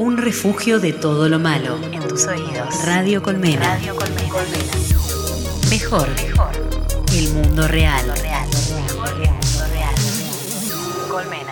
Un 0.04 0.18
refugio 0.18 0.82
de 0.82 0.92
todo 0.92 1.30
lo 1.30 1.40
malo. 1.40 1.80
En 1.82 2.06
tus 2.06 2.28
oídos. 2.28 2.86
Radio 2.86 3.24
Colmena. 3.24 3.76
Radio 3.76 3.96
Colmena. 3.96 4.28
Colmena. 4.28 4.74
Mejor. 5.70 6.10
Mejor. 6.10 6.52
El 7.14 7.30
mundo 7.30 7.70
real. 7.70 8.06
Lo 8.08 8.16
real. 8.16 8.50
Lo 8.98 9.06
real. 9.06 9.36
Lo 9.60 9.66
real. 9.68 9.96
Colmena. 11.10 11.43